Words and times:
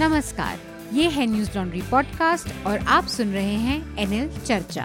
नमस्कार, 0.00 0.58
ये 0.92 1.08
है 1.08 1.24
न्यूज़ 1.26 1.50
लॉन्ड्री 1.56 1.80
पॉडकास्ट 1.82 2.66
और 2.66 2.78
आप 2.88 3.06
सुन 3.06 3.32
रहे 3.32 3.54
हैं 3.54 3.98
एनएल 3.98 4.28
चर्चा। 4.38 4.84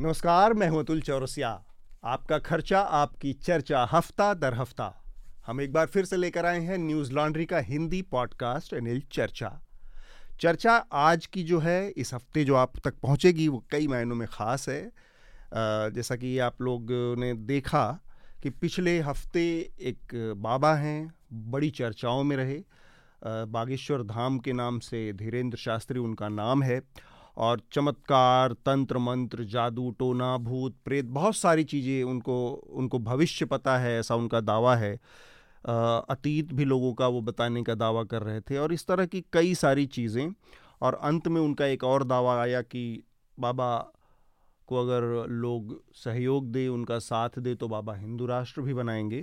नमस्कार, 0.00 0.54
मैं 0.54 0.68
हूँ 0.68 0.78
अतुल 0.80 1.00
चौरसिया। 1.00 1.50
आपका 2.04 2.38
खर्चा, 2.38 2.80
आपकी 2.80 3.32
चर्चा, 3.32 3.86
हफ़्ता 3.92 4.32
दर 4.34 4.54
हफ़्ता। 4.54 4.92
हम 5.46 5.60
एक 5.60 5.72
बार 5.72 5.86
फिर 5.86 6.04
से 6.04 6.16
लेकर 6.16 6.46
आए 6.46 6.60
हैं 6.60 6.78
न्यूज़ 6.78 7.12
लॉन्ड्री 7.12 7.44
का 7.44 7.58
हिंदी 7.58 8.02
पॉडकास्ट 8.02 8.74
एनएल 8.74 9.02
चर्चा। 9.12 9.52
चर्चा 10.40 10.74
आज 10.92 11.26
की 11.26 11.42
जो 11.42 11.58
है, 11.58 11.88
इस 11.88 12.14
हफ़्ते 12.14 12.44
जो 12.44 12.54
आप 12.54 12.78
तक 12.84 12.98
पहुंचेगी, 13.02 13.48
वो 13.48 13.64
कई 13.70 13.86
मायनों 13.86 14.16
में 14.16 14.26
ख़ास 14.28 14.68
है। 14.68 14.82
जैसा 15.54 16.16
कि 16.16 16.38
आप 16.38 16.62
लोग 16.62 16.92
ने 17.18 17.32
देखा 17.34 17.86
कि 18.42 18.50
पिछले 18.52 18.98
हफ़्ते 19.00 19.44
एक 19.82 20.14
बाबा 20.38 20.74
हैं, 20.74 21.12
बड़ी 21.32 21.70
चर्चाओं 21.72 22.22
में 22.24 22.36
रहे। 22.36 22.62
बागेश्वर 23.22 24.02
धाम 24.04 24.38
के 24.38 24.52
नाम 24.52 24.78
से 24.80 25.12
धीरेन्द्र 25.12 25.58
शास्त्री 25.58 25.98
उनका 26.00 26.28
नाम 26.28 26.62
है 26.62 26.80
और 27.36 27.60
चमत्कार 27.72 28.52
तंत्र 28.66 28.98
मंत्र 28.98 29.44
जादू, 29.44 29.90
टोना, 29.90 30.36
भूत, 30.38 30.76
प्रेत, 30.84 31.04
बहुत 31.06 31.36
सारी 31.36 31.64
चीज़ें 31.64 32.02
उनको 32.04 32.36
उनको 32.50 32.98
भविष्य 33.00 33.44
पता 33.46 33.76
है, 33.78 33.98
ऐसा 33.98 34.14
उनका 34.14 34.40
दावा 34.42 34.76
है। 34.76 34.94
अतीत 35.64 36.52
भी 36.52 36.64
लोगों 36.64 36.92
का 36.94 37.06
वो 37.08 37.20
बताने 37.22 37.62
का 37.62 37.74
दावा 37.74 38.02
कर 38.04 38.22
रहे 38.22 38.40
थे 38.40 38.58
और 38.58 38.72
इस 38.72 38.86
तरह 38.86 39.06
की 39.06 39.24
कई 39.32 39.54
सारी 39.54 39.86
चीज़ें 39.88 40.28
और 40.82 40.94
अंत 40.94 41.28
में 41.28 41.40
उनका 41.40 41.66
एक 41.66 41.84
और 41.84 42.04
दावा 42.04 42.40
आया 42.40 42.60
कि 42.62 43.02
बाबा 43.38 43.68
को 44.66 44.76
अगर 44.76 45.28
लोग 45.30 45.80
सहयोग 45.94 46.50
दें, 46.52 46.68
उनका 46.68 46.98
साथ 46.98 47.38
दे 47.38 47.54
तो 47.54 47.68
बाबा 47.68 47.94
हिंदू 47.94 48.26
राष्ट्र 48.26 48.62
भी 48.62 48.74
बनाएँगे। 48.74 49.22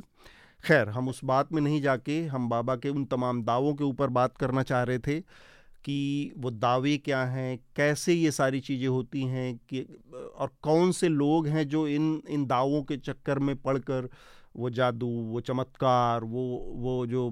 खैर, 0.64 0.90
हम 0.90 1.10
उस 1.10 1.20
बात 1.24 1.52
में 1.54 1.62
नहीं 1.62 1.82
जाके, 1.82 2.24
हम 2.26 2.50
बाबा 2.50 2.76
के 2.76 2.90
उन 2.90 3.06
तमाम 3.06 3.44
दावों 3.44 3.74
के 3.74 3.84
ऊपर 3.84 4.10
बात 4.10 4.38
करना 4.38 4.64
चाह 4.64 4.84
रहे 4.84 5.00
थे 5.00 5.20
कि 5.86 6.34
वो 6.38 6.52
दावे 6.52 6.98
क्या 6.98 7.24
हैं, 7.26 7.58
कैसे 7.76 8.14
ये 8.14 8.32
सारी 8.32 8.60
चीज़ें 8.60 8.88
होती 8.88 9.24
हैं, 9.24 9.56
कि, 9.70 9.82
और 10.36 10.52
कौन 10.62 10.92
से 10.92 11.10
लोग 11.10 11.48
हैं 11.48 11.68
जो 11.68 11.88
इन 11.88 12.22
इन 12.30 12.46
दावों 12.46 12.82
के 12.84 12.98
चक्कर 12.98 13.40
में 13.40 13.56
पड़कर 13.56 14.10
वो 14.56 14.70
जादू, 14.70 15.08
वो 15.08 15.40
चमत्कार, 15.42 16.24
वो 16.24 16.44
वो 16.76 17.06
जो 17.08 17.30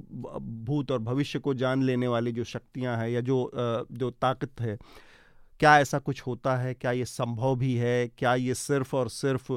भूत 0.66 0.92
और 0.92 1.00
भविष्य 1.00 1.40
को 1.40 1.54
जान 1.54 1.84
लेने 1.84 2.08
वाली 2.08 2.32
जो 2.32 2.44
शक्तियाँ 2.44 2.98
हैं 2.98 3.10
या 3.10 3.22
जो 3.22 3.52
जो 3.92 4.10
ताकत 4.12 4.62
है 4.62 4.78
क्या 5.62 5.80
ऐसा 5.80 6.00
कुछ 6.00 6.22
होता 6.22 6.56
है? 6.58 6.74
क्या 6.74 6.92
ये 6.92 7.06
संभव 7.06 7.56
भी 7.56 7.76
है? 7.76 8.08
क्या 8.08 8.36
ये 8.36 8.54
सिर्फ़ 8.54 8.96
और 8.96 9.10
सिर्फ़ 9.10 9.52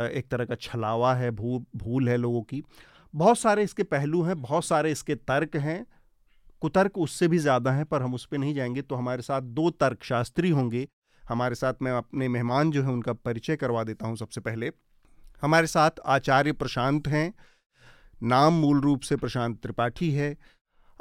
एक 0.00 0.28
तरह 0.30 0.44
का 0.44 0.54
छलावा 0.54 1.14
है, 1.14 1.30
भू, 1.30 1.64
भूल 1.76 2.08
है 2.08 2.16
लोगों 2.16 2.42
की? 2.42 2.62
बहुत 3.14 3.38
सारे 3.38 3.62
इसके 3.62 3.82
पहलू 3.82 4.22
हैं, 4.22 4.42
बहुत 4.42 4.64
सारे 4.64 4.92
इसके 4.92 5.14
तर्क 5.14 5.56
हैं। 5.56 5.86
कुतर्क 6.60 6.98
उससे 6.98 7.28
भी 7.28 7.38
ज़्यादा 7.38 7.72
हैं, 7.72 7.84
पर 7.84 8.02
हम 8.02 8.14
उस 8.14 8.26
पर 8.26 8.38
नहीं 8.38 8.54
जाएँगे। 8.54 8.82
तो 8.82 8.94
हमारे 8.94 9.22
साथ 9.22 9.42
दो 9.42 9.70
तर्कशास्त्री 9.70 10.50
होंगे। 10.50 10.88
हमारे 11.28 11.54
साथ 11.54 11.74
मैं 11.82 11.92
अपने 11.92 12.28
मेहमान 12.28 12.70
जो 12.70 12.82
हैं, 12.82 12.90
उनका 12.90 13.12
परिचय 13.12 13.56
करवा 13.56 13.84
देता 13.84 14.06
हूँ 14.06 14.16
सबसे 14.16 14.40
पहले। 14.40 14.72
हमारे 15.42 15.66
साथ 15.66 15.90
आचार्य 16.06 16.52
प्रशांत 16.52 17.08
हैं। 17.08 17.34
नाम 18.22 18.52
मूल 18.52 18.80
रूप 18.80 19.00
से 19.00 19.16
प्रशांत 19.16 19.62
त्रिपाठी 19.62 20.10
है। 20.10 20.36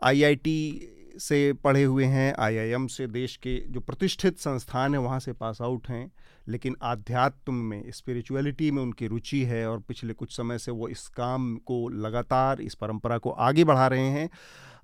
आईआईटी 0.04 0.98
से 1.20 1.52
पढ़े 1.54 1.84
हुए 1.84 2.06
हैं 2.06 2.34
आईआईएम 2.40 2.88
से 2.88 3.08
देश 3.08 3.36
के 3.38 3.56
जो 3.70 3.80
प्रतिष्ठित 3.80 4.38
संस्थान 4.40 4.94
है, 4.94 5.00
वहाँ 5.00 5.20
से 5.20 5.34
पास 5.34 5.62
आउट 5.62 5.88
हैं, 5.88 6.12
लेकिन 6.48 6.76
आध्यात्म 6.82 7.54
में 7.54 7.92
स्पिरिचुअलिटी 7.92 8.70
में 8.72 8.82
उनकी 8.84 9.08
रुचि 9.08 9.44
है 9.44 9.66
और 9.70 9.80
पिछले 9.80 10.14
कुछ 10.14 10.36
समय 10.38 10.58
से 10.58 10.72
वो 10.72 10.88
इस 10.88 11.08
काम 11.08 11.56
को 11.58 11.88
लगातार, 11.90 12.62
इस 12.62 12.76
परंपरा 12.76 13.18
को 13.18 13.30
आगे 13.30 13.64
बढ़ा 13.64 13.88
रहे 13.88 14.08
हैं। 14.08 14.30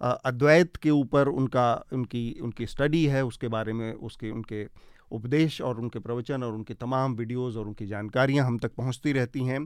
अद्वैत 0.02 0.75
के 0.75 0.89
ऊपर 0.89 1.28
उनका, 1.28 1.73
उनकी 1.94 2.39
उनकी 2.42 2.66
स्टडी 2.66 3.05
है, 3.05 3.25
उसके 3.25 3.48
बारे 3.48 3.73
में 3.73 3.94
उसके, 3.94 4.31
उनके 4.31 4.66
उपदेश 5.11 5.61
और 5.61 5.80
उनके 5.80 6.00
प्रवचन 6.00 6.43
और 6.43 6.54
उनके 6.54 6.73
तमाम 6.73 7.16
वीडियोज़ 7.16 7.58
और 7.58 7.67
उनकी 7.67 7.87
जानकारियाँ 7.87 8.45
हम 8.45 8.58
तक 8.58 8.76
पहुँचती 8.76 9.11
रहती 9.11 9.45
हैं। 9.45 9.60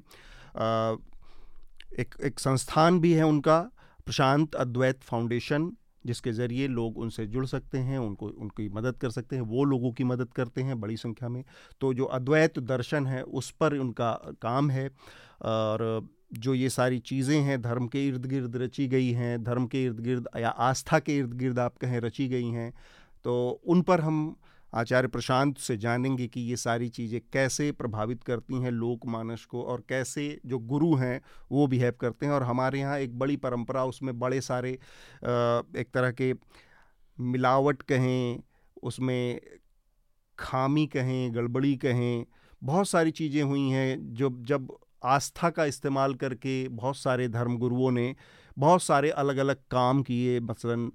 एक 1.99 2.15
एक 2.23 2.39
संस्थान 2.39 2.99
भी 2.99 3.13
है 3.13 3.25
उनका, 3.25 3.59
प्रशांत 4.05 4.55
अद्वैत 4.55 5.01
फाउंडेशन 5.01 5.71
जिसके 6.05 6.31
ज़रिए 6.31 6.67
लोग 6.67 6.97
उनसे 6.97 7.25
जुड़ 7.25 7.45
सकते 7.45 7.77
हैं, 7.77 7.97
उनको, 7.97 8.27
उनकी 8.27 8.69
मदद 8.69 8.97
कर 8.97 9.09
सकते 9.09 9.35
हैं, 9.35 9.43
वो 9.43 9.63
लोगों 9.63 9.91
की 9.91 10.03
मदद 10.03 10.31
करते 10.33 10.61
हैं 10.61 10.79
बड़ी 10.81 10.97
संख्या 10.97 11.29
में। 11.29 11.43
तो 11.81 11.93
जो 11.93 12.05
अद्वैत 12.05 12.59
दर्शन 12.59 13.07
है, 13.07 13.21
उस 13.23 13.51
पर 13.51 13.77
उनका 13.77 14.11
काम 14.41 14.69
है 14.69 14.89
और 15.41 16.09
जो 16.33 16.53
ये 16.53 16.69
सारी 16.69 16.99
चीज़ें 16.99 17.39
हैं, 17.41 17.61
धर्म 17.61 17.87
के 17.87 18.07
इर्द 18.07 18.25
गिर्द 18.25 18.55
रची 18.57 18.87
गई 18.87 19.11
हैं, 19.11 19.43
धर्म 19.43 19.65
के 19.67 19.83
इर्द 19.83 19.99
गिर्द 19.99 20.27
या 20.37 20.49
आस्था 20.49 20.99
के 20.99 21.17
इर्द 21.17 21.33
गिर्द 21.33 21.59
आप 21.59 21.77
कहें 21.77 21.99
रची 21.99 22.27
गई 22.27 22.49
हैं 22.49 22.71
तो 23.25 23.61
उन 23.65 23.81
पर 23.81 24.01
हम 24.01 24.35
आचार्य 24.73 25.07
प्रशांत 25.07 25.57
से 25.57 25.77
जानेंगे 25.77 26.27
कि 26.27 26.41
ये 26.41 26.55
सारी 26.55 26.89
चीज़ें 26.89 27.19
कैसे 27.33 27.71
प्रभावित 27.71 28.23
करती 28.23 28.61
हैं 28.61 28.71
लोकमानस 28.71 29.45
को 29.45 29.63
और 29.63 29.83
कैसे 29.89 30.39
जो 30.45 30.59
गुरु 30.59 30.93
हैं 30.95 31.21
वो 31.51 31.67
बिहेव 31.67 31.93
करते 32.01 32.25
हैं। 32.25 32.33
और 32.33 32.43
हमारे 32.43 32.79
यहाँ 32.79 32.99
एक 32.99 33.17
बड़ी 33.19 33.37
परंपरा, 33.37 33.83
उसमें 33.85 34.17
बड़े 34.19 34.41
सारे 34.41 34.71
एक 34.71 35.87
तरह 35.93 36.11
के 36.11 36.33
मिलावट 37.17 37.81
कहें, 37.81 38.39
उसमें 38.83 39.41
खामी 40.37 40.85
कहें, 40.87 41.33
गड़बड़ी 41.35 41.75
कहें, 41.77 42.25
बहुत 42.61 42.87
सारी 42.87 43.11
चीज़ें 43.11 43.41
हुई 43.43 43.69
हैं 43.69 44.13
जो 44.13 44.29
जब 44.47 44.75
आस्था 45.03 45.49
का 45.49 45.65
इस्तेमाल 45.65 46.13
करके 46.15 46.67
बहुत 46.69 46.97
सारे 46.97 47.27
धर्म 47.27 47.57
गुरुओं 47.57 47.91
ने 47.91 48.15
बहुत 48.57 48.83
सारे 48.83 49.09
अलग 49.11 49.37
अलग 49.37 49.57
काम 49.71 50.01
किए, 50.03 50.39
मसलन 50.39 50.91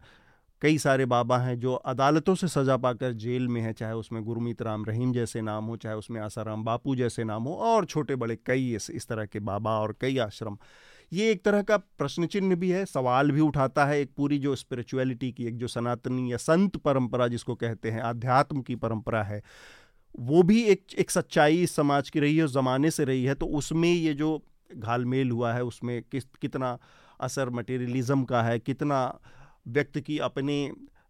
कई 0.63 0.79
सारे 0.79 1.07
बाबा 1.07 1.39
हैं 1.39 1.59
जो 1.61 1.75
अदालतों 1.75 2.35
से 2.35 2.49
सज़ा 2.49 2.77
पाकर 2.77 3.13
जेल 3.13 3.49
में 3.49 3.61
हैं 3.61 3.73
चाहे 3.73 3.93
उसमें 3.93 4.23
गुरमीत 4.25 4.63
राम 4.63 4.85
रहीम 4.85 5.13
जैसे 5.13 5.41
नाम 5.41 5.65
हो 5.65 5.77
चाहे 5.77 5.97
उसमें 5.97 6.21
आसाराम 6.21 6.65
बापू 6.65 6.95
जैसे 6.97 7.25
नाम 7.25 7.43
हो 7.43 7.55
और 7.55 7.85
छोटे 7.85 8.17
बड़े 8.17 8.39
कई 8.47 8.75
इस, 8.75 8.91
इस 8.91 9.07
तरह 9.07 9.25
के 9.25 9.41
बाबा 9.41 9.71
और 9.71 9.97
कई 10.01 10.19
आश्रम। 10.19 10.59
ये 11.13 11.31
एक 11.31 11.45
तरह 11.45 11.63
का 11.63 11.77
प्रश्न 11.77 12.27
चिन्ह 12.27 12.57
भी 12.57 12.71
है 12.71 12.85
सवाल 12.87 13.31
भी 13.31 13.41
उठाता 13.41 13.85
है 13.87 14.01
एक 14.01 14.11
पूरी 14.17 14.39
जो 14.39 14.57
स्पिरिचुअलिटी 14.57 15.33
की 15.33 15.47
एक 15.47 15.59
जो 15.59 15.69
सनातनी 15.69 16.33
या 16.33 16.37
संत 16.37 16.77
परंपरा 16.77 17.29
जिसको 17.29 17.55
कहते 17.55 17.91
हैं 17.91 18.01
आध्यात्म 18.01 18.63
की 18.63 18.75
परंपरा 18.77 19.23
है 19.23 19.43
वो 20.19 20.43
भी 20.43 20.63
एक 20.63 20.85
एक 20.99 21.11
सच्चाई 21.11 21.63
इस 21.63 21.77
समाज 21.77 22.11
की 22.11 22.21
रही 22.21 22.37
है 22.37 22.47
ज़माने 22.47 22.91
से 22.91 23.05
रही 23.05 23.25
है 23.25 23.35
तो 23.35 23.47
उसमें 23.47 23.93
ये 23.93 24.15
जो 24.15 24.43
घालमेल 24.73 25.31
हुआ 25.31 25.53
है 25.53 25.65
उसमें 25.65 26.03
किस 26.03 26.25
कितना 26.41 26.79
असर 27.21 27.51
मटेरियलिज्म 27.51 28.25
का 28.25 28.43
है 28.43 28.59
कितना 28.59 29.21
व्यक्ति 29.67 30.01
की 30.01 30.19
अपने 30.21 30.57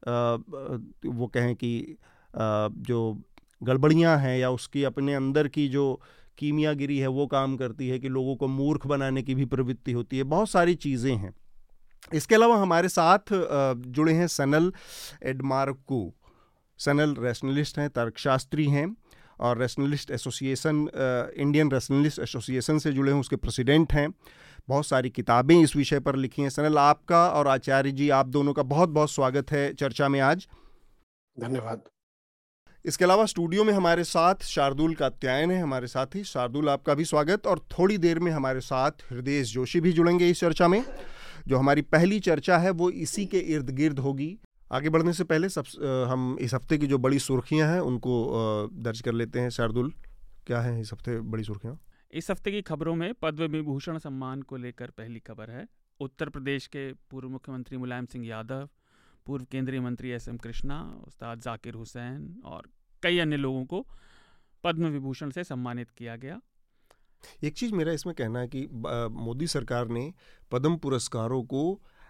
वो 0.06 1.26
कहें 1.26 1.54
कि 1.54 1.96
जो 2.34 3.22
गड़बड़ियाँ 3.62 4.16
हैं 4.18 4.36
या 4.38 4.50
उसकी 4.50 4.84
अपने 4.84 5.14
अंदर 5.14 5.48
की 5.48 5.68
जो 5.68 6.00
कीमियागिरी 6.38 6.98
है, 6.98 7.06
वो 7.08 7.26
काम 7.26 7.56
करती 7.56 7.88
है 7.88 7.98
कि 7.98 8.08
लोगों 8.08 8.34
को 8.36 8.46
मूर्ख 8.48 8.86
बनाने 8.86 9.22
की 9.22 9.34
भी 9.34 9.44
प्रवृत्ति 9.44 9.92
होती 9.92 10.18
है। 10.18 10.24
बहुत 10.24 10.50
सारी 10.50 10.74
चीज़ें 10.76 11.14
हैं। 11.14 11.34
इसके 12.14 12.34
अलावा 12.34 12.56
हमारे 12.56 12.88
साथ 12.88 13.32
जुड़े 13.88 14.12
हैं 14.12 14.26
सनल 14.28 14.72
एडमार्कू। 15.24 16.12
सनल 16.78 17.14
रैशनलिस्ट 17.18 17.78
हैं, 17.78 17.88
तर्कशास्त्री 17.90 18.66
हैं 18.66 18.96
और 19.40 19.58
rationalist 19.58 20.10
association 20.10 20.88
Indian 21.38 21.70
rationalist 21.70 22.18
association 22.18 22.78
से 22.78 22.92
जुड़े 22.92 23.12
हैं, 23.12 23.20
उसके 23.20 23.36
प्रेसिडेंट 23.36 23.92
हैं। 23.92 24.08
बहुत 24.68 24.86
सारी 24.86 25.10
किताबें 25.10 25.54
इस 25.54 25.74
विषय 25.76 26.00
पर 26.00 26.16
लिखी 26.16 26.42
हैं। 26.42 26.48
सनल 26.50 26.78
आपका 26.78 27.28
और 27.30 27.48
आचार्य 27.48 27.90
जी 27.92 28.08
आप 28.10 28.26
दोनों 28.28 28.52
का 28.52 28.62
बहुत 28.64 28.88
बहुत 28.88 29.10
स्वागत 29.10 29.50
है 29.52 29.72
चर्चा 29.74 30.08
में 30.08 30.20
आज। 30.20 30.46
धन्यवाद। 31.36 31.82
इसके 32.84 33.04
अलावा 33.04 33.26
स्टूडियो 33.26 33.64
में 33.64 33.72
हमारे 33.72 34.04
साथ 34.04 34.42
शार्दुल 34.44 34.94
का 34.94 35.08
कात्यायन 35.08 35.50
है 35.50 35.60
हमारे 35.60 35.86
साथ 35.86 36.14
ही 36.14 36.24
शार्दुल 36.24 36.68
आपका 36.68 36.94
भी 36.94 37.04
स्वागत। 37.04 37.46
और 37.46 37.58
थोड़ी 37.78 37.98
देर 37.98 38.18
में 38.18 38.30
हमारे 38.32 38.60
साथ 38.60 39.04
हृदय 39.10 39.42
जोशी 39.44 39.80
भी 39.80 39.92
जुड़ेंगे 39.92 40.30
इस 40.30 40.40
चर्चा 40.40 40.68
में 40.68 40.82
जो 41.48 41.58
हमारी 41.58 41.82
पहली 41.84 42.20
चर्चा 42.20 42.58
है 42.58 42.70
वो 42.72 42.90
इसी 42.90 43.26
के 43.26 43.38
इर्द 43.38 43.70
गिर्द 43.70 43.98
होगी। 43.98 44.36
आगे 44.70 44.88
बढ़ने 44.88 45.12
से 45.12 45.24
पहले 45.24 45.48
सब 45.48 45.64
हम 46.10 46.36
इस 46.40 46.54
हफ़्ते 46.54 46.78
की 46.78 46.86
जो 46.86 46.98
बड़ी 46.98 47.18
सुर्खियाँ 47.20 47.68
हैं 47.68 47.80
उनको 47.82 48.14
दर्ज 48.82 49.00
कर 49.00 49.12
लेते 49.12 49.40
हैं। 49.40 49.50
शार्दुल 49.52 49.92
क्या 50.46 50.60
है 50.60 50.80
इस 50.80 50.92
हफ़्ते 50.92 51.20
बड़ी 51.20 51.44
सुर्खियाँ? 51.44 51.78
इस 52.12 52.30
हफ़्ते 52.30 52.50
की 52.52 52.62
खबरों 52.62 52.94
में 52.94 53.12
पद्म 53.14 53.46
विभूषण 53.46 53.98
सम्मान 53.98 54.42
को 54.42 54.56
लेकर 54.56 54.90
पहली 54.90 55.20
खबर 55.20 55.50
है। 55.50 55.66
उत्तर 56.00 56.28
प्रदेश 56.28 56.66
के 56.66 56.92
पूर्व 57.10 57.28
मुख्यमंत्री 57.28 57.76
मुलायम 57.76 58.06
सिंह 58.06 58.26
यादव, 58.26 58.68
पूर्व 59.26 59.44
केंद्रीय 59.44 59.80
मंत्री 59.80 60.10
एस 60.10 60.28
एम 60.28 60.36
कृष्णा, 60.36 60.80
उस्ताद 61.06 61.40
जाकिर 61.40 61.74
हुसैन 61.74 62.42
और 62.44 62.68
कई 63.02 63.18
अन्य 63.18 63.36
लोगों 63.36 63.64
को 63.64 63.86
पद्म 64.64 64.88
विभूषण 64.88 65.30
से 65.30 65.44
सम्मानित 65.44 65.90
किया 65.90 66.16
गया। 66.16 66.40
एक 67.44 67.54
चीज़ 67.54 67.72
मेरा 67.74 67.92
इसमें 67.92 68.14
कहना 68.14 68.40
है 68.40 68.48
कि 68.48 68.66
मोदी 68.66 69.46
सरकार 69.46 69.88
ने 69.88 70.12
पद्म 70.52 70.76
पुरस्कारों 70.76 71.42
को 71.44 71.62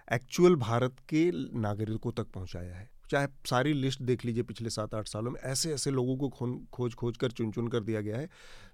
एक्चुअल 0.09 0.57
भारत 0.57 0.97
के 1.09 1.31
नागरिकों 1.61 2.13
तक 2.13 2.27
पहुँचाया 2.27 2.75
है। 2.75 2.89
चाहे 3.11 3.27
सारी 3.47 3.73
लिस्ट 3.73 4.03
देख 4.03 4.25
लीजिए 4.25 4.43
पिछले 4.43 4.71
सात 4.71 4.95
आठ 4.95 5.09
सालों 5.09 5.31
में 5.31 5.41
ऐसे 5.41 5.73
ऐसे 5.73 5.91
लोगों 5.91 6.17
को 6.19 6.29
खोज 6.73 6.95
खोज 6.95 7.17
कर 7.17 7.31
चुन 7.31 7.51
चुन 7.53 7.69
कर 7.69 7.81
दिया 7.81 8.01
गया 8.01 8.17
है। 8.17 8.29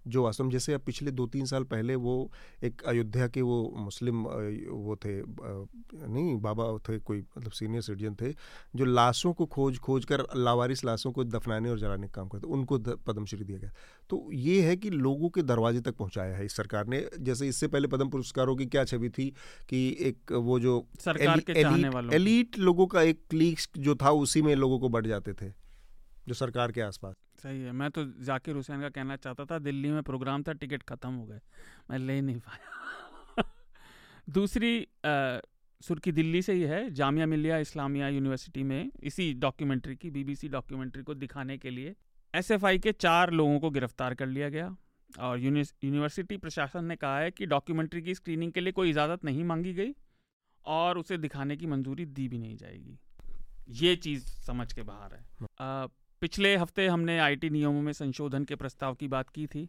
जो 0.06 0.22
वास्तव 0.24 0.50
जैसे 0.50 0.74
अब 0.74 0.80
पिछले 0.80 1.10
दो 1.10 1.26
तीन 1.26 1.46
साल 1.46 1.64
पहले 1.64 1.94
वो 1.96 2.30
एक 2.64 2.82
अयोध्या 2.82 3.28
के 3.28 3.42
वो 3.42 3.74
मुस्लिम 3.76 4.22
वो 4.24 4.96
थे 4.96 5.14
नहीं 5.22 6.36
बाबा 6.40 6.66
थे 6.88 6.98
कोई 6.98 7.18
मतलब 7.38 7.52
सीनियर 7.52 7.82
सिटीजन 7.82 8.14
थे 8.20 8.32
जो 8.76 8.84
लाशों 8.84 9.32
को 9.32 9.46
खोज 9.46 9.78
खोज 9.78 10.04
कर 10.04 10.24
लावारिस 10.36 10.84
लाशों 10.84 11.12
को 11.12 11.24
दफनाने 11.24 11.70
और 11.70 11.78
जलाने 11.78 12.06
का 12.06 12.12
काम 12.12 12.28
करते 12.28 12.46
उनको 12.46 12.78
पद्मश्री 12.78 13.44
दिया 13.44 13.58
गया। 13.58 13.70
तो 14.10 14.28
ये 14.32 14.60
है 14.62 14.76
कि 14.76 14.90
लोगों 14.90 15.28
के 15.28 15.42
दरवाजे 15.42 15.80
तक 15.80 15.96
पहुँचाया 15.96 16.36
है 16.36 16.44
इस 16.44 16.56
सरकार 16.56 16.86
ने। 16.86 17.04
जैसे 17.20 17.48
इससे 17.48 17.68
पहले 17.68 17.88
पद्म 17.88 18.08
पुरस्कारों 18.08 18.56
की 18.56 18.66
क्या 18.66 18.84
छवि 18.84 19.10
थी 19.10 19.28
कि 19.68 19.86
एक 20.00 20.32
वो 20.32 20.58
जो 20.60 20.86
सरकार 21.00 21.34
एली, 21.34 21.42
के 21.42 21.52
एलीट, 21.60 22.12
एलीट 22.12 22.58
लोगों 22.58 22.86
का 22.86 23.02
एक 23.02 23.20
क्लीक 23.30 23.58
जो 23.78 23.94
था 23.94 24.10
उसी 24.10 24.42
में 24.42 24.54
लोगों 24.54 24.78
को 24.80 24.88
बढ़ 24.88 25.06
जाते 25.06 25.32
थे। 25.32 25.61
जो 26.28 26.34
सरकार 26.34 26.72
के 26.72 26.80
आसपास। 26.80 27.14
सही 27.42 27.60
है 27.60 27.72
मैं 27.72 27.90
तो 27.90 28.04
जाकिर 28.24 28.54
हुसैन 28.54 28.80
का 28.80 28.88
कहना 28.88 29.16
चाहता 29.16 29.44
था 29.44 29.58
दिल्ली 29.58 29.90
में 29.90 30.02
प्रोग्राम 30.02 30.42
था 30.42 30.52
टिकट 30.52 30.82
ख़त्म 30.82 31.10
हो 31.10 31.24
गए। 31.26 31.40
मैं 31.90 31.98
ले 31.98 32.20
नहीं 32.20 32.40
पाया। 32.40 33.44
दूसरी 34.30 34.82
आ, 34.82 35.38
सुर्खी 35.80 36.12
दिल्ली 36.12 36.42
से 36.42 36.52
ही 36.52 36.62
है 36.62 36.90
जामिया 36.90 37.26
मिलिया 37.26 37.58
इस्लामिया 37.58 38.08
यूनिवर्सिटी 38.08 38.62
में 38.62 38.90
इसी 39.02 39.32
डॉक्यूमेंट्री 39.34 39.96
की 39.96 40.10
बीबीसी 40.10 40.48
डॉक्यूमेंट्री 40.48 41.02
को 41.02 41.14
दिखाने 41.14 41.58
के 41.58 41.70
लिए 41.70 41.94
एसएफआई 42.34 42.78
के 42.78 42.92
चार 42.92 43.30
लोगों 43.30 43.60
को 43.60 43.70
गिरफ़्तार 43.70 44.14
कर 44.14 44.26
लिया 44.26 44.48
गया। 44.48 44.76
और 45.20 45.38
यूनिवर्सिटी 45.38 46.36
प्रशासन 46.36 46.84
ने 46.84 46.96
कहा 46.96 47.18
है 47.18 47.30
कि 47.30 47.46
डॉक्यूमेंट्री 47.46 48.02
की 48.02 48.14
स्क्रीनिंग 48.14 48.52
के 48.52 48.60
लिए 48.60 48.72
कोई 48.72 48.90
इजाज़त 48.90 49.24
नहीं 49.24 49.44
मांगी 49.44 49.72
गई 49.72 49.94
और 50.66 50.98
उसे 50.98 51.18
दिखाने 51.18 51.56
की 51.56 51.66
मंजूरी 51.66 52.06
दी 52.06 52.28
भी 52.28 52.38
नहीं 52.38 52.56
जाएगी। 52.56 52.98
ये 53.68 53.96
चीज़ 53.96 54.26
समझ 54.26 54.72
के 54.72 54.82
बाहर 54.82 55.14
है। 55.14 55.46
आ, 55.60 55.86
पिछले 56.22 56.54
हफ़्ते 56.56 56.86
हमने 56.86 57.18
आईटी 57.18 57.48
नियमों 57.50 57.80
में 57.82 57.92
संशोधन 57.92 58.44
के 58.44 58.56
प्रस्ताव 58.56 58.94
की 58.94 59.08
बात 59.08 59.28
की 59.28 59.46
थी। 59.46 59.68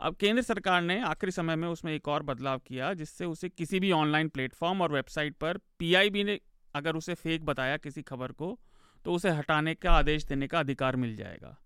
अब 0.00 0.14
केंद्र 0.16 0.42
सरकार 0.42 0.82
ने 0.82 1.00
आखिरी 1.00 1.32
समय 1.32 1.56
में 1.56 1.66
उसमें 1.68 1.92
एक 1.94 2.08
और 2.08 2.22
बदलाव 2.22 2.58
किया, 2.58 2.92
जिससे 2.94 3.24
उसे 3.24 3.48
किसी 3.48 3.80
भी 3.80 3.90
ऑनलाइन 3.92 4.28
प्लेटफॉर्म 4.28 4.80
और 4.82 4.92
वेबसाइट 4.92 5.36
पर 5.36 5.58
पीआईबी 5.78 6.24
ने 6.24 6.38
अगर 6.74 6.96
उसे 6.96 7.14
फेक 7.14 7.44
बताया 7.44 7.76
किसी 7.76 8.02
खबर 8.02 8.32
को 8.32 8.58
तो 9.04 9.12
उसे 9.12 9.30
हटाने 9.30 9.74
का 9.74 9.92
आदेश 9.92 10.24
देने 10.24 10.46
का 10.48 10.60
अधिकार 10.60 10.96
मिल 10.96 11.14
जाएगा। 11.16 11.56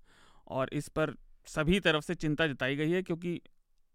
और 0.48 0.70
इस 0.72 0.88
पर 0.88 1.14
सभी 1.46 1.80
तरफ़ 1.80 2.04
से 2.04 2.14
चिंता 2.14 2.46
जताई 2.46 2.76
गई 2.76 2.90
है, 2.90 3.02
क्योंकि 3.02 3.40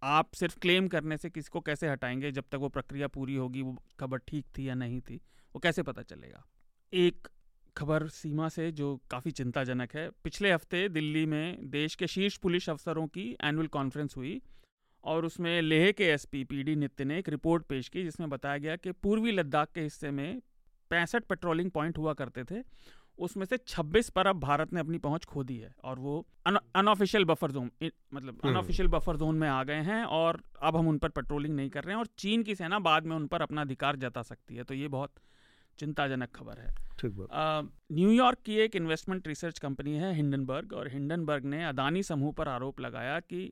आप 0.04 0.34
सिर्फ़ 0.34 0.60
क्लेम 0.60 0.88
करने 0.88 1.18
से 1.18 1.30
किसी 1.30 1.50
को 1.52 1.62
कैसे 1.62 1.90
हटाएँगे, 1.90 2.32
जब 2.32 2.44
तक 2.52 2.56
वो 2.56 2.70
प्रक्रिया 2.70 3.08
पूरी 3.08 3.36
होगी, 3.36 3.62
वो 3.62 3.78
खबर 4.00 4.18
ठीक 4.18 4.46
थी 4.58 4.70
या 4.70 4.76
नहीं 4.76 5.02
थी, 5.02 5.16
वो 5.56 5.60
कैसे 5.60 5.84
पता 5.84 6.02
चलेगा? 6.02 6.46
एक 6.94 7.28
खबर 7.78 8.08
सीमा 8.08 8.50
से 8.50 8.72
जो 8.72 9.02
काफ़ी 9.12 9.32
चिंताजनक 9.32 9.96
है 9.96 10.10
पिछले 10.24 10.52
हफ़्ते 10.52 10.90
दिल्ली 10.90 11.26
में 11.26 11.70
देश 11.70 11.96
के 11.96 12.08
शीर्ष 12.08 12.38
पुलिस 12.38 12.70
अफसरों 12.70 13.08
की 13.08 13.38
एनुअल 13.44 13.68
कॉन्फ्रेंस 13.68 14.18
हुई 14.18 14.42
और 15.04 15.26
उसमें 15.26 15.62
लेह 15.62 15.92
के 15.92 16.04
एसपी 16.04 16.44
पीडी 16.44 16.76
नित्य 16.76 17.06
ने 17.06 17.20
एक 17.20 17.30
रिपोर्ट 17.30 17.64
पेश 17.64 17.90
की 17.90 18.04
जिसमें 18.04 18.30
बताया 18.30 18.58
गया 18.58 18.76
कि 18.76 18.92
पूर्वी 18.92 19.32
लद्दाख 19.32 19.72
के 19.76 19.82
हिस्से 19.82 20.12
में 20.12 20.42
पैंसठ 20.90 21.24
पेट्रोलिंग 21.24 21.72
पॉइंट 21.72 21.98
हुआ 21.98 22.14
करते 22.14 22.44
थे। 22.44 22.64
उसमें 23.20 23.46
से 23.46 23.58
26 23.58 24.10
पर 24.10 24.28
अब 24.28 24.40
भारत 24.40 24.74
ने 24.74 24.80
अपनी 24.80 24.98
पहुँच 24.98 25.26
खो 25.26 25.44
दी 25.44 25.58
है 25.58 25.74
और 25.84 26.00
वो 26.00 26.26
अनऑफिशियल 26.46 27.26
बफर 27.26 27.52
जोन 27.52 27.72
मतलब 28.14 28.40
अनऑफिशियल 28.46 28.88
बफर 28.88 29.18
जोन 29.18 29.36
में 29.36 29.48
आ 29.50 29.64
गए 29.64 29.82
हैं 29.82 30.04
और 30.04 30.42
अब 30.62 30.78
हम 30.78 30.88
उन 30.88 30.98
पर 30.98 31.10
पेट्रोलिंग 31.10 31.56
नहीं 31.56 31.70
कर 31.70 31.84
रहे 31.84 31.94
हैं 31.94 32.00
और 32.00 32.08
चीन 32.18 32.44
की 32.44 32.56
सेना 32.56 32.80
बाद 32.80 33.06
में 33.06 33.16
उन 33.16 33.28
पर 33.28 33.42
अपना 33.42 33.62
अधिकार 33.62 33.96
जता 33.96 34.22
सकती 34.22 34.56
है। 34.56 34.64
तो 34.64 34.74
ये 34.74 34.88
बहुत 34.88 35.14
चिंताजनक 35.80 36.36
खबर 36.36 36.58
है। 36.58 36.76
न्यूयॉर्क 37.08 38.40
की 38.46 38.56
एक 38.56 38.76
इन्वेस्टमेंट 38.76 39.28
रिसर्च 39.28 39.60
कंपनी 39.60 39.94
है 39.98 40.14
हिंडनबर्ग 40.14 40.74
और 40.74 40.88
हिंडनबर्ग 40.88 41.46
ने 41.46 41.64
अदानी 41.66 42.04
समूह 42.04 42.32
पर 42.32 42.48
आरोप 42.48 42.80
लगाया 42.80 43.20
कि 43.20 43.52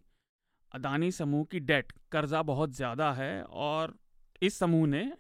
अदानी 0.72 1.12
समूह 1.12 1.44
की 1.44 1.60
डेट 1.60 1.92
कर्जा 2.12 2.42
बहुत 2.44 2.76
ज़्यादा 2.76 3.12
है 3.14 3.44
और 3.44 3.96
इस 4.42 4.58
समूह 4.60 4.88
ने 4.88 5.12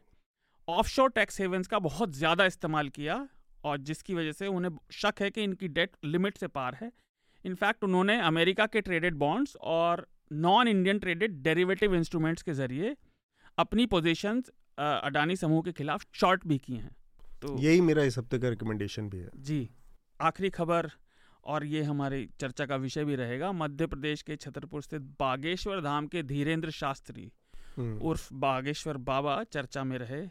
ऑफशोर 0.67 1.09
टैक्स 1.09 1.39
हेवेंस 1.41 1.67
का 1.67 1.79
बहुत 1.79 2.15
ज़्यादा 2.15 2.45
इस्तेमाल 2.45 2.89
किया 2.89 3.27
और 3.65 3.77
जिसकी 3.79 4.13
वजह 4.13 4.31
से 4.31 4.47
उन्हें 4.47 4.71
शक 4.91 5.21
है 5.21 5.29
कि 5.31 5.43
इनकी 5.43 5.67
डेट 5.67 5.91
लिमिट 6.05 6.37
से 6.37 6.47
पार 6.47 6.77
है। 6.81 6.91
इनफैक्ट 7.45 7.83
उन्होंने 7.83 8.19
अमेरिका 8.21 8.65
के 8.65 8.81
ट्रेडेड 8.81 9.15
बॉन्ड्स 9.15 9.55
और 9.55 10.07
non 10.33 10.67
Indian 10.67 10.99
traded 10.99 11.41
derivative 11.43 11.95
instruments 11.95 12.41
के 12.41 12.53
ज़रिए 12.53 12.95
अपनी 13.57 13.85
पोजीशंस 13.85 14.49
अडानी 14.79 15.35
समूह 15.35 15.61
के 15.61 15.71
खिलाफ 15.71 16.05
शॉर्ट 16.13 16.47
भी 16.47 16.57
किए 16.57 16.77
हैं। 16.77 16.95
तो 17.43 17.57
यही 17.59 17.81
मेरा 17.81 18.03
इस 18.03 18.17
हफ़्ते 18.17 18.39
का 18.39 18.49
रिकमेंडेशन 18.49 19.09
भी 19.09 19.17
है। 19.19 19.29
जी 19.37 19.69
आखिरी 20.21 20.49
खबर 20.49 20.89
और 21.43 21.65
ये 21.65 21.81
हमारी 21.83 22.27
चर्चा 22.39 22.65
का 22.65 22.75
विषय 22.75 23.03
भी 23.05 23.15
रहेगा 23.15 23.51
मध्य 23.53 23.87
प्रदेश 23.87 24.21
के 24.21 24.35
छतरपुर 24.35 24.81
स्थित 24.81 25.01
बागेश्वर 25.19 25.81
धाम 25.81 26.07
के 26.07 26.23
धीरेन्द्र 26.23 26.71
शास्त्री 26.71 27.31
हम्म। 27.77 27.97
उर्फ़ 28.07 28.33
बागेश्वर 28.43 28.97
बाबा 29.09 29.43
चर्चा 29.51 29.83
में 29.83 29.97
रहे। 29.97 30.21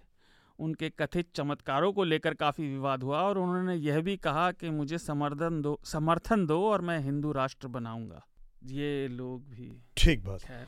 उनके 0.58 0.88
कथित 0.98 1.28
चमत्कारों 1.34 1.92
को 1.92 2.04
लेकर 2.04 2.34
काफ़ी 2.34 2.68
विवाद 2.68 3.02
हुआ 3.02 3.20
और 3.22 3.38
उन्होंने 3.38 3.74
यह 3.76 4.00
भी 4.00 4.16
कहा 4.16 4.50
कि 4.52 4.70
मुझे 4.70 4.98
समर्थन 4.98 5.60
दो 5.62 5.78
समर्थन 5.84 6.46
दो 6.46 6.60
और 6.66 6.80
मैं 6.80 6.98
हिंदू 7.00 7.32
राष्ट्र 7.32 7.68
बनाऊँगा। 7.68 8.22
ये 8.64 9.08
लोग 9.08 9.48
भी 9.50 9.70
ठीक 9.96 10.24
बात। 10.24 10.42
है 10.44 10.66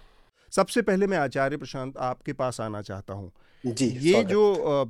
सबसे 0.53 0.83
पहले 0.83 1.07
मैं 1.07 1.19
आचार्य 1.19 1.57
प्रशांत 1.57 1.97
आपके 1.99 2.33
पास 2.33 2.61
आना 2.61 2.83
चाहता 2.83 3.15
हूँ। 3.15 3.31
जी 3.65 3.87
ये 4.01 4.25
जो 4.25 4.43
आ, 4.55 4.85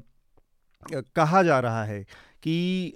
कहा 0.92 1.42
जा 1.42 1.60
रहा 1.60 1.84
है 1.84 2.02
कि 2.42 2.94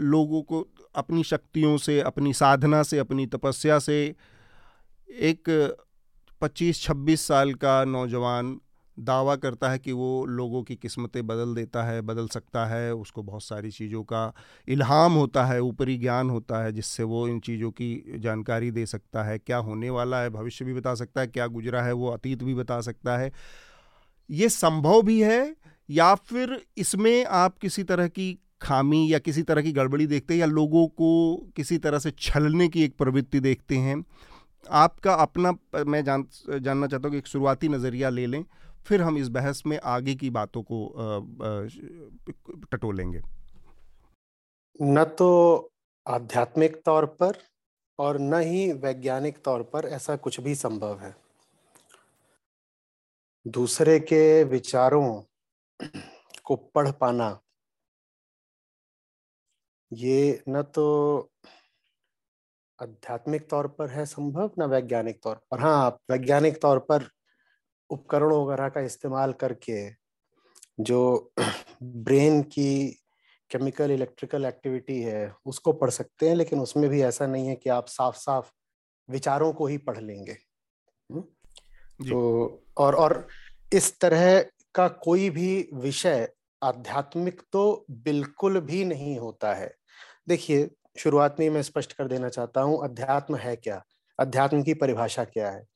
लोगों 0.00 0.42
को 0.42 0.68
अपनी 0.94 1.24
शक्तियों 1.24 1.76
से, 1.76 2.00
अपनी 2.00 2.32
साधना 2.32 2.82
से, 2.82 2.98
अपनी 2.98 3.26
तपस्या 3.26 3.78
से 3.78 4.14
एक 5.10 5.76
25-26 6.42 7.20
साल 7.20 7.54
का 7.54 7.84
नौजवान 7.84 8.60
दावा 8.98 9.36
करता 9.36 9.70
है 9.70 9.78
कि 9.78 9.92
वो 9.92 10.26
लोगों 10.26 10.62
की 10.62 10.76
किस्मतें 10.76 11.26
बदल 11.26 11.54
देता 11.54 11.82
है, 11.82 12.00
बदल 12.00 12.28
सकता 12.28 12.66
है, 12.66 12.94
उसको 12.94 13.22
बहुत 13.22 13.42
सारी 13.42 13.70
चीज़ों 13.70 14.02
का 14.02 14.34
इल्हाम 14.68 15.12
होता 15.12 15.44
है, 15.44 15.60
ऊपरी 15.60 15.96
ज्ञान 15.98 16.30
होता 16.30 16.62
है, 16.64 16.72
जिससे 16.72 17.02
वो 17.02 17.28
इन 17.28 17.40
चीज़ों 17.40 17.70
की 17.70 18.04
जानकारी 18.18 18.70
दे 18.70 18.86
सकता 18.86 19.22
है, 19.22 19.38
क्या 19.38 19.56
होने 19.56 19.90
वाला 19.90 20.20
है, 20.20 20.30
भविष्य 20.30 20.64
भी 20.64 20.74
बता 20.74 20.94
सकता 20.94 21.20
है, 21.20 21.26
क्या 21.26 21.46
गुजरा 21.46 21.82
है, 21.82 21.92
वो 21.92 22.08
अतीत 22.08 22.42
भी 22.42 22.54
बता 22.54 22.80
सकता 22.80 23.16
है। 23.18 23.32
ये 24.30 24.48
संभव 24.48 25.02
भी 25.02 25.22
है 25.22 25.56
या 25.90 26.14
फिर 26.14 26.60
इसमें 26.78 27.24
आप 27.24 27.58
किसी 27.58 27.82
तरह 27.84 28.08
की 28.08 28.32
खामी 28.62 29.12
या 29.12 29.18
किसी 29.18 29.42
तरह 29.42 29.62
की 29.62 29.72
गड़बड़ी 29.72 30.06
देखते 30.06 30.34
हैं 30.34 30.40
या 30.40 30.46
लोगों 30.46 30.86
को 30.88 31.36
किसी 31.56 31.78
तरह 31.78 31.98
से 31.98 32.10
छलने 32.18 32.68
की 32.68 32.82
एक 32.84 32.96
प्रवृत्ति 32.96 33.40
देखते 33.40 33.76
हैं, 33.76 34.04
आपका 34.66 35.14
अपना, 35.14 35.52
मैं 35.76 36.04
जान, 36.04 36.24
जानना 36.50 36.86
चाहता 36.86 37.08
हूँ 37.08 37.12
कि 37.12 37.18
एक 37.18 37.26
शुरुआती 37.26 37.68
नज़रिया 37.68 38.08
ले 38.08 38.26
लें, 38.26 38.44
फिर 38.86 39.02
हम 39.02 39.18
इस 39.18 39.28
बहस 39.28 39.62
में 39.66 39.78
आगे 39.84 40.14
की 40.14 40.30
बातों 40.30 40.62
को 40.62 40.78
टटोलेंगे। 42.72 43.20
न 44.80 45.04
तो 45.18 45.70
आध्यात्मिक 46.06 46.80
तौर 46.84 47.06
पर 47.14 47.38
और 47.98 48.18
न 48.18 48.40
ही 48.42 48.70
वैज्ञानिक 48.74 49.42
तौर 49.44 49.62
पर 49.72 49.88
ऐसा 49.88 50.16
कुछ 50.16 50.40
भी 50.40 50.54
संभव 50.54 50.98
है। 51.00 51.14
दूसरे 53.46 53.98
के 54.02 54.22
विचारों 54.44 55.22
को 56.44 56.56
पढ़ 56.56 56.90
पाना। 56.90 57.40
ये 59.92 60.42
न 60.48 60.62
तो 60.62 61.30
आध्यात्मिक 62.82 63.50
तौर 63.50 63.68
पर 63.68 63.88
है 63.88 64.06
संभव 64.06 64.50
न 64.58 64.62
वैज्ञानिक 64.62 65.22
तौर 65.22 65.36
पर। 65.50 65.60
हाँ 65.60 65.86
आप 65.86 65.98
वैज्ञानिक 66.10 66.62
तौर 66.62 66.78
पर 66.78 67.08
उपकरणों 67.90 68.46
वगैरह 68.46 68.68
का 68.68 68.80
इस्तेमाल 68.80 69.32
करके 69.32 69.90
जो 70.80 71.32
ब्रेन 71.82 72.42
की 72.42 72.96
केमिकल 73.50 73.90
इलेक्ट्रिकल 73.90 74.44
एक्टिविटी 74.44 75.02
है 75.02 75.34
उसको 75.46 75.72
पढ़ 75.72 75.90
सकते 75.90 76.28
हैं 76.28 76.36
लेकिन 76.36 76.60
उसमें 76.60 76.90
भी 76.90 77.02
ऐसा 77.02 77.26
नहीं 77.26 77.48
है 77.48 77.56
कि 77.56 77.70
आप 77.70 77.86
साफ़ 77.86 78.16
साफ़ 78.16 78.50
विचारों 79.10 79.52
को 79.52 79.66
ही 79.66 79.78
पढ़ 79.78 79.98
लेंगे। 79.98 80.36
हम्म? 81.12 81.20
तो 82.08 82.62
और 82.78 82.94
और 82.94 83.28
इस 83.72 84.00
तरह 84.00 84.50
का 84.74 84.88
कोई 84.88 85.30
भी 85.30 85.68
विषय 85.74 86.32
आध्यात्मिक 86.62 87.42
तो 87.52 87.86
बिल्कुल 87.90 88.60
भी 88.60 88.84
नहीं 88.84 89.18
होता 89.18 89.54
है। 89.54 89.74
देखिए 90.28 90.70
शुरुआत 90.98 91.36
में 91.40 91.50
मैं 91.50 91.62
स्पष्ट 91.62 91.92
कर 91.92 92.08
देना 92.08 92.28
चाहता 92.28 92.60
हूँ 92.60 92.84
अध्यात्म 92.84 93.36
है 93.36 93.56
क्या? 93.56 93.84
अध्यात्म 94.18 94.62
की 94.62 94.74
परिभाषा 94.74 95.24
क्या 95.24 95.50
है? 95.50 95.66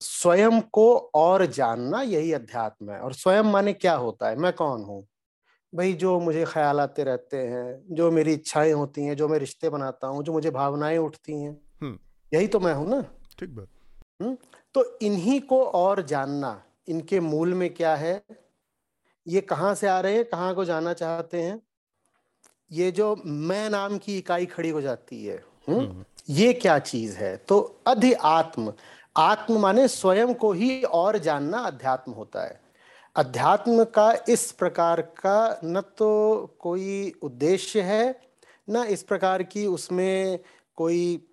स्वयं 0.00 0.60
को 0.60 0.96
और 1.14 1.46
जानना 1.46 2.02
यही 2.02 2.32
अध्यात्म 2.32 2.90
है 2.90 3.00
और 3.00 3.12
स्वयं 3.12 3.42
माने 3.42 3.72
क्या 3.72 3.94
होता 3.94 4.28
है? 4.28 4.36
मैं 4.36 4.52
कौन 4.52 4.82
हूँ? 4.82 5.06
भाई 5.74 5.92
जो 5.92 6.20
मुझे 6.20 6.44
ख्याल 6.44 6.80
आते 6.80 7.04
रहते 7.04 7.36
हैं 7.36 7.94
जो 7.94 8.10
मेरी 8.10 8.32
इच्छाएँ 8.32 8.72
होती 8.72 9.02
हैं 9.02 9.16
जो 9.16 9.28
मैं 9.28 9.38
रिश्ते 9.38 9.68
बनाता 9.68 10.06
हूँ 10.06 10.22
जो 10.24 10.32
मुझे 10.32 10.50
भावनाएँ 10.50 10.98
उठती 10.98 11.32
हैं 11.42 11.60
हम्म। 11.82 11.98
यही 12.34 12.46
तो 12.46 12.60
मैं 12.60 12.74
हूँ 12.74 12.88
ना? 12.90 13.00
ठीक 13.38 13.50
बात। 13.50 13.68
हम्म, 14.22 14.36
तो 14.74 14.98
इन्हीं 14.98 15.40
को 15.40 15.64
और 15.64 16.02
जानना 16.02 16.62
इनके 16.88 17.20
मूल 17.20 17.54
में 17.54 17.74
क्या 17.74 17.96
है? 17.96 18.22
ये 19.26 19.40
कहाँ 19.40 19.74
से 19.74 19.86
आ 19.86 20.00
रहे 20.00 20.14
हैं? 20.14 20.24
कहाँ 20.24 20.54
को 20.54 20.64
जाना 20.64 20.92
चाहते 20.92 21.42
हैं? 21.42 21.62
ये 22.72 22.90
जो 22.90 23.22
मैं 23.26 23.70
नाम 23.70 23.98
की 23.98 24.18
इकाई 24.18 24.46
खड़ी 24.46 24.68
हो 24.68 24.80
जाती 24.80 25.26
है 25.26 25.44
हुँ? 25.68 25.86
हम्म? 25.86 26.04
ये 26.28 26.52
क्या 26.52 26.78
चीज़ 26.78 27.16
है? 27.16 27.36
तो 27.36 27.80
अधि 27.86 28.12
आत्म। 28.12 28.72
आत्म 29.16 29.58
माने 29.58 29.88
स्वयं 29.88 30.34
को 30.34 30.52
ही 30.52 30.82
और 30.82 31.18
जानना 31.18 31.58
अध्यात्म 31.58 32.12
होता 32.12 32.44
है। 32.44 32.60
अध्यात्म 33.16 33.84
का 33.84 34.18
इस 34.28 34.52
प्रकार 34.52 35.00
का 35.00 35.60
न 35.64 35.80
तो 35.80 36.10
कोई 36.58 37.12
उद्देश्य 37.22 37.80
है 37.80 38.20
न 38.70 38.84
इस 38.84 39.02
प्रकार 39.02 39.42
की 39.42 39.66
उसमें 39.66 40.38
कोई 40.76 41.28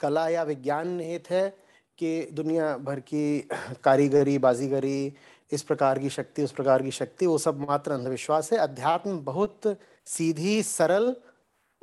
कला 0.00 0.28
या 0.28 0.42
विज्ञान 0.42 0.88
निहित 0.88 1.30
है 1.30 1.65
कि 1.98 2.28
दुनिया 2.32 2.76
भर 2.76 3.00
की 3.00 3.48
कारीगरी, 3.84 4.38
बाजीगरी, 4.38 5.14
इस 5.52 5.62
प्रकार 5.62 5.98
की 5.98 6.10
शक्ति, 6.10 6.42
उस 6.42 6.52
प्रकार 6.52 6.82
की 6.82 6.90
शक्ति, 6.90 7.26
वो 7.26 7.38
सब 7.38 7.68
मात्र 7.68 7.92
अंधविश्वास 7.92 8.52
है। 8.52 8.58
अध्यात्म 8.58 9.18
बहुत 9.20 9.60
सीधी, 10.06 10.62
सरल, 10.62 11.16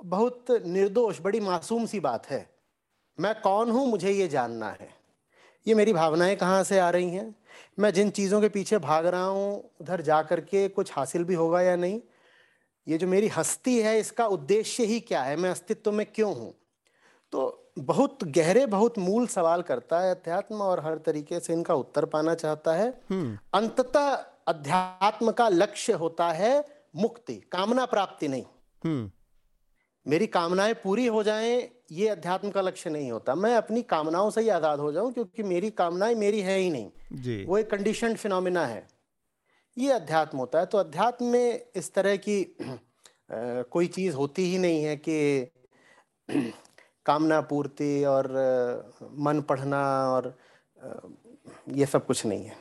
बहुत 0.03 0.45
निर्दोष, 0.51 1.21
बड़ी 1.21 1.39
मासूम 1.39 1.85
सी 1.85 1.99
बात 1.99 2.27
है। 2.27 2.49
मैं 3.19 3.41
कौन 3.41 3.71
हूँ, 3.71 3.87
मुझे 3.87 4.11
ये 4.11 4.27
जानना 4.27 4.69
है। 4.69 4.89
ये 5.67 5.73
मेरी 5.73 5.93
भावनाएँ 5.93 6.35
कहाँ 6.35 6.63
से 6.63 6.79
आ 6.79 6.89
रही 6.89 7.09
हैं? 7.09 7.35
मैं 7.79 7.93
जिन 7.93 8.09
चीज़ों 8.09 8.41
के 8.41 8.49
पीछे 8.49 8.77
भाग 8.77 9.05
रहा 9.05 9.25
हूँ, 9.25 9.69
उधर 9.81 10.01
जा 10.01 10.21
करके 10.21 10.67
कुछ 10.67 10.91
हासिल 10.93 11.23
भी 11.23 11.33
होगा 11.33 11.61
या 11.61 11.75
नहीं? 11.75 12.01
ये 12.87 12.97
जो 12.97 13.07
मेरी 13.07 13.27
हस्ती 13.27 13.79
है, 13.79 13.99
इसका 13.99 14.27
उद्देश्य 14.27 14.85
ही 14.85 14.99
क्या 14.99 15.23
है? 15.23 15.35
मैं 15.35 15.49
अस्तित्व 15.49 15.91
में 15.91 16.05
क्यों 16.05 16.35
हूँ? 16.35 16.53
तो 17.31 17.59
बहुत 17.77 18.23
गहरे 18.23 18.65
बहुत 18.65 18.97
मूल 18.99 19.27
सवाल 19.27 19.61
करता 19.61 19.99
है 20.01 20.11
अध्यात्म 20.11 20.55
और 20.55 20.79
हर 20.85 20.97
तरीके 20.97 21.39
से 21.39 21.53
इनका 21.53 21.73
उत्तर 21.73 22.05
पाना 22.05 22.35
चाहता 22.35 22.73
है 22.73 22.87
हम्म। 23.09 23.37
अंततः 23.53 24.13
अध्यात्म 24.47 25.31
का 25.31 25.47
लक्ष्य 25.49 25.93
होता 25.93 26.31
है 26.31 26.53
मुक्ति 26.95 27.35
कामना 27.51 27.85
प्राप्ति 27.85 28.27
नहीं 28.27 28.43
हम्म। 28.81 29.09
मेरी 30.05 30.27
कामनाएँ 30.27 30.73
पूरी 30.73 31.05
हो 31.07 31.23
जाएँ 31.23 31.69
ये 31.91 32.07
अध्यात्म 32.07 32.49
का 32.51 32.61
लक्ष्य 32.61 32.89
नहीं 32.89 33.11
होता 33.11 33.35
मैं 33.35 33.55
अपनी 33.55 33.81
कामनाओं 33.81 34.29
से 34.29 34.41
ही 34.41 34.49
आज़ाद 34.49 34.79
हो 34.79 34.91
जाऊँ 34.91 35.11
क्योंकि 35.13 35.43
मेरी 35.43 35.69
कामनाएँ 35.71 36.15
मेरी 36.15 36.41
है 36.41 36.57
ही 36.57 36.69
नहीं 36.69 37.21
जी। 37.21 37.43
वो 37.45 37.57
एक 37.57 37.69
कंडीशन 37.71 38.15
फिनोमिना 38.15 38.65
है 38.65 38.87
ये 39.77 39.91
अध्यात्म 39.91 40.37
होता 40.37 40.59
है 40.59 40.65
तो 40.65 40.77
अध्यात्म 40.77 41.25
में 41.25 41.65
इस 41.75 41.93
तरह 41.93 42.15
की 42.17 42.41
आ, 42.61 43.61
कोई 43.63 43.87
चीज़ 43.87 44.15
होती 44.15 44.49
ही 44.51 44.57
नहीं 44.57 44.83
है 44.83 44.95
कि 44.97 45.51
कामना 47.05 47.39
पूर्ति 47.41 48.03
और 48.03 48.27
मन 49.19 49.41
पढ़ना 49.41 49.81
और 50.09 50.35
ये 51.69 51.85
सब 51.85 52.05
कुछ 52.05 52.25
नहीं 52.25 52.45
है। 52.45 52.55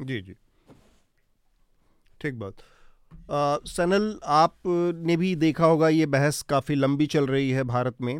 जी 0.00 0.20
जी। 0.20 0.34
ठीक 2.20 2.38
बात। 2.38 2.54
सनल 3.68 4.18
आपने 4.24 5.16
भी 5.16 5.34
देखा 5.36 5.66
होगा 5.66 5.88
ये 5.88 6.06
बहस 6.06 6.42
काफ़ी 6.42 6.74
लंबी 6.74 7.06
चल 7.06 7.26
रही 7.26 7.50
है 7.50 7.64
भारत 7.64 8.00
में। 8.00 8.18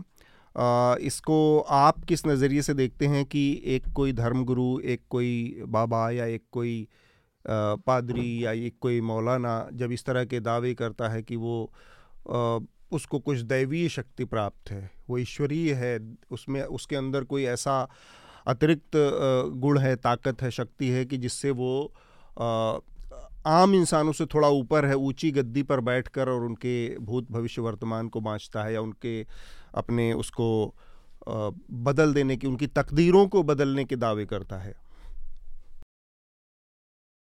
आ, 0.56 0.96
इसको 1.00 1.60
आप 1.60 2.04
किस 2.04 2.26
नज़रिए 2.26 2.62
से 2.62 2.74
देखते 2.74 3.06
हैं 3.06 3.24
कि 3.24 3.42
एक 3.66 3.92
कोई 3.96 4.12
धर्मगुरु 4.12 4.78
एक 4.84 5.02
कोई 5.10 5.62
बाबा 5.68 6.10
या 6.10 6.24
एक 6.26 6.42
कोई 6.52 6.88
पादरी 7.44 8.44
या 8.44 8.52
एक 8.52 8.74
कोई 8.80 9.00
मौलाना 9.00 9.52
जब 9.72 9.92
इस 9.92 10.04
तरह 10.04 10.24
के 10.24 10.40
दावे 10.40 10.74
करता 10.74 11.08
है 11.08 11.22
कि 11.22 11.36
वो 11.36 11.70
उसको 12.92 13.18
कुछ 13.18 13.38
दैवीय 13.38 13.88
शक्ति 13.88 14.24
प्राप्त 14.24 14.70
है। 14.70 14.90
वो 15.08 15.18
ईश्वरीय 15.18 15.72
है, 15.74 15.98
उसमें, 16.30 16.62
उसके 16.62 16.96
अंदर 16.96 17.24
कोई 17.24 17.44
ऐसा 17.46 17.80
अतिरिक्त 18.46 18.96
गुण 19.56 19.78
है, 19.78 19.94
ताकत 19.96 20.42
है, 20.42 20.50
शक्ति 20.50 20.88
है 20.88 21.04
कि 21.04 21.16
जिससे 21.16 21.50
वो 21.50 21.70
आम 23.46 23.74
इंसानों 23.74 24.12
से 24.12 24.26
थोड़ा 24.26 24.48
ऊपर 24.48 24.84
है, 24.84 24.94
ऊँची 24.94 25.30
गद्दी 25.30 25.62
पर 25.62 25.80
बैठकर 25.80 26.28
और 26.28 26.44
उनके 26.44 26.98
भूत 26.98 27.30
भविष्य 27.30 27.62
वर्तमान 27.62 28.08
को 28.08 28.20
बाँचता 28.20 28.64
है 28.64 28.74
या 28.74 28.80
उनके 28.80 29.20
अपने 29.74 30.12
उसको 30.12 30.74
बदल 31.28 32.12
देने 32.14 32.36
की, 32.36 32.46
उनकी 32.46 32.66
तकदीरों 32.66 33.26
को 33.28 33.42
बदलने 33.42 33.84
के 33.84 33.96
दावे 33.96 34.26
करता 34.26 34.58
है। 34.58 34.74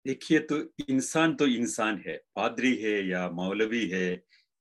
देखिए 0.06 0.38
तो 0.40 0.58
इंसान 0.88 1.34
तो 1.34 1.46
इंसान 1.46 2.02
है, 2.06 2.16
पादरी 2.36 2.74
है 2.76 3.08
या 3.08 3.28
मौलवी 3.30 3.86
है 3.88 4.10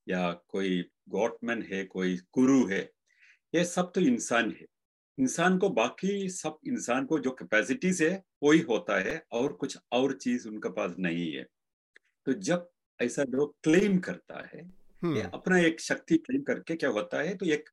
या 0.08 0.32
कोई 0.32 0.84
गॉटमैन 1.08 1.62
है 1.72 1.84
कोई 1.86 2.16
गुरु 2.34 2.66
है 2.68 2.82
ये 3.54 3.64
सब 3.66 3.92
तो 3.96 4.02
इंसान 4.02 4.52
है 4.52 4.66
इंसान 5.18 5.58
को 5.58 5.70
बाकी 5.72 6.30
सब 6.32 6.58
इंसान 6.68 7.06
को 7.06 7.20
जो 7.20 7.32
कैपेसिटीज 7.32 8.02
है 8.02 8.12
वही 8.44 8.60
होता 8.70 9.00
है 9.00 9.22
और 9.32 9.54
कुछ 9.54 9.78
और 9.92 10.14
चीज़ 10.18 10.48
उनके 10.48 10.70
पास 10.72 10.96
नहीं 11.00 11.32
है 11.34 11.46
तो 12.28 12.34
जब 12.42 12.70
ऐसा 13.00 13.24
लोग 13.30 13.56
क्लेम 13.64 13.98
करता 14.00 14.46
है 14.46 14.60
ये 14.60 14.64
हम्म। 15.02 15.30
अपना 15.30 15.58
एक 15.60 15.82
शक्ति 15.82 16.18
क्लेम 16.18 16.42
करके 16.44 16.76
क्या 16.76 16.90
होता 16.90 17.22
है 17.22 17.36
तो 17.36 17.46
एक 17.48 17.70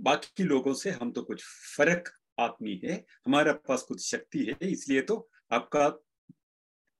बाकी 0.00 0.44
लोगों 0.44 0.74
से 0.74 0.90
हम 0.92 1.10
तो 1.12 1.22
कुछ 1.22 1.44
फ़र्क 1.76 2.12
आदमी 2.40 2.80
है 2.84 3.04
हमारे 3.26 3.52
पास 3.68 3.82
कुछ 3.82 4.04
शक्ति 4.04 4.44
है 4.44 4.70
इसलिए 4.70 5.00
तो 5.02 5.16
आपका 5.52 5.88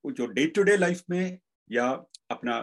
जो 0.05 0.27
डे 0.29 0.47
टू 0.47 0.63
डे 0.63 0.77
लाइफ 0.77 1.03
में 1.11 1.39
या 1.71 1.87
अपना 2.31 2.59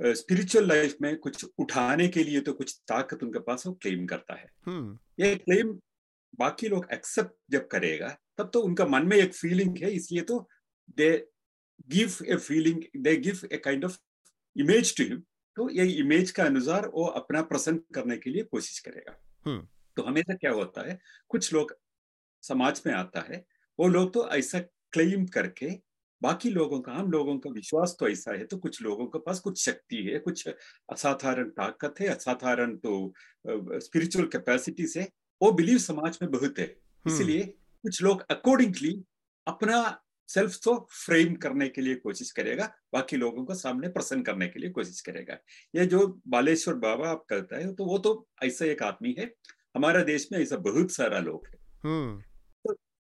स्पिरिचुअल 0.00 0.66
लाइफ 0.68 0.96
में 1.02 1.16
कुछ 1.16 1.44
उठाने 1.58 2.08
के 2.08 2.24
लिए 2.24 2.40
तो 2.40 2.52
कुछ 2.52 2.80
ताकत 2.88 3.22
उनके 3.22 3.38
पास 3.38 3.66
वो 3.66 3.72
क्लेम 3.72 4.06
करता 4.06 4.34
है 4.34 4.48
hmm. 4.68 4.96
ये 5.20 5.34
क्लेम 5.36 5.78
बाकी 6.38 6.68
लोग 6.68 6.86
एक्सेप्ट 6.92 7.32
जब 7.50 7.66
करेगा 7.68 8.16
तब 8.36 8.50
तो 8.54 8.60
उनका 8.60 8.86
मन 8.86 9.06
में 9.06 9.16
एक 9.16 9.34
फीलिंग 9.34 9.78
है 9.78 9.90
इसलिए 9.90 10.22
तो 10.22 10.48
they 10.96 11.10
give 11.88 12.16
a 12.26 12.36
feeling 12.36 12.82
they 12.96 13.16
give 13.16 13.40
a 13.52 13.56
kind 13.56 13.84
of 13.84 13.98
image 14.56 14.96
to 14.96 15.04
him 15.04 15.22
तो 15.56 15.70
ये 15.70 15.86
इमेज 15.92 16.30
का 16.30 16.44
अनुसार 16.44 16.88
वो 16.88 17.04
अपना 17.14 17.42
प्रसन्न 17.42 17.80
करने 17.94 18.16
के 18.16 18.30
लिए 18.30 18.42
कोशिश 18.42 18.78
करेगा 18.78 19.18
hmm. 19.48 19.66
तो 19.96 20.02
हमेशा 20.02 20.34
क्या 20.34 20.50
होता 20.50 20.88
है 20.88 20.98
कुछ 21.28 21.52
लोग 21.52 21.76
समाज 22.42 22.82
में 22.86 22.92
आता 22.94 23.20
है 23.20 23.44
वो 23.78 23.88
लोग 23.88 24.12
तो 24.12 24.28
ऐसा 24.30 24.60
क्लेम 24.92 25.26
करके 25.26 25.70
बाकी 26.22 26.50
लोगों 26.50 26.80
का 26.80 26.92
हम 26.92 27.10
लोगों 27.10 27.38
का 27.38 27.50
विश्वास 27.50 27.96
तो 28.00 28.08
ऐसा 28.08 28.32
है 28.32 28.44
तो 28.44 28.56
कुछ 28.58 28.80
लोगों 28.82 29.06
के 29.06 29.18
पास 29.18 29.40
कुछ 29.40 29.64
शक्ति 29.64 30.02
है 30.04 30.18
कुछ 30.20 30.46
असाधारण 30.48 31.48
ताकत 31.52 32.00
है 32.00 32.08
असाधारण 32.08 32.76
तो 32.78 32.94
स्पिरिचुअल 33.80 34.26
कैपेसिटी 34.28 34.86
है 34.96 35.08
वो 35.40 35.52
बिलीव 35.52 35.78
समाज 35.80 36.18
में 36.22 36.30
बहुत 36.30 36.58
है 36.58 36.66
हम्म। 36.66 37.14
इसलिए 37.14 37.44
कुछ 37.84 38.02
लोग 38.02 38.24
अकॉर्डिंगली 38.30 38.94
अपना 39.46 39.78
सेल्फ 40.28 40.58
तो 40.64 40.74
फ्रेम 40.94 41.34
करने 41.36 41.68
के 41.68 41.80
लिए 41.80 41.94
कोशिश 41.96 42.30
करेगा 42.30 42.64
बाकी 42.92 43.16
लोगों 43.16 43.44
को 43.44 43.54
सामने 43.54 43.88
प्रसन्न 43.88 44.22
करने 44.22 44.48
के 44.48 44.60
लिए 44.60 44.70
कोशिश 44.70 45.00
करेगा 45.00 45.36
ये 45.74 45.86
जो 45.86 46.06
बालेश्वर 46.28 46.74
बाबा 46.76 47.10
आप 47.10 47.24
कहता 47.30 47.56
है 47.56 47.72
तो 47.74 47.84
वो 47.84 47.98
तो 47.98 48.14
ऐसा 48.44 48.64
एक 48.66 48.82
आदमी 48.82 49.14
है 49.18 49.30
हमारा 49.76 50.02
देश 50.04 50.28
में 50.32 50.38
ऐसा 50.38 50.56
बहुत 50.62 50.92
सारा 50.92 51.18
लोग 51.20 51.46
है 51.46 51.58
हम्म। 51.84 52.22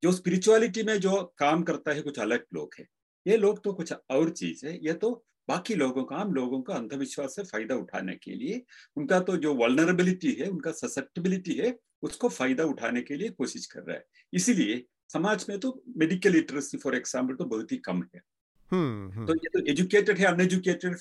जो 0.04 0.12
स्पिरिचुअलिटी 0.12 0.84
में 0.84 1.00
जो 1.00 1.22
काम 1.38 1.64
करता 1.64 1.94
है 1.94 2.02
कुछ 2.02 2.20
अलग 2.20 2.46
लोग 2.54 2.76
है। 2.80 2.86
ये 3.26 3.38
लोग 3.38 3.64
तो 3.64 3.74
कुछ 3.74 3.94
और 3.94 4.30
चीज़ 4.32 4.66
है। 4.66 4.78
ये 4.86 4.94
तो 4.96 5.12
बाकी 5.50 5.76
लोगों 5.76 6.04
का 6.04 6.16
हम 6.16 6.34
लोगों 6.34 6.62
का 6.62 6.74
अंधविश्वास 6.74 7.36
से 7.36 7.44
फ़ायदा 7.44 7.76
उठाने 7.76 8.16
के 8.16 8.32
लिए 8.34 8.62
उनका 8.98 9.20
तो 9.20 9.36
जो 9.38 9.54
वलनरेबिलिटी 9.56 10.32
है 10.40 10.48
उनका 10.50 10.72
ससेप्टिबिलिटी 10.74 11.54
है 11.56 11.78
उसको 12.04 12.30
फ़ायदा 12.30 12.64
उठाने 12.66 13.02
के 13.02 13.16
लिए 13.16 13.30
कोशिश 13.30 13.66
कर 13.66 13.82
रहा 13.82 13.96
है। 13.96 14.06
इसीलिए 14.34 14.84
समाज 15.10 15.46
में 15.50 15.60
तो 15.60 15.72
मेडिकल 15.98 16.32
लिटरेसी 16.32 16.78
फॉर 16.78 16.96
एग्ज़ाम्पल 16.96 17.36
तो 17.36 17.46
बहुत 17.46 17.72
ही 17.72 17.78
कम 17.80 18.04
है। 18.16 18.22
हम्म, 18.72 19.12
हम्म। 19.12 19.26
तो 19.26 19.36
ये 19.36 19.50
तो 19.50 19.66
एजुकेटेड 19.72 20.18
है 20.18 20.26
अनएजुकेटेड 20.26 20.98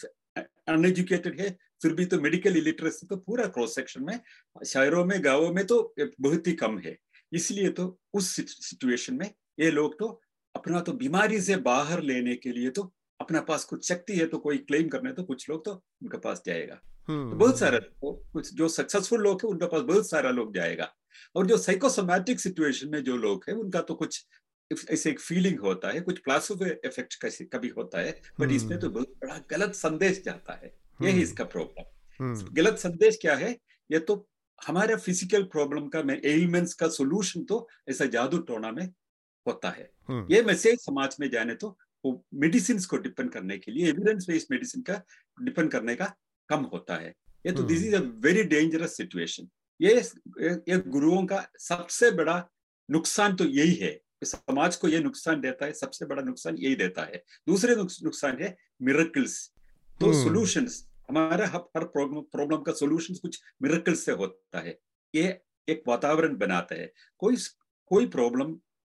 अनएजुकेटेड 0.69 1.41
है 1.41 1.51
फिर 1.83 1.93
भी 1.95 2.05
तो 2.07 2.21
मेडिकल 2.21 2.53
लिटरेसी 2.61 3.07
तो 3.07 3.17
पूरा 3.19 3.47
क्रॉस 3.49 3.75
सेक्शन 3.75 4.05
में 4.05 4.19
शहरों 4.67 5.05
में 5.05 5.19
गाँवों 5.25 5.53
में 5.53 5.65
तो 5.67 5.95
बहुत 5.99 6.47
ही 6.47 6.53
कम 6.55 6.79
है। 6.79 6.97
इसलिए 7.33 7.69
तो 7.71 7.87
उस 8.15 8.35
सिचुएशन 8.37 9.15
में 9.15 9.31
ये 9.61 9.71
लोग 9.71 9.99
तो 9.99 10.09
अपना 10.55 10.81
तो 10.81 10.93
बीमारी 10.95 11.41
से 11.41 11.57
बाहर 11.63 12.03
लेने 12.03 12.35
के 12.35 12.53
लिए 12.53 12.71
तो 12.71 12.93
अपना 13.21 13.41
पास 13.41 13.65
कुछ 13.65 13.89
शक्ति 13.89 14.17
है 14.17 14.27
तो 14.27 14.39
कोई 14.39 14.59
क्लेम 14.61 14.89
करने 14.89 15.13
तो 15.13 15.23
कुछ 15.23 15.49
लोग 15.51 15.65
तो 15.65 15.73
उनके 16.03 16.19
पास 16.19 16.43
जाएगा 16.47 16.75
तो 16.75 17.13
हम्म। 17.13 17.39
बहुत 17.39 17.59
सारा 17.59 17.79
तो 17.79 18.13
कुछ 18.33 18.53
जो 18.55 18.69
सक्सेसफुल 18.69 19.21
लोग 19.21 19.43
है 19.45 19.51
उनके 19.51 19.67
पास 19.67 19.83
बहुत 19.83 20.09
सारा 20.11 20.31
लोग 20.31 20.55
जाएगा 20.55 20.93
और 21.35 21.47
जो 21.47 21.57
साइकोसोमैटिक 21.59 22.41
सिचुएशन 22.41 22.89
में 22.89 23.03
जो 23.05 23.17
लोग 23.17 23.45
है 23.49 23.55
उनका 23.55 23.81
तो 23.81 23.95
कुछ 23.95 24.25
ऐसे 24.71 25.11
एक 25.11 25.21
फीलिंग 25.21 25.61
होता 25.61 25.91
है 25.91 26.01
कुछ 26.01 26.19
प्लासो 26.19 26.55
इफ़ेक्ट 26.65 27.47
कभी 27.53 27.69
होता 27.69 28.01
है 28.01 28.21
बट 28.41 28.53
इसमें 28.53 28.79
तो 28.79 28.87
हम्म। 28.87 28.95
बहुत 28.95 29.13
बड़ा 29.23 29.39
गलत 29.51 29.75
संदेश 29.75 30.23
जाता 30.25 30.55
है 30.55 30.67
यही 30.67 31.11
हम्म। 31.11 31.23
इसका 31.23 31.45
प्रॉब्लम 31.47 32.45
गलत 32.55 32.79
संदेश 32.79 33.19
क्या 33.21 33.35
है 33.37 33.57
ये 33.91 33.99
तो 34.01 34.17
हमारे 34.61 34.97
फ़िज़िकल 34.97 35.43
प्रॉब्लम 35.53 35.89
का 35.89 35.99
एलिमेंट्स 36.25 36.75
का 36.75 36.89
सोल्यूशन 36.91 37.45
तो 37.45 37.67
ऐसा 37.91 38.05
जादू 38.15 38.39
टोना 38.49 38.71
में 38.73 38.87
होता 39.47 39.71
है। 39.71 39.91
हम्म। 40.09 40.27
ये 40.33 40.43
मैसेज 40.43 40.79
समाज 40.81 41.17
में 41.21 41.29
जाने 41.31 41.55
तो 41.55 41.77
वो 42.05 42.25
मेडिसिन 42.35 42.79
को 42.91 42.97
डिपेंड 42.99 43.31
करने 43.33 43.59
के 43.59 43.73
लिए 43.73 43.89
एविडेंस 43.89 44.27
बेस्ड 44.29 44.47
मेडिसिन 44.51 44.83
का 44.83 45.01
डिपेंड 45.39 45.71
करने 45.71 45.95
का 45.95 46.13
कम 46.49 46.65
होता 46.73 46.97
है। 46.97 47.15
ये 47.45 47.53
तो 47.53 47.63
this 47.65 47.85
is 47.85 47.95
a 47.97 48.01
very 48.25 48.43
dangerous 48.45 48.97
situation 48.97 49.49
ये 49.81 49.95
ये 50.41 50.79
गुरुओं 50.89 51.25
का 51.27 51.47
सबसे 51.61 52.11
बड़ा 52.13 52.37
नुकसान 52.89 53.35
तो 53.37 53.45
यही 53.45 53.75
है। 53.75 53.99
समाज 54.25 54.77
को 54.77 54.89
ये 54.89 55.01
नुकसान 55.01 55.41
देता 55.41 55.67
है 55.67 55.73
सबसे 55.75 56.07
बड़ा 56.07 56.23
नुकसान 56.23 56.57
यही 56.59 56.75
देता 56.77 57.03
है। 57.05 57.23
दूसरे 57.49 57.75
नुकसान 57.77 58.43
है 58.43 58.57
मिरेकल्स 58.83 59.35
तो 60.01 60.13
सॉल्यूशंस 60.15 60.85
हमारा 61.09 61.47
हर 61.47 61.85
प्रॉब्लम 61.87 62.63
का 62.63 62.73
सोल्यूशन 62.73 63.15
कुछ 63.15 63.41
मिरेकल 63.63 63.95
से 63.95 64.13
होता 64.13 64.61
है। 64.61 64.79
ये 65.15 65.41
एक 65.69 65.83
वातावरण 65.89 66.37
बनाता 66.37 66.75
है। 66.75 66.93
कोई 67.19 67.37
कोई 67.91 68.07
प्रॉब्लम 68.09 68.55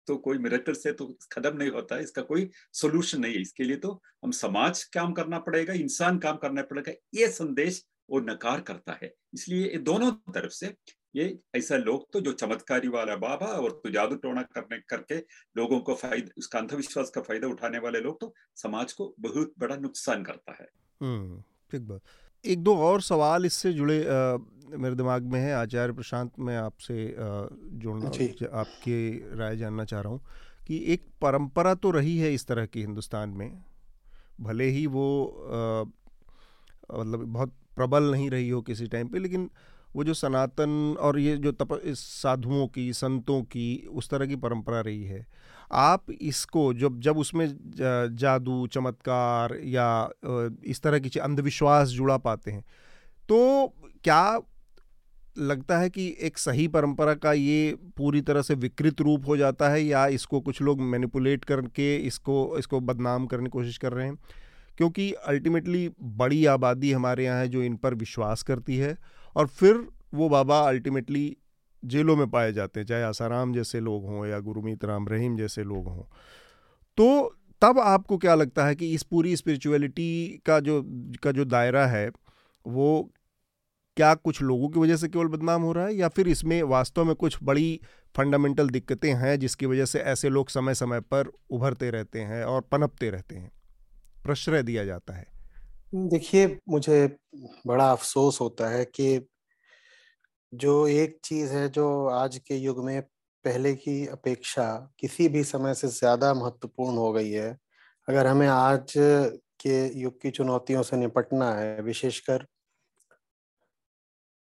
तो 0.07 0.15
कोई 0.17 0.37
मिरेकल 0.37 0.73
से 0.73 0.91
तो 0.91 1.05
खत्म 1.31 1.57
नहीं 1.57 1.69
होता 1.69 1.95
है। 1.95 2.03
इसका 2.03 2.21
कोई 2.21 2.49
सोल्यूशन 2.73 3.21
नहीं 3.21 3.33
है। 3.33 3.41
इसके 3.41 3.63
लिए 3.63 3.77
तो 3.77 3.91
हम 4.23 4.31
समाज 4.33 4.83
काम 4.93 5.13
करना 5.13 5.39
पड़ेगा 5.39 5.73
इंसान 5.75 6.19
काम 6.19 6.37
करना 6.37 6.61
पड़ेगा। 6.61 6.91
ये 7.13 7.27
संदेश 7.31 7.85
वो 8.09 8.19
नकार 8.19 8.61
करता 8.61 8.97
है। 9.03 9.13
इसलिए 9.33 9.67
ये 9.67 9.77
दोनों 9.79 10.11
तरफ़ 10.33 10.51
से 10.51 10.73
ये 11.15 11.37
ऐसा 11.55 11.77
लोग 11.77 12.11
तो 12.13 12.19
जो 12.21 12.31
चमत्कारी 12.33 12.87
वाला 12.87 13.15
बाबा 13.15 13.45
और 13.45 13.71
तो 13.83 13.89
जादू 13.89 14.15
टोना 14.15 14.41
करने 14.53 14.77
करके 14.89 15.17
लोगों 15.57 15.79
को 15.79 15.95
फ़ायदा 15.95 16.33
उसका 16.37 16.59
अंधविश्वास 16.59 17.09
का 17.09 17.21
फ़ायदा 17.21 17.47
उठाने 17.47 17.79
वाले 17.79 17.99
लोग 17.99 18.19
तो 18.21 18.33
समाज 18.55 18.93
को 18.93 19.13
बहुत 19.19 19.53
बड़ा 19.59 19.75
नुकसान 19.75 20.23
करता 20.23 20.57
है। 20.61 20.67
हम्म, 21.01 21.43
ठीक 21.71 21.81
बात। 21.81 22.01
एक 22.43 22.63
दो 22.63 22.75
और 22.79 23.01
सवाल 23.01 23.45
इससे 23.45 23.73
जुड़े 23.73 23.99
आ, 23.99 24.37
मेरे 24.77 24.95
दिमाग 24.95 25.23
में 25.23 25.39
है। 25.39 25.53
आचार्य 25.53 25.93
प्रशांत 25.93 26.31
मैं 26.39 26.57
आपसे 26.57 27.15
जुड़ना 27.73 28.09
आपके 28.59 28.97
राय 29.37 29.55
जानना 29.57 29.85
चाह 29.85 30.01
रहा 30.01 30.11
हूँ 30.11 30.21
कि 30.67 30.83
एक 30.93 31.03
परंपरा 31.21 31.73
तो 31.75 31.91
रही 31.91 32.17
है 32.17 32.33
इस 32.33 32.45
तरह 32.47 32.65
की 32.65 32.81
हिंदुस्तान 32.81 33.29
में। 33.29 33.51
भले 34.41 34.65
ही 34.69 34.85
वो 34.87 35.05
मतलब 36.93 37.23
बहुत 37.23 37.53
प्रबल 37.75 38.11
नहीं 38.11 38.29
रही 38.29 38.49
हो 38.49 38.61
किसी 38.61 38.87
टाइम 38.87 39.07
पे 39.07 39.19
लेकिन 39.19 39.49
वो 39.95 40.03
जो 40.03 40.13
सनातन 40.13 40.95
और 40.99 41.19
ये 41.19 41.35
जो 41.37 41.51
तप 41.51 41.79
साधुओं 41.95 42.67
की 42.67 42.91
संतों 42.93 43.41
की 43.43 43.67
उस 43.91 44.09
तरह 44.09 44.25
की 44.25 44.35
परंपरा 44.35 44.81
रही 44.81 45.03
है। 45.03 45.25
आप 45.71 46.05
इसको 46.21 46.73
जब 46.73 46.99
जब 46.99 47.17
उसमें 47.17 47.57
जादू, 48.15 48.67
चमत्कार 48.67 49.59
या 49.63 50.09
इस 50.65 50.81
तरह 50.81 50.99
की 50.99 51.19
अंधविश्वास 51.19 51.87
जुड़ा 51.87 52.17
पाते 52.17 52.51
हैं 52.51 52.61
तो 53.29 53.67
क्या 54.03 54.39
लगता 55.37 55.77
है 55.77 55.89
कि 55.89 56.17
एक 56.21 56.37
सही 56.37 56.67
परंपरा 56.67 57.13
का 57.13 57.33
ये 57.33 57.77
पूरी 57.97 58.21
तरह 58.21 58.41
से 58.41 58.53
विकृत 58.53 59.01
रूप 59.01 59.27
हो 59.27 59.37
जाता 59.37 59.69
है 59.69 59.83
या 59.83 60.07
इसको 60.07 60.41
कुछ 60.41 60.61
लोग 60.61 60.81
मैनिपुलेट 60.81 61.45
करके 61.45 61.97
इसको 61.97 62.55
इसको 62.59 62.79
बदनाम 62.79 63.25
करने 63.25 63.43
की 63.43 63.49
कोशिश 63.49 63.77
कर 63.77 63.93
रहे 63.93 64.07
हैं? 64.07 64.17
क्योंकि 64.77 65.11
अल्टीमेटली 65.11 65.91
बड़ी 66.01 66.45
आबादी 66.45 66.91
हमारे 66.91 67.25
यहाँ 67.25 67.39
है 67.39 67.47
जो 67.47 67.61
इन 67.63 67.75
पर 67.75 67.93
विश्वास 67.93 68.43
करती 68.43 68.77
है 68.77 68.97
और 69.35 69.47
फिर 69.47 69.87
वो 70.13 70.29
बाबा 70.29 70.59
अल्टीमेटली 70.59 71.37
जेलों 71.87 72.15
में 72.15 72.29
पाए 72.29 72.53
जाते 72.53 72.79
हैं, 72.79 72.87
चाहे 72.87 73.03
आसाराम 73.03 73.53
जैसे 73.53 73.79
लोग 73.79 74.05
हों 74.05 74.25
या 74.25 74.39
गुरुमीत 74.39 74.85
राम 74.85 75.07
रहीम 75.07 75.37
जैसे 75.37 75.63
लोग 75.63 75.87
हों। 75.87 76.03
तो 76.97 77.35
तब 77.61 77.79
आपको 77.79 78.17
क्या 78.17 78.35
लगता 78.35 78.65
है 78.65 78.75
कि 78.75 78.93
इस 78.93 79.03
पूरी 79.03 79.35
स्पिरिचुअलिटी 79.35 80.41
का 80.45 80.59
जो 80.59 80.83
का 81.23 81.31
जो 81.31 81.45
दायरा 81.45 81.87
है, 81.87 82.11
वो 82.67 83.11
क्या 83.97 84.13
कुछ 84.13 84.41
लोगों 84.41 84.69
की 84.69 84.79
वजह 84.79 84.95
से 84.95 85.07
केवल 85.07 85.27
बदनाम 85.27 85.61
हो 85.61 85.73
रहा 85.73 85.85
है 85.85 85.95
या 85.95 86.07
फिर 86.07 86.27
इसमें 86.27 86.63
वास्तव 86.63 87.05
में 87.05 87.15
कुछ 87.15 87.37
बड़ी 87.43 87.81
फंडामेंटल 88.17 88.69
दिक्कतें 88.69 89.13
हैं 89.13 89.39
जिसकी 89.39 89.65
वजह 89.65 89.85
से 89.85 89.99
ऐसे 89.99 90.29
लोग 90.29 90.49
समय 90.49 90.73
समय 90.73 90.99
पर 90.99 91.31
उभरते 91.49 91.89
रहते 91.89 92.19
हैं 92.19 92.43
और 92.43 92.61
पनपते 92.61 93.09
रहते 93.09 93.35
हैं? 93.35 93.51
प्रश्रय 94.23 94.63
दिया 94.63 94.85
जाता 94.85 95.13
है। 95.13 95.25
देखिए, 95.95 96.59
मुझे 96.69 97.17
बड़ा 97.67 97.91
अफसोस 97.91 98.41
होता 98.41 98.69
है 98.69 98.85
कि 98.85 99.29
जो 100.53 100.87
एक 100.87 101.17
चीज़ 101.23 101.53
है, 101.53 101.67
जो 101.69 102.05
आज 102.09 102.37
के 102.39 102.55
युग 102.57 102.83
में 102.85 103.01
पहले 103.45 103.73
की 103.75 104.05
अपेक्षा 104.07 104.65
किसी 104.99 105.27
भी 105.29 105.43
समय 105.45 105.73
से 105.75 105.87
ज़्यादा 105.89 106.33
महत्वपूर्ण 106.33 106.97
हो 106.97 107.11
गई 107.13 107.31
है। 107.31 107.49
अगर 108.07 108.27
हमें 108.27 108.47
आज 108.47 108.93
के 109.61 109.77
युग 110.01 110.21
की 110.21 110.31
चुनौतियों 110.31 110.83
से 110.83 110.97
निपटना 110.97 111.51
है, 111.53 111.81
विशेषकर 111.83 112.45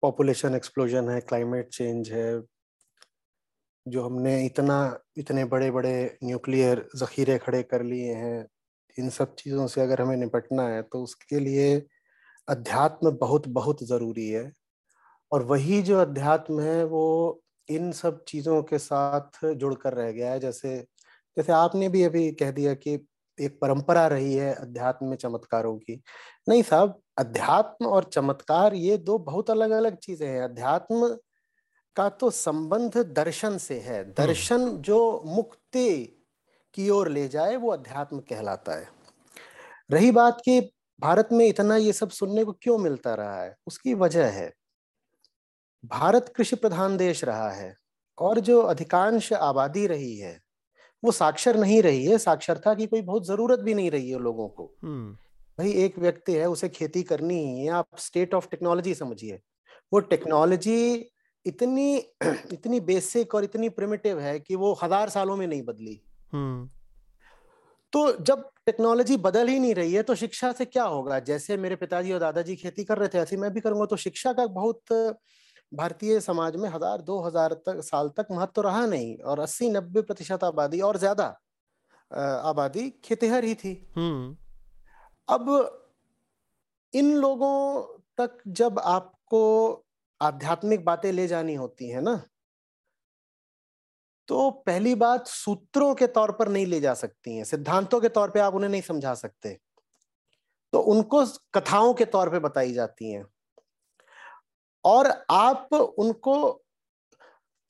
पॉपुलेशन 0.02 0.54
एक्सप्लोजन 0.54 1.08
है 1.10 1.20
क्लाइमेट 1.22 1.68
चेंज 1.70 2.10
है, 2.12 2.26
जो 3.86 4.04
हमने 4.04 4.44
इतना, 4.46 4.76
इतने 5.18 5.44
बड़े 5.46 5.70
बड़े 5.70 5.94
न्यूक्लियर 6.24 6.86
जखीरे 6.96 7.38
खड़े 7.38 7.62
कर 7.64 7.82
लिए 7.84 8.14
हैं, 8.14 8.46
इन 8.96 9.10
सब 9.10 9.34
चीज़ों 9.36 9.66
से 9.66 9.80
अगर 9.80 10.00
हमें 10.02 10.16
निपटना 10.16 10.68
है 10.68 10.82
तो 10.84 11.02
उसके 11.02 11.40
लिए 11.40 11.74
अध्यात्म 12.48 13.10
बहुत 13.18 13.48
बहुत 13.50 13.84
ज़रूरी 13.84 14.28
है। 14.30 14.44
और 15.32 15.42
वही 15.42 15.82
जो 15.82 15.98
अध्यात्म 16.00 16.60
है 16.60 16.84
वो 16.84 17.42
इन 17.68 17.92
सब 17.92 18.24
चीज़ों 18.24 18.62
के 18.62 18.78
साथ 18.78 19.44
जुड़कर 19.46 19.94
रह 19.94 20.10
गया 20.12 20.30
है। 20.32 20.40
जैसे 20.40 20.76
जैसे 21.36 21.52
आपने 21.52 21.88
भी 21.88 22.02
अभी 22.04 22.30
कह 22.32 22.50
दिया 22.50 22.74
कि 22.74 22.94
एक 23.38 23.58
परंपरा 23.62 24.06
रही 24.08 24.34
है 24.34 24.52
अध्यात्म 24.54 25.06
में 25.06 25.16
चमत्कारों 25.16 25.76
की। 25.78 26.00
नहीं 26.48 26.62
साहब 26.62 27.00
अध्यात्म 27.18 27.86
और 27.86 28.04
चमत्कार 28.04 28.74
ये 28.74 28.96
दो 28.98 29.18
बहुत 29.20 29.50
अलग 29.50 29.70
अलग 29.70 29.96
चीज़ें 29.98 30.28
हैं। 30.28 30.42
अध्यात्म 30.42 31.08
का 31.96 32.08
तो 32.10 32.30
संबंध 32.30 32.98
दर्शन 33.14 33.58
से 33.58 33.78
है। 33.80 34.00
हम्म। 34.00 34.12
दर्शन 34.14 34.68
जो 34.78 35.22
मुक्ति 35.26 35.90
की 36.74 36.90
ओर 36.90 37.08
ले 37.08 37.28
जाए 37.28 37.56
वो 37.56 37.72
अध्यात्म 37.72 38.18
कहलाता 38.20 38.78
है। 38.78 38.88
रही 39.90 40.10
बात 40.12 40.42
कि 40.44 40.60
भारत 41.00 41.28
में 41.32 41.46
इतना 41.48 41.76
ये 41.76 41.92
सब 41.92 42.10
सुनने 42.10 42.44
को 42.44 42.52
क्यों 42.52 42.78
मिलता 42.78 43.14
रहा 43.14 43.42
है 43.42 43.56
उसकी 43.66 43.94
वजह 43.94 44.26
है। 44.30 44.52
भारत 45.84 46.32
कृषि 46.36 46.56
प्रधान 46.56 46.96
देश 46.96 47.24
रहा 47.24 47.50
है 47.50 47.74
और 48.18 48.40
जो 48.40 48.60
अधिकांश 48.62 49.32
आबादी 49.32 49.86
रही 49.86 50.16
है 50.18 50.38
वो 51.02 51.12
साक्षर 51.12 51.56
नहीं 51.56 51.82
रही 51.82 52.04
है 52.04 52.18
साक्षरता 52.18 52.74
की 52.74 52.86
कोई 52.86 53.02
बहुत 53.02 53.26
ज़रूरत 53.26 53.60
भी 53.60 53.74
नहीं 53.74 53.90
रही 53.90 54.10
है 54.10 54.18
लोगों 54.20 54.48
को 54.48 54.64
हम्म। 54.82 55.12
भाई 55.58 55.72
एक 55.84 55.98
व्यक्ति 55.98 56.32
है 56.32 56.48
उसे 56.48 56.68
खेती 56.68 57.02
करनी 57.02 57.38
ही 57.46 57.66
आप 57.70 57.98
स्टेट 57.98 58.34
ऑफ़ 58.34 58.46
टेक्नोलॉजी 58.50 58.94
समझिए 58.94 59.40
वो 59.92 60.00
टेक्नोलॉजी 60.06 60.78
इतनी 61.46 61.96
इतनी 62.24 62.80
बेसिक 62.82 63.34
और 63.34 63.44
इतनी 63.44 63.68
प्रिमिटिव 63.70 64.20
है 64.20 64.38
कि 64.40 64.56
वो 64.56 64.72
हज़ार 64.82 65.08
सालों 65.08 65.36
में 65.36 65.46
नहीं 65.46 65.62
बदली 65.62 66.00
हम्म। 66.32 66.68
तो 67.92 68.12
जब 68.22 68.48
टेक्नोलॉजी 68.66 69.16
बदल 69.18 69.48
ही 69.48 69.58
नहीं 69.58 69.74
रही 69.74 69.92
है 69.92 70.02
तो 70.02 70.14
शिक्षा 70.14 70.52
से 70.52 70.64
क्या 70.64 70.84
होगा 70.84 71.18
जैसे 71.22 71.56
मेरे 71.56 71.76
पिताजी 71.76 72.12
और 72.12 72.20
दादाजी 72.20 72.56
खेती 72.56 72.84
कर 72.84 72.98
रहे 72.98 73.08
थे 73.08 73.18
ऐसे 73.18 73.36
मैं 73.36 73.52
भी 73.52 73.60
करूँगा 73.60 73.86
तो 73.86 73.96
शिक्षा 73.98 74.32
का 74.32 74.46
बहुत 74.52 74.92
भारतीय 75.72 76.20
समाज 76.20 76.56
में 76.56 76.68
हज़ार 76.68 77.00
दो 77.02 77.20
हज़ार 77.22 77.52
तक 77.66 77.80
साल 77.82 78.08
तक 78.16 78.26
महत्व 78.30 78.52
तो 78.54 78.62
रहा 78.62 78.84
नहीं 78.86 79.16
और 79.18 79.40
अस्सी 79.40 79.68
नब्बे 79.70 80.02
प्रतिशत 80.02 80.44
आबादी 80.44 80.80
और 80.80 80.96
ज़्यादा 80.96 81.26
आबादी 82.44 82.88
खेतिहर 83.04 83.44
ही 83.44 83.54
थी। 83.54 83.72
हम्म। 83.96 84.36
अब 85.28 85.48
इन 86.94 87.14
लोगों 87.16 87.82
तक 88.18 88.38
जब 88.48 88.78
आपको 88.78 89.40
आध्यात्मिक 90.20 90.84
बातें 90.84 91.10
ले 91.12 91.26
जानी 91.26 91.54
होती 91.54 91.88
है 91.88 92.00
ना 92.00 92.20
तो 94.28 94.50
पहली 94.66 94.94
बात 94.94 95.26
सूत्रों 95.26 95.94
के 95.94 96.06
तौर 96.08 96.32
पर 96.32 96.48
नहीं 96.48 96.66
ले 96.66 96.80
जा 96.80 96.94
सकती 96.94 97.36
हैं 97.36 97.44
सिद्धांतों 97.44 98.00
के 98.00 98.08
तौर 98.10 98.30
पे 98.30 98.40
आप 98.40 98.54
उन्हें 98.54 98.70
नहीं 98.70 98.82
समझा 98.82 99.14
सकते। 99.14 99.58
तो 100.72 100.80
उनको 100.80 101.24
कथाओं 101.54 101.92
के 101.94 102.04
तौर 102.06 102.30
पे 102.30 102.38
बताई 102.40 102.72
जाती 102.72 103.10
हैं। 103.10 103.24
और 104.84 105.10
आप 105.30 105.72
उनको 105.72 106.50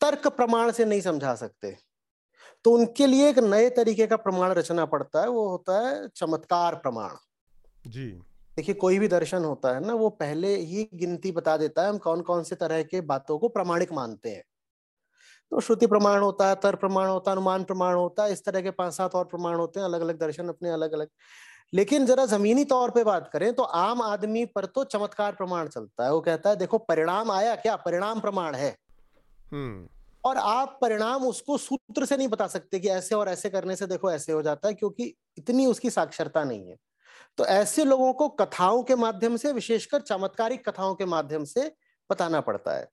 तर्क 0.00 0.26
प्रमाण 0.26 0.70
से 0.70 0.84
नहीं 0.84 1.00
समझा 1.00 1.34
सकते। 1.34 1.76
तो 2.64 2.70
उनके 2.70 3.06
लिए 3.06 3.28
एक 3.28 3.38
नए 3.38 3.70
तरीके 3.70 4.06
का 4.06 4.16
प्रमाण 4.16 4.52
रचना 4.52 4.84
पड़ता 4.86 5.20
है 5.20 5.28
वो 5.28 5.48
होता 5.48 5.78
है 5.80 6.08
चमत्कार 6.08 6.74
प्रमाण। 6.74 7.16
जी। 7.86 8.06
देखिए 8.56 8.74
कोई 8.74 8.98
भी 8.98 9.08
दर्शन 9.08 9.44
होता 9.44 9.74
है 9.74 9.84
ना 9.86 9.94
वो 9.94 10.08
पहले 10.10 10.54
ही 10.56 10.88
गिनती 10.94 11.32
बता 11.32 11.56
देता 11.56 11.82
है 11.82 11.88
हम 11.88 11.98
कौन 11.98 12.20
कौन 12.20 12.42
से 12.42 12.56
तरह 12.56 12.82
के 12.82 13.00
बातों 13.00 13.38
को 13.38 13.48
प्रमाणिक 13.48 13.92
मानते 13.92 14.30
हैं। 14.30 14.42
तो 15.52 15.60
श्रुति 15.60 15.86
प्रमाण 15.86 16.20
होता 16.20 16.48
है 16.48 16.54
तर 16.54 16.76
प्रमाण 16.76 17.08
होता 17.08 17.30
है 17.30 17.36
अनुमान 17.36 17.64
प्रमाण 17.64 17.94
होता 17.94 18.24
है 18.24 18.32
इस 18.32 18.44
तरह 18.44 18.60
के 18.60 18.70
पाँच 18.70 18.94
सात 18.94 19.14
और 19.14 19.24
प्रमाण 19.24 19.54
होते 19.54 19.80
हैं 19.80 19.86
अलग 19.86 20.00
अलग 20.00 20.18
दर्शन 20.18 20.48
अपने 20.48 20.70
अलग 20.70 20.92
अलग 20.92 21.08
लेकिन 21.74 22.06
जरा 22.06 22.26
जमीनी 22.26 22.64
तौर 22.64 22.90
पे 22.90 23.04
बात 23.04 23.30
करें 23.32 23.54
तो 23.54 23.62
आम 23.62 24.02
आदमी 24.02 24.44
पर 24.46 24.64
तो 24.64 24.84
चमत्कार 24.84 25.32
प्रमाण 25.32 25.68
चलता 25.68 26.04
है। 26.04 26.12
वो 26.12 26.20
कहता 26.20 26.50
है 26.50 26.56
देखो 26.56 26.78
परिणाम 26.78 27.30
आया 27.30 27.56
क्या? 27.56 27.76
परिणाम 27.76 28.20
प्रमाण 28.20 28.54
है। 28.54 28.76
हम्म। 29.52 29.88
और 30.24 30.36
आप 30.36 30.78
परिणाम 30.82 31.26
उसको 31.26 31.58
सूत्र 31.58 32.06
से 32.06 32.16
नहीं 32.16 32.28
बता 32.28 32.46
सकते 32.46 32.80
कि 32.80 32.88
ऐसे 32.88 33.14
और 33.14 33.28
ऐसे 33.28 33.50
करने 33.50 33.76
से 33.76 33.86
देखो 33.86 34.12
ऐसे 34.12 34.32
हो 34.32 34.42
जाता 34.42 34.68
है 34.68 34.74
क्योंकि 34.74 35.14
इतनी 35.38 35.66
उसकी 35.66 35.90
साक्षरता 35.90 36.44
नहीं 36.44 36.68
है। 36.68 36.76
तो 37.38 37.46
ऐसे 37.46 37.84
लोगों 37.84 38.12
को 38.12 38.28
कथाओं 38.28 38.82
के 38.82 38.94
माध्यम 38.94 39.36
से 39.36 39.52
विशेषकर 39.52 40.00
चमत्कारिक 40.00 40.68
कथाओं 40.68 40.94
के 40.94 41.04
माध्यम 41.04 41.44
से 41.44 41.72
बताना 42.10 42.40
पड़ता 42.40 42.72
है। 42.72 42.88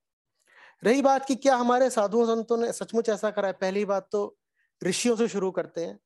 रही 0.84 1.02
बात 1.02 1.26
कि 1.26 1.36
क्या 1.36 1.56
हमारे 1.56 1.90
साधुओं 1.90 2.26
संतों 2.26 2.58
ने 2.58 2.74
सचमुच 2.74 3.10
ऐसा 3.10 3.32
करा 3.32 3.48
है? 3.48 3.54
पहली 3.54 3.86
बात 3.86 4.08
तो 4.12 4.38
ऋषियों 4.84 5.16
से 5.16 5.28
शुरू 5.28 5.52
करते 5.52 5.86
हैं। 5.86 6.00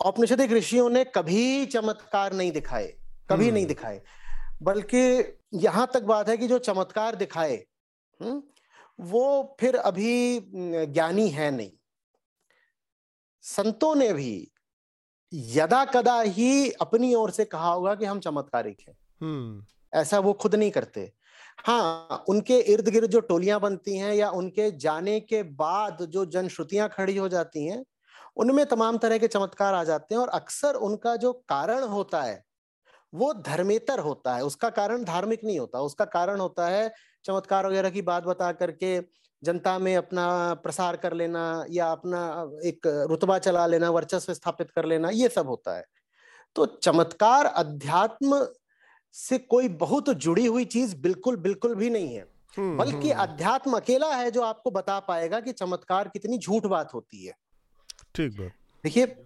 औपनिषदिक 0.00 0.52
ऋषियों 0.52 0.88
ने 0.90 1.04
कभी 1.14 1.66
चमत्कार 1.66 2.32
नहीं 2.32 2.50
दिखाए 2.52 2.86
कभी 3.30 3.44
नहीं 3.44 3.62
हम्म। 3.62 3.68
दिखाए 3.68 4.00
बल्कि 4.62 5.02
यहाँ 5.56 5.90
तक 5.94 6.02
बात 6.04 6.28
है 6.28 6.36
कि 6.36 6.48
जो 6.48 6.58
चमत्कार 6.60 7.16
दिखाए 7.16 7.54
हम्म, 8.20 8.42
वो 8.98 9.56
फिर 9.60 9.76
अभी 9.76 10.40
ज्ञानी 10.54 11.28
है 11.30 11.50
नहीं 11.50 11.70
संतों 13.44 13.94
ने 13.94 14.12
भी 14.12 14.50
यदा 15.32 15.84
कदा 15.84 16.20
ही 16.20 16.70
अपनी 16.80 17.14
ओर 17.14 17.30
से 17.30 17.44
कहा 17.46 17.68
होगा 17.68 17.94
कि 17.94 18.04
हम 18.04 18.20
चमत्कारिक 18.20 18.80
हैं 18.80 18.96
हम्म। 19.20 19.64
ऐसा 19.92 20.18
वो 20.18 20.32
खुद 20.34 20.54
नहीं 20.54 20.70
करते 20.70 21.12
हाँ 21.58 22.24
उनके 22.28 22.58
इर्द 22.72 22.88
गिर्द 22.88 23.10
जो 23.10 23.20
टोलियाँ 23.22 23.58
बनती 23.60 23.96
हैं 23.96 24.12
या 24.14 24.30
उनके 24.32 24.70
जाने 24.78 25.18
के 25.22 25.42
बाद 25.56 26.04
जो 26.06 26.24
जनश्रुतियाँ 26.26 26.88
खड़ी 26.88 27.16
हो 27.16 27.28
जाती 27.28 27.66
हैं 27.66 27.82
उनमें 28.36 28.66
तमाम 28.66 28.98
तरह 28.98 29.18
के 29.18 29.28
चमत्कार 29.28 29.74
आ 29.74 29.84
जाते 29.84 30.14
हैं 30.14 30.22
और 30.22 30.28
अक्सर 30.28 30.74
उनका 30.74 31.16
जो 31.16 31.32
कारण 31.32 31.82
होता 31.82 32.22
है 32.22 32.44
वो 33.14 33.32
धर्मेतर 33.34 33.98
होता 33.98 34.34
है। 34.34 34.44
उसका 34.44 34.70
कारण 34.70 35.04
धार्मिक 35.04 35.44
नहीं 35.44 35.58
होता। 35.58 35.80
उसका 35.80 36.04
कारण 36.04 36.40
होता 36.40 36.66
है 36.68 36.92
चमत्कार 37.24 37.66
वगैरह 37.66 37.90
की 37.90 38.02
बात 38.02 38.24
बता 38.24 38.52
करके 38.52 39.00
जनता 39.42 39.78
में 39.78 39.96
अपना 39.96 40.54
प्रसार 40.54 40.96
कर 40.96 41.12
लेना 41.12 41.64
या 41.70 41.92
अपना 41.92 42.50
एक 42.64 42.86
रुतबा 43.10 43.38
चला 43.38 43.66
लेना 43.66 43.90
वर्चस्व 43.90 44.34
स्थापित 44.34 44.70
कर 44.70 44.84
लेना 44.84 45.10
ये 45.10 45.28
सब 45.28 45.48
होता 45.48 45.76
है। 45.76 45.84
तो 46.56 46.66
चमत्कार 46.66 47.46
अध्यात्म 47.46 48.46
से 49.12 49.38
कोई 49.38 49.68
बहुत 49.68 50.10
जुड़ी 50.10 50.46
हुई 50.46 50.64
चीज़ 50.64 50.96
बिल्कुल 50.96 51.36
बिल्कुल 51.36 51.74
भी 51.74 51.90
नहीं 51.90 52.14
है। 52.14 52.26
हम्म, 52.58 52.76
बल्कि 52.78 53.10
हम्म। 53.10 53.22
अध्यात्म 53.22 53.72
अकेला 53.72 54.14
है 54.14 54.30
जो 54.30 54.42
आपको 54.42 54.70
बता 54.70 55.00
पाएगा 55.00 55.40
कि 55.40 55.52
चमत्कार 55.52 56.08
कितनी 56.08 56.38
झूठ 56.38 56.66
बात 56.66 56.94
होती 56.94 57.24
है। 57.26 57.34
ठीक 58.14 58.36
बात। 58.38 58.52
देखिए 58.84 59.16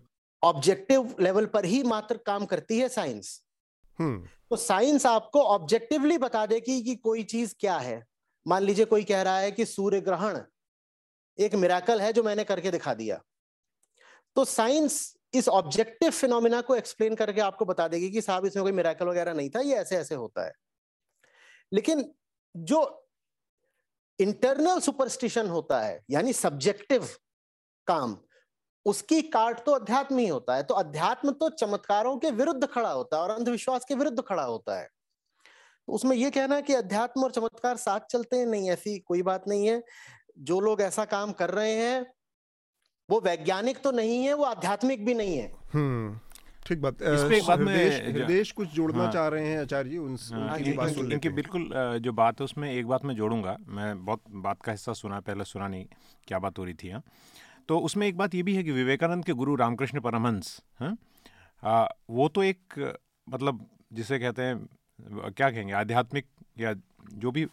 ऑब्जेक्टिव 0.43 1.15
लेवल 1.21 1.47
पर 1.47 1.65
ही 1.65 1.83
मात्र 1.83 2.17
काम 2.27 2.45
करती 2.47 2.79
है 2.79 2.89
साइंस 2.89 3.41
हम्म। 3.99 4.29
तो 4.51 4.57
साइंस 4.57 5.07
आपको 5.07 5.43
ऑब्जेक्टिवली 5.45 6.19
बता 6.19 6.45
देगी 6.47 6.81
कि 6.83 6.95
कोई 6.97 7.23
चीज़ 7.25 7.55
क्या 7.61 7.77
है। 7.79 8.05
मान 8.47 8.63
लीजिए 8.63 8.85
कोई 8.85 9.05
कह 9.05 9.23
रहा 9.23 9.39
है 9.39 9.51
कि 9.53 9.65
सूर्य 9.65 10.01
ग्रहण 10.01 10.41
एक 11.39 11.55
मिराकल 11.55 12.01
है 12.01 12.13
जो 12.13 12.23
मैंने 12.23 12.45
करके 12.45 12.71
दिखा 12.71 12.95
दिया। 12.95 13.21
तो 14.37 14.45
साइंस 14.45 15.17
इस 15.35 15.49
ऑब्जेक्टिव 15.49 16.11
फिनोमिना 16.11 16.61
को 16.61 16.75
एक्सप्लेन 16.77 17.15
करके 17.15 17.41
आपको 17.41 17.65
बता 17.65 17.89
देगी 17.89 18.11
कि 18.11 18.21
साहब 18.21 18.47
इसमें 18.47 18.63
कोई 18.63 18.73
मिराकल 18.73 19.07
वगैरह 19.07 19.35
नहीं 19.35 19.51
था 19.51 19.61
ये 19.61 19.75
ऐसे 19.75 19.97
ऐसे 19.97 20.15
होता 20.15 20.47
है। 20.47 20.53
लेकिन 21.73 22.05
जो 22.55 22.81
इंटरनल 24.19 24.81
सुपरस्टिशन 24.81 25.49
होता 25.49 25.81
है 25.81 26.01
यानी 26.11 26.33
सब्जेक्टिव 26.33 27.09
काम 27.87 28.17
उसकी 28.87 29.21
काट 29.29 29.65
तो 29.67 29.73
अध्यात्म 29.73 30.19
ही 30.19 30.27
होता 30.29 30.55
है 30.57 30.63
तो 30.63 30.75
अध्यात्म 30.75 31.31
तो 31.33 31.49
चमत्कारों 31.57 32.17
के 32.19 32.31
विरुद्ध 32.33 32.67
खड़ा 32.67 32.91
होता 32.91 33.17
है 33.17 33.23
और 33.23 33.31
अंधविश्वास 33.31 33.85
के 33.85 33.95
विरुद्ध 33.95 34.23
खड़ा 34.29 34.43
होता 34.43 34.79
है। 34.79 34.87
तो 35.89 35.93
उसमें 35.93 36.17
यह 36.17 36.31
कहना 36.31 36.61
कि 36.61 36.75
अध्यात्म 36.75 37.23
और 37.25 37.31
चमत्कार 37.31 37.77
साथ 37.79 38.01
चलते 38.11 38.37
हैं 38.37 38.47
नहीं 38.47 38.71
ऐसी 38.71 38.99
कोई 38.99 39.23
बात 39.23 39.49
नहीं 39.49 39.67
है। 39.67 39.83
जो 40.41 40.61
लोग 40.61 40.81
ऐसा 40.83 41.05
काम 41.07 41.33
कर 41.33 41.51
रहे 41.51 41.73
हैं 41.75 42.07
वो 43.09 43.21
वैज्ञानिक 43.21 43.83
तो 43.83 43.91
नहीं 43.91 44.23
है 44.25 44.35
वो 44.35 44.45
आध्यात्मिक 44.45 45.05
भी 45.05 45.15
नहीं 45.15 45.37
है। 45.39 45.53
हम्म, 45.73 46.19
ठीक 46.67 46.81
बात। 46.83 47.03
इस 47.03 47.45
बात 47.47 47.59
में 47.59 47.75
हृदेश 48.13 48.51
कुछ 48.53 48.69
जोड़ना 48.69 49.03
हाँ, 49.03 49.13
चाह 49.13 49.29
रहे 49.29 49.47
हैं 49.47 49.61
आचार्य 49.61 49.91
जी 49.91 49.99
उन, 49.99 50.17
हाँ, 50.33 50.57
उनकी 50.57 50.73
बात 50.73 50.91
सुन 50.91 51.13
इनकी 51.13 51.29
बिल्कुल 51.31 51.71
जो 52.03 52.13
बात 52.15 52.41
है 52.41 52.45
उसमें 52.45 52.71
एक 52.73 52.87
बात 52.87 53.05
मैं 53.05 53.15
जोड़ूँगा। 53.15 53.57
मैं 53.69 54.05
बहुत 54.05 54.23
बात 54.31 54.63
का 54.63 54.73
हिस्सा 54.73 54.93
सुना 54.95 55.21
पहले 55.21 55.45
सुना 55.47 55.69
नहीं 55.69 55.87
क्या 56.29 56.39
बात 56.39 56.59
हो 56.59 56.65
रही 56.65 56.75
थी 56.75 56.91
हाँ। 56.91 57.03
तो 57.69 57.79
उसमें 57.79 58.07
एक 58.07 58.17
बात 58.17 58.35
ये 58.35 58.43
भी 58.43 58.55
है 58.55 58.63
कि 58.65 58.73
विवेकानंद 58.73 59.25
के 59.25 59.33
गुरु 59.33 59.55
रामकृष्ण 59.57 60.01
परमहंस 60.01 60.61
हाँ 61.63 61.89
वो 62.11 62.29
तो 62.29 62.43
एक 62.43 62.79
मतलब 63.29 63.67
जिसे 63.93 64.19
कहते 64.19 64.43
हैं 64.43 65.31
क्या 65.31 65.51
कहेंगे 65.51 65.73
आध्यात्मिक 65.73 66.27
या 66.59 66.75
जो 67.15 67.31
भी 67.31 67.47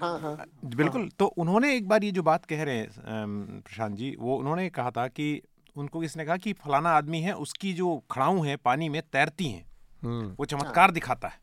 हाँ 0.00 0.18
हाँ 0.20 0.36
बिल्कुल 0.66 1.00
हाँ। 1.00 1.10
तो 1.18 1.26
उन्होंने 1.38 1.74
एक 1.76 1.88
बार 1.88 2.04
ये 2.04 2.10
जो 2.10 2.22
बात 2.22 2.44
कह 2.44 2.62
रहे 2.62 2.76
हैं 2.76 3.60
प्रशांत 3.60 3.96
जी 3.96 4.14
वो 4.18 4.36
उन्होंने 4.36 4.68
कहा 4.70 4.90
था 4.90 5.06
कि 5.08 5.40
उनको 5.76 6.00
किसने 6.00 6.24
कहा 6.24 6.36
कि 6.36 6.52
फलाना 6.52 6.90
आदमी 6.90 7.20
है 7.20 7.32
उसकी 7.36 7.72
जो 7.72 7.96
खड़ाऊ 8.10 8.42
है 8.42 8.56
पानी 8.58 8.88
में 8.88 9.00
तैरती 9.12 9.48
हैं 9.48 9.64
हम्म। 10.02 10.34
वो 10.38 10.44
चमत्कार 10.44 10.84
हाँ। 10.84 10.92
दिखाता 10.92 11.28
है 11.28 11.40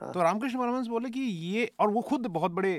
हाँ। 0.00 0.12
तो 0.12 0.22
रामकृष्ण 0.22 0.58
परमहंस 0.58 0.86
बोले 0.86 1.10
कि 1.10 1.20
ये 1.20 1.70
और 1.80 1.90
वो 1.90 2.00
खुद 2.00 2.26
बहुत 2.28 2.52
बड़े 2.52 2.76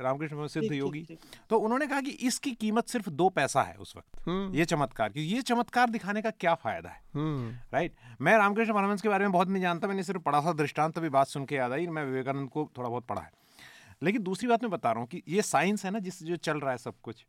रामकृष्ण 0.00 0.46
सिद्ध 0.46 0.72
योगी। 0.72 1.06
तो 1.50 1.58
उन्होंने 1.58 1.86
कहा 1.86 2.00
कि 2.00 2.10
इसकी 2.10 2.52
कीमत 2.52 2.88
सिर्फ़ 2.88 3.10
दो 3.10 3.28
पैसा 3.28 3.62
है 3.62 3.74
उस 3.74 3.94
वक्त। 3.96 4.28
हम्म। 4.28 4.54
ये 4.54 4.64
चमत्कार 4.64 5.08
क्योंकि 5.08 5.34
ये 5.34 5.42
चमत्कार 5.42 5.90
दिखाने 5.90 6.22
का 6.22 6.30
क्या 6.30 6.54
फ़ायदा 6.54 6.88
है? 6.88 7.00
हम्म। 7.14 7.50
राइट 7.74 7.94
मैं 8.20 8.36
रामकृष्ण 8.38 8.74
परमहंस 8.74 9.02
के 9.02 9.08
बारे 9.08 9.24
में 9.24 9.32
बहुत 9.32 9.48
नहीं 9.48 9.62
जानता 9.62 9.88
मैंने 9.88 10.02
सिर्फ़ 10.02 10.22
पढ़ा 10.22 10.40
था 10.40 10.52
दृष्टांत 10.52 10.98
भी 10.98 11.08
बात 11.08 11.26
सुन 11.26 11.44
के 11.44 11.54
याद 11.54 11.72
आई 11.72 11.86
मैं 11.86 12.04
विवेकानंद 12.04 12.48
को 12.48 12.70
थोड़ा 12.78 12.88
बहुत 12.88 13.06
पढ़ा 13.06 13.22
है। 13.22 13.30
लेकिन 14.02 14.22
दूसरी 14.22 14.48
बात 14.48 14.62
मैं 14.62 14.70
बता 14.70 14.92
रहा 14.92 15.00
हूँ 15.00 15.08
कि 15.08 15.22
ये 15.28 15.42
साइंस 15.42 15.84
है 15.84 15.90
ना 15.90 15.98
जिससे 15.98 16.26
जो 16.26 16.36
चल 16.36 16.60
रहा 16.60 16.70
है 16.70 16.78
सब 16.78 16.94
कुछ। 17.02 17.24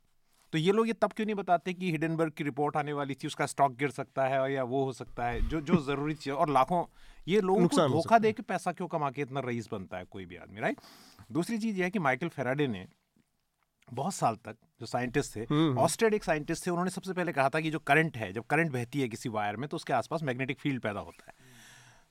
तो 0.54 0.58
ये 0.58 0.72
लोग 0.72 0.88
ये 0.88 0.94
तब 0.94 1.12
क्यों 1.14 1.26
नहीं 1.26 1.36
बताते 1.36 1.74
कि 1.74 1.92
हिडनबर्ग 1.92 2.32
की 2.38 2.44
रिपोर्ट 2.44 2.78
आने 2.78 2.94
वाली 2.94 3.16
थी 3.16 3.28
उसका 3.28 3.46
स्टॉक 3.46 3.76
गिर 3.78 3.92
सकता 3.92 4.26
है 4.28 4.52
या 4.54 4.64
वो 4.66 4.84
हो 4.86 4.94
सकता 4.94 5.26
है? 5.26 5.42
जो 5.50 5.62
जो 5.62 5.78
ज़रूरी 5.84 6.14
चीज़ 6.16 6.34
और 6.36 6.50
लाखों 6.50 6.84
ये 7.28 7.42
लोगों 7.42 7.68
को 7.68 7.88
धोखा 7.90 8.18
दे 8.20 8.32
के 8.34 8.44
पैसा 8.44 8.72
क्यों 8.72 8.88
कमा 8.88 9.12
के 9.12 9.22
इतना 9.22 9.42
रईस 9.46 9.70
बनता 9.72 9.98
है 9.98 10.06
कोई 10.12 10.26
भी 10.26 10.36
आदमी 10.38 10.60
राइट 10.60 10.80
दूसरी 11.32 11.58
चीज़ 11.58 11.78
ये 11.78 11.84
है 11.84 11.90
कि 11.90 12.00
माइकल 12.00 12.30
फेराडे 12.30 12.68
ने 12.68 12.86
बहुत 13.88 14.14
साल 14.14 14.36
तक 14.46 14.56
जो 14.80 14.86
साइंटिस्ट 14.86 15.36
थे 15.36 15.44
ऑस्ट्रेड 15.78 16.10
हम्म। 16.10 16.16
एक 16.16 16.24
साइंटिस्ट 16.24 16.66
थे 16.66 16.72
उन्होंने 16.72 16.92
सबसे 16.92 17.14
पहले 17.14 17.32
कहा 17.32 17.50
था 17.50 17.60
कि 17.60 17.70
जो 17.72 17.80
करंट 17.82 18.18
है 18.18 18.32
जब 18.34 18.46
करंट 18.46 18.72
बहती 18.72 19.02
है 19.02 19.08
किसी 19.10 19.30
वायर 19.30 19.56
में 19.56 19.68
तो 19.70 19.76
उसके 19.76 19.94
आसपास 19.94 20.24
मैग्नेटिक 20.24 20.60
फ़ील्ड 20.60 20.82
पैदा 20.82 21.00
होता 21.00 21.26
है। 21.28 21.34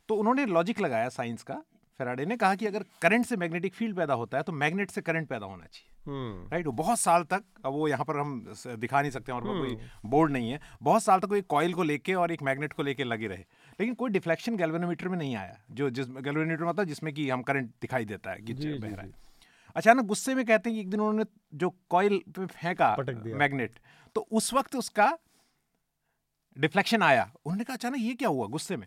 तो 0.09 0.14
उन्होंने 0.14 0.46
लॉजिक 0.46 0.81
लगाया 0.81 1.09
साइंस 1.11 1.42
का 1.42 1.55
फेराडे 2.00 2.24
ने 2.26 2.37
कहा 2.37 2.55
कि 2.55 2.66
अगर 2.66 2.85
करंट 3.03 3.26
से 3.26 3.37
मैग्नेटिक 3.37 3.74
फ़ील्ड 3.74 3.96
पैदा 3.96 4.14
होता 4.14 4.38
है 4.38 4.42
तो 4.42 4.53
मैग्नेट 4.55 4.90
से 4.90 5.00
करंट 5.00 5.29
पैदा 5.29 5.46
होना 5.46 5.64
चाहिए। 5.64 5.89
Right 6.09 6.53
hmm. 6.53 6.65
वो 6.67 6.73
बहुत 6.73 6.99
साल 7.01 7.23
तक 7.31 7.45
अब 7.65 7.73
वो 7.73 7.89
यहाँ 7.89 8.05
पर 8.05 8.17
हम 8.17 8.45
दिखा 8.69 9.01
नहीं 9.01 9.11
सकते 9.11 9.33
और 9.33 9.43
कोई 9.43 9.77
बोर्ड 10.05 10.31
हम्म। 10.31 10.39
नहीं 10.39 10.51
है। 10.51 10.61
बहुत 10.83 11.03
साल 11.03 11.21
तक 11.21 11.29
कोई 11.29 11.41
कॉयल 11.49 11.75
को 11.75 11.83
लेके 11.83 12.15
और 12.15 12.33
एक 12.33 12.43
मैग्नेट 12.43 12.73
को 12.73 12.83
लेके 12.83 13.05
लगे 13.05 13.27
रहे। 13.27 13.45
लेकिन 13.79 13.95
कोई 13.95 14.11
डिफ्लेक्शन 14.11 14.57
गैल्वेनोमीटर 14.57 15.09
में 15.09 15.17
नहीं 15.19 15.35
आया 15.37 15.59
जो 15.71 15.91
जिस 15.91 16.07
गैल्वेनोमीटर 16.09 16.61
में 16.61 16.67
होता 16.67 16.83
है 16.83 16.89
जिसमें 16.89 17.13
कि 17.15 17.29
हम 17.31 17.43
करंट 17.43 17.71
दिखाई 17.81 18.05
देता 18.05 18.31
है 18.31 18.41
कि 18.41 18.55
बह 18.55 18.89
रहा 18.89 19.03
है। 19.03 19.13
अचानक 19.77 20.05
गुस्से 20.05 20.35
में 20.35 20.45
कहते 20.45 20.71
हैं 20.71 20.77
कि 20.77 20.81
एक 20.81 20.91
दिन 20.91 21.01
उन्होंने 21.01 21.25
जो 21.55 21.69
कॉयल 21.91 22.21
पे 22.29 22.47
फेंका 22.47 22.97
मैग्नेट 23.37 23.79
तो 24.17 24.27
उस 24.33 24.53
वक्त 24.55 24.77
उसका 24.77 25.17
डिफ्लेक्शन 26.57 27.03
आया। 27.03 27.31
उन्होंने 27.47 27.65
कहा 27.65 27.75
अचानक 27.75 27.97
ये 27.99 28.15
क्या 28.15 28.29
हुआ 28.29 28.47
गुस्से 28.49 28.77
में? 28.77 28.87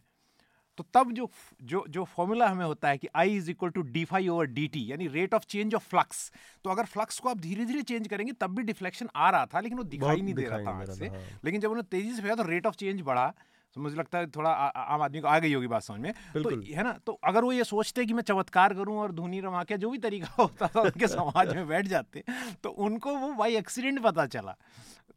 तो 0.77 0.85
तब 0.93 1.11
जो 1.11 1.29
जो 1.63 1.83
जो 1.89 2.03
फॉर्मूला 2.03 2.47
हमें 2.47 2.65
होता 2.65 2.89
है 2.89 2.97
कि 2.97 3.07
I 3.15 3.35
is 3.35 3.49
equal 3.51 3.69
to 3.69 3.81
d 3.81 4.05
phi 4.05 4.27
over 4.27 4.45
d 4.45 4.67
t 4.67 4.85
यानी 4.91 5.07
rate 5.07 5.33
of 5.33 5.45
change 5.45 5.75
of 5.75 5.87
flux 5.89 6.31
तो 6.63 6.69
अगर 6.69 6.85
फ्लक्स 6.85 7.19
को 7.19 7.29
आप 7.29 7.39
धीरे 7.39 7.65
धीरे 7.65 7.81
चेंज 7.81 8.07
करेंगे 8.07 8.33
तब 8.33 8.55
भी 8.55 8.63
डिफ्लेक्शन 8.63 9.09
आ 9.15 9.29
रहा 9.29 9.45
था 9.45 9.59
लेकिन 9.59 9.77
वो 9.77 9.83
दिखाई 9.83 10.21
नहीं 10.21 10.33
दे 10.33 10.47
रहा 10.47 10.59
था 10.59 10.93
से। 10.93 11.05
हाँ। 11.05 11.39
लेकिन 11.45 11.61
जब 11.61 11.69
उन्होंने 11.69 11.87
तेज़ी 11.91 12.15
से 12.15 12.21
फेंका 12.21 12.35
तो 12.35 12.49
रेट 12.49 12.67
ऑफ़ 12.67 12.75
चेंज 12.75 13.01
बढ़ा। 13.01 13.33
तो 13.75 13.81
मुझे 13.81 13.95
लगता 13.95 14.17
है 14.17 14.27
थोड़ा 14.27 14.49
आम 14.49 15.01
आदमी 15.01 15.19
को 15.19 15.27
आ 15.27 15.37
गई 15.39 15.53
होगी 15.53 15.67
बात 15.67 15.83
समझ 15.83 15.99
में। 15.99 16.13
तो 16.33 16.49
है 16.75 16.83
ना 16.83 16.91
तो 17.05 17.13
अगर 17.23 17.43
वो 17.43 17.51
ये 17.51 17.63
सोचते 17.63 18.05
कि 18.05 18.13
मैं 18.13 18.23
चमत्कार 18.23 18.73
करूँ 18.73 18.97
और 18.97 19.11
धुनी 19.11 19.39
रमा 19.41 19.63
के 19.63 19.77
जो 19.77 19.89
भी 19.89 19.97
तरीका 19.97 20.33
होता 20.39 20.67
था 20.67 20.81
उनके 20.81 21.07
समाज 21.07 21.55
में 21.55 21.67
बैठ 21.67 21.87
जाते 21.87 22.23
तो 22.63 22.69
उनको 22.69 23.15
वो 23.15 23.33
बाई 23.33 23.55
एक्सीडेंट 23.55 24.01
पता 24.01 24.25
चला। 24.27 24.55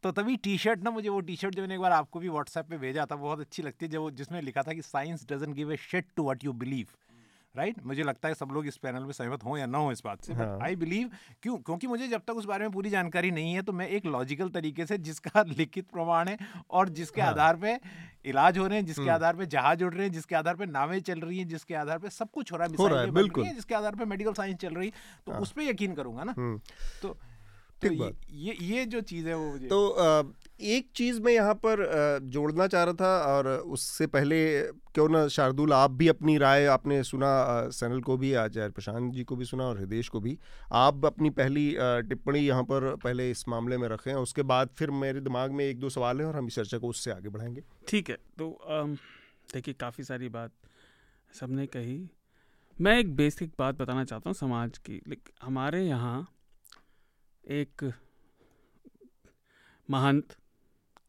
तो 0.07 0.11
तभी 0.13 0.37
टी 0.37 0.57
शर्ट 0.59 0.83
ना 0.83 0.91
मुझे 0.91 1.09
वो 1.09 1.21
टी 1.21 1.37
शर्ट 1.37 1.55
जो 1.55 1.63
मैंने 1.63 1.75
एक 1.75 1.81
बार 1.81 1.93
आपको 1.93 2.21
भी 2.21 2.29
व्हाट्सएप 2.29 2.67
पे 2.67 2.77
भेजा 2.79 3.07
था 3.07 3.17
बहुत 3.17 3.41
अच्छी 3.41 3.63
लगती 3.63 3.87
है 3.87 3.91
जब 3.93 4.11
जिसमें 4.11 4.41
लिखा 4.43 4.63
था 4.63 4.73
कि 4.73 4.83
science 4.83 5.27
doesn't 5.31 5.53
give 5.53 5.73
a 5.73 5.77
shit 5.77 6.07
to 6.17 6.23
what 6.23 6.45
you 6.45 6.53
believe 6.53 6.87
right 7.55 7.77
मुझे 7.87 8.03
लगता 8.03 8.29
है 8.29 8.35
सब 8.35 8.49
लोग 8.53 8.67
इस 8.67 8.77
पैनल 8.77 9.05
में 9.05 9.13
सहमत 9.13 9.45
हो 9.45 9.57
या 9.57 9.67
ना 9.67 9.79
हो 9.79 9.91
इस 9.93 10.03
बात 10.05 10.25
से 10.25 10.35
बट 10.35 10.63
आई 10.63 10.77
बिलीव 10.77 11.11
क्यों 11.43 11.57
क्योंकि 11.59 11.87
मुझे 11.87 12.09
जब 12.09 12.23
तक 12.27 12.37
उस 12.37 12.45
बारे 12.45 12.65
में 12.65 12.73
पूरी 12.73 12.91
जानकारी 12.91 13.31
नहीं 13.31 13.55
है 13.55 13.63
तो 13.63 13.73
मैं 13.73 13.89
एक 13.89 14.07
लॉजिकल 14.07 14.49
तरीके 14.49 14.87
से 14.87 14.99
जिसका 15.01 15.43
लिखित 15.59 15.89
प्रमाण 15.89 16.29
है 16.29 16.39
और 16.71 16.89
जिसके 16.91 17.21
हाँ. 17.21 17.31
आधार 17.31 17.57
पे 17.57 17.79
इलाज 18.25 18.59
हो 18.59 18.67
रहे 18.67 18.79
हैं 18.79 18.87
जिसके 18.87 19.03
हम्म। 19.03 19.13
आधार 19.13 19.37
पे 19.37 19.47
जहाज़ 19.49 19.85
उड़ 19.85 19.93
रहे 19.95 20.03
हैं 20.03 20.13
जिसके 20.13 20.35
आधार 20.35 20.57
पे 20.57 20.67
नावें 20.67 21.01
चल 21.03 21.21
रही 21.21 21.39
हैं 21.39 21.49
जिसके 21.49 21.75
आधार 21.77 21.99
पे 21.99 22.11
सब 22.11 22.31
कुछ 22.31 22.53
हो 22.53 22.57
रहा 22.57 22.67
है, 22.67 22.75
हो 22.75 22.89
रहा 22.89 23.01
है 23.01 23.11
बिल्कुल 23.13 23.49
जिसके 23.49 23.75
आधार 23.75 23.97
पे 23.97 24.05
मेडिकल 24.07 24.33
साइंस 24.35 24.59
चल 24.59 24.75
रही 24.75 24.89
है 24.89 25.23
तो 25.27 25.33
हाँ। 25.33 25.41
उस 25.41 25.53
पर 25.53 25.63
यकीन 25.63 25.95
करूँगा 25.95 26.25
ना 26.25 26.35
हम्म। 26.37 26.61
तो 27.83 27.89
तो 27.89 28.11
ये 28.33 28.57
ये 28.63 28.85
जो 28.87 29.01
चीज़ 29.01 29.27
है 29.29 29.35
वो 29.37 29.51
मुझे 29.53 29.67
तो 29.67 30.35
एक 30.67 30.89
चीज़ 30.97 31.21
मैं 31.21 31.33
यहाँ 31.33 31.55
पर 31.55 31.79
जोड़ना 32.25 32.67
चाह 32.67 32.85
रहा 32.85 32.95
था 32.95 33.37
और 33.37 33.47
उससे 33.47 34.07
पहले 34.07 34.39
क्यों 34.95 35.09
ना 35.09 35.27
शार्दुल 35.29 35.73
आप 35.73 35.91
भी 35.93 36.09
अपनी 36.09 36.37
राय 36.39 36.67
आपने 36.67 37.03
सुना 37.05 37.29
सैनल 37.71 38.01
को 38.01 38.17
भी 38.17 38.33
आचार्य 38.35 38.73
प्रशांत 38.73 39.13
जी 39.15 39.25
को 39.25 39.37
भी 39.37 39.45
सुना 39.45 39.65
और 39.65 39.79
हृदेश 39.79 40.09
को 40.09 40.21
भी। 40.21 40.37
आप 40.73 41.05
अपनी 41.05 41.31
पहली 41.31 41.67
टिप्पणी 42.09 42.41
यहाँ 42.41 42.63
पर 42.63 42.95
पहले 42.97 43.31
इस 43.31 43.47
मामले 43.49 43.79
में 43.79 43.89
रखें 43.89 44.13
उसके 44.15 44.43
बाद 44.45 44.71
फिर 44.79 44.91
मेरे 44.93 45.21
दिमाग 45.21 45.51
में 45.51 45.65
एक 45.65 45.81
दो 45.81 45.89
सवाल 45.91 46.21
हैं 46.21 46.27
और 46.27 46.37
हम 46.37 46.47
इस 46.47 46.55
चर्चा 46.55 46.79
को 46.79 46.89
उससे 46.89 47.11
आगे 47.11 47.29
बढ़ाएँगे। 47.29 47.63
ठीक 47.89 48.11
है 48.11 48.17
तो 48.39 48.49
देखिए 49.55 49.75
काफ़ी 49.75 50.05
सारी 50.05 50.29
बात 50.29 50.53
सबने 51.31 51.67
कही। 51.67 51.99
मैं 52.77 52.99
एक 52.99 53.15
बेसिक 53.17 53.53
बात 53.59 53.75
बताना 53.75 54.05
चाहता 54.05 54.31
हूँ 54.31 54.35
समाज 54.35 54.79
की 54.79 55.01
लेकिन 55.09 55.33
हमारे 55.43 55.85
यहाँ 55.85 56.27
एक 57.47 57.93
महंत 59.91 60.37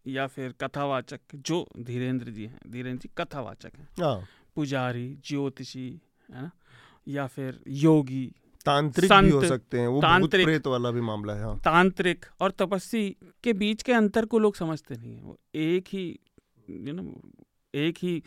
या 0.08 0.28
फिर 0.28 0.54
कथावाचक 0.62 1.20
जो 1.36 1.68
धीरेन्द्र 1.78 2.32
जी 2.32 2.46
हैं 2.46 2.60
धीरेन्द्र 2.72 3.04
जी 3.04 3.10
कथावाचक 3.18 3.72
हैं। 3.78 3.88
हाँ। 4.02 4.28
पुजारी 4.56 5.08
ज्योतिषी 5.26 5.90
है 6.34 6.42
ना? 6.42 6.52
या 7.08 7.28
फिर 7.28 7.60
योगी 7.68 8.26
तांत्रिक 8.66 9.12
भी 9.14 9.30
हो 9.30 9.42
सकते 9.46 9.80
हैं 9.80 9.88
वो 9.88 10.02
तांत्रिक। 10.02 10.46
प्रेत 10.46 10.68
वाला 10.68 10.92
भी 10.92 11.02
मामला 11.02 11.34
है 11.34 11.44
हाँ। 11.44 11.58
तांत्रिक 11.60 12.26
और 12.42 12.52
तपस्वी 12.52 13.18
के 13.44 13.54
बीच 13.54 13.84
के 13.84 13.94
अंतर 13.94 14.26
को 14.26 14.40
लोग 14.40 14.56
समझते 14.56 14.96
नहीं 14.96 15.16
है। 15.16 15.22
वो 15.22 15.40
एक 15.56 15.88
ही 15.88 16.20
यू 16.70 16.94
नो 16.94 17.32
एक 17.74 17.98
ही 17.98 18.24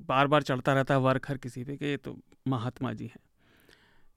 बार 0.00 0.26
बार 0.26 0.42
चढ़ता 0.42 0.74
रहता 0.74 0.94
है 0.94 1.00
वर्क 1.00 1.28
हर 1.28 1.36
किसी 1.36 1.64
पे 1.64 1.76
कि 1.76 1.86
ये 1.86 1.96
तो 1.96 2.16
महात्मा 2.48 2.92
जी 2.92 3.06
हैं। 3.06 3.22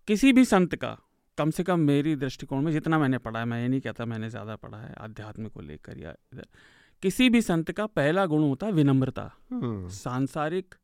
किसी 0.07 0.33
भी 0.33 0.45
संत 0.45 0.75
का 0.75 0.97
कम 1.37 1.49
से 1.49 1.63
कम 1.63 1.79
मेरी 1.79 2.15
दृष्टिकोण 2.15 2.61
में 2.61 2.71
जितना 2.71 2.99
मैंने 2.99 3.17
पढ़ा 3.17 3.39
है 3.39 3.45
मैं 3.45 3.61
ये 3.61 3.67
नहीं 3.67 3.81
कहता 3.81 4.05
मैंने 4.05 4.29
ज़्यादा 4.29 4.55
पढ़ा 4.55 4.77
है 4.77 4.93
आध्यात्म 4.97 5.47
को 5.47 5.61
लेकर 5.61 5.97
या 5.97 6.11
इधर। 6.33 6.45
किसी 7.01 7.29
भी 7.29 7.41
संत 7.41 7.71
का 7.71 7.85
पहला 7.85 8.25
गुण 8.25 8.41
होता 8.41 8.65
है 8.65 8.71
विनम्रता। 8.71 9.31
हम्म, 9.51 9.89
सांसारिक 9.89 10.75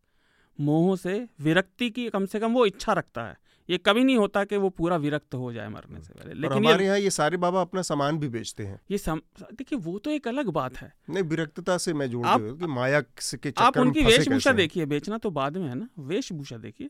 मोह 0.59 0.95
से 0.95 1.27
विरक्ति 1.41 1.89
की 1.89 2.09
कम 2.09 2.25
से 2.25 2.39
कम 2.39 2.53
वो 2.53 2.65
इच्छा 2.65 2.93
रखता 2.93 3.23
है। 3.25 3.37
ये 3.69 3.77
कभी 3.77 4.03
नहीं 4.03 4.17
होता 4.17 4.43
कि 4.43 4.57
वो 4.57 4.69
पूरा 4.69 4.95
विरक्त 4.97 5.35
हो 5.35 5.53
जाए 5.53 5.69
मरने 5.69 6.01
से 6.01 6.13
पहले 6.13 6.33
लेकिन 6.33 6.57
हमारे 6.57 6.85
यहाँ 6.85 6.97
ये 6.99 7.09
सारे 7.09 7.37
बाबा 7.37 7.61
अपना 7.61 7.81
सामान 7.81 8.17
भी 8.19 8.27
बेचते 8.29 8.65
हैं। 8.65 8.79
ये 8.91 8.97
सम 8.97 9.21
देखिए 9.39 9.79
वो 9.79 9.99
तो 9.99 10.09
एक 10.09 10.27
अलग 10.27 10.47
बात 10.49 10.77
है। 10.77 10.93
नहीं 11.09 11.23
विरक्तता 11.23 11.77
से 11.77 11.93
मैं 11.93 12.09
जोड़ 12.09 12.25
आप- 12.25 12.59
कि 12.59 12.65
माया 12.67 13.01
के 13.01 13.49
आप 13.49 13.65
चक्कर 13.65 13.79
में 13.79 13.87
उनकी 13.87 14.01
वेशभूषा 14.05 14.51
देखिए 14.51 14.85
बेचना 14.85 15.17
तो 15.17 15.29
बाद 15.31 15.57
में 15.57 15.69
है 15.69 15.75
ना। 15.75 15.87
वेशभूषा 15.99 16.57
देखिए। 16.57 16.89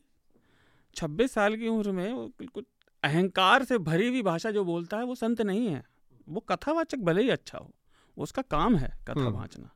छब्बीस 0.96 1.32
साल 1.32 1.56
की 1.56 1.68
उम्र 1.68 1.92
में 1.92 2.12
वो 2.12 2.26
बिल्कुल 2.26 2.64
अहंकार 3.04 3.64
से 3.64 3.78
भरी 3.80 4.08
हुई 4.08 4.22
भाषा 4.22 4.50
जो 4.50 4.64
बोलता 4.64 4.96
है 4.96 5.04
वो 5.04 5.14
संत 5.14 5.40
नहीं 5.42 5.66
है। 5.66 5.82
वो 6.28 6.40
कथावाचक 6.40 6.98
भले 7.00 7.22
ही 7.22 7.30
अच्छा 7.30 7.58
हो 7.58 7.70
उसका 8.16 8.42
काम 8.42 8.76
है 8.76 8.88
कथा 9.08 9.20
हम्म। 9.20 9.32
वाचना। 9.32 9.70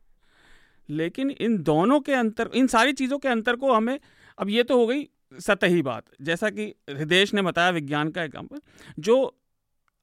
लेकिन 0.89 1.31
इन 1.31 1.57
दोनों 1.63 2.01
के 2.01 2.13
अंतर 2.15 2.51
इन 2.55 2.67
सारी 2.67 2.93
चीज़ों 2.93 3.19
के 3.19 3.29
अंतर 3.29 3.57
को 3.57 3.73
हमें 3.73 3.99
अब 4.39 4.49
ये 4.49 4.63
तो 4.63 4.79
हो 4.79 4.87
गई 4.87 5.09
सतही 5.39 5.83
बात। 5.83 6.05
जैसा 6.23 6.51
कि 6.51 6.65
हृदय 6.91 7.25
ने 7.35 7.43
बताया 7.43 7.71
विज्ञान 7.71 8.11
का 8.11 8.23
एग्ज़ाम्पल 8.23 8.61
जो 9.01 9.17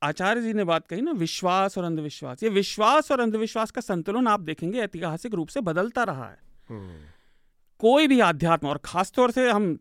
आचार्य 0.02 0.42
जी 0.42 0.54
ने 0.54 0.64
बात 0.64 0.88
कही 0.88 1.02
ना 1.02 1.12
विश्वास 1.14 1.78
और 1.78 1.84
अंधविश्वास। 1.84 2.44
ये 2.44 2.50
विश्वास 2.50 3.12
और 3.12 3.20
अंधविश्वास 3.20 3.72
का 3.72 3.82
संतुलन 3.82 4.28
आप 4.28 4.40
देखेंगे 4.42 4.80
ऐतिहासिक 4.80 5.34
रूप 5.34 5.48
से 5.48 5.62
बदलता 5.62 6.04
रहा 6.04 6.30
है। 6.30 6.38
हम्म, 6.70 7.00
कोई 7.80 8.08
भी 8.08 8.20
आध्यात्म 8.20 8.68
और 8.68 8.80
खासतौर 8.86 9.32
से 9.32 9.50
हम 9.50 9.78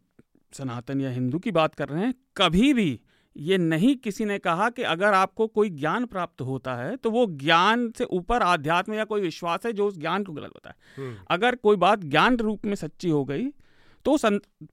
सनातन 0.53 1.01
या 1.01 1.11
हिंदू 1.11 1.39
की 1.39 1.51
बात 1.51 1.75
कर 1.75 1.89
रहे 1.89 2.05
हैं 2.05 2.15
कभी 2.37 2.73
भी 2.75 3.01
ये 3.37 3.59
नहीं 3.59 3.95
किसी 3.97 4.25
ने 4.25 4.39
कहा 4.39 4.69
कि 4.71 4.83
अगर 4.83 5.15
आपको 5.15 5.47
कोई 5.47 5.71
ज्ञान 5.71 6.05
प्राप्त 6.07 6.41
होता 6.41 6.75
है 6.77 6.97
तो 6.97 7.11
वो 7.11 7.27
ज्ञान 7.27 7.91
से 7.91 8.05
ऊपर 8.05 8.43
आध्यात्म 8.43 8.95
या 8.95 9.05
कोई 9.05 9.21
विश्वास 9.21 9.67
है 9.67 9.73
जो 9.73 9.87
उस 9.87 9.99
ज्ञान 9.99 10.25
को 10.25 10.33
गलत 10.33 10.51
बताए। 10.57 10.75
हम्म, 10.97 11.17
अगर 11.31 11.55
कोई 11.55 11.77
बात 11.77 12.05
ज्ञान 12.07 12.37
रूप 12.37 12.67
में 12.67 12.75
सच्ची 12.75 13.09
हो 13.09 13.25
गई 13.25 13.47
तो 14.05 14.17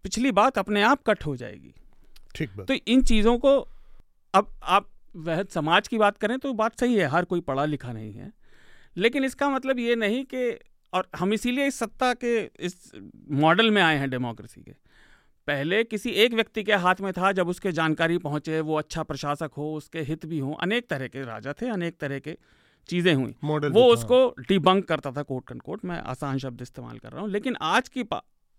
पिछली 0.04 0.32
बात 0.32 0.58
अपने 0.58 0.82
आप 0.82 1.04
कट 1.04 1.26
हो 1.26 1.36
जाएगी। 1.36 1.74
ठीक 2.36 2.50
तो 2.62 2.74
इन 2.88 3.04
चीज़ों 3.04 3.38
को 3.38 3.58
अब 4.34 4.54
आप 4.64 4.90
वह 5.16 5.44
समाज 5.44 5.88
की 5.88 5.98
बात 5.98 6.18
करें 6.18 6.38
तो 6.40 6.54
बात 6.54 6.80
सही 6.80 6.96
है 6.96 7.08
हर 7.08 7.26
कोई 7.26 7.42
पढ़ा 7.42 7.66
लिखा 7.66 7.94
नहीं 7.94 8.14
है। 8.14 8.32
लेकिन 8.98 9.24
इसका 9.24 9.50
मतलब 9.50 9.80
ये 9.80 9.96
नहीं 9.96 10.24
कि 10.24 10.52
और 10.94 11.08
हम 11.16 11.34
इसीलिए 11.34 11.66
इस 11.68 11.76
सत्ता 11.76 12.14
के 12.14 12.40
इस 12.60 12.92
मॉडल 13.32 13.72
में 13.72 13.82
आए 13.82 13.98
हैं 13.98 14.10
डेमोक्रेसी 14.10 14.62
के। 14.62 14.72
पहले 15.48 15.84
किसी 15.84 16.10
एक 16.10 16.34
व्यक्ति 16.34 16.64
के 16.64 16.74
हाथ 16.74 16.96
में 17.02 17.12
था 17.14 17.32
जब 17.32 17.48
उसके 17.48 17.72
जानकारी 17.72 18.18
पहुँचे 18.18 18.60
वो 18.62 18.76
अच्छा 18.76 19.04
प्रशासक 19.04 19.52
हो 19.58 19.74
उसके 19.76 20.02
हित 20.02 20.26
भी 20.26 20.40
हों 20.40 20.54
अनेक 20.56 20.88
तरह 20.90 21.08
के 21.08 21.24
राजा 21.26 21.54
थे 21.54 21.70
अनेक 21.70 21.98
तरह 22.00 22.20
के 22.20 22.38
चीज़ें 22.90 23.14
हुई। 23.14 23.36
मॉडल 23.44 23.70
वो 23.70 23.84
उसको 23.86 24.36
डिबंक 24.40 24.86
करता 24.86 25.12
था 25.12 25.22
कोट 25.24 25.52
कोट 25.60 25.86
मैं 25.86 26.00
आसान 26.02 26.38
शब्द 26.38 26.62
इस्तेमाल 26.62 26.98
कर 26.98 27.12
रहा 27.12 27.22
हूँ। 27.22 27.30
लेकिन 27.30 27.56
आज 27.62 27.90
की 27.90 28.04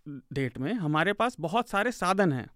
डेट 0.07 0.59
में 0.59 0.73
हमारे 0.75 1.13
पास 1.13 1.37
बहुत 1.41 1.69
सारे 1.69 1.93
साधन 1.93 2.33
हैं 2.33 2.49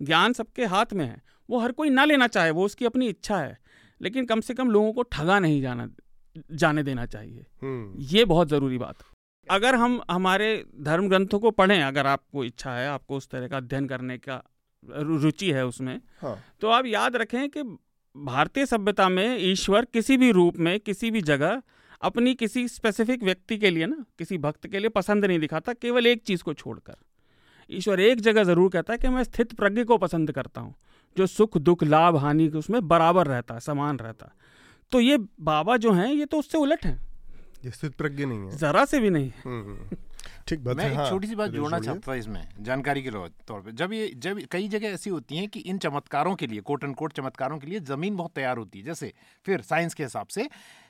ज्ञान 0.00 0.32
सबके 0.32 0.64
हाथ 0.64 0.92
में 0.92 1.04
है 1.06 1.22
वो 1.48 1.58
हर 1.58 1.72
कोई 1.72 1.90
ना 1.90 2.04
लेना 2.04 2.26
चाहे 2.26 2.50
वो 2.50 2.64
उसकी 2.64 2.84
अपनी 2.84 3.08
इच्छा 3.08 3.38
है 3.38 3.58
लेकिन 4.00 4.26
कम 4.26 4.40
से 4.40 4.54
कम 4.54 4.70
लोगों 4.70 4.92
को 4.92 5.02
ठगा 5.02 5.38
नहीं 5.38 5.60
जाना 5.62 5.88
जाने 6.52 6.82
देना 6.82 7.06
चाहिए। 7.06 7.46
हम्म, 7.62 7.94
ये 7.98 8.24
बहुत 8.24 8.48
ज़रूरी 8.48 8.78
बात। 8.78 9.02
है 9.02 9.13
अगर 9.50 9.74
हम 9.74 10.00
हमारे 10.10 10.64
धर्म 10.80 11.08
ग्रंथों 11.08 11.38
को 11.38 11.50
पढ़ें 11.50 11.82
अगर 11.82 12.06
आपको 12.06 12.44
इच्छा 12.44 12.70
है 12.70 12.88
आपको 12.88 13.16
उस 13.16 13.28
तरह 13.28 13.48
का 13.48 13.56
अध्ययन 13.56 13.86
करने 13.86 14.18
का 14.18 14.42
रुचि 14.82 15.50
है 15.50 15.66
उसमें 15.66 16.00
हाँ। 16.22 16.38
तो 16.60 16.68
आप 16.68 16.86
याद 16.86 17.16
रखें 17.16 17.48
कि 17.48 17.62
भारतीय 18.16 18.66
सभ्यता 18.66 19.08
में 19.08 19.38
ईश्वर 19.40 19.84
किसी 19.84 20.16
भी 20.16 20.30
रूप 20.30 20.56
में 20.56 20.80
किसी 20.80 21.10
भी 21.10 21.22
जगह 21.22 21.62
अपनी 22.02 22.34
किसी 22.34 22.68
स्पेसिफिक 22.68 23.22
व्यक्ति 23.22 23.58
के 23.58 23.70
लिए 23.70 23.86
ना 23.86 24.04
किसी 24.18 24.38
भक्त 24.38 24.66
के 24.66 24.78
लिए 24.78 24.88
पसंद 24.88 25.24
नहीं 25.24 25.38
दिखाता 25.38 25.72
केवल 25.72 26.06
एक 26.06 26.22
चीज़ 26.22 26.42
को 26.42 26.54
छोड़कर। 26.54 26.94
ईश्वर 27.70 28.00
एक 28.00 28.20
जगह 28.20 28.44
ज़रूर 28.44 28.70
कहता 28.70 28.92
है 28.92 28.98
कि 28.98 29.08
मैं 29.08 29.24
स्थित 29.24 29.54
प्रज्ञ 29.54 29.84
को 29.84 29.98
पसंद 29.98 30.32
करता 30.32 30.60
हूँ 30.60 30.74
जो 31.16 31.26
सुख 31.26 31.58
दुख 31.58 31.84
लाभ 31.84 32.16
हानि 32.16 32.48
उसमें 32.48 32.88
बराबर 32.88 33.26
रहता 33.26 33.54
है 33.54 33.60
समान 33.60 33.98
रहता। 33.98 34.26
है 34.26 34.32
तो 34.92 35.00
ये 35.00 35.18
बाबा 35.40 35.76
जो 35.76 35.92
हैं 35.92 36.12
ये 36.12 36.24
तो 36.24 36.38
उससे 36.38 36.58
उलट 36.58 36.84
हैं। 36.84 37.13
स्थित 37.70 37.94
प्रज्ञ 37.94 38.24
नहीं 38.24 38.38
है। 38.40 38.56
ज़रा 38.56 38.84
से 38.84 39.00
भी 39.00 39.10
नहीं। 39.10 39.30
हम्म, 39.44 39.96
ठीक 40.48 40.64
बात 40.64 40.76
मैं 40.76 40.84
है 40.84 40.92
एक 40.92 41.08
छोटी 41.10 41.26
सी 41.26 41.34
बात 41.34 41.50
जोड़ना 41.50 41.78
चाहता 41.80 42.00
था 42.08 42.14
इसमें 42.14 42.48
जानकारी 42.60 43.02
के 43.02 43.10
तौर 43.10 43.60
पे। 43.60 43.72
जब 43.72 43.92
ये 43.92 44.10
जब 44.16 44.40
कई 44.50 44.68
जगह 44.68 44.88
ऐसी 44.88 45.10
होती 45.10 45.36
हैं 45.36 45.48
कि 45.48 45.60
इन 45.60 45.78
चमत्कारों 45.78 46.34
के 46.34 46.46
लिए 46.46 46.60
कोट 46.62 46.84
एंड 46.84 46.94
कोट 46.96 47.12
चमत्कारों 47.12 47.58
के 47.58 47.66
लिए 47.66 47.80
ज़मीन 47.82 48.16
बहुत 48.16 48.32
तैयार 48.34 48.58
होती 48.58 48.78
है। 48.78 48.84
जैसे 48.84 49.12
फिर 49.46 49.60
साइंस 49.62 49.94
के 49.94 50.02
हिसाब 50.02 50.26
से 50.26 50.48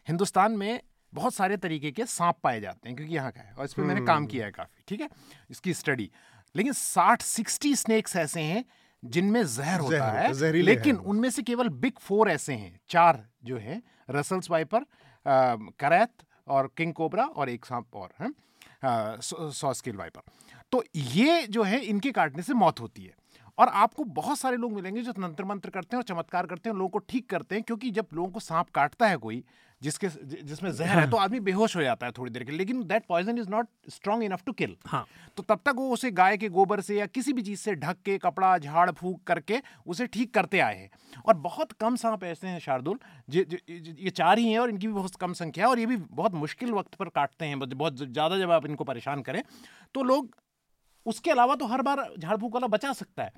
हिंदुस्तान 0.09 0.53
में 0.53 0.81
बहुत 1.13 1.35
सारे 1.35 1.57
तरीके 1.57 1.91
के 1.91 2.05
सांप 2.07 2.37
पाए 2.43 2.61
जाते 2.61 2.89
हैं 2.89 2.97
क्योंकि 2.97 3.15
यहाँ 3.15 3.31
का 3.33 3.41
है 3.41 3.53
और 3.55 3.65
इस 3.65 3.75
पर 3.75 3.83
मैंने 3.83 4.05
काम 4.07 4.27
किया 4.27 4.45
है 4.45 4.53
काफ़ी 4.53 4.83
ठीक 4.89 5.01
है? 5.01 5.09
इसकी 5.51 5.75
स्टडी 5.75 6.11
लेकिन 6.55 6.73
साठ 6.73 7.23
सिक्सटी 7.23 7.75
स्नेक्स 7.77 8.17
ऐसे 8.17 8.41
हैं 8.41 8.65
जिनमें 9.03 9.43
जहर 9.47 9.81
होता 9.81 10.11
है 10.11 10.27
है, 10.27 10.53
लेकिन 10.53 10.97
उनमें 10.97 11.29
से 11.31 11.43
केवल 11.43 11.69
बिग 11.81 11.99
फोर 12.01 12.31
ऐसे 12.31 12.53
हैं 12.55 12.79
चार 12.89 13.25
जो 13.45 13.59
है 13.59 13.81
रसल्स 14.11 14.51
वाइपर 14.51 14.85
करैत 15.79 16.11
और 16.49 16.71
किंग 16.77 16.93
कोबरा 16.93 17.25
और 17.25 17.49
एक 17.49 17.65
सांप 17.65 17.97
और 17.97 18.13
है 18.21 18.33
सौ 19.23 19.73
स्केल 19.75 19.97
वाइपर। 19.97 20.23
तो 20.73 20.83
ये 20.97 21.47
जो 21.47 21.63
है, 21.63 21.81
इनके 21.81 22.11
काटने 22.13 22.43
से 22.43 22.55
मौत 22.55 22.81
होती 22.81 23.05
है। 23.05 23.15
और 23.59 23.69
आपको 23.69 24.05
बहुत 24.05 24.39
सारे 24.39 24.57
लोग 24.57 24.73
मिलेंगे 24.73 25.03
जो 25.03 25.13
तंत्र 25.13 25.45
मंत्र 25.45 25.71
करते 25.71 25.97
हैं 25.97 25.99
और 25.99 26.05
चमत्कार 26.05 26.47
करते 26.47 26.71
हैं, 26.71 26.77
लोगों 26.77 26.89
को 26.89 26.99
ठीक 26.99 27.29
करते 27.31 27.55
हैं, 27.55 27.65
क्योंकि 27.65 27.91
जब 27.91 28.07
लोगों 28.15 28.31
को 28.31 28.41
सांप 28.41 28.71
काटता 28.71 29.07
है 29.07 29.17
कोई 29.17 29.43
जिसके 29.85 30.09
जिसमें 30.43 30.71
जहर 30.79 30.99
है 30.99 31.11
तो 31.11 31.17
आदमी 31.17 31.41
बेहोश 31.43 31.77
हो 31.77 31.83
जाता 31.83 32.07
है 32.07 32.13
थोड़ी 32.13 32.31
देर 32.31 32.45
के 32.45 32.51
लिए 32.51 32.59
लेकिन 32.59 32.83
that 32.89 33.07
poison 33.09 33.39
is 33.39 33.49
not 33.51 33.69
strong 33.91 34.23
enough 34.25 34.43
to 34.47 34.53
kill 34.55 34.77
हाँ। 34.87 35.05
तो 35.37 35.43
तब 35.45 35.61
तक 35.67 35.75
वो 35.77 35.89
उसे 35.93 36.11
गाय 36.13 36.37
के 36.37 36.49
गोबर 36.51 36.81
से 36.81 36.97
या 36.97 37.07
किसी 37.09 37.33
भी 37.33 37.43
चीज़ 37.43 37.61
से 37.61 37.75
ढक 37.77 37.97
के 38.05 38.17
कपड़ा 38.19 38.57
झाड़ 38.59 38.91
फूक 38.93 39.23
करके 39.27 39.61
उसे 39.87 40.07
ठीक 40.09 40.33
करते 40.35 40.61
आए 40.61 40.77
हैं। 40.77 40.91
और 41.27 41.35
बहुत 41.41 41.73
कम 41.81 41.97
सांप 41.97 42.25
ऐसे 42.25 42.49
हैं 42.49 42.59
शार्दुल 42.61 42.99
ये 43.31 44.11
चार 44.13 44.39
ही 44.39 44.49
हैं 44.49 44.59
और 44.59 44.71
इनकी 44.71 44.87
भी 44.87 44.93
बहुत 44.93 45.17
कम 45.17 45.33
संख्या 45.35 45.65
है 45.65 45.71
और 45.71 45.79
ये 45.79 45.87
भी 45.87 45.97
बहुत 45.97 46.35
मुश्किल 46.37 46.73
वक्त 46.73 46.95
पर 46.95 47.09
काटते 47.15 47.45
हैं 47.45 47.59
बहुत 47.61 47.97
ज़्यादा 47.99 48.39
जब 48.39 48.51
आप 48.51 48.67
इनको 48.67 48.85
परेशान 48.85 49.23
करें 49.23 49.43
तो 49.95 50.03
लोग 50.05 50.35
उसके 51.07 51.31
अलावा 51.31 51.55
तो 51.55 51.67
हर 51.67 51.83
बार 51.83 52.07
झाड़ 52.19 52.37
फूक 52.37 52.55
वाला 52.55 52.67
बचा 52.69 52.93
सकता 52.93 53.23
है। 53.23 53.33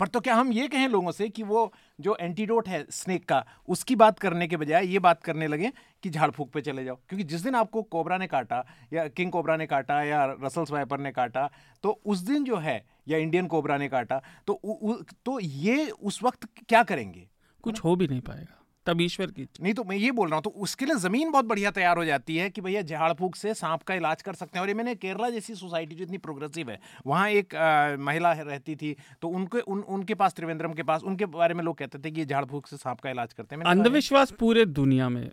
पर 0.00 0.08
तो 0.08 0.20
क्या 0.20 0.34
हम 0.34 0.52
ये 0.52 0.68
कहें 0.68 0.88
लोगों 0.88 1.12
से 1.12 1.28
कि 1.28 1.42
वो 1.42 1.72
जो 2.00 2.16
एंटीडोट 2.20 2.68
है 2.68 2.84
स्नेक 2.90 3.24
का 3.24 3.44
उसकी 3.68 3.96
बात 3.96 4.18
करने 4.18 4.48
के 4.48 4.56
बजाय 4.56 4.86
ये 4.86 4.98
बात 4.98 5.22
करने 5.22 5.46
लगे 5.46 5.72
कि 6.02 6.10
झाड़ 6.10 6.30
फूक 6.30 6.50
पे 6.50 6.60
चले 6.60 6.84
जाओ। 6.84 6.96
क्योंकि 7.08 7.24
जिस 7.24 7.40
दिन 7.40 7.54
आपको 7.54 7.82
कोबरा 7.82 8.18
ने 8.18 8.26
काटा 8.26 8.64
या 8.92 9.08
किंग 9.08 9.30
कोबरा 9.32 9.56
ने 9.56 9.66
काटा 9.66 10.02
या 10.02 10.24
रसल्स 10.42 10.70
वाइपर 10.70 11.00
ने 11.00 11.12
काटा 11.12 11.50
तो 11.82 12.00
उस 12.06 12.18
दिन 12.18 12.44
जो 12.44 12.56
है 12.56 12.84
या 13.08 13.18
इंडियन 13.18 13.46
कोबरा 13.46 13.76
ने 13.76 13.88
काटा 13.88 14.22
तो 14.46 14.52
उ, 14.52 14.72
उ, 14.72 15.02
तो 15.24 15.40
ये 15.40 15.90
उस 15.90 16.22
वक्त 16.22 16.48
क्या 16.68 16.82
करेंगे? 16.82 17.28
कुछ 17.62 17.84
हो 17.84 17.96
भी 17.96 18.08
नहीं 18.08 18.20
पाएगा। 18.20 18.61
तब 18.86 19.00
ईश्वर 19.00 19.30
की 19.30 19.46
नहीं 19.60 19.72
तो 19.74 19.84
मैं 19.84 19.96
ये 19.96 20.10
बोल 20.12 20.28
रहा 20.28 20.36
हूँ 20.36 20.42
तो 20.42 20.50
उसके 20.50 20.84
लिए 20.84 20.94
ज़मीन 20.94 21.30
बहुत 21.30 21.44
बढ़िया 21.44 21.70
तैयार 21.70 21.96
हो 21.96 22.04
जाती 22.04 22.36
है 22.36 22.48
कि 22.50 22.60
भैया 22.60 22.82
झाड़ 22.82 23.12
फूक 23.12 23.36
से 23.36 23.54
सांप 23.54 23.82
का 23.82 23.94
इलाज 23.94 24.22
कर 24.22 24.34
सकते 24.34 24.58
हैं। 24.58 24.62
और 24.62 24.68
ये 24.68 24.74
मैंने 24.74 24.94
केरला 24.94 25.30
जैसी 25.30 25.54
सोसाइटी 25.54 25.94
जो 25.94 26.04
इतनी 26.04 26.18
प्रोग्रेसिव 26.18 26.70
है 26.70 26.78
वहाँ 27.06 27.28
एक 27.30 27.54
अ, 27.54 27.96
महिला 27.98 28.32
है- 28.34 28.46
रहती 28.46 28.76
थी 28.76 28.94
तो 29.22 29.28
उनके 29.28 29.60
उन 29.60 29.80
उनके 29.96 30.14
पास 30.14 30.34
त्रिवेंद्रम 30.34 30.72
के 30.72 30.82
पास 30.82 31.02
उनके 31.02 31.26
बारे 31.26 31.54
में 31.54 31.64
लोग 31.64 31.76
कहते 31.78 31.98
थे 31.98 32.10
कि 32.10 32.20
ये 32.20 32.26
झाड़ 32.26 32.44
फूक 32.44 32.66
से 32.66 32.76
सांप 32.76 33.00
का 33.00 33.10
इलाज 33.10 33.32
करते 33.32 33.56
हैं। 33.56 33.62
अंधविश्वास 33.64 34.30
पूरे 34.40 34.64
दुनिया 34.64 35.08
में 35.08 35.24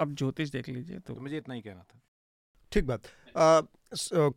अब 0.00 0.14
ज्योतिष 0.14 0.50
देख 0.50 0.68
लीजिए 0.68 0.98
तो। 0.98 1.14
तो 1.14 1.20
मुझे 1.20 1.36
इतना 1.36 1.54
ही 1.54 1.60
कहना 1.60 1.82
था। 1.82 2.00
ठीक 2.72 2.86
बात। 2.86 3.02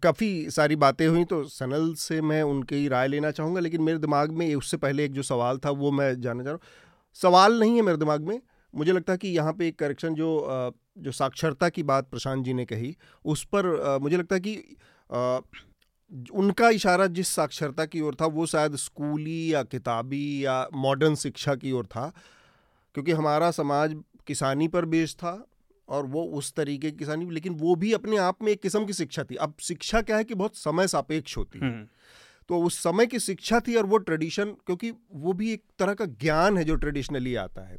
काफ़ी 0.03 0.29
सारी 0.51 0.75
बातें 0.75 1.07
हुई 1.07 1.23
तो 1.25 1.43
सनल 1.43 1.93
से 1.95 2.21
मैं 2.21 2.41
उनकी 2.43 2.87
राय 2.87 3.07
लेना 3.07 3.31
चाहूँगा 3.31 3.59
लेकिन 3.59 3.81
मेरे 3.81 3.97
दिमाग 3.99 4.31
में 4.31 4.53
उससे 4.55 4.77
पहले 4.77 5.05
एक 5.05 5.11
जो 5.13 5.23
सवाल 5.23 5.57
था 5.57 5.69
वो 5.69 5.91
मैं 5.91 6.09
जानना 6.21 6.43
चाह 6.43 6.53
रहा 6.53 6.53
हूँ। 6.53 6.84
सवाल 7.15 7.59
नहीं 7.59 7.75
है 7.75 7.81
मेरे 7.81 7.97
दिमाग 7.97 8.27
में। 8.27 8.39
मुझे 8.73 8.91
लगता 8.91 9.13
है 9.13 9.17
कि 9.17 9.27
यहाँ 9.27 9.53
पे 9.53 9.67
एक 9.67 9.79
करेक्शन 9.79 10.15
जो 10.15 10.29
जो 10.97 11.11
साक्षरता 11.11 11.69
की 11.69 11.83
बात 11.83 12.09
प्रशांत 12.09 12.43
जी 12.45 12.53
ने 12.53 12.65
कही 12.65 12.95
उस 13.25 13.43
पर 13.45 13.99
मुझे 14.01 14.17
लगता 14.17 14.35
है 14.35 14.41
कि 14.41 14.55
उनका 16.33 16.69
इशारा 16.69 17.07
जिस 17.07 17.27
साक्षरता 17.27 17.85
की 17.85 18.01
ओर 18.01 18.15
था 18.15 18.25
वो 18.25 18.45
शायद 18.45 18.75
स्कूली 18.75 19.53
या 19.53 19.63
किताबी 19.63 20.45
या 20.45 20.67
मॉडर्न 20.73 21.15
शिक्षा 21.15 21.55
की 21.55 21.71
ओर 21.71 21.85
था 21.85 22.11
क्योंकि 22.93 23.11
हमारा 23.11 23.51
समाज 23.51 23.95
किसानी 24.27 24.67
पर 24.67 24.85
बेस्ड 24.85 25.17
था 25.17 25.47
और 25.89 26.05
वो 26.05 26.23
उस 26.23 26.53
तरीके 26.53 26.91
की 26.91 26.97
किसानी 26.97 27.29
लेकिन 27.29 27.53
वो 27.53 27.75
भी 27.75 27.93
अपने 27.93 28.17
आप 28.17 28.43
में 28.43 28.51
एक 28.51 28.61
किस्म 28.61 28.85
की 28.85 28.93
शिक्षा 28.93 29.23
थी। 29.23 29.35
अब 29.35 29.53
शिक्षा 29.61 30.01
क्या 30.01 30.17
है 30.17 30.23
कि 30.23 30.35
बहुत 30.35 30.55
समय 30.55 30.87
सापेक्ष 30.87 31.37
होती 31.37 31.59
है। 31.59 31.65
हम्म, 31.65 31.87
तो 32.49 32.59
उस 32.61 32.77
समय 32.79 33.05
की 33.05 33.19
शिक्षा 33.19 33.59
थी 33.59 33.75
और 33.75 33.85
वो 33.85 33.97
ट्रेडिशन 33.99 34.55
क्योंकि 34.65 34.91
वो 35.13 35.33
भी 35.33 35.51
एक 35.53 35.63
तरह 35.79 35.93
का 35.93 36.05
ज्ञान 36.05 36.57
है 36.57 36.63
जो 36.63 36.75
ट्रेडिशनली 36.75 37.35
आता 37.37 37.67
है। 37.67 37.77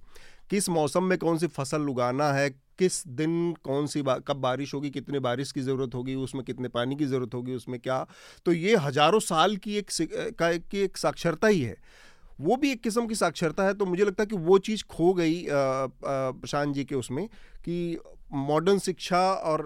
किस 0.50 0.68
मौसम 0.68 1.04
में 1.04 1.16
कौन 1.18 1.38
सी 1.38 1.46
फ़सल 1.48 1.88
उगाना 1.88 2.32
है 2.32 2.48
किस 2.50 3.06
दिन 3.08 3.54
कौन 3.64 3.86
सी 3.86 4.02
बा, 4.02 4.16
कब 4.18 4.36
बारिश 4.36 4.74
होगी 4.74 4.90
कितने 4.90 5.18
बारिश 5.20 5.52
की 5.52 5.60
ज़रूरत 5.60 5.94
होगी 5.94 6.14
उसमें 6.16 6.44
कितने 6.44 6.68
पानी 6.68 6.96
की 6.96 7.06
ज़रूरत 7.06 7.34
होगी 7.34 7.54
उसमें 7.54 7.78
क्या? 7.80 8.06
तो 8.46 8.52
ये 8.52 8.76
हज़ारों 8.76 9.20
साल 9.20 9.56
की 9.56 9.76
एक 9.76 9.90
का 10.38 10.52
की 10.52 10.80
एक 10.80 10.96
साक्षरता 10.96 11.48
ही 11.48 11.60
है। 11.60 11.76
वो 12.40 12.56
भी 12.56 12.70
एक 12.72 12.82
किस्म 12.82 13.06
की 13.06 13.14
साक्षरता 13.14 13.64
है 13.64 13.74
तो 13.74 13.86
मुझे 13.86 14.04
लगता 14.04 14.22
है 14.22 14.26
कि 14.26 14.36
वो 14.38 14.58
चीज़ 14.60 14.84
खो 14.86 15.12
गई 15.14 15.44
प्रशांत 15.48 16.74
जी 16.74 16.84
के 16.84 16.94
उसमें 16.94 17.26
कि 17.64 17.98
मॉडर्न 18.30 18.78
शिक्षा 18.78 19.18
और 19.32 19.62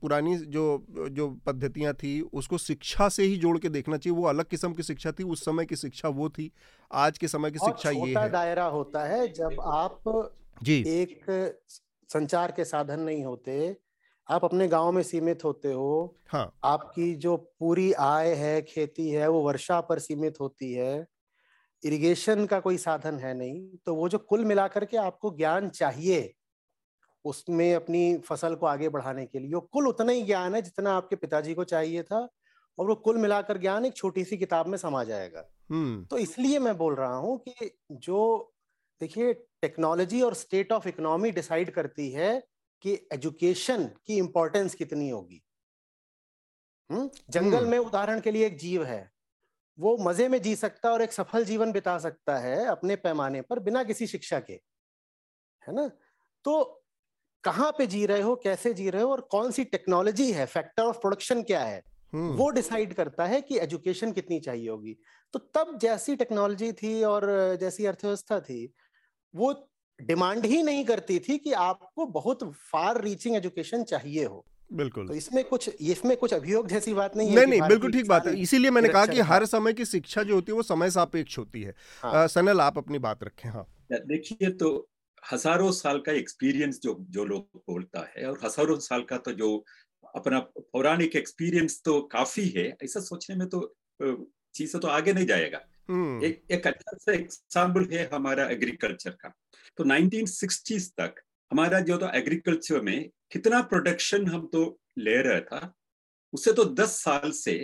पुरानी 0.00 0.36
जो 0.36 0.64
जो 1.10 1.28
पद्धतियाँ 1.46 1.92
थी 1.94 2.20
उसको 2.20 2.58
शिक्षा 2.58 3.08
से 3.08 3.22
ही 3.22 3.36
जोड़ 3.36 3.58
के 3.58 3.68
देखना 3.68 3.96
चाहिए। 3.96 4.16
वो 4.18 4.26
अलग 4.28 4.44
किस्म 4.44 4.72
की 4.72 4.82
शिक्षा 4.82 5.12
थी 5.12 5.24
उस 5.24 5.44
समय 5.44 5.64
की 5.66 5.76
शिक्षा 5.76 6.08
वो 6.08 6.28
थी। 6.28 6.50
आज 6.90 7.18
के 7.18 7.28
समय 7.28 7.50
की 7.50 7.58
शिक्षा 7.58 7.90
ये 7.90 8.14
है। 8.18 8.28
दायरा 8.30 8.64
होता 8.66 9.04
है 9.04 9.26
जब 9.32 9.60
आप 9.60 10.02
जी। 10.62 10.82
एक 10.88 11.24
संचार 12.10 12.52
के 12.52 12.64
साधन 12.64 13.00
नहीं 13.00 13.24
होते 13.24 13.76
आप 14.28 14.44
अपने 14.44 14.68
गाँव 14.68 14.92
में 14.92 15.02
सीमित 15.02 15.44
होते 15.44 15.72
हो 15.72 16.16
हाँ। 16.28 16.52
आपकी 16.64 17.14
जो 17.14 17.36
पूरी 17.60 17.92
आय 17.92 18.34
है 18.34 18.60
खेती 18.62 19.08
है 19.10 19.28
वो 19.28 19.40
वर्षा 19.42 19.80
पर 19.80 19.98
सीमित 19.98 20.40
होती 20.40 20.72
है 20.72 21.06
इरिगेशन 21.82 22.46
का 22.46 22.60
कोई 22.60 22.76
साधन 22.76 23.18
है 23.18 23.34
नहीं 23.34 23.60
तो 23.86 23.94
वो 23.94 24.08
जो 24.08 24.18
कुल 24.18 24.44
मिलाकर 24.44 24.84
के 24.84 24.96
आपको 24.96 25.30
ज्ञान 25.36 25.68
चाहिए 25.68 26.34
उसमें 27.24 27.74
अपनी 27.74 28.18
फ़सल 28.18 28.54
को 28.54 28.66
आगे 28.66 28.88
बढ़ाने 28.88 29.26
के 29.26 29.38
लिए। 29.38 29.60
कुल 29.60 29.88
उतना 29.88 30.12
ही 30.12 30.22
ज्ञान 30.22 30.54
है 30.54 30.62
जितना 30.62 30.92
आपके 30.92 31.16
पिताजी 31.16 31.54
को 31.54 31.64
चाहिए 31.64 32.02
था 32.02 32.28
और 32.78 32.86
वो 32.86 32.94
कुल 32.94 33.18
मिलाकर 33.18 33.58
ज्ञान 33.58 33.86
एक 33.86 33.94
छोटी 33.94 34.24
सी 34.24 34.36
किताब 34.36 34.66
में 34.66 34.78
समा 34.78 35.04
जाएगा। 35.04 35.48
हम्म। 35.70 36.04
तो 36.04 36.18
इसलिए 36.18 36.58
मैं 36.58 36.78
बोल 36.78 36.94
रहा 36.94 37.16
हूँ 37.16 37.44
कि 37.48 37.78
जो 37.92 38.52
देखिए 39.00 39.34
टेक्नोलॉजी 39.34 40.22
और 40.22 40.34
स्टेट 40.34 40.72
ऑफ़ 40.72 40.88
इकोनॉमी 40.88 41.30
डिसाइड 41.30 41.70
करती 41.70 42.10
है 42.10 42.46
कि 42.82 43.08
एजुकेशन 43.12 43.84
की 43.84 44.16
इंपॉर्टेंस 44.16 44.74
कितनी 44.74 45.08
होगी। 45.08 45.42
हम्म? 46.90 47.10
जंगल 47.30 47.58
हम्म। 47.58 47.70
में 47.70 47.78
उदाहरण 47.78 48.20
के 48.20 48.30
लिए 48.30 48.46
एक 48.46 48.58
जीव 48.58 48.84
है। 48.84 49.10
वो 49.78 49.96
मज़े 49.96 50.28
में 50.28 50.42
जी 50.42 50.56
सकता 50.56 50.88
है 50.88 50.94
और 50.94 51.02
एक 51.02 51.12
सफल 51.12 51.44
जीवन 51.44 51.72
बिता 51.72 51.98
सकता 51.98 52.38
है 52.38 52.64
अपने 52.64 52.96
पैमाने 52.96 53.42
पर 53.42 53.58
बिना 53.58 53.84
किसी 53.84 54.06
शिक्षा 54.06 54.40
के। 54.40 54.52
है 55.68 55.74
ना? 55.74 55.90
तो 56.44 56.83
कहाँ 57.44 57.70
पे 57.72 57.86
जी 57.86 58.06
रहे 58.06 58.22
हो 58.22 58.34
कैसे 58.36 58.72
जी 58.74 58.90
रहे 58.90 59.02
हो 59.02 59.10
और 59.10 59.20
कौन 59.20 59.50
सी 59.50 59.64
टेक्नोलॉजी 59.64 60.30
है 60.32 60.46
फैक्टर 60.46 60.82
ऑफ़ 60.82 60.96
प्रोडक्शन 60.96 61.42
क्या 61.42 61.60
है? 61.60 61.82
हम्म। 62.12 62.32
वो 62.32 62.48
डिसाइड 62.50 62.94
करता 62.94 63.24
है 63.26 63.40
कि 63.40 63.58
एजुकेशन 63.58 64.12
कितनी 64.12 64.40
चाहिए 64.40 64.68
होगी। 64.68 64.96
तो 65.32 65.38
तब 65.38 65.78
जैसी 65.82 66.16
टेक्नोलॉजी 66.16 66.72
थी 66.72 67.02
और 67.02 67.26
जैसी 67.60 67.86
अर्थव्यवस्था 67.86 68.40
थी 68.40 68.72
वो 69.34 69.52
डिमांड 70.00 70.46
ही 70.46 70.62
नहीं 70.62 70.84
करती 70.84 71.18
थी 71.18 71.38
कि 71.38 71.52
आपको 71.52 72.06
बहुत 72.06 72.44
फार 72.72 73.00
रीचिंग 73.02 73.36
एजुकेशन 73.36 73.82
चाहिए 73.82 74.24
हो। 74.24 74.44
बिल्कुल। 74.72 75.08
तो 75.08 75.14
इसमें 75.14 75.44
कुछ 75.44 75.68
इसमें 75.80 76.16
कुछ 76.16 76.34
अभियोग 76.34 76.68
जैसी 76.68 76.94
बात 76.94 77.16
नहीं 77.16 77.28
है 77.28 77.34
नहीं 77.34 77.46
नहीं 77.46 77.68
बिल्कुल 77.68 77.92
ठीक 77.92 78.08
बात 78.08 78.26
है। 78.26 78.36
इसीलिए 78.40 78.70
मैंने 78.70 78.88
कहा 78.88 79.06
कि 79.06 79.20
हर 79.20 79.44
समय 79.46 79.72
की 79.72 79.84
शिक्षा 79.84 80.22
जो 80.22 80.34
होती 80.34 80.52
है 80.52 80.56
वो 80.56 80.62
समय 80.62 80.90
सापेक्ष 80.90 81.38
होती 81.38 81.62
है। 81.62 81.74
हाँ। 82.02 82.26
सनल 82.28 82.60
आप 82.60 82.78
अपनी 82.78 82.98
बात 82.98 83.24
रखें 83.24 83.48
हाँ। 83.50 83.66
देखिए 83.92 84.50
तो 84.50 84.70
हज़ारों 85.24 85.70
साल 85.72 85.98
का 86.00 86.12
एक्सपीरियंस 86.12 86.80
जो 86.80 86.96
जो 87.10 87.24
लोग 87.24 87.62
बोलता 87.68 88.06
है 88.08 88.26
और 88.26 88.38
हज़ारों 88.44 88.78
साल 88.80 89.02
का 89.02 89.18
तो 89.18 89.32
जो 89.32 89.56
अपना 90.14 90.38
पौराणिक 90.72 91.16
एक्सपीरियंस 91.16 91.80
तो 91.84 92.00
काफ़ी 92.12 92.48
है 92.48 92.66
ऐसा 92.84 93.00
सोचने 93.02 93.36
में 93.36 93.48
तो 93.48 93.60
चीज़ें 94.54 94.80
तो 94.80 94.88
आगे 94.88 95.12
नहीं 95.12 95.26
जाएगा 95.26 95.60
हम्म। 95.88 96.24
एक 96.24 96.42
एक 96.50 96.66
अच्छा 96.66 96.96
सा 96.96 97.12
एग्ज़ाम्पल 97.12 97.88
है 97.92 98.08
हमारा 98.12 98.48
एग्रीकल्चर 98.50 99.10
का 99.20 99.32
तो 99.78 99.84
1960s 99.84 100.88
तक 100.98 101.14
हमारा 101.50 101.80
जो 101.80 101.96
तो 101.96 102.10
एग्रीकल्चर 102.14 102.80
में 102.80 103.08
कितना 103.32 103.60
प्रोडक्शन 103.64 104.26
हम 104.28 104.46
तो 104.52 104.62
ले 104.98 105.20
रहा 105.22 105.40
था 105.42 105.74
उससे 106.32 106.52
तो 106.52 106.64
10 106.74 106.94
साल 106.98 107.30
से 107.34 107.54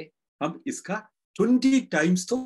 हम 0.41 0.63
इसका 0.67 1.03
20 1.37 1.81
टाइम्स 1.93 2.27
तो 2.29 2.39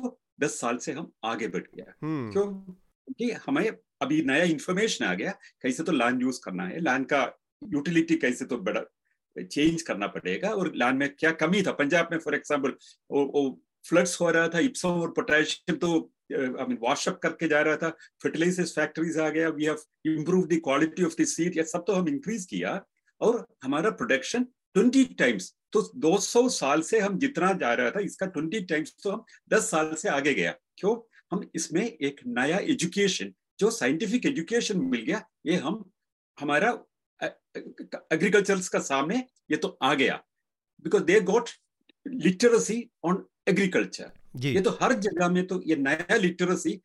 10 0.43 0.59
साल 0.59 0.77
से 0.77 0.91
हम 0.91 1.11
आगे 1.25 1.47
बढ़ 1.47 1.63
गया 1.75 1.93
हम्म। 2.03 2.31
क्यों 2.31 2.45
क्योंकि 2.53 3.31
हमें 3.45 3.71
अभी 4.01 4.21
नया 4.23 4.43
इंफॉर्मेशन 4.45 5.05
आ 5.05 5.13
गया, 5.13 5.31
कैसे 5.61 5.83
तो 5.83 5.91
लैंड 5.91 6.21
यूज़ 6.21 6.39
करना 6.45 6.63
है 6.65 6.79
लैंड 6.81 7.05
का 7.05 7.21
यूटिलिटी 7.61 8.15
कैसे 8.17 8.45
तो 8.45 8.57
बड़ा 8.59 8.81
चेंज 9.35 9.81
करना 9.81 10.07
पड़ेगा 10.07 10.49
और 10.49 10.71
लैंड 10.75 10.99
में 10.99 11.09
क्या 11.15 11.31
कमी 11.33 11.61
था? 11.63 11.71
पंजाब 11.73 12.09
में 12.11 12.17
फॉर 12.19 12.35
एग्ज़ाम्पल 12.35 13.55
फ्लड्स 13.85 14.19
हो 14.21 14.29
रहा 14.31 14.47
था 14.47 14.59
इप्सम 14.59 15.01
और 15.01 15.09
पोटेशियम 15.11 15.77
तो 15.77 15.89
आई 16.33 16.65
मीन 16.67 16.77
वॉशअप 16.81 17.19
करके 17.23 17.47
जा 17.47 17.61
रहा 17.61 17.75
था 17.77 17.89
फर्टिलाइजर्स 18.23 18.71
फैक्ट्रीज 18.75 19.17
आ 19.19 19.29
गया 19.29 19.49
we 19.49 19.65
have 19.65 19.83
improve 20.07 20.45
the 20.47 20.59
quality 20.63 21.03
of 21.03 21.21
the 21.21 21.25
seed 21.27 21.57
ये 21.57 21.63
सब 21.63 21.83
तो 21.87 21.93
हम 21.93 22.07
इंक्रीज 22.09 22.45
किया 22.45 22.81
और 23.21 23.45
हमारा 23.63 23.89
प्रोडक्शन 23.91 24.43
ट्वेंटी 24.43 25.03
टाइम्स 25.19 25.53
तो 25.73 25.81
200 26.01 26.47
साल 26.51 26.81
से 26.81 26.99
हम 26.99 27.17
जितना 27.19 27.51
जा 27.53 27.73
रहा 27.73 27.91
था, 27.91 27.99
इसका 27.99 28.25
ट्वेंटी 28.27 28.59
टाइम्स 28.61 28.95
तो 29.03 29.11
हम 29.11 29.23
10 29.53 29.69
साल 29.71 29.93
से 29.93 30.09
आगे 30.09 30.33
गया। 30.33 30.51
क्यों? 30.77 30.95
हम 31.31 31.49
इसमें 31.55 31.83
एक 31.83 32.21
नया 32.27 32.57
एजुकेशन 32.65 33.33
जो 33.59 33.69
साइंटिफिक 33.71 34.25
एजुकेशन 34.25 34.79
मिल 34.85 35.01
गया 35.01 35.21
ये 35.45 35.55
हम 35.55 35.83
हमारा 36.37 36.71
एग्रीकल्चर 38.13 38.59
का 38.73 38.79
सामने 38.79 39.17
ये 39.51 39.57
तो 39.57 39.77
आ 39.81 39.93
गया। 39.93 40.15
Because 40.83 41.03
they 41.03 41.19
got 41.21 41.49
literacy 42.05 42.77
on 43.03 43.25
agriculture 43.47 44.11
ये 44.39 44.61
तो 44.61 44.71
हर 44.81 44.93
जगह 44.99 45.29
में 45.29 45.45
तो 45.47 45.61
ये 45.67 45.75
नया 45.75 46.15
लिटरेसी 46.15 46.81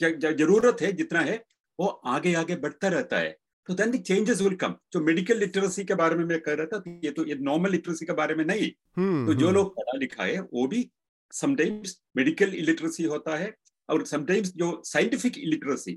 ज़रूरत 0.00 0.76
है 0.82 0.92
जितना 0.92 1.20
है 1.20 1.36
वो 1.78 1.86
आगे 1.86 2.34
आगे 2.34 2.56
बढ़ता 2.56 2.88
रहता 2.88 3.18
है। 3.18 3.36
तो 3.68 3.74
देन 3.74 3.96
चेंजेस 3.98 4.40
विल 4.40 4.54
कम 4.56 4.74
जो 4.92 5.00
मेडिकल 5.00 5.38
लिटरेसी 5.38 5.84
के 5.84 5.94
बारे 5.94 6.14
में 6.14 6.24
मैं 6.24 6.40
कह 6.40 6.54
रहा 6.54 6.66
था 6.66 6.78
तो 6.78 6.90
ये 7.04 7.10
तो 7.10 7.24
ये 7.26 7.34
नॉर्मल 7.40 7.70
लिटरेसी 7.70 8.06
के 8.06 8.12
बारे 8.12 8.34
में 8.34 8.44
नहीं। 8.44 8.70
hmm, 8.70 9.26
तो 9.26 9.34
जो 9.34 9.46
hmm. 9.46 9.54
लोग 9.54 9.76
पढ़ा 9.76 9.96
लिखा 9.98 10.24
है 10.24 10.40
वो 10.40 10.66
भी 10.66 10.90
समटाइम्स 11.32 12.00
मेडिकल 12.16 12.54
इलिटरेसी 12.54 13.04
होता 13.04 13.36
है 13.36 13.50
और 13.90 14.04
समटाइम्स 14.06 14.52
जो 14.56 14.80
साइंटिफिक 14.84 15.38
इलिटरेसी 15.38 15.94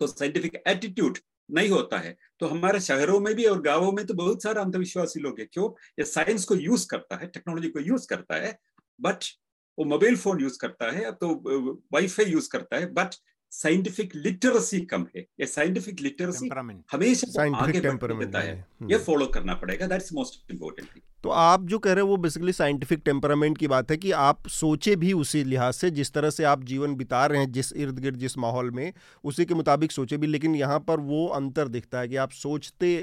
तो 0.00 0.06
साइंटिफिक 0.06 0.62
एटीट्यूड 0.68 1.18
नहीं 1.50 1.68
होता 1.68 1.98
है 1.98 2.16
तो 2.40 2.46
हमारे 2.46 2.80
शहरों 2.80 3.18
में 3.20 3.34
भी 3.34 3.44
और 3.44 3.60
गाँवों 3.62 3.92
में 3.92 4.04
तो 4.06 4.14
बहुत 4.14 4.42
सारे 4.42 4.60
अंधविश्वासी 4.60 5.20
लोग 5.20 5.40
हैं। 5.40 5.48
क्यों? 5.52 5.70
ये 5.98 6.04
साइंस 6.04 6.44
को 6.44 6.54
यूज़ 6.54 6.86
करता 6.90 7.16
है 7.16 7.26
टेक्नोलॉजी 7.26 7.68
को 7.68 7.80
यूज़ 7.80 8.06
करता 8.08 8.36
है 8.36 8.58
बट 9.00 9.24
वो 9.78 9.84
मोबाइल 9.84 10.16
फ़ोन 10.16 10.40
यूज़ 10.40 10.58
करता 10.58 10.90
है 10.90 11.12
तो 11.12 11.34
वाईफाई 11.92 12.24
यूज़ 12.24 12.48
करता 12.52 12.76
है 12.76 12.86
बट 12.92 13.14
साइंटिफिक 13.52 14.14
लिटरेसी 14.16 14.80
कम 14.80 15.06
है। 15.16 15.26
ये 15.40 15.46
साइंटिफिक 15.46 16.00
लिटरेसी 16.00 16.48
हमेशा 16.92 17.42
आगे 17.56 17.80
देता 17.80 18.40
है। 18.40 18.66
ये 18.90 18.98
फॉलो 18.98 19.24
हम्म। 19.24 19.32
करना 19.32 19.54
पड़ेगा। 19.54 19.86
दैट्स 19.86 20.12
मोस्ट 20.12 20.52
इम्पोर्टेंट 20.52 21.00
तो 21.24 21.28
आप 21.28 21.66
जो 21.66 21.78
कह 21.78 21.92
रहे 21.92 22.02
हैं 22.04 22.08
वो 22.10 22.16
बेसिकली 22.16 22.52
साइंटिफिक 22.52 23.02
टेम्परामेंट 23.04 23.58
की 23.58 23.68
बात 23.68 23.90
है 23.90 23.96
कि 23.96 24.10
आप 24.10 24.48
सोचे 24.48 24.96
भी 24.96 25.12
उसी 25.12 25.42
लिहाज 25.44 25.74
से 25.74 25.90
जिस 25.90 26.12
तरह 26.12 26.30
से 26.30 26.44
आप 26.44 26.64
जीवन 26.64 26.94
बिता 26.94 27.26
रहे 27.26 27.40
हैं 27.40 27.52
जिस 27.52 27.72
इर्द 27.72 27.98
गिर्द 27.98 28.16
जिस 28.16 28.38
माहौल 28.38 28.70
में 28.70 28.92
उसी 29.24 29.44
के 29.44 29.54
मुताबिक 29.54 29.92
सोचे 29.92 30.16
भी 30.16 30.26
लेकिन 30.26 30.56
यहाँ 30.56 30.78
पर 30.80 31.00
वो 31.00 31.26
अंतर 31.26 31.68
दिखता 31.68 32.00
है 32.00 32.08
कि 32.08 32.16
आप 32.16 32.30
सोचते 32.30 32.96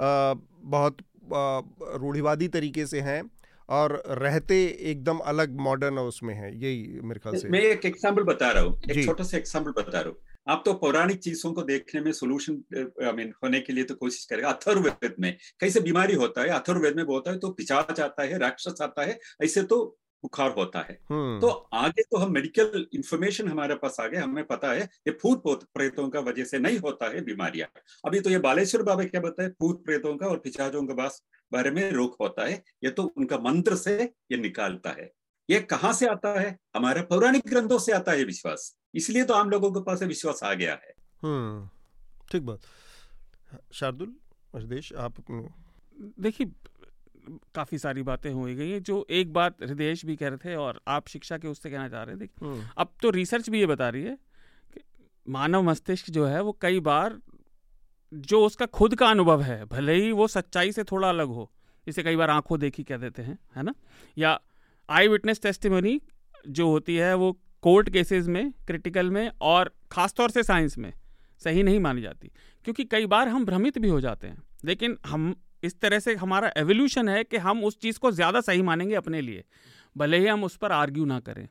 आ, 0.00 0.34
बहुत 0.62 0.96
रूढ़िवादी 1.32 2.48
तरीके 2.48 2.86
से 2.86 3.00
हैं 3.00 3.22
और 3.68 4.02
रहते 4.18 4.56
एकदम 4.90 5.18
अलग 5.26 5.56
मॉडर्न 5.60 5.98
उसमें 6.00 6.34
है 6.34 6.50
यही 6.54 7.00
मेरे 7.02 7.20
ख्याल 7.20 7.36
से। 7.36 7.48
मैं 7.48 7.60
एक 7.62 7.84
एग्ज़ाम्पल 7.86 8.22
बता 8.24 8.50
रहा 8.50 8.62
हूँ 8.62 8.80
एक 8.90 9.04
छोटा 9.04 9.24
सा 9.24 9.36
एग्ज़ाम्पल 9.36 9.70
बता 9.72 10.00
रहा 10.00 10.08
हूँ। 10.08 10.16
आप 10.46 10.62
तो 10.64 10.72
पौराणिक 10.74 11.18
चीज़ों 11.18 11.52
को 11.52 11.62
देखने 11.64 12.00
में 12.00 12.12
सोल्यूशन 12.14 12.62
आई 13.04 13.12
मीन 13.12 13.32
होने 13.44 13.60
के 13.60 13.72
लिए 13.72 13.84
तो 13.84 13.94
कोशिश 13.96 14.24
करेगा। 14.24 14.50
अथर्ववेद 14.50 15.14
में 15.20 15.36
कैसे 15.60 15.80
बीमारी 15.82 16.14
होता 16.16 16.42
है 16.42 16.48
अथर्ववेद 16.50 16.96
में 16.96 17.04
होता 17.04 17.30
है 17.30 17.38
तो 17.38 17.50
पिछाच 17.52 18.00
आता 18.00 18.22
है 18.22 18.38
राक्षस 18.38 18.82
आता 18.82 19.04
है 19.04 19.18
ऐसे 19.44 19.62
तो 19.64 19.78
बुखार 20.22 20.50
होता 20.50 20.80
है। 20.80 20.98
हम्म। 21.10 21.40
तो 21.40 21.48
आगे 21.74 22.02
तो 22.02 22.16
हम 22.16 22.32
मेडिकल 22.32 22.86
इंफॉर्मेशन 22.94 23.48
हमारे 23.48 23.74
पास 23.74 23.96
आ 24.00 24.06
गए 24.06 24.18
हमें 24.18 24.44
पता 24.46 24.72
है 24.72 24.82
ये 25.08 25.10
भूत 25.22 25.64
प्रेतों 25.74 26.08
का 26.08 26.20
वजह 26.20 26.44
से 26.44 26.58
नहीं 26.58 26.78
होता 26.78 27.08
है 27.08 27.20
बीमारियाँ। 27.24 27.68
अभी 28.04 28.20
तो 28.20 28.30
ये 28.30 28.38
बालेश्वर 28.40 28.82
बाबा 28.82 29.04
क्या 29.04 29.20
बताए 29.20 29.48
भूत 29.60 29.84
प्रेतों 29.84 30.16
का 30.16 30.26
और 30.26 30.38
पिछाजों 30.38 30.86
का 30.86 30.94
बास 30.94 31.22
बारे 31.52 31.70
में 31.70 31.90
रोग 31.92 32.16
होता 32.20 32.46
है 32.46 32.62
ये 32.84 32.90
तो 32.90 33.02
उनका 33.16 33.38
मंत्र 33.40 33.76
से 33.76 34.02
ये 34.02 34.38
निकालता 34.38 34.90
है। 34.90 35.10
ये 35.48 35.60
कहाँ 35.62 35.92
से 35.92 36.06
आता 36.06 36.38
है? 36.40 36.56
हमारे 36.76 37.02
पौराणिक 37.02 37.48
ग्रंथों 37.48 37.78
से 37.78 37.92
आता 37.92 38.12
है 38.12 38.24
विश्वास। 38.24 38.74
इसलिए 38.94 39.24
तो 39.24 39.34
आम 39.34 39.50
लोगों 39.50 39.70
के 39.72 39.80
पास 39.82 40.02
विश्वास 40.04 40.42
आ 40.42 40.52
गया 40.54 40.72
है। 40.74 40.94
हम्म, 41.22 41.68
ठीक 42.32 42.42
बात। 42.42 42.60
शार्दुल 43.74 44.14
हृदय 44.54 44.94
आप 44.96 45.14
देखिए 46.20 46.46
काफ़ी 47.54 47.78
सारी 47.78 48.02
बातें 48.02 48.30
हो 48.30 48.42
गई 48.44 48.70
हैं 48.70 48.82
जो 48.82 49.04
एक 49.12 49.32
बात 49.32 49.62
हृदय 49.62 49.94
भी 50.04 50.16
कह 50.16 50.28
रहे 50.28 50.38
थे 50.44 50.54
और 50.56 50.80
आप 50.88 51.08
शिक्षा 51.08 51.38
के 51.38 51.48
उससे 51.48 51.70
कहना 51.70 51.88
चाह 51.88 52.02
रहे 52.02 52.16
थे 52.16 52.28
हम्म। 52.42 52.64
अब 52.76 52.92
तो 53.02 53.10
रिसर्च 53.10 53.50
भी 53.50 53.60
ये 53.60 53.66
बता 53.66 53.88
रही 53.88 54.02
है 54.02 54.16
कि 54.72 54.82
मानव 55.26 55.62
मस्तिष्क 55.62 56.10
जो 56.10 56.26
है 56.26 56.42
वो 56.42 56.56
कई 56.60 56.80
बार 56.82 57.18
जो 58.12 58.44
उसका 58.46 58.66
खुद 58.72 58.94
का 58.94 59.08
अनुभव 59.08 59.42
है 59.42 59.64
भले 59.66 59.94
ही 59.94 60.12
वो 60.12 60.26
सच्चाई 60.28 60.72
से 60.72 60.84
थोड़ा 60.84 61.08
अलग 61.08 61.28
हो 61.30 61.50
जिसे 61.86 62.02
कई 62.02 62.16
बार 62.16 62.30
आँखों 62.30 62.58
देखी 62.58 62.82
कह 62.82 62.96
देते 62.98 63.22
हैं 63.22 63.38
है 63.56 63.62
ना 63.62 63.74
या 64.16 64.38
आई 64.88 65.08
विटनेस 65.08 65.40
टेस्टिमोनी 65.42 66.00
जो 66.50 66.68
होती 66.68 66.96
है 66.96 67.14
वो 67.14 67.32
कोर्ट 67.62 67.88
केसेस 67.88 68.26
में 68.28 68.50
क्रिटिकल 68.66 69.10
में 69.10 69.30
और 69.42 69.72
ख़ासतौर 69.92 70.30
से 70.30 70.42
साइंस 70.42 70.78
में 70.78 70.92
सही 71.42 71.62
नहीं 71.62 71.80
मानी 71.80 72.02
जाती 72.02 72.30
क्योंकि 72.66 72.84
कई 72.86 73.06
बार 73.06 73.28
हम 73.28 73.44
भ्रमित 73.44 73.78
भी 73.78 73.88
हो 73.88 74.00
जाते 74.00 74.26
हैं 74.26 74.42
लेकिन 74.64 74.96
हम 75.06 75.34
इस 75.62 75.78
तरह 75.80 75.98
से 75.98 76.14
हमारा 76.16 76.52
एवोल्यूशन 76.56 77.08
है 77.08 77.22
कि 77.24 77.36
हम 77.38 77.62
उस 77.64 77.78
चीज़ 77.80 77.98
को 77.98 78.10
ज़्यादा 78.12 78.40
सही 78.40 78.62
मानेंगे 78.62 78.94
अपने 78.94 79.20
लिए 79.20 79.44
भले 79.96 80.18
ही 80.18 80.26
हम 80.26 80.44
उस 80.44 80.56
पर 80.56 80.72
आर्ग्यू 80.72 81.04
ना 81.04 81.20
करें 81.20 81.46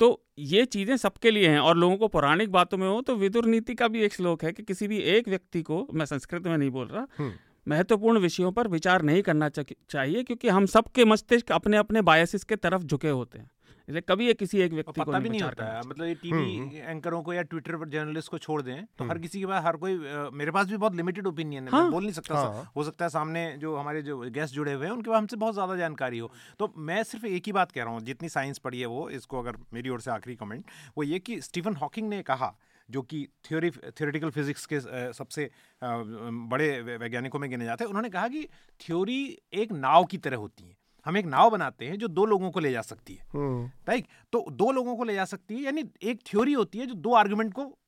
तो 0.00 0.08
ये 0.40 0.64
चीज़ें 0.66 0.96
सबके 0.96 1.30
लिए 1.30 1.48
हैं 1.48 1.58
और 1.60 1.76
लोगों 1.76 1.96
को 1.96 2.08
पौराणिक 2.08 2.50
बातों 2.52 2.78
में 2.78 2.86
हो 2.88 3.00
तो 3.00 3.14
विदुर 3.16 3.46
नीति 3.46 3.74
का 3.74 3.88
भी 3.88 4.00
एक 4.00 4.14
श्लोक 4.14 4.44
है 4.44 4.52
कि 4.52 4.62
किसी 4.62 4.88
भी 4.88 4.98
एक 5.10 5.28
व्यक्ति 5.28 5.62
को 5.62 5.86
मैं 5.94 6.06
संस्कृत 6.06 6.46
में 6.46 6.56
नहीं 6.56 6.70
बोल 6.70 6.86
रहा 6.86 7.06
हम्म। 7.18 7.32
महत्वपूर्ण 7.66 8.18
विषयों 8.18 8.50
पर 8.52 8.68
विचार 8.68 9.02
नहीं 9.02 9.22
करना 9.22 9.48
चाहिए 9.48 10.22
क्योंकि 10.22 10.48
हम 10.48 10.66
सबके 10.66 11.04
मस्तिष्क 11.04 11.52
अपने 11.52 11.76
अपने 11.76 12.02
बायसिस 12.02 12.44
के 12.44 12.56
तरफ़ 12.58 12.82
झुके 12.82 13.08
होते 13.10 13.38
हैं 13.38 13.50
इसलिए 13.88 14.00
कभी 14.00 14.26
ये 14.26 14.34
किसी 14.34 14.60
एक 14.60 14.72
व्यक्ति 14.72 14.92
पता 14.92 15.12
को 15.12 15.18
भी 15.20 15.28
नहीं 15.28 15.40
होता 15.40 15.64
है 15.66 15.80
मतलब 15.80 16.06
ये 16.06 16.14
टीवी 16.16 16.56
हम्म। 16.56 16.76
एंकरों 16.90 17.22
को 17.22 17.32
या 17.32 17.42
ट्विटर 17.44 17.76
पर 17.76 17.88
जर्नलिस्ट 17.88 18.30
को 18.30 18.38
छोड़ 18.38 18.60
दें 18.62 18.84
तो 18.88 19.04
हर 19.04 19.10
हम्म। 19.10 19.22
किसी 19.22 19.40
के 19.40 19.46
पास 19.46 19.64
हर 19.64 19.76
कोई 19.76 19.96
मेरे 20.34 20.50
पास 20.50 20.66
भी 20.66 20.76
बहुत 20.76 20.94
लिमिटेड 20.94 21.26
ओपिनियन 21.26 21.64
है 21.64 21.70
हाँ, 21.70 21.82
मैं 21.82 21.90
बोल 21.90 22.02
नहीं 22.02 22.12
सकता 22.12 22.34
हाँ, 22.34 22.70
हो 22.76 22.84
सकता 22.84 23.04
है 23.04 23.08
सामने 23.10 23.46
जो 23.58 23.76
हमारे 23.76 24.02
जो 24.02 24.18
गेस्ट 24.30 24.54
जुड़े 24.54 24.72
हुए 24.72 24.86
हैं 24.86 24.92
उनके 24.92 25.10
पास 25.10 25.18
हमसे 25.18 25.36
बहुत 25.36 25.54
ज़्यादा 25.54 25.76
जानकारी 25.76 26.18
हो। 26.18 26.30
तो 26.58 26.72
मैं 26.78 27.02
सिर्फ़ 27.04 27.26
एक 27.28 27.46
ही 27.46 27.52
बात 27.52 27.72
कह 27.72 27.82
रहा 27.82 27.92
हूँ 27.92 28.00
जितनी 28.02 28.28
साइंस 28.30 28.58
पढ़ी 28.58 28.80
है 28.80 28.86
वो 28.88 29.08
इसको 29.12 29.38
अगर 29.38 29.56
मेरी 29.74 29.88
ओर 29.88 30.00
से 30.00 30.10
आखिरी 30.10 30.36
कमेंट 30.36 30.64
वो 30.96 31.02
ये 31.04 31.18
कि 31.18 31.40
स्टीफन 31.40 31.76
हॉकिंग 31.76 32.08
ने 32.08 32.22
कहा 32.22 32.54
जो 32.88 33.02
कि 33.02 33.26
थ्योरी 33.44 33.70
थियोरिटिकल 33.70 34.30
फिजिक्स 34.30 34.66
के 34.66 34.80
सबसे 35.12 35.50
बड़े 35.82 36.68
वैज्ञानिकों 36.96 37.38
में 37.38 37.48
गिने 37.50 37.64
जाते 37.64 37.84
हैं 37.84 37.88
उन्होंने 37.88 38.08
कहा 38.10 38.28
कि 38.28 38.46
थ्योरी 38.80 39.20
एक 39.54 39.72
नाव 39.74 40.04
की 40.04 40.18
तरह 40.18 40.36
होती 40.36 40.64
है। 40.64 40.76
हम 41.04 41.16
एक 41.16 41.26
नाव 41.26 41.50
बनाते 41.50 41.86
हैं 41.86 41.98
जो 41.98 42.08
दो 42.08 42.24
लोगों 42.24 42.50
को 42.50 42.60
ले 42.60 42.72
जा 42.72 42.80
सकती 42.80 43.14
है। 43.14 43.26
राइट? 43.36 44.04
हम्म। 44.04 44.28
तो 44.32 44.50
दो 44.50 44.72
लोगों 44.72 44.96
को 44.96 45.04
ले 45.04 45.14
जा 45.14 45.24
सकती 45.24 45.54
है 45.54 45.60
यानी 45.60 45.84
एक 46.02 46.20
थ्योरी 46.26 46.52
होती 46.52 46.78
है 46.78 46.86
जो 46.86 46.94
दो 46.94 47.14
आर्गुमेंट 47.14 47.52
को 47.52 47.78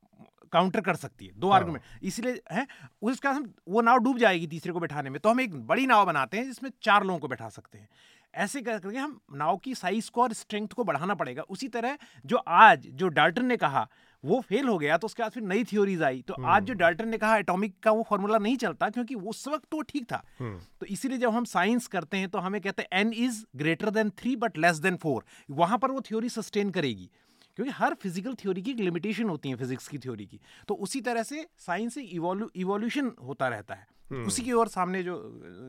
काउंटर 0.53 0.81
कर 0.81 0.95
सकती 0.95 1.27
है 1.27 1.33
दो 1.37 1.49
हाँ। 1.49 1.57
आर्गुमेंट। 1.57 1.83
इसलिए 2.03 2.41
है? 2.53 2.67
उसके 3.03 3.29
हम 3.29 3.55
वो 3.69 3.81
नाव 3.81 3.99
डूब 3.99 4.19
जाएगी 4.19 4.47
तीसरे 4.47 4.73
को 4.73 4.81
बैठाने 4.81 5.11
में। 5.11 5.21
तो 5.21 5.31
हम 5.31 5.41
एक 5.41 5.67
बड़ी 5.67 5.87
नाव 5.87 6.07
बनाते 6.07 6.37
हैं 6.37 6.45
जिसमें 6.45 6.71
चार 6.83 7.05
लोगों 7.05 7.21
को 7.21 7.29
बैठा 7.29 7.49
सकते 7.49 7.79
हैं। 7.79 7.89
ऐसे 8.35 8.61
करके 8.61 8.99
हम 8.99 9.21
नाव 9.35 9.57
की 9.57 9.75
साइज़ 9.75 10.11
को 10.11 10.23
और 10.23 10.33
स्ट्रेंथ 10.33 10.69
को 10.69 10.85
बढ़ाना 10.85 11.15
पड़ेगा। 11.15 11.43
उसी 11.43 11.69
तरह 11.69 11.99
जो 12.27 12.37
आज 12.37 12.87
जो 12.87 13.09
डाल्टन 13.09 13.47
ने 13.47 13.57
कहा 13.57 13.89
वो 14.25 14.41
फेल 14.41 14.69
हो 14.69 14.77
गया 14.79 14.97
तो 14.97 15.07
उसके 15.07 15.23
बाद 15.23 15.33
फिर 15.33 15.43
नई 15.43 15.65
थ्योरीज 15.65 16.03
आई। 16.03 16.23
तो 16.23 16.35
आज 16.45 16.65
जो 16.65 16.75
डाल्टन 16.75 17.05
हम्म। 17.05 17.11
ने 17.11 17.19
कहा 17.19 17.37
एटॉमिक 17.37 17.75
का 17.83 17.91
वो 17.91 18.03
फॉर्मूला 18.09 18.39
नहीं 18.39 18.57
चलता 18.57 18.89
क्योंकि 18.91 19.15
उस 19.15 19.47
वक्त 19.49 19.69
तो 19.71 19.81
ठीक 19.83 20.05
था। 20.05 20.23
हम्म। 20.39 20.59
तो 20.81 20.87
इसीलिए 20.87 21.19
जब 21.19 21.31
हम 21.31 21.45
साइंस 21.45 21.87
करते 21.87 22.17
हैं 22.17 22.29
तो 22.29 22.39
हमें 22.39 22.61
कहते 22.61 22.83
हैं 22.83 23.01
n 23.01 23.13
is 23.15 23.45
greater 23.57 23.91
than 23.91 24.11
three 24.11 24.37
but 24.37 24.59
less 24.59 24.77
than 24.79 24.97
four 24.97 25.25
वहाँ 25.51 25.79
पर 25.79 25.91
वो 25.91 26.01
थ्योरी 26.01 26.29
सस्टेन 26.29 26.71
करेगी। 26.71 27.11
क्योंकि 27.57 27.73
हर 27.73 27.95
फ़िज़िकल 27.95 28.35
थ्योरी 28.35 28.63
की 28.63 28.71
एक 28.71 28.81
लिमिटेशन 28.81 29.29
होती 29.29 29.49
है 29.49 29.57
फिजिक्स 29.57 29.87
की 29.89 29.99
थ्योरी 29.99 30.27
की। 30.27 30.41
तो 30.69 30.75
उसी 30.75 31.01
तरह 31.01 31.23
से 31.23 31.47
साइंस 31.59 31.95
से 31.95 32.03
इवोल्यूशन 32.03 33.13
होता 33.23 33.49
रहता 33.49 33.75
है। 33.75 33.87
हम्म। 34.11 34.27
उसी 34.27 34.43
की 34.43 34.53
ओर 34.53 34.69
सामने 34.69 35.03
जो 35.03 35.17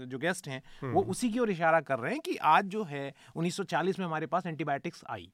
जो 0.08 0.18
गेस्ट 0.18 0.48
हैं 0.48 0.92
वो 0.94 1.04
उसी 1.04 1.30
की 1.30 1.40
ओर 1.40 1.52
इशारा 1.52 1.80
कर 1.82 2.00
रहे 2.00 2.12
हैं 2.12 2.22
कि 2.22 2.36
आज 2.46 2.66
जो 2.66 2.84
है 2.84 3.14
1940 3.36 4.00
में 4.00 4.06
हमारे 4.06 4.28
पास 4.28 4.46
एंटीबायोटिक्स 4.46 5.04
आई। 5.10 5.32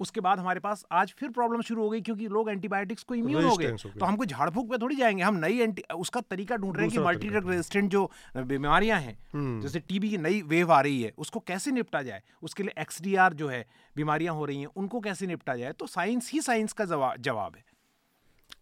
उसके 0.00 0.20
बाद 0.20 0.38
हमारे 0.38 0.60
पास 0.60 0.84
आज 0.92 1.14
फिर 1.18 1.30
प्रॉब्लम 1.30 1.60
शुरू 1.60 1.82
हो 1.82 1.88
गई 1.90 2.00
क्योंकि 2.00 2.28
लोग 2.28 2.50
एंटीबायोटिक्स 2.50 3.02
को 3.02 3.14
इम्यून 3.14 3.44
हो 3.44 3.56
गए। 3.56 3.72
तो 3.72 4.04
हमको 4.04 4.24
झाड़ 4.24 4.48
फूक 4.50 4.70
पे 4.70 4.78
थोड़ी 4.78 4.96
जाएँगे। 4.96 5.22
हम 5.22 5.36
नई 5.36 5.58
एंटी 5.58 5.82
उसका 5.96 6.20
तरीका 6.20 6.56
ढूंढ 6.56 6.76
रहे 6.76 6.86
हैं 6.86 6.92
कि 6.92 6.98
मल्टी 6.98 7.28
ड्रग 7.28 7.50
रेजिस्टेंट 7.50 7.90
जो 7.90 8.10
बीमारियाँ 8.36 9.00
हैं 9.00 9.18
हम्म। 9.32 9.60
जैसे 9.60 9.80
टीबी 9.80 10.10
की 10.10 10.18
नई 10.18 10.40
वेव 10.44 10.72
आ 10.72 10.80
रही 10.80 11.02
है 11.02 11.12
उसको 11.18 11.40
कैसे 11.40 11.70
निपटा 11.70 12.02
जाए? 12.02 12.22
उसके 12.42 12.62
लिए 12.62 12.80
एक्सडीआर 12.82 13.34
जो 13.34 13.48
है 13.48 13.64
बीमारियाँ 13.96 14.34
हो 14.34 14.44
रही 14.44 14.60
हैं 14.60 14.68
उनको 14.76 15.00
कैसे 15.00 15.26
निपटा 15.26 15.56
जाए? 15.56 15.72
तो 15.72 15.86
साइंस 15.88 16.30
ही 16.32 16.40
साइंस 16.40 16.72
का 16.72 16.84
जवाब 16.84 17.56
है। 17.56 17.64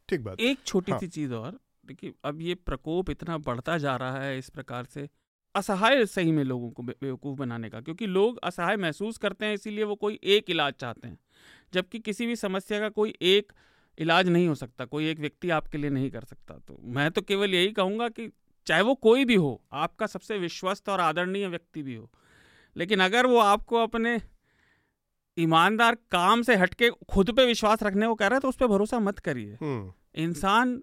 ठीक 0.08 0.24
बात। 0.24 0.40
एक 0.40 0.58
छोटी 0.66 0.92
हाँ। 0.92 0.98
सी 1.00 1.06
चीज़ 1.08 1.34
और 1.34 1.58
देखिए 1.86 2.12
अब 2.24 2.40
ये 2.40 2.54
प्रकोप 2.66 3.10
इतना 3.10 3.38
बढ़ता 3.38 3.78
जा 3.78 3.96
रहा 3.96 4.20
है 4.20 4.38
इस 4.38 4.48
प्रकार 4.48 4.84
से 4.84 5.08
असहाय 5.54 6.04
सही 6.06 6.32
में 6.32 6.42
लोगों 6.44 6.70
को 6.70 6.82
बेवकूफ़ 6.82 7.38
बनाने 7.38 7.68
का 7.70 7.80
क्योंकि 7.80 8.06
लोग 8.06 8.38
असहाय 8.42 8.76
महसूस 8.76 9.18
करते 9.18 9.46
हैं 9.46 9.54
इसीलिए 9.54 9.84
वो 9.84 9.94
कोई 9.94 10.18
एक 10.24 10.50
इलाज 10.50 10.72
चाहते 10.72 11.08
हैं। 11.08 11.18
जबकि 11.72 11.98
किसी 12.00 12.26
भी 12.26 12.36
समस्या 12.36 12.80
का 12.80 12.88
कोई 12.90 13.14
एक 13.22 13.52
इलाज 13.98 14.28
नहीं 14.28 14.48
हो 14.48 14.54
सकता 14.54 14.84
कोई 14.84 15.08
एक 15.08 15.20
व्यक्ति 15.20 15.50
आपके 15.50 15.78
लिए 15.78 15.90
नहीं 15.90 16.10
कर 16.10 16.24
सकता 16.24 16.54
तो 16.58 16.78
मैं 16.90 17.10
तो 17.10 17.22
केवल 17.22 17.54
यही 17.54 17.72
कहूँगा 17.72 18.08
कि 18.08 18.30
चाहे 18.66 18.82
वो 18.82 18.94
कोई 19.00 19.24
भी 19.24 19.34
हो 19.34 19.60
आपका 19.74 20.06
सबसे 20.06 20.38
विश्वस्त 20.38 20.88
और 20.88 21.00
आदरणीय 21.00 21.46
व्यक्ति 21.46 21.82
भी 21.82 21.94
हो 21.94 22.10
लेकिन 22.76 23.00
अगर 23.00 23.26
वो 23.26 23.38
आपको 23.38 23.76
अपने 23.76 24.20
ईमानदार 25.36 25.94
काम 26.10 26.42
से 26.42 26.56
हटके 26.56 26.90
खुद 27.10 27.30
पे 27.30 27.46
विश्वास 27.46 27.82
रखने 27.82 28.06
को 28.06 28.14
कह 28.14 28.26
रहा 28.26 28.36
है 28.36 28.40
तो 28.40 28.48
उस 28.48 28.56
पर 28.56 28.66
भरोसा 28.66 28.98
मत 29.00 29.18
करिए 29.18 29.56
हम्म। 29.60 29.92
इंसान 30.22 30.80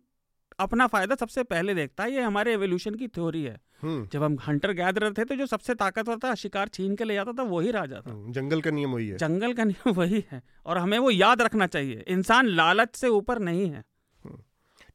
अपना 0.59 0.87
फ़ायदा 0.87 1.15
सबसे 1.15 1.43
पहले 1.43 1.73
देखता 1.75 2.03
है 2.03 2.11
ये 2.11 2.21
हमारे 2.21 2.53
एवोल्यूशन 2.53 2.95
की 2.95 3.07
थ्योरी 3.07 3.43
है। 3.43 3.57
हम्म। 3.81 4.07
जब 4.13 4.23
हम 4.23 4.37
हंटर 4.47 4.71
गैदर 4.71 5.11
थे 5.13 5.23
तो 5.25 5.35
जो 5.35 5.45
सबसे 5.45 5.73
ताकतवर 5.75 6.17
था 6.23 6.33
शिकार 6.35 6.67
छीन 6.67 6.95
के 6.95 7.03
ले 7.03 7.13
जाता 7.13 7.31
था 7.31 7.43
वही 7.43 7.71
राजा 7.71 8.01
था। 8.07 8.11
हम्म, 8.11 8.31
जंगल 8.31 8.61
का 8.61 8.71
नियम 8.71 8.91
वही 8.91 9.07
है। 9.07 9.17
जंगल 9.17 9.53
का 9.53 9.63
नियम 9.63 9.93
वही 9.99 10.23
है 10.31 10.41
और 10.65 10.77
हमें 10.77 10.97
वो 10.99 11.11
याद 11.11 11.41
रखना 11.41 11.67
चाहिए 11.67 12.03
इंसान 12.07 12.47
लालच 12.47 12.95
से 12.95 13.07
ऊपर 13.07 13.39
नहीं 13.39 13.69
है। 13.69 13.83
हम्म, 14.25 14.37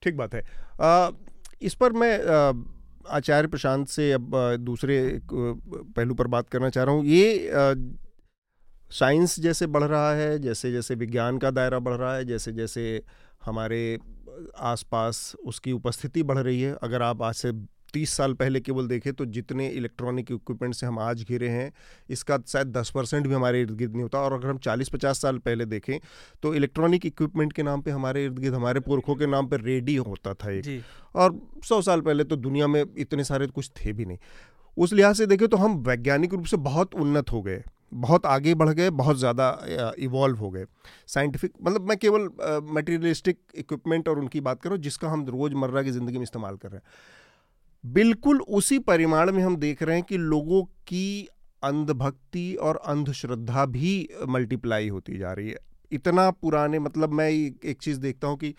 ठीक 0.03 0.17
बात 0.17 0.35
है। 0.35 0.43
आ, 0.81 1.11
इस 1.63 1.75
पर 1.75 1.93
मैं 1.93 2.13
आचार्य 3.11 3.49
प्रशांत 3.49 3.89
से 3.89 4.13
अब 4.13 4.31
दूसरे 4.61 4.97
पहलू 5.33 6.15
पर 6.15 6.27
बात 6.27 6.49
करना 6.49 6.71
चाह 6.71 6.85
रहा 6.85 6.95
हूँ। 6.95 7.05
ये 7.05 7.51
साइंस 8.91 9.39
जैसे 9.41 9.67
बढ़ 9.67 9.83
रहा 9.85 10.13
है 10.15 10.39
जैसे 10.39 10.73
जैसे 10.73 10.95
विज्ञान 10.95 11.39
का 11.39 11.51
दायरा 11.51 11.79
बढ़ 11.79 11.95
रहा 11.95 12.15
है 12.15 12.25
जैसे 12.25 12.53
जैसे 12.53 13.03
हमारे 13.45 13.99
आसपास 14.59 15.35
उसकी 15.45 15.73
उपस्थिति 15.73 16.23
बढ़ 16.23 16.39
रही 16.39 16.61
है। 16.61 16.77
अगर 16.83 17.03
आप 17.03 17.23
आज 17.23 17.35
से 17.35 17.53
तीस 17.93 18.11
साल 18.11 18.33
पहले 18.35 18.61
केवल 18.61 18.87
देखें 18.89 19.13
तो 19.13 19.25
जितने 19.27 19.67
इलेक्ट्रॉनिक 19.69 20.31
इक्विपमेंट 20.33 20.75
से 20.75 20.87
हम 20.87 20.99
आज 20.99 21.23
घिरे 21.23 21.49
हैं 21.49 21.73
इसका 22.11 22.39
शायद 22.49 22.67
दस 22.69 22.91
परसेंट 22.95 23.27
भी 23.27 23.35
हमारे 23.35 23.61
इर्द 23.61 23.71
गिर्द 23.71 23.93
नहीं 23.93 24.03
होता। 24.03 24.19
और 24.19 24.33
अगर 24.33 24.49
हम 24.49 24.59
चालीस 24.59 24.89
पचास 24.89 25.23
साल 25.23 25.39
पहले 25.39 25.65
देखें 25.67 25.99
तो 26.43 26.55
इलेक्ट्रॉनिक 26.55 27.07
इक्विपमेंट 27.07 27.53
के 27.53 27.63
नाम 27.63 27.83
पे 27.83 27.91
हमारे 27.91 28.25
इर्द 28.25 28.39
गिर्द 28.39 28.55
हमारे 28.55 28.81
पुरखों 28.81 29.15
के 29.15 29.27
नाम 29.27 29.47
पर 29.47 29.61
रेडियो 29.61 30.03
होता 30.03 30.35
था 30.35 30.51
एक। 30.51 30.83
और 31.15 31.39
सौ 31.65 31.81
साल 31.83 32.01
पहले 32.01 32.25
तो 32.25 32.37
दुनिया 32.37 32.67
में 32.67 32.85
इतने 32.97 33.25
सारे 33.25 33.47
कुछ 33.49 33.71
थे 33.77 33.93
भी 33.93 34.05
नहीं। 34.05 34.19
उस 34.77 34.93
लिहाज 34.93 35.17
से 35.17 35.27
देखें 35.27 35.47
तो 35.49 35.57
हम 35.57 35.77
वैज्ञानिक 35.83 36.35
रूप 36.35 36.45
से 36.45 36.57
बहुत 36.59 36.95
उन्नत 36.95 37.33
हो 37.33 37.43
गए। 37.43 37.63
बहुत 37.93 38.27
आगे 38.27 38.55
बढ़ 38.55 38.69
गए, 38.71 38.91
बहुत 38.93 39.19
ज़्यादा 39.19 39.95
इवॉल्व 40.01 40.39
हो 40.39 40.51
गए। 40.51 40.65
साइंटिफिक 41.09 41.53
मतलब 41.63 41.89
मैं 41.89 41.97
केवल 41.99 42.29
मटेरियलिस्टिक 42.71 43.39
इक्विपमेंट 43.55 44.09
और 44.09 44.19
उनकी 44.19 44.41
बात 44.43 44.63
करूँ 44.63 44.79
जिसका 44.79 45.09
हम 45.09 45.25
रोज़मर्रा 45.29 45.83
की 45.83 45.91
ज़िंदगी 45.91 46.17
में 46.17 46.23
इस्तेमाल 46.23 46.57
कर 46.57 46.71
रहे 46.71 46.77
हैं। 46.77 47.93
बिल्कुल 47.93 48.41
उसी 48.41 48.79
परिमाण 48.81 49.33
में 49.33 49.43
हम 49.43 49.57
देख 49.57 49.83
रहे 49.83 49.97
हैं 49.97 50.05
कि 50.05 50.17
लोगों 50.19 50.63
की 50.89 51.29
अंधभक्ति 51.63 52.55
और 52.55 52.77
अंधश्रद्धा 52.87 53.65
भी 53.69 54.09
मल्टीप्लाई 54.29 54.89
होती 54.89 55.19
जा 55.19 55.33
रही 55.33 55.49
है। 55.49 55.59
इतना 55.93 56.31
पुराने 56.33 56.79
मतलब 56.79 57.13
मैं 57.13 57.29
एक 57.31 57.79
चीज़ 57.81 58.01
देखता 58.01 58.29
हूँ 58.29 58.39
कि 58.39 58.55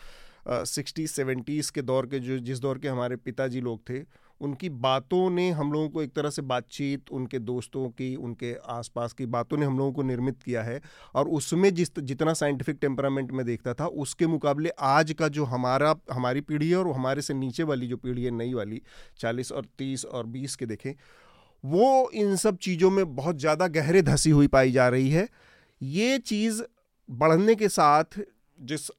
सिक्सटी 0.47 1.05
सेवेंटीज़ 1.07 1.71
के 1.71 1.81
दौर 1.81 2.05
के 2.05 2.19
जो, 2.19 2.37
जिस 2.39 2.59
दौर 2.59 2.77
के 2.79 2.87
हमारे 2.87 3.15
पिताजी 3.17 3.61
लोग 3.61 3.81
थे 3.89 3.99
उनकी 4.41 4.69
बातों 4.69 5.29
ने 5.29 5.49
हम 5.51 5.71
लोगों 5.71 5.89
को 5.89 6.01
एक 6.01 6.13
तरह 6.13 6.29
से 6.29 6.41
बातचीत, 6.41 7.09
उनके 7.11 7.39
दोस्तों 7.39 7.89
की, 7.89 8.15
उनके 8.15 8.55
आसपास 8.69 9.13
की 9.13 9.25
बातों 9.25 9.57
ने 9.57 9.65
हम 9.65 9.77
लोगों 9.77 9.91
को 9.91 10.03
निर्मित 10.03 10.43
किया 10.43 10.63
है। 10.63 10.81
और 11.15 11.27
उसमें 11.29 11.73
जिस 11.73 11.99
जितना 11.99 12.33
साइंटिफिक 12.33 12.77
टेम्परामेंट 12.81 13.31
में 13.31 13.45
देखता 13.45 13.73
था, 13.73 13.85
उसके 13.85 14.27
मुकाबले 14.27 14.69
आज 14.79 15.11
का 15.11 15.27
जो 15.27 15.45
हमारा, 15.45 15.95
हमारी 16.11 16.41
पीढ़ी 16.41 16.69
है 16.69 16.77
और 16.77 16.91
हमारे 16.91 17.21
से 17.21 17.33
नीचे 17.33 17.63
वाली 17.63 17.87
जो 17.87 17.97
पीढ़ी 17.97 18.23
है, 18.23 18.31
नई 18.31 18.53
वाली, 18.53 18.81
चालीस 19.19 19.51
और 19.51 19.65
तीस 19.77 20.05
और 20.05 20.25
बीस 20.25 20.55
के 20.55 20.65
देखें, 20.65 20.93
वो 21.63 22.09
इन 22.13 22.35
सब 22.35 22.57
चीज़ों 22.57 22.89
में 22.91 23.15
बहुत 23.15 23.39
ज़्यादा 23.39 23.67
गहरे 23.67 24.01
धसी 24.01 24.29
हुई 24.29 24.47
पाई 24.47 24.71
जा 24.71 24.89
रही 24.89 25.09
है। 25.09 25.27
ये 25.81 26.17
चीज़ 26.19 26.61
बढ़ने 27.09 27.55
के 27.55 27.69
साथ 27.69 28.19
जिस 28.61 28.89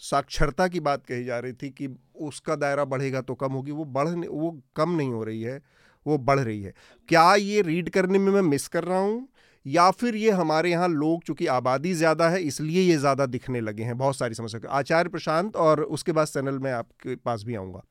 साक्षरता 0.00 0.66
की 0.68 0.80
बात 0.80 1.04
कही 1.06 1.24
जा 1.24 1.38
रही 1.38 1.52
थी 1.52 1.70
कि 1.70 1.88
उसका 2.20 2.56
दायरा 2.56 2.84
बढ़ेगा 2.86 3.20
तो 3.22 3.34
कम 3.36 3.52
होगी। 3.52 3.70
वो 3.72 3.84
बढ़ 3.86 4.08
वो 4.20 4.50
कम 4.76 4.90
नहीं 4.90 5.12
हो 5.12 5.22
रही 5.24 5.42
है, 5.42 5.60
वो 6.06 6.18
बढ़ 6.20 6.40
रही 6.40 6.62
है। 6.62 6.72
क्या 7.08 7.34
ये 7.34 7.62
रीड 7.62 7.90
करने 7.90 8.18
में 8.18 8.32
मैं 8.32 8.42
मिस 8.42 8.68
कर 8.68 8.84
रहा 8.84 8.98
हूँ? 8.98 9.28
या 9.66 9.90
फिर 9.90 10.16
ये 10.16 10.30
हमारे 10.32 10.70
यहाँ 10.70 10.88
लोग, 10.88 11.22
चूँकि 11.24 11.46
आबादी 11.48 11.92
ज़्यादा 11.94 12.28
है, 12.28 12.40
इसलिए 12.42 12.82
ये 12.82 12.96
ज़्यादा 12.96 13.26
दिखने 13.26 13.60
लगे 13.60 13.82
हैं? 13.82 13.96
बहुत 13.98 14.16
सारी 14.16 14.34
समस्या 14.34 14.70
आचार्य 14.70 15.10
प्रशांत 15.10 15.56
और 15.56 15.82
उसके 15.82 16.12
बाद 16.12 16.26
सैनल 16.26 16.58
में 16.58 16.70
आपके 16.72 17.16
पास 17.16 17.42
भी 17.42 17.54
आऊँगा। 17.54 17.82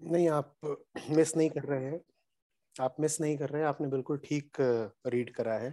नहीं, 0.00 0.28
आप 0.28 0.54
मिस 1.10 1.36
नहीं 1.36 1.50
कर 1.50 1.64
रहे 1.64 1.84
हैं। 1.84 2.00
आप 2.76 2.96
मिस 3.00 3.20
नहीं 3.20 3.36
कर 3.38 3.48
रहे 3.48 3.62
हैं। 3.62 3.68
आपने 3.68 3.88
बिल्कुल 3.88 4.18
ठीक 4.24 4.56
रीड 5.06 5.34
करा 5.34 5.54
है 5.54 5.70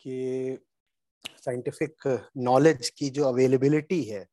कि 0.00 0.58
साइंटिफिक 1.36 2.08
नॉलेज 2.38 2.88
की 2.88 3.10
जो 3.10 3.24
अवेलेबिलिटी 3.24 4.02
है 4.02 4.26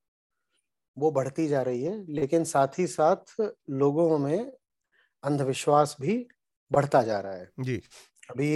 वो 1.00 1.12
बढ़ती 1.12 1.48
जा 1.48 1.62
रही 1.62 1.84
है 1.84 2.04
लेकिन 2.14 2.44
साथ 2.46 2.80
ही 2.80 2.88
साथ 2.88 3.36
लोगों 3.72 4.18
में 4.20 4.52
अंधविश्वास 5.24 5.96
भी 6.02 6.26
बढ़ता 6.72 7.02
जा 7.04 7.20
रहा 7.20 7.34
है। 7.34 7.50
जी। 7.60 7.76
अभी 8.30 8.52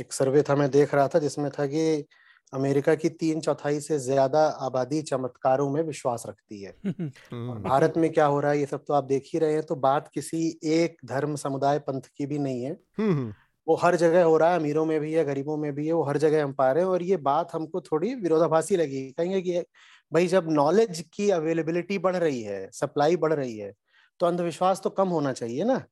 एक 0.00 0.12
सर्वे 0.12 0.42
था 0.42 0.54
मैं 0.56 0.70
देख 0.70 0.94
रहा 0.94 1.08
था 1.08 1.18
जिसमें 1.18 1.50
था 1.50 1.66
कि 1.66 2.04
अमेरिका 2.52 2.94
की 2.94 3.08
तीन 3.10 3.40
चौथाई 3.40 3.80
से 3.80 3.98
ज़्यादा 3.98 4.46
आबादी 4.62 5.02
चमत्कारों 5.02 5.68
में 5.70 5.82
विश्वास 5.82 6.24
रखती 6.28 6.62
है। 6.62 6.70
और 7.32 7.58
भारत 7.60 7.94
में 7.96 8.10
क्या 8.12 8.26
हो 8.26 8.40
रहा 8.40 8.52
है 8.52 8.58
ये 8.60 8.66
सब 8.66 8.84
तो 8.88 8.94
आप 8.94 9.04
देख 9.04 9.30
ही 9.32 9.38
रहे 9.38 9.52
हैं 9.52 9.62
तो 9.62 9.76
बात 9.76 10.10
किसी 10.14 10.48
एक 10.64 10.96
धर्म 11.04 11.34
समुदाय 11.36 11.78
पंथ 11.78 12.02
की 12.16 12.26
भी 12.26 12.38
नहीं 12.38 12.62
है। 12.62 12.76
वो 13.68 13.74
हर 13.74 13.96
जगह 13.96 14.24
हो 14.24 14.36
रहा 14.36 14.50
है 14.50 14.58
अमीरों 14.58 14.84
में 14.84 15.00
भी 15.00 15.12
है 15.12 15.24
गरीबों 15.24 15.56
में 15.56 15.72
भी 15.74 15.86
है 15.86 15.92
वो 15.92 16.02
हर 16.02 16.18
जगह 16.18 16.44
हम 16.44 16.52
पा 16.52 16.72
रहे 16.72 16.82
हैं 16.84 16.90
और 16.90 17.02
ये 17.02 17.16
बात 17.16 17.54
हमको 17.54 17.80
थोड़ी 17.80 18.14
विरोधाभासी 18.14 18.76
लगी। 18.76 19.10
कहेंगे 19.12 19.42
कि 19.42 19.60
भाई 20.12 20.26
जब 20.26 20.50
नॉलेज 20.50 21.04
की 21.14 21.30
अवेलेबिलिटी 21.30 21.98
बढ़ 21.98 22.16
रही 22.16 22.42
है 22.42 22.70
सप्लाई 22.72 23.16
बढ़ 23.16 23.32
रही 23.32 23.56
है 23.58 23.72
तो 24.20 24.26
अंधविश्वास 24.26 24.80
तो 24.80 24.90
कम 24.90 25.08
होना 25.08 25.32
चाहिए 25.32 25.64
ना। 25.64 25.84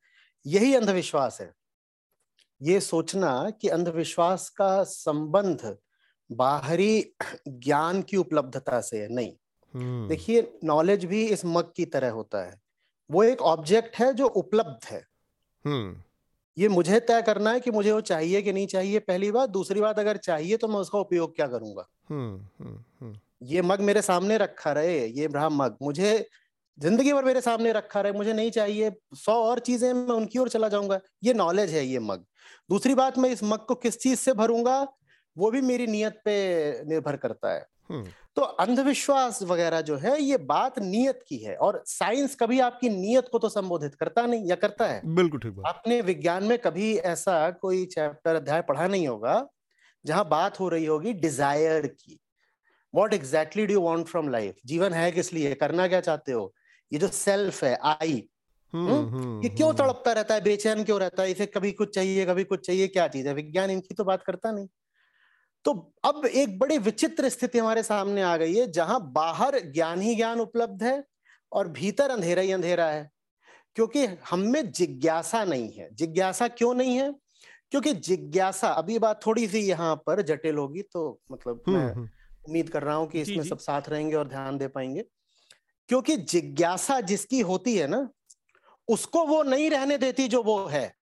यही 0.46 0.74
अंधविश्वास 0.74 1.40
है। 1.40 1.52
ये 2.62 2.80
सोचना 2.80 3.50
कि 3.50 3.68
अंधविश्वास 3.68 4.48
का 4.48 4.82
संबंध 4.84 5.76
बाहरी 6.32 7.12
ज्ञान 7.48 8.02
की 8.02 8.16
उपलब्धता 8.16 8.80
से 8.80 9.02
है 9.02 9.08
नहीं। 9.08 9.32
हम्म। 9.74 10.08
देखिए 10.08 10.58
नॉलेज 10.64 11.04
भी 11.04 11.26
इस 11.26 11.44
मग 11.44 11.72
की 11.76 11.84
तरह 11.84 12.10
होता 12.10 12.42
है। 12.42 12.60
वो 13.10 13.22
एक 13.22 13.42
ऑब्जेक्ट 13.42 13.96
है 13.96 14.12
जो 14.14 14.26
उपलब्ध 14.26 14.86
है। 14.86 15.06
हम्म। 15.64 16.02
ये 16.56 16.68
मुझे 16.68 17.00
तय 17.00 17.22
करना 17.22 17.50
है 17.50 17.60
कि 17.60 17.70
मुझे 17.70 17.90
वो 17.92 18.00
चाहिए 18.02 18.42
कि 18.42 18.52
नहीं 18.52 18.66
चाहिए 18.66 18.98
पहली 19.00 19.30
बात। 19.30 19.50
दूसरी 19.50 19.80
बात 19.80 19.98
अगर 19.98 20.16
चाहिए 20.16 20.56
तो 20.56 20.68
मैं 20.68 20.76
उसका 20.76 20.98
उपयोग 20.98 21.34
क्या 21.36 21.46
करूँगा? 21.46 21.86
हम्म, 22.10 23.14
ये 23.42 23.62
मग 23.62 23.80
मेरे 23.80 24.02
सामने 24.02 24.38
रखा 24.38 24.72
रहे 24.72 25.06
ये 25.08 25.26
रहा 25.26 25.48
मग। 25.48 25.76
मुझे 25.82 26.26
ज़िंदगी 26.78 27.12
भर 27.12 27.24
मेरे 27.24 27.40
सामने 27.40 27.72
रखा 27.72 28.00
रहे 28.00 28.12
मुझे 28.12 28.32
नहीं 28.32 28.50
चाहिए 28.50 28.90
सौ 29.14 29.32
और 29.42 29.58
चीज़ें 29.58 29.92
मैं 29.92 30.14
उनकी 30.14 30.38
ओर 30.38 30.48
चला 30.48 30.68
जाऊँगा। 30.68 31.00
ये 31.24 31.34
नॉलेज 31.34 31.70
है 31.70 31.84
ये 31.86 31.98
मग। 31.98 32.24
दूसरी 32.70 32.94
बात 32.94 33.18
मैं 33.18 33.30
इस 33.30 33.42
मग 33.44 33.64
को 33.66 33.74
किस 33.74 33.98
चीज़ 33.98 34.18
से 34.20 34.32
भरूँगा? 34.32 34.80
वो 35.36 35.50
भी 35.50 35.60
मेरी 35.60 35.86
नियत 35.86 36.20
पे 36.24 36.84
निर्भर 36.84 37.16
करता 37.16 37.52
है। 37.52 37.66
हम्म। 37.90 38.04
तो 38.36 38.42
अंधविश्वास 38.42 39.42
वगैरह 39.42 39.80
जो 39.80 39.96
है 39.96 40.20
ये 40.22 40.36
बात 40.46 40.78
नियत 40.78 41.20
की 41.28 41.36
है 41.36 41.54
और 41.56 41.82
साइंस 41.86 42.34
कभी 42.34 42.58
आपकी 42.60 42.88
नियत 42.88 43.28
को 43.32 43.38
तो 43.38 43.48
संबोधित 43.48 43.94
करता 43.94 44.26
नहीं 44.26 44.48
या 44.48 44.56
करता 44.56 44.86
है। 44.86 45.00
बिल्कुल 45.14 45.40
ठीक 45.40 45.52
बात। 45.52 45.66
आपने 45.66 46.00
विज्ञान 46.00 46.44
में 46.44 46.58
कभी 46.58 46.96
ऐसा 46.96 47.50
कोई 47.50 47.84
चैप्टर 47.86 48.34
अध्याय 48.34 48.62
पढ़ा 48.62 48.86
नहीं 48.86 49.08
होगा 49.08 49.46
जहाँ 50.04 50.28
बात 50.28 50.60
हो 50.60 50.68
रही 50.68 50.84
होगी 50.84 51.12
डिज़ायर 51.12 51.86
की। 51.86 52.18
What 52.94 53.14
exactly 53.14 53.66
do 53.66 53.80
want 53.80 54.06
from 54.06 54.28
life 54.28 54.54
जीवन 54.66 54.92
है 54.92 55.10
किस 55.12 55.32
लिए? 55.32 55.54
करना 55.54 55.88
क्या 55.88 56.00
चाहते 56.00 56.32
हो? 56.32 56.52
ये 56.92 56.98
जो 56.98 57.08
सेल्फ 57.08 57.64
है 57.64 57.78
आई 57.84 58.28
हम्म, 58.72 58.88
हम्म, 58.88 59.08
हम्म, 59.08 59.42
ये 59.42 59.48
क्यों 59.48 59.72
तड़पता 59.74 60.12
रहता 60.12 60.34
है? 60.34 60.40
बेचैन 60.40 60.84
क्यों 60.84 60.98
रहता 61.00 61.22
है? 61.22 61.30
इसे 61.30 61.46
कभी 61.46 61.70
कुछ 61.72 61.94
चाहिए 61.94 62.24
कभी 62.26 62.44
कुछ 62.44 62.66
चाहिए 62.66 62.88
क्या 62.88 63.06
चीज़ 63.08 63.28
है? 63.28 63.34
विज्ञान 63.34 63.70
इनकी 63.70 63.94
तो 63.94 64.04
बात 64.04 64.22
करता 64.22 64.50
नहीं। 64.50 64.66
तो 65.64 65.94
अब 66.04 66.26
एक 66.26 66.58
बड़ी 66.58 66.78
विचित्र 66.78 67.28
स्थिति 67.28 67.58
हमारे 67.58 67.82
सामने 67.82 68.22
आ 68.22 68.36
गई 68.36 68.54
है 68.54 68.70
जहाँ 68.72 69.12
बाहर 69.12 69.58
ज्ञान 69.60 70.00
ही 70.00 70.14
ज्ञान 70.14 70.40
उपलब्ध 70.40 70.82
है 70.82 71.04
और 71.52 71.68
भीतर 71.68 72.10
अंधेरा 72.10 72.42
ही 72.42 72.52
अंधेरा 72.52 72.86
है। 72.86 73.10
क्योंकि 73.74 74.06
हम 74.06 74.40
में 74.40 74.72
जिज्ञासा 74.72 75.44
नहीं 75.44 75.72
है। 75.72 75.88
जिज्ञासा 75.94 76.48
क्यों 76.48 76.74
नहीं 76.74 76.96
है? 76.96 77.14
क्योंकि 77.70 77.92
जिज्ञासा 77.92 78.68
अभी 78.68 78.98
बात 78.98 79.26
थोड़ी 79.26 79.48
सी 79.48 79.58
यहाँ 79.58 79.96
पर 79.96 80.22
जटिल 80.22 80.56
होगी 80.56 80.82
तो 80.82 81.20
मतलब 81.32 81.62
मैं 81.68 81.92
उम्मीद 82.46 82.68
कर 82.68 82.82
रहा 82.82 82.94
हूँ 82.94 83.08
कि 83.08 83.20
इसमें 83.20 83.44
सब 83.44 83.58
साथ 83.58 83.88
रहेंगे 83.88 84.16
और 84.16 84.28
ध्यान 84.28 84.58
दे 84.58 84.68
पाएँगे। 84.68 85.04
क्योंकि 85.88 86.16
जिज्ञासा 86.16 87.00
जिसकी 87.00 87.40
होती 87.40 87.76
है 87.76 87.86
ना 87.86 88.08
उसको 88.88 89.24
वो 89.26 89.42
नहीं 89.42 89.70
रहने 89.70 89.98
देती 89.98 90.28
जो 90.28 90.42
वो 90.42 90.66
है। 90.66 90.94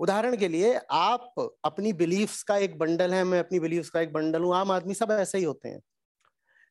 उदाहरण 0.00 0.36
के 0.36 0.48
लिए 0.48 0.74
आप 0.92 1.34
अपनी 1.64 1.92
बिलीफ्स 1.94 2.42
का 2.42 2.56
एक 2.56 2.78
बंडल 2.78 3.14
है 3.14 3.22
मैं 3.24 3.38
अपनी 3.38 3.60
बिलीफ्स 3.60 3.90
का 3.90 4.00
एक 4.00 4.12
बंडल 4.12 4.42
हूँ 4.42 4.54
आम 4.56 4.70
आदमी 4.70 4.94
सब 4.94 5.10
ऐसे 5.12 5.38
ही 5.38 5.44
होते 5.44 5.68
हैं। 5.68 5.80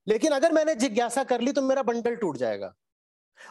लेकिन 0.07 0.31
अगर 0.31 0.51
मैंने 0.51 0.75
जिज्ञासा 0.75 1.23
कर 1.23 1.41
ली 1.41 1.51
तो 1.51 1.61
मेरा 1.61 1.83
बंडल 1.83 2.15
टूट 2.15 2.37
जाएगा। 2.37 2.73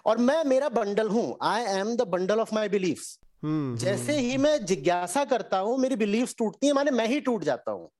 और 0.06 0.18
मैं 0.18 0.42
मेरा 0.44 0.68
बंडल 0.68 1.08
हूँ 1.08 1.36
I 1.42 1.62
am 1.70 1.94
the 1.96 2.02
bundle 2.08 2.40
of 2.40 2.54
my 2.54 2.68
beliefs 2.68 3.18
जैसे 3.44 4.12
ही 4.12 4.36
मैं 4.38 4.64
जिज्ञासा 4.66 5.24
करता 5.24 5.58
हूँ 5.58 5.76
मेरी 5.78 5.96
बिलीफ्स 5.96 6.34
टूटती 6.38 6.66
है 6.66 6.72
माने 6.72 6.90
मैं 6.90 7.06
ही 7.06 7.20
टूट 7.20 7.42
जाता 7.44 7.70
हूँ। 7.70 7.90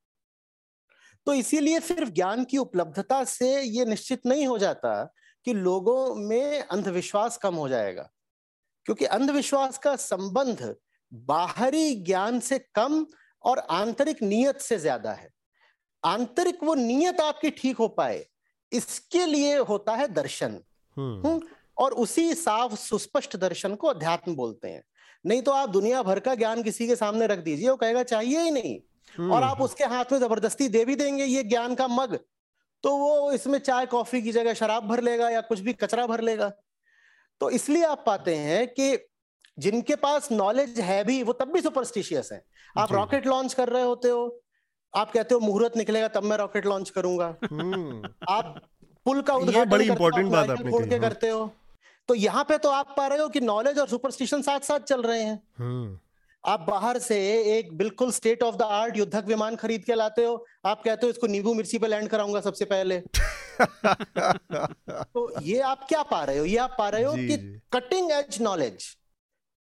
तो 1.27 1.35
इसीलिए 1.35 1.81
सिर्फ़ 1.81 2.11
ज्ञान 2.11 2.45
की 2.45 2.59
उपलब्धता 2.59 3.23
से 3.25 3.61
ये 3.61 3.85
निश्चित 3.85 4.27
नहीं 4.27 4.47
हो 4.47 4.57
जाता 4.59 4.95
कि 5.47 5.55
लोगों 5.55 6.15
में 6.15 6.61
अंधविश्वास 6.61 7.37
कम 7.37 7.55
हो 7.55 7.69
जाएगा। 7.69 8.09
क्योंकि 8.87 9.05
अंधविश्वास 9.05 9.79
का 9.79 9.95
संबंध 9.97 10.63
बाहरी 11.15 11.95
ज्ञान 11.97 12.41
से 12.41 12.59
कम 12.75 13.05
और 13.45 13.59
आंतरिक 13.59 14.23
नियत 14.23 14.61
से 14.61 14.79
ज़्यादा 14.79 15.13
है। 15.13 15.29
आंतरिक 16.03 16.63
वो 16.63 16.75
नियत 16.75 17.21
आपकी 17.21 17.51
ठीक 17.53 17.77
हो 17.77 17.89
पाए 17.91 18.25
इसके 18.73 19.27
लिए 19.27 19.57
होता 19.59 19.95
है 19.95 20.09
दर्शन। 20.09 20.59
हम्म, 20.97 21.27
हम्म 21.27 21.41
और 21.79 21.93
उसी 21.95 22.35
साफ़ 22.35 22.75
सुस्पष्ट 22.77 23.37
दर्शन 23.37 23.75
को 23.75 23.89
अध्यात्म 23.89 24.35
बोलते 24.37 24.69
हैं। 24.69 24.83
नहीं 25.25 25.43
तो 25.43 25.51
आप 25.51 25.69
दुनिया 25.69 26.03
भर 26.03 26.21
का 26.21 26.35
ज्ञान 26.35 26.63
किसी 26.63 26.87
के 26.87 26.97
सामने 26.97 27.27
रख 27.27 27.39
दीजिए 27.39 27.69
वो 27.69 27.77
कहेगा 27.77 28.03
चाहिए 28.03 28.41
ही 28.41 28.51
नहीं। 28.51 28.79
और 29.31 29.43
आप 29.43 29.53
हम्म। 29.53 29.65
उसके 29.65 29.85
हाथ 29.85 30.13
में 30.13 30.19
ज़बरदस्ती 30.19 30.69
दे 30.69 30.85
भी 30.85 30.97
देंगे 30.97 31.25
ये 31.25 31.43
ज्ञान 31.45 31.75
का 31.75 31.89
मग 31.89 32.19
तो 32.85 32.97
वो 32.97 33.33
इसमें 33.33 33.59
चाय 33.59 33.87
कॉफ़ी 33.87 34.21
की 34.23 34.33
जगह 34.33 34.55
शराब 34.55 34.89
भर 34.89 35.01
लेगा 35.01 35.29
या 35.31 35.41
कुछ 35.41 35.61
भी 35.61 35.73
कचरा 35.73 36.07
भर 36.07 36.21
लेगा। 36.21 36.49
तो 37.41 37.51
इसलिए 37.51 37.85
आप 37.85 38.03
पाते 38.07 38.35
हैं 38.37 38.67
कि 38.69 38.97
जिनके 39.59 39.97
पास 39.97 40.29
नॉलेज 40.33 40.81
है 40.81 41.03
भी 41.05 41.23
वो 41.23 41.33
तब 41.33 41.53
भी 41.53 41.61
सुपरस्टिशियस 41.61 42.29
है। 42.33 42.45
आप 42.79 42.93
रॉकेट 42.93 43.27
लॉन्च 43.27 43.55
कर 43.55 43.69
रहे 43.69 43.83
होते 43.83 44.09
हो 44.09 44.41
आप 44.95 45.13
कहते 45.13 45.35
हो 45.35 45.41
मुहूर्त 45.41 45.77
निकलेगा 45.77 46.09
तब 46.09 46.23
मैं 46.23 46.37
रॉकेट 46.37 46.67
लॉन्च 46.67 46.91
करूँगा। 46.91 47.35
हम्म। 47.45 48.09
आप 48.29 48.61
पुल 49.07 49.21
का 49.23 49.35
उद्घाटन 49.35 49.71
बड़ी 49.71 49.87
इंपॉर्टेंट 49.87 50.31
बात 50.33 50.51
आपने 50.51 50.71
खोल 50.71 50.85
के 50.85 50.95
हाँ। 50.95 51.01
करते 51.01 51.29
हो। 51.29 51.51
तो 52.09 52.15
यहाँ 52.15 52.45
पे 52.45 52.59
तो 52.59 52.71
आप 52.71 52.95
पा 52.97 53.07
रहे 53.07 53.19
हो 53.19 53.29
कि 53.29 53.41
नॉलेज 53.41 53.79
और 53.79 53.89
सुपरस्टिशन 53.89 54.43
साथ 54.43 54.61
साथ 54.61 54.81
चल 54.81 55.03
रहे 55.03 55.23
हैं। 55.23 55.41
हम्म। 55.59 55.99
आप 56.45 56.61
बाहर 56.61 56.99
से 56.99 57.17
एक 57.59 57.77
बिल्कुल 57.77 58.11
स्टेट 58.13 58.43
ऑफ़ 58.43 58.57
द 58.57 58.63
आर्ट 58.63 58.97
युद्धक 58.97 59.25
विमान 59.25 59.57
खरीद 59.57 59.85
के 59.85 59.95
लाते 59.95 60.25
हो 60.25 60.45
आप 60.67 60.83
कहते 60.83 61.07
हो 61.07 61.11
इसको 61.11 61.27
नींबू 61.27 61.55
मिर्ची 61.55 61.79
पे 61.79 61.87
लैंड 61.87 62.09
कराऊँगा 62.09 62.41
सबसे 62.41 62.65
पहले। 62.65 63.01
तो 63.61 65.41
ये 65.43 65.61
आप 65.61 65.87
क्या 65.89 66.03
पा 66.03 66.23
रहे 66.25 66.39
हो? 66.39 66.45
ये 66.45 66.57
आप 66.57 66.75
पा 66.79 66.89
रहे 66.89 67.03
हो 67.03 67.15
कि 67.15 67.61
कटिंग 67.73 68.11
एज 68.13 68.43
नॉलेज 68.43 68.85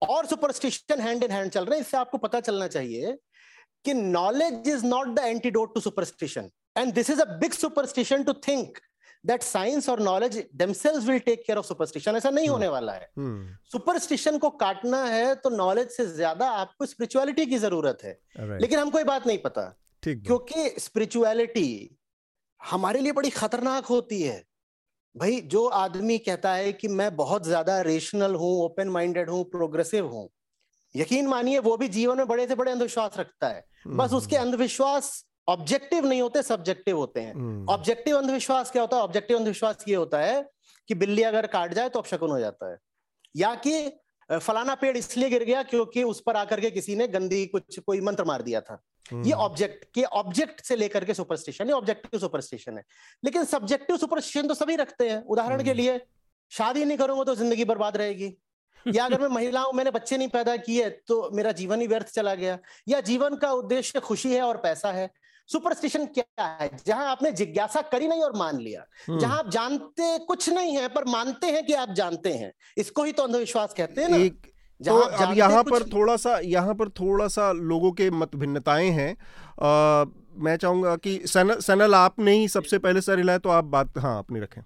और 0.02 0.26
सुपरस्टिशन 0.26 1.02
हैंड 1.02 1.24
इन 1.24 1.32
हैंड 1.32 1.52
चल 1.52 1.66
रहे 1.66 1.80
हैं 1.80 1.86
इससे 1.86 1.98
आपको 1.98 2.18
पता 2.18 2.40
चलना 2.40 2.68
चाहिए 2.68 3.18
कि 3.86 3.94
knowledge 3.94 4.68
is 4.68 4.86
not 4.86 5.08
the 5.10 5.20
antidote 5.20 5.74
to 5.76 5.82
superstition 5.82 6.50
and 6.78 6.94
this 6.94 7.10
is 7.10 7.22
a 7.22 7.26
big 7.40 7.54
superstition 7.54 8.24
to 8.24 8.34
think 8.48 8.78
that 9.26 9.44
science 9.44 9.90
और 9.90 10.00
knowledge 10.00 10.38
themselves 10.56 11.06
will 11.06 11.20
take 11.20 11.44
care 11.48 11.58
of 11.58 11.66
superstition 11.66 12.16
ऐसा 12.16 12.30
नहीं 12.30 12.46
hmm. 12.46 12.54
होने 12.54 12.68
वाला 12.68 12.94
है 12.94 13.10
सुपरस्टिशन 13.72 14.32
hmm. 14.32 14.42
को 14.42 14.50
काटना 14.50 15.04
है 15.06 15.36
तो 15.36 15.50
नॉलेज 15.50 15.90
से 15.90 16.06
ज़्यादा 16.06 16.50
आपको 16.50 16.86
स्पिरिचुअलिटी 16.86 17.46
की 17.46 17.58
ज़रूरत 17.58 18.04
है 18.04 18.18
right. 18.40 18.62
लेकिन 18.62 18.80
हमको 18.80 18.98
ये 18.98 19.04
बात 19.04 19.28
नहीं 19.28 19.38
पता 19.38 19.74
क्योंकि 20.04 20.70
स्पिरिचुअलिटी 20.80 21.98
हमारे 22.62 23.00
लिए 23.00 23.12
बड़ी 23.12 23.30
खतरनाक 23.30 23.86
होती 23.86 24.22
है 24.22 24.44
भाई 25.18 25.40
जो 25.42 25.66
आदमी 25.66 26.18
कहता 26.18 26.54
है 26.54 26.72
कि 26.74 26.88
मैं 26.88 27.16
बहुत 27.16 27.46
ज़्यादा 27.46 27.80
रेशनल 27.82 28.36
हूँ 28.36 28.52
ओपन 28.64 28.88
माइंडेड 28.88 29.30
हूँ 29.30 29.44
प्रोग्रेसिव 29.44 30.08
हूँ 30.08 30.30
यकीन 30.96 31.28
मानिए 31.28 31.60
वो 31.60 31.76
भी 31.78 31.88
जीवन 31.88 32.18
में 32.18 32.28
बड़े 32.28 32.48
से 32.48 32.56
बड़े 32.56 32.72
अंधविश्वास 32.72 33.18
रखता 33.18 33.48
है। 33.48 33.66
बस 33.88 34.14
उसके 34.14 34.36
हम्म। 34.36 34.48
अंधविश्वास 34.48 35.26
ऑब्जेक्टिव 35.48 36.06
नहीं 36.06 36.22
होते 36.22 36.42
सब्जेक्टिव 36.44 36.98
होते 36.98 37.22
हैं। 37.22 37.66
Objective 37.68 38.16
hmm. 38.16 38.26
अंधविश्वास 38.26 38.72
क्या 38.72 38.82
होता 38.82 38.98
है? 38.98 39.04
ऑब्जेक्टिव 39.04 39.38
अंधविश्वास 39.38 39.86
ये 39.88 39.96
होता 39.96 40.20
है 40.20 40.50
कि 40.90 40.96
बिल्ली 40.96 41.24
अगर 41.24 41.48
काट 41.48 41.74
जाए 41.74 41.90
तो 41.90 42.00
अपशकुन 42.00 42.30
हो 42.30 42.40
जाता 42.40 42.72
है। 42.72 42.78
या 43.36 43.54
कि 43.56 44.00
फलाना 44.30 44.76
पेड़ 44.76 44.98
इसलिए 44.98 45.30
गिर 45.30 45.44
गया 45.44 45.64
क्योंकि 45.64 46.04
उस 46.04 46.22
पर 46.22 46.36
आकर 46.36 46.62
के 46.62 46.72
किसी 46.72 46.96
ने 46.96 47.08
गंदी 47.08 47.46
कुछ 47.46 47.80
कोई 47.80 48.02
मंत्र 48.02 48.24
मार 48.24 48.42
दिया 48.42 48.62
था। 48.62 48.82
ये 49.14 49.32
ऑब्जेक्ट। 49.32 49.86
के 49.94 50.04
ऑब्जेक्ट 50.04 50.62
से 50.62 50.76
लेकर 50.76 51.06
के 51.06 51.14
सुपरस्टिशन 51.14 51.72
ऑब्जेक्टिव 51.72 52.20
सुपरस्टिशन 52.20 52.78
है। 52.78 52.84
लेकिन 53.24 53.46
सब्जेक्टिव 53.46 53.98
सुपरस्टिशन 53.98 54.48
तो 54.48 54.54
सभी 54.54 54.76
रखते 54.76 55.10
हैं। 55.10 55.24
उदाहरण 55.24 55.64
के 55.64 55.70
हम्म। 55.70 55.82
लिए 55.82 56.02
शादी 56.52 56.86
नहीं 56.86 56.98
करूँगा 56.98 57.24
तो 57.24 57.36
ज़िंदगी 57.36 57.66
बर्बाद 57.66 57.98
रहेगी। 57.98 58.38
या 58.86 59.06
अगर 59.06 59.22
मैं 59.22 59.28
महिला 59.36 59.62
हूँ 59.62 59.74
मैंने 59.74 59.92
बच्चे 59.92 60.18
नहीं 60.18 60.28
पैदा 60.28 60.56
किए 60.58 60.90
तो 60.90 61.30
मेरा 61.34 61.52
जीवन 61.52 61.82
ही 61.82 61.88
व्यर्थ 61.88 62.08
चला 62.08 62.36
गया। 62.36 62.58
या 62.88 63.02
जीवन 63.02 63.36
का 63.36 63.52
उद्देश्य 63.52 64.00
खुशी 64.00 64.34
है 64.34 64.42
और 64.42 64.58
पैसा 64.58 64.92
है। 64.92 65.10
सुपरस्टिशन 65.50 66.06
क्या 66.06 66.46
है? 66.46 66.70
जहाँ 66.86 67.06
आपने 67.08 67.32
जिज्ञासा 67.32 67.82
करी 67.82 68.08
नहीं 68.08 68.22
और 68.22 68.36
मान 68.36 68.60
लिया। 68.60 68.86
हम्म। 69.08 69.20
जहाँ 69.20 69.40
आप 69.40 69.50
जानते 69.50 70.18
कुछ 70.20 70.50
नहीं 70.50 70.78
है 70.78 70.88
पर 70.88 71.06
मानते 71.06 71.48
हैं 71.48 71.66
कि 71.66 71.74
आप 71.74 71.90
जानते 71.90 72.34
हैं। 72.34 72.52
इसको 72.78 73.04
ही 73.04 73.12
तो 73.12 73.24
अंधविश्वास 73.24 73.74
कहते 73.74 74.02
हैं 74.02 74.10
ना। 74.10 74.18
एक 74.18 74.52
तो 74.82 74.96
अब 74.96 75.38
यहाँ 75.38 75.64
पर 75.64 75.84
थोड़ा 75.84 76.16
सा 76.18 76.38
यहाँ 76.46 76.74
पर 76.76 76.90
थोड़ा 77.00 77.28
सा 77.28 77.52
लोगों 77.52 77.92
के 77.92 78.10
मत 78.12 78.36
भिन्नताएँ 78.36 78.90
हैं। 78.92 79.12
आ, 79.12 80.06
मैं 80.38 80.56
चाहूँगा 80.58 80.96
कि 80.98 81.20
सनल 81.28 81.60
सनल 81.62 81.96
आपने 81.96 82.34
ही 82.34 82.48
सबसे 82.48 82.78
पहले 82.80 83.02
सर 83.02 83.18
हिलाए 83.18 83.40
तो 83.40 83.50
आप 83.50 83.64
बात 83.68 83.98
हाँ 83.98 84.18
अपनी 84.20 84.40
रखें। 84.40 84.62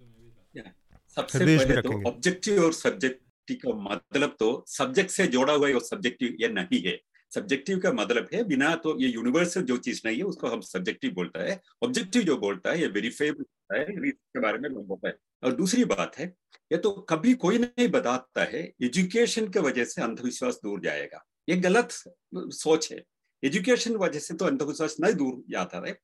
सबसे 1.18 1.39
पहले 1.39 1.82
तो 1.82 2.01
ऑब्जेक्टिव 2.09 2.64
और 2.64 2.74
सब्जेक्टिव 2.74 3.57
का 3.64 3.74
मतलब 3.86 4.36
तो 4.39 4.51
सब्जेक्ट 4.70 5.12
से 5.12 5.28
जोड़ा 5.28 5.53
हुआ 5.53 5.68
है 5.68 5.74
और 5.74 5.82
सब्जेक्टिव 5.82 6.36
ये 6.41 6.47
नहीं 6.49 6.82
है। 6.84 6.99
सब्जेक्टिव 7.32 7.80
का 7.80 7.91
मतलब 7.93 8.28
है 8.34 8.43
बिना 8.43 8.74
तो 8.76 8.97
ये 8.99 9.07
यूनिवर्सल 9.07 9.62
जो 9.64 9.78
चीज़ 9.80 10.01
नहीं 10.05 10.18
है 10.18 10.24
उसको 10.24 10.47
हम 10.47 10.62
सब्जेक्टिव 10.62 11.12
बोलता 11.16 11.43
है। 11.43 11.59
ऑब्जेक्टिव 11.84 12.24
जो 12.24 12.38
बोलता 12.38 12.72
है 12.72 12.82
ये 12.82 12.88
वेरीफाइबल 12.89 13.41
होता 13.41 13.80
है 13.80 14.07
इसके 14.07 14.39
बारे 14.39 14.57
में 14.59 14.74
बोलता 14.74 15.07
है। 15.07 15.18
और 15.43 15.51
दूसरी 15.53 15.86
बात 15.86 16.18
है 16.18 16.34
ये 16.72 16.78
तो 16.78 16.91
कभी 17.09 17.34
कोई 17.34 17.57
नहीं 17.57 17.88
बताता 17.88 18.43
है। 18.43 18.61
एजुकेशन 18.82 19.47
के 19.47 19.59
वजह 19.59 19.86
से 19.86 20.01
अंधविश्वास 20.01 20.59
दूर 20.63 20.80
जाएगा। 20.80 21.24
ये 21.49 21.55
गलत 21.57 21.89
सोच 22.36 22.91
है। 22.91 23.03
एजुकेशन 23.43 23.95
वजह 23.95 24.19
से 24.19 24.34
तो 24.34 24.45
अंधविश्वास 24.45 24.95
नहीं 24.99 25.13
दूर 25.13 25.43
जाता 25.49 25.82
है। 25.88 25.97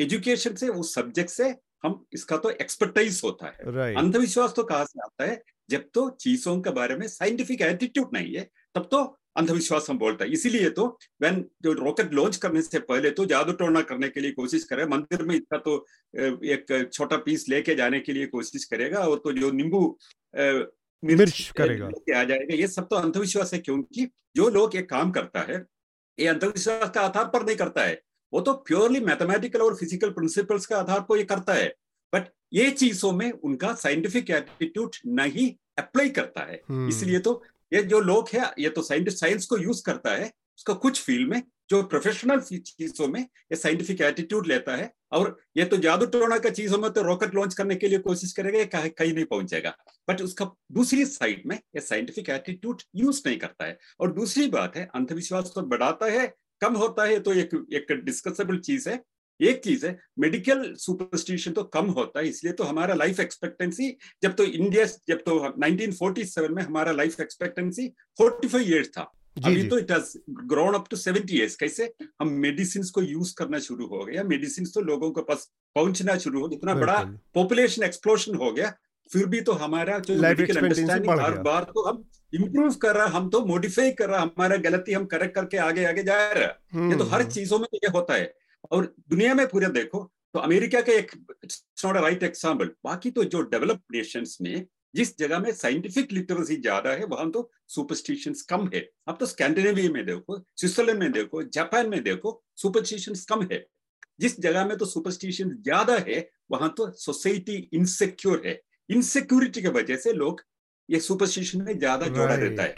एजुकेशन 0.00 0.54
से 0.54 0.68
उस 0.68 0.94
सब्जेक्ट 0.94 1.30
से 1.30 1.54
हम 1.84 2.04
इसका 2.12 2.36
तो 2.36 2.50
एक्सपर्टाइज 2.50 3.20
होता 3.24 3.46
है। 3.46 3.58
Right. 3.58 3.98
अंधविश्वास 3.98 4.54
तो 4.56 4.62
कहा 4.64 4.84
से 4.84 5.00
आता 5.00 5.24
है? 5.24 5.42
जब 5.70 5.88
तो 5.94 6.08
चीज़ों 6.10 6.60
के 6.60 6.70
बारे 6.70 6.96
में 6.96 7.06
साइंटिफिक 7.08 7.62
एटीट्यूड 7.62 8.10
नहीं 8.12 8.34
है 8.34 8.48
तब 8.74 8.88
तो 8.90 9.04
अंधविश्वास 9.36 9.86
हम 9.90 9.98
बोलते 9.98 10.24
हैं। 10.24 10.32
इसीलिए 10.32 10.70
तो 10.70 10.86
व्हेन 11.22 11.44
जो 11.62 11.72
रॉकेट 11.74 12.12
लॉन्च 12.14 12.36
करने 12.36 12.62
से 12.62 12.78
पहले 12.80 13.10
तो 13.10 13.24
जादू 13.26 13.52
टोना 13.54 13.80
करने 13.82 14.08
के 14.08 14.20
लिए 14.20 14.30
कोशिश 14.32 14.64
करे। 14.64 14.86
मंदिर 14.86 15.22
में 15.22 15.34
इसका 15.34 15.58
तो 15.58 15.76
एक 16.14 16.90
छोटा 16.92 17.16
पीस 17.18 17.48
लेके 17.48 17.74
जाने 17.74 18.00
के 18.00 18.12
लिए 18.12 18.26
कोशिश 18.28 18.64
करेगा 18.64 19.00
और 19.00 19.18
तो 19.24 19.32
जो 19.32 19.50
नींबू 19.52 19.86
मिर्च 21.02 21.50
करेगा। 21.56 21.86
आ 21.86 22.24
जाएगा। 22.24 22.54
ये 22.54 22.66
सब 22.68 22.88
तो 22.88 22.96
अंधविश्वास 22.96 23.52
है 23.54 23.58
क्योंकि 23.60 24.08
जो 24.36 24.48
लोग 24.50 24.76
ये 24.76 24.82
काम 24.84 25.10
करता 25.10 25.40
है 25.48 25.64
ये 26.18 26.26
अंधविश्वास 26.28 26.90
का 26.90 27.00
आधार 27.00 27.24
पर 27.26 27.44
नहीं 27.46 27.56
करता 27.56 27.82
है। 27.82 28.00
वो 28.32 28.40
तो 28.40 28.52
प्योरली 28.66 29.00
मैथमेटिकल 29.02 29.60
और 29.60 29.74
फ़िज़िकल 29.76 30.10
प्रिंसिपल्स 30.12 30.66
का 30.66 30.78
आधार 30.78 31.00
पर 31.08 31.18
ये 31.18 31.24
करता 31.24 31.54
है। 31.54 31.68
बट 32.12 32.28
ये 32.52 32.70
चीज़ों 32.72 33.10
में 33.12 33.30
उनका 33.32 33.72
साइंटिफिक 33.76 34.30
एटीट्यूड 34.30 34.96
नहीं 35.08 35.50
अप्लाई 35.78 36.08
करता 36.10 36.40
है। 36.42 36.60
हम्म। 36.68 36.88
इसलिए 36.88 37.18
तो 37.18 37.42
ये 37.72 37.82
जो 37.82 38.00
लोग 38.00 38.28
है, 38.34 38.52
ये 38.58 38.68
तो 38.68 38.82
साइंटिस्ट 38.82 39.18
साइंस 39.18 39.46
को 39.46 39.58
यूज़ 39.58 39.82
करता 39.86 40.14
है, 40.14 40.30
उसका 40.58 40.74
कुछ 40.74 41.00
फ़ील्ड 41.02 41.28
में, 41.30 41.42
जो 41.70 41.82
प्रोफेशनल 41.82 42.40
चीज़ों 42.40 43.06
में 43.08 43.20
ये 43.20 43.56
साइंटिफिक 43.56 44.00
एटीट्यूड 44.00 44.46
लेता 44.46 44.76
है, 44.76 44.90
और 45.12 45.36
ये 45.56 45.64
तो 45.64 45.76
जादू 45.76 46.06
टोना 46.08 46.38
का 46.38 46.50
चीज़ों 46.50 46.78
में 46.78 46.90
तो 46.92 47.02
रॉकेट 47.02 47.34
लॉन्च 47.34 47.54
करने 47.54 47.74
के 47.76 47.88
लिए 47.88 47.98
कोशिश 47.98 48.32
करेगा 48.32 48.64
कहीं 48.72 48.90
कहीं 48.90 49.12
नहीं 49.14 49.24
पहुंचेगा। 49.24 49.74
बट 50.08 50.22
उसका 50.22 50.50
दूसरी 50.72 51.04
साइड 51.06 51.42
में 51.46 51.56
ये 51.56 51.80
साइंटिफिक 51.80 52.30
एटीट्यूड 52.30 52.82
यूज़ 52.96 53.22
नहीं 53.26 53.38
करता 53.38 53.64
है। 53.64 53.78
और 54.00 54.12
दूसरी 54.12 54.46
बात 54.48 54.76
है, 54.76 54.88
अंधविश्वास 54.94 55.52
तो 55.54 55.62
बढ़ाता 55.64 56.06
है, 56.12 56.32
कम 56.60 56.74
होता 56.74 57.04
है 57.04 57.18
तो 57.20 57.32
एक 57.34 57.54
एक 57.72 57.92
डिस्कसेबल 58.04 58.58
चीज़ 58.60 58.88
है 58.88 59.02
एक 59.40 59.64
चीज़ 59.64 59.86
है 59.86 59.98
मेडिकल 60.18 60.74
सुपरस्टिशन 60.74 61.52
तो 61.52 61.62
कम 61.62 61.86
होता 61.86 62.20
है 62.20 62.28
इसलिए 62.28 62.52
तो 62.52 62.64
हमारा 62.64 62.94
लाइफ 62.94 63.20
एक्सपेक्टेंसी 63.20 63.96
जब 64.22 64.32
तो 64.32 64.44
इंडिया 64.44 64.84
जब 64.84 65.18
तो 65.18 65.38
1947 65.48 66.48
में 66.50 66.62
हमारा 66.62 66.92
लाइफ 66.92 67.20
एक्सपेक्टेंसी 67.20 67.88
45 68.22 68.60
इयर्स 68.60 68.88
था। 68.88 69.12
जी, 69.38 69.50
अभी 69.50 69.62
जी. 69.62 69.68
तो 69.68 69.78
it 69.78 69.90
has 69.90 70.16
grown 70.30 70.74
up 70.74 70.84
to 70.90 70.96
70 70.96 71.30
years 71.30 71.56
कैसे? 71.56 71.92
हम 72.20 72.28
मेडिसिन 72.28 72.82
को 72.94 73.02
यूज़ 73.02 73.34
करना 73.38 73.58
शुरू 73.58 73.86
हो 73.86 74.04
गया 74.04 74.24
मेडिसिन 74.24 74.66
तो 74.74 74.80
लोगों 74.80 75.10
के 75.10 75.22
पास 75.22 75.50
पहुँचना 75.74 76.18
शुरू 76.18 76.40
हो 76.40 76.50
इतना 76.52 76.74
बड़ा 76.74 76.98
पॉपुलेशन 77.34 77.82
एक्सप्लोशन 77.82 78.34
हो 78.34 78.52
गया 78.52 78.72
फिर 79.12 79.26
भी 79.26 79.40
तो 79.40 79.52
हमारा 79.52 79.98
जो 79.98 80.14
मेडिकल 80.22 80.56
अंडरस्टैंडिंग 80.56 81.20
हर 81.20 81.38
बार 81.38 81.64
तो 81.64 81.82
हम 81.88 82.04
इम्प्रूव 82.34 82.74
कर 82.74 82.94
रहा 82.94 83.06
हम 83.18 83.28
तो 83.30 83.44
मॉडिफाई 83.46 83.90
कर 83.90 84.08
रहा 84.10 84.20
हमारा 84.20 84.56
गलती 84.56 84.92
हम 84.92 85.04
करेक्ट 85.06 85.34
करके 85.34 85.56
आगे 85.56 85.84
आगे 85.84 86.02
जा 86.02 86.16
रहे। 86.32 86.44
हैं 86.44 86.90
ये 86.90 86.96
तो 86.96 87.04
हर 87.04 87.20
हम्म। 87.20 87.30
चीज़ों 87.30 87.58
में 87.58 87.66
ये 87.74 87.88
होता 87.88 88.14
है। 88.14 88.34
और 88.70 88.94
दुनिया 89.10 89.34
में 89.34 89.46
पूरे 89.48 89.66
देखो 89.72 90.02
तो 90.34 90.40
अमेरिका 90.40 90.80
का 90.80 90.92
एक 90.92 91.10
it's 91.44 91.64
not 91.84 91.96
a 91.96 92.00
right 92.00 92.22
example 92.22 92.70
बाकी 92.84 93.10
तो 93.10 93.24
जो 93.26 93.40
डेवलप्ड 93.52 93.96
नेशंस 93.96 94.36
में 94.42 94.66
जिस 94.94 95.16
जगह 95.18 95.38
में 95.38 95.50
साइंटिफिक 95.52 96.12
लिटरेसी 96.12 96.56
ज़्यादा 96.56 96.90
है 96.92 97.04
वहाँ 97.06 97.30
तो 97.30 97.50
सुपरस्टिशन 97.68 98.34
कम 98.48 98.68
है। 98.74 98.80
अब 99.08 99.16
तो 99.20 99.26
स्कैंडिनेविया 99.26 99.90
में 99.92 100.04
देखो 100.06 100.38
स्विट्जरलैंड 100.56 100.98
में 101.00 101.12
देखो 101.12 101.42
जापान 101.50 101.88
में 101.88 102.02
देखो 102.02 102.42
सुपरस्टिशन 102.56 103.14
कम 103.28 103.46
है। 103.52 103.64
जिस 104.20 104.38
जगह 104.40 104.66
में 104.66 104.76
तो 104.78 104.84
सुपरस्टिशन 104.86 105.50
ज़्यादा 105.62 105.96
है 106.06 106.28
वहाँ 106.50 106.72
तो 106.76 106.90
सोसाइटी 106.98 107.56
इनसेक्योर 107.74 108.42
है। 108.46 108.60
इनसेक्योरिटी 108.88 109.62
की 109.62 109.68
वजह 109.70 109.96
से 109.96 110.12
लोग 110.14 110.42
ये 110.88 111.00
सुपरस्टिशन 111.00 111.62
में 111.62 111.78
ज़्यादा 111.78 112.06
जोड़ा 112.08 112.34
रहता 112.34 112.62
है। 112.62 112.74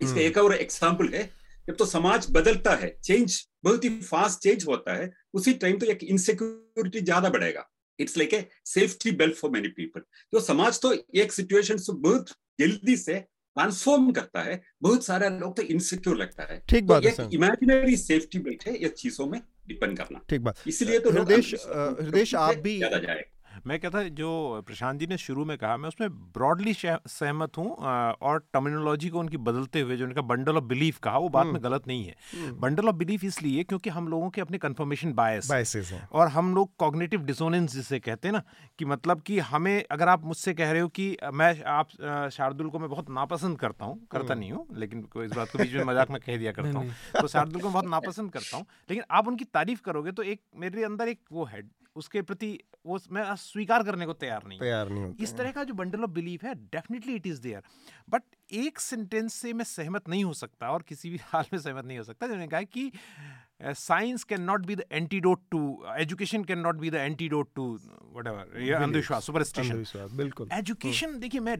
इसका 0.00 0.14
hmm. 0.14 0.20
एक 0.20 0.38
और 0.38 0.54
एग्ज़ाम्पल 0.54 1.08
है 1.08 1.30
जब 1.68 1.76
तो 1.76 1.84
समाज 1.86 2.26
बदलता 2.30 2.74
है 2.76 2.88
चेंज 3.04 3.40
बहुत 3.64 3.84
ही 3.84 3.90
फास्ट 4.02 4.40
चेंज 4.40 4.64
होता 4.68 4.94
है 4.94 5.10
उसी 5.34 5.52
टाइम 5.60 5.78
तो 5.78 5.86
एक 5.86 6.02
इनसिक्योरिटी 6.04 7.00
ज़्यादा 7.00 7.28
बढ़ेगा। 7.30 7.68
It's 7.98 8.16
like 8.18 8.34
a 8.34 8.46
safety 8.66 9.10
belt 9.12 9.34
for 9.34 9.50
many 9.50 9.68
people 9.70 10.00
तो 10.32 10.40
समाज 10.42 10.80
तो 10.80 10.92
एक 11.16 11.32
सिचुएशन 11.32 11.76
से 11.78 11.92
बहुत 12.00 12.30
जल्दी 12.60 12.96
से 12.96 13.18
ट्रांसफॉर्म 13.56 14.10
करता 14.12 14.42
है 14.42 14.60
बहुत 14.82 15.04
सारे 15.04 15.28
लोग 15.30 15.56
तो 15.56 15.62
इनसिक्योर 15.64 16.16
लगता 16.16 16.46
है। 16.50 16.62
ठीक 16.68 16.86
बात 16.86 17.02
तो 17.02 17.22
है 17.22 17.28
इमेजिनरी 17.34 17.96
सेफ्टी 17.96 18.38
बेल्ट 18.38 18.66
है 18.66 18.76
ये 18.82 18.88
चीज़ों 18.90 19.26
में 19.26 19.40
डिपेंड 19.68 19.96
करना। 19.98 20.20
ठीक 20.28 20.40
बात। 20.40 20.68
इसलिए 20.68 20.98
तो 20.98 21.10
हृदय 21.10 21.40
हृदय 22.00 22.36
आप 22.38 22.56
भी 22.58 22.76
ज़्यादा 22.78 22.98
जाएगा। 22.98 23.30
मैं 23.66 23.78
कहता 23.80 24.02
जो 24.14 24.30
प्रशांत 24.66 25.00
जी 25.00 25.06
ने 25.06 25.16
शुरू 25.16 25.44
में 25.44 25.56
कहा 25.58 25.76
मैं 25.76 25.88
उसमें 25.88 26.08
ब्रॉडली 26.32 26.74
सहमत 26.76 27.56
हूँ 27.58 27.70
और 27.70 28.38
टर्मिनोलॉजी 28.52 29.08
को 29.08 29.18
उनकी 29.18 29.36
बदलते 29.36 29.80
हुए 29.80 29.96
जो 29.96 30.04
उनका 30.04 30.22
बंडल 30.22 30.56
ऑफ़ 30.56 30.64
बिलीफ 30.64 30.98
कहा 30.98 31.18
वो 31.18 31.28
बात 31.28 31.46
में 31.46 31.52
हम्म। 31.52 31.62
गलत 31.62 31.86
नहीं 31.88 32.04
है। 32.04 32.50
बंडल 32.60 32.88
ऑफ़ 32.88 32.96
बिलीफ 32.96 33.24
इसलिए 33.24 33.64
क्योंकि 33.64 33.90
हम 33.90 34.08
लोगों 34.08 34.30
के 34.30 34.40
अपने 34.40 34.58
कन्फर्मेशन 34.58 35.12
बायस 35.12 35.50
हैं। 35.92 36.08
और 36.12 36.28
हम 36.28 36.54
लोग 36.54 36.70
कॉग्नेटिव 36.78 37.22
डिसोनेंस 37.22 37.72
जिसे 37.72 38.00
कहते 38.00 38.28
हैं 38.28 38.32
ना 38.32 38.42
कि 38.78 38.84
मतलब 38.84 39.20
कि 39.20 39.38
हमें 39.44 39.84
अगर 39.90 40.08
आप 40.08 40.24
मुझसे 40.24 40.54
कह 40.54 40.70
रहे 40.70 40.80
हो 40.80 40.88
कि 40.88 41.16
मैं 41.34 41.52
आप 41.70 41.88
शार्दुल 42.32 42.68
को 42.68 42.78
मैं 42.78 42.88
बहुत 42.90 43.10
नापसंद 43.10 43.58
करता 43.58 43.84
हूँ 43.84 43.98
करता 44.10 44.32
हम्म। 44.32 44.40
नहीं 44.40 44.52
हूँ 44.52 44.66
लेकिन 44.76 45.06
इस 45.24 45.32
बात 45.32 45.50
को 45.50 45.58
बीच 45.58 45.72
में 45.72 45.84
मज़ाक 45.84 46.10
में 46.10 46.20
कह 46.20 46.36
दिया 46.36 46.52
करता 46.60 46.78
हूँ 46.78 46.94
तो 47.20 47.26
शार्दुल 47.28 47.62
को 47.62 47.68
बहुत 47.70 47.86
नापसंद 47.86 48.32
करता 48.32 48.56
हूँ 48.56 48.66
लेकिन 48.90 49.04
आप 49.10 49.28
उनकी 49.28 49.44
तारीफ़ 49.54 49.80
करोगे 49.80 50.12
तो 50.12 50.22
एक 50.24 50.40
मेरे 50.56 50.84
अंदर 50.84 51.08
एक 51.08 51.20
वो 51.32 51.44
है 51.44 51.62
उसके 51.96 52.22
प्रति 52.22 52.58
वो 52.86 52.98
मैं 53.10 53.24
स्वीकार 53.36 53.82
करने 53.82 54.06
को 54.06 54.12
तैयार 54.14 54.46
नहीं 54.46 54.58
तैयार 54.60 54.88
नहीं 54.88 55.04
होते 55.04 55.22
इस 55.24 55.36
तरह 55.36 55.52
का 55.52 55.64
जो 55.64 55.74
बंडल 55.74 56.02
ऑफ़ 56.04 56.10
बिलीफ 56.10 56.44
है 56.44 56.54
definitely 56.54 57.14
it 57.14 57.26
is 57.26 57.40
there 57.42 57.62
but 58.10 58.22
एक 58.54 58.78
सेंटेंस 58.80 59.34
से 59.34 59.52
मैं 59.52 59.64
सहमत 59.64 60.08
नहीं 60.08 60.24
हो 60.24 60.32
सकता 60.34 60.70
और 60.70 60.82
किसी 60.82 61.10
भी 61.10 61.16
हाल 61.24 61.44
में 61.52 61.58
सहमत 61.60 61.84
नहीं 61.84 61.98
हो 61.98 62.04
सकता 62.04 62.26
जिन्होंने 62.26 62.48
कहा 62.48 62.62
कि 62.62 62.90
science 63.60 64.24
can 64.24 64.42
not 64.42 64.64
be 64.66 64.74
the 64.76 64.84
antidote 64.92 65.40
to 65.50 65.60
education 65.98 66.44
can 66.44 66.58
not 66.58 66.76
be 66.76 66.90
the 66.90 66.94
antidote 66.94 67.48
to 67.54 67.64
whatever 68.26 68.72
अंधविश्वास 68.74 69.26
सुपरस्टिशन 69.26 69.84
बिल्कुल। 70.16 70.48
एजुकेशन 70.52 71.18
देखिए 71.18 71.40
मैं 71.40 71.56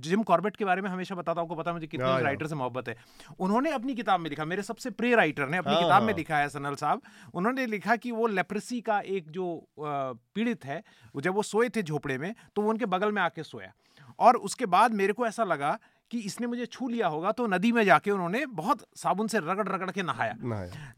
जिम 0.00 0.22
कॉर्बेट 0.22 0.56
के 0.56 0.64
बारे 0.64 0.82
में 0.82 0.90
हमेशा 0.90 1.14
बताता 1.14 1.40
हूँ 1.40 1.56
पता 1.56 1.72
मुझे 1.72 1.86
कितने 1.86 2.22
राइटर 2.22 2.46
से 2.46 2.54
मोहब्बत 2.54 2.88
है। 2.88 2.96
उन्होंने 3.38 3.70
अपनी 3.72 3.94
किताब 3.94 4.20
में 4.20 4.30
लिखा 4.30 4.44
मेरे 4.44 4.62
सबसे 4.62 4.90
प्रिय 4.92 5.14
राइटर 5.16 5.48
ने 5.48 5.56
अपनी 5.56 5.74
किताब 5.74 6.02
में 6.02 6.14
लिखा 6.14 6.38
है 6.38 6.48
सनल 6.48 6.74
साहब। 6.76 7.02
उन्होंने 7.34 7.66
लिखा 7.66 7.96
कि 7.96 8.10
वो 8.12 8.26
लेप्रेसी 8.28 8.80
का 8.80 9.00
एक 9.00 9.30
जो 9.30 9.46
पीड़ित 9.78 10.64
है 10.64 10.82
जब 11.14 11.34
वो 11.34 11.42
सोए 11.44 11.68
थे 11.68 11.82
झोपड़े 11.82 12.18
में 12.18 12.34
तो 12.56 12.62
वो 12.62 12.70
उनके 12.70 12.86
बगल 12.86 13.12
में 13.12 13.22
आके 13.22 13.42
सोया। 13.44 13.72
और 14.18 14.36
उसके 14.38 14.66
बाद 14.66 14.94
मेरे 14.94 15.12
को 15.12 15.26
ऐसा 15.26 15.44
लगा 15.44 15.78
कि 16.12 16.18
इसने 16.20 16.46
मुझे 16.46 16.66
छू 16.66 16.88
लिया 16.88 17.08
होगा 17.08 17.32
तो 17.32 17.46
नदी 17.46 17.72
में 17.72 17.84
जाके 17.84 18.10
उन्होंने 18.10 18.44
बहुत 18.46 18.86
साबुन 18.96 19.28
से 19.28 19.38
रगड़ 19.38 19.68
रगड़ 19.68 19.90
के 19.90 20.02
नहाया। 20.02 20.34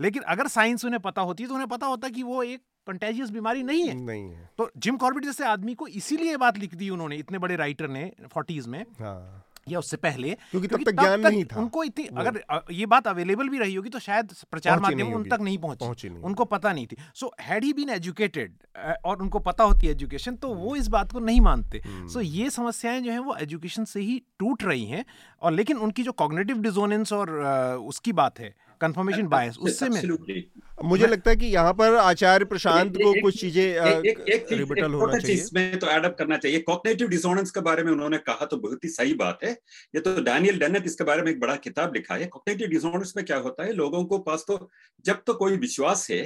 लेकिन 0.01 0.23
अगर 0.23 0.49
साइंस 0.49 0.85
उन्हें 0.85 1.01
पता 1.03 1.23
होती 1.23 1.47
तो 1.47 1.55
उन्हें 1.55 1.69
पता 1.69 1.87
होता 1.87 2.09
कि 2.09 2.23
वो 2.23 2.43
एक 2.43 2.63
कंटेजियस 2.87 3.31
बीमारी 3.31 3.63
नहीं 3.63 3.87
है। 3.89 3.95
नहीं 3.95 4.31
है। 4.31 4.51
तो 4.59 4.71
जिम 4.77 4.97
कॉर्बिट 4.97 5.25
जैसे 5.25 5.45
आदमी 5.45 5.75
को 5.75 5.87
इसीलिए 5.87 6.37
बात 6.37 6.59
लिख 6.59 6.75
दी 6.75 6.91
उन्होंने 6.91 7.17
इतने 7.17 7.39
बड़े 7.39 7.57
राइटर 7.57 7.89
ने 7.89 8.11
फोर्टीज 8.33 8.67
में। 8.67 8.85
हाँ। 9.01 9.45
या 9.69 9.79
उससे 9.79 9.97
पहले 9.99 10.31
क्योंकि 10.51 10.69
तब 10.69 10.83
तक 10.85 10.93
ज्ञान 10.93 11.21
नहीं 11.21 11.45
था। 11.45 11.61
उनको 11.61 11.85
इतनी 11.85 12.05
अगर 12.17 12.41
ये 12.73 12.87
बात 12.87 13.07
अवेलेबल 13.07 13.49
भी 13.49 13.59
रही 13.59 13.75
होगी 13.75 13.91
तो 13.91 13.99
शायद 13.99 14.35
प्रचार 14.51 14.81
माध्यम 14.81 15.13
उन 15.15 15.25
तक 15.25 15.41
नहीं 15.41 15.59
पहुँचे। 15.59 16.09
उनको 16.09 16.45
पता 16.47 16.73
नहीं 16.73 16.87
थी। 16.87 16.97
So 17.15 17.33
had 17.41 17.65
he 17.65 17.73
been 17.73 17.91
educated 17.91 18.53
और 19.05 19.23
उनको 19.23 19.39
पता 19.41 19.65
होती 19.65 19.87
है 19.87 19.93
एजुकेशन 19.93 20.37
तो 20.37 20.55
वो 20.55 20.77
इस 20.77 20.89
बात 20.89 21.13
को 21.13 21.21
नहीं 21.21 21.41
मानते। 21.41 21.83
सो 21.85 22.19
हम्म। 22.19 22.21
ये 22.21 22.51
समस्याएँ 22.51 23.01
जो 23.01 23.13
है 23.13 23.19
वो 23.21 23.37
एजुकेशन 23.37 23.85
से 23.85 24.01
ही 24.01 24.21
टूट 24.39 24.65
रही 24.65 24.85
हैं 24.85 25.05
और 25.43 25.53
लेकिन 25.53 25.77
उनकी 25.79 26.03
जो 26.03 26.13
कॉग्नेटिव 26.15 26.59
डिजोनेंस 26.59 27.13
और 27.13 27.31
उसकी 27.89 28.13
बात 28.13 28.41
है 28.41 28.55
कंफर्मेशन 28.81 29.27
बायस 29.29 29.57
उससे 29.61 29.89
में 29.89 30.03
मुझे 30.85 31.07
लगता 31.07 31.31
है 31.31 31.37
कि 31.37 31.47
यहाँ 31.47 31.73
पर 31.75 31.95
आचार्य 31.97 32.45
प्रशांत 32.45 32.97
को 32.97 33.13
कुछ 33.23 33.41
चीज़ें 33.41 34.03
रिबिटल 34.53 34.93
होना 34.93 35.19
चाहिए। 35.19 35.37
इसमें 35.37 35.79
तो 35.79 35.87
एडअप 35.89 36.17
करना 36.19 36.37
चाहिए। 36.37 36.59
कॉग्निटिव 36.63 37.09
डिसोनेंस 37.09 37.51
के 37.51 37.61
बारे 37.63 37.83
में 37.83 37.91
उन्होंने 37.93 38.19
कहा 38.21 38.47
तो 38.47 38.57
बहुत 38.59 38.85
ही 38.85 38.89
सही 38.91 39.15
बात 39.17 39.45
है। 39.45 39.51
ये 39.95 40.01
तो 40.01 40.15
डैनियल 40.23 40.59
डेनेट 40.59 40.87
इसके 40.87 41.05
बारे 41.05 41.23
में 41.23 41.31
एक 41.33 41.41
बड़ा 41.41 41.57
किताब 41.65 41.95
लिखा 41.95 42.15
है। 42.15 42.27
कॉग्निटिव 42.29 42.69
डिसोनेंस 42.69 43.13
में 43.17 43.25
क्या 43.25 43.37
होता 43.39 43.65
है? 43.65 43.73
लोगों 43.75 44.05
को 44.05 44.19
पास 44.21 44.45
तो 44.49 44.69
जब 45.05 45.23
तो 45.27 45.35
कोई 45.35 45.57
विश्वास 45.59 46.07
है 46.11 46.23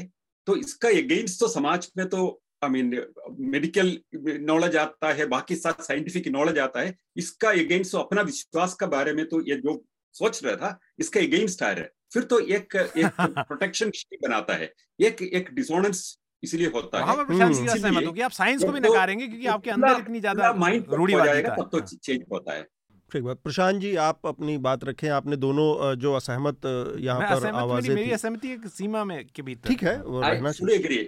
तो 0.46 0.56
इसका 0.56 0.88
अगेंस्ट 0.98 1.40
तो 1.40 1.48
समाज 1.48 1.90
में 1.96 2.08
तो 2.08 2.26
आई 2.64 2.70
मीन 2.70 3.02
मेडिकल 3.50 3.96
नॉलेज 4.42 4.76
आता 4.76 5.12
है 5.12 5.26
बाकी 5.28 5.56
साथ 5.56 5.82
साइंटिफिक 5.84 6.28
नॉलेज 6.28 6.58
आता 6.58 6.80
है। 6.80 6.96
इसका 7.16 7.50
अगेंस्ट 7.50 7.92
तो 7.92 7.98
अपना 7.98 8.22
विश्वास 8.22 8.74
का 8.74 8.86
बारे 8.88 9.12
में 9.12 9.24
तो 9.28 9.40
ये 9.48 9.56
जो 9.58 9.82
सोच 10.14 10.44
रहा 10.44 10.56
था 10.56 10.78
इसका 11.00 11.20
अगेंस्ट 11.20 11.62
आ 11.62 11.70
रहा 11.70 11.82
है। 11.82 11.90
फिर 12.12 12.22
तो 12.24 12.38
एक 12.40 12.76
एक 12.76 13.20
प्रोटेक्शन 13.20 13.90
बनाता 14.22 14.54
है। 14.54 14.72
एक 14.98 15.22
एक 15.24 15.54
डिसोनेंस 15.54 16.18
इसलिए 16.42 16.66
होता 16.70 16.98
है 16.98 17.04
हम्म। 17.04 18.22
आप 18.22 18.30
साइंस 18.32 18.64
को 18.64 18.72
भी 18.72 18.80
तो 18.80 18.88
नकारेंगे 18.88 19.26
क्योंकि 19.26 19.46
आपके 19.48 19.70
अंदर 19.70 20.00
इतनी 20.00 20.20
ज़्यादा 20.20 20.52
माइंड 20.54 20.92
रूढ़ी 20.92 21.14
जाएगा 21.14 21.54
तब 21.56 21.68
तो 21.72 21.80
चेंज 21.82 22.24
होता 22.32 22.52
है। 22.52 22.62
ठीक 23.10 23.22
बात। 23.24 23.38
प्रशांत 23.38 23.80
जी 23.80 23.94
आप 23.98 24.26
अपनी 24.26 24.56
बात 24.60 24.84
रखें 24.84 25.08
आपने 25.10 25.36
दोनों 25.38 25.94
जो 25.96 26.12
असहमत 26.14 26.66
यहाँ 27.00 27.20
पर 27.30 27.46
आवाज़ें 27.48 27.94
मेरी 27.94 28.10
असहमति 28.12 28.52
एक 28.52 28.66
सीमा 28.68 29.04
में 29.04 29.26
के 29.26 29.42
भीतर 29.42 29.68
ठीक 29.68 29.82
है 29.82 29.96
वो 30.02 30.20
रहना 30.22 30.52
चाहिए। 30.52 31.06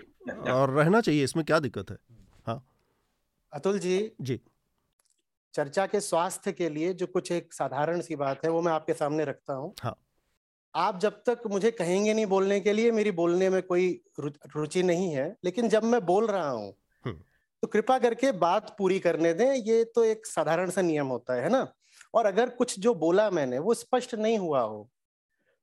और 0.50 0.70
रहना 0.70 1.00
चाहिए 1.00 1.24
इसमें 1.24 1.44
क्या 1.44 1.58
दिक्कत 1.60 1.90
है? 1.90 1.96
हाँ। 2.46 2.62
अतुल 3.52 3.78
जी। 3.78 4.10
जी। 4.20 4.40
चर्चा 5.54 5.86
के 5.86 6.00
स्वास्थ्य 6.00 6.52
के 6.52 6.68
लिए 6.68 6.92
जो 6.94 7.06
कुछ 7.08 7.30
एक 7.32 7.52
साधारण 7.54 8.00
सी 8.00 8.16
बात 8.16 8.44
है 8.44 8.50
वो 8.50 8.60
मैं 8.62 8.72
आपके 8.72 8.94
सामने 8.94 9.24
रखता 9.24 9.54
हूँ। 9.54 9.72
हाँ। 9.82 9.94
आप 10.74 10.98
जब 11.00 11.22
तक 11.26 11.42
मुझे 11.50 11.70
कहेंगे 11.70 12.14
नहीं 12.14 12.26
बोलने 12.26 12.60
के 12.60 12.72
लिए 12.72 12.90
मेरी 12.92 13.10
बोलने 13.10 13.48
में 13.50 13.62
कोई 13.62 13.88
रुचि 14.20 14.82
नहीं 14.82 15.10
है। 15.10 15.34
लेकिन 15.44 15.68
जब 15.68 15.84
मैं 15.84 16.04
बोल 16.06 16.26
रहा 16.26 16.50
हूँ 16.50 16.72
हम्म। 17.04 17.14
तो 17.62 17.68
कृपा 17.68 17.98
करके 17.98 18.32
बात 18.38 18.74
पूरी 18.78 18.98
करने 19.00 19.32
दें। 19.34 19.52
ये 19.52 19.82
तो 19.84 20.04
एक 20.04 20.26
साधारण 20.26 20.70
सा 20.70 20.82
नियम 20.82 21.06
होता 21.06 21.34
है 21.34 21.48
ना? 21.48 21.66
और 22.14 22.26
अगर 22.26 22.48
कुछ 22.50 22.78
जो 22.80 22.94
बोला 22.94 23.30
मैंने 23.30 23.58
वो 23.58 23.74
स्पष्ट 23.74 24.14
नहीं 24.14 24.38
हुआ 24.38 24.60
हो 24.60 24.88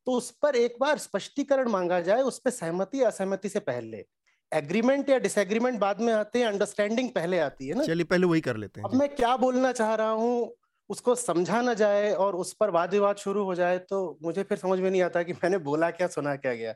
तो 0.07 0.11
उस 0.11 0.29
पर 0.31 0.55
एक 0.55 0.75
बार 0.79 0.97
स्पष्टीकरण 0.97 1.69
मांगा 1.69 1.99
जाए 2.01 2.21
उस 2.21 2.39
पर 2.39 2.51
सहमति 2.51 3.01
असहमति 3.03 3.49
से 3.49 3.59
पहले। 3.59 4.05
एग्रीमेंट 4.51 5.09
या 5.09 5.17
डिसएग्रीमेंट 5.19 5.79
बाद 5.79 6.01
में 6.01 6.13
आते 6.13 6.39
हैं 6.39 6.45
अंडरस्टैंडिंग 6.47 7.09
पहले 7.09 7.39
आती 7.39 7.67
है 7.67 7.75
ना? 7.75 7.83
चलिए 7.83 8.05
पहले 8.05 8.27
वही 8.27 8.41
कर 8.41 8.57
लेते 8.57 8.81
हैं। 8.81 8.89
अब 8.89 8.95
मैं 8.95 9.09
क्या 9.09 9.35
बोलना 9.37 9.71
चाह 9.71 9.93
रहा 9.95 10.09
हूँ? 10.11 10.53
उसको 10.89 11.15
समझा 11.15 11.61
ना 11.61 11.73
जाए 11.73 12.11
और 12.13 12.35
उस 12.35 12.53
पर 12.53 12.69
वाद 12.69 12.91
विवाद 12.91 13.17
शुरू 13.17 13.43
हो 13.43 13.55
जाए 13.55 13.77
तो 13.79 14.17
मुझे 14.23 14.43
फिर 14.43 14.57
समझ 14.57 14.79
में 14.79 14.89
नहीं 14.91 15.01
आता 15.01 15.23
कि 15.23 15.33
मैंने 15.33 15.57
बोला 15.59 15.89
क्या, 15.91 16.07
सुना 16.07 16.35
क्या 16.35 16.53
गया। 16.53 16.73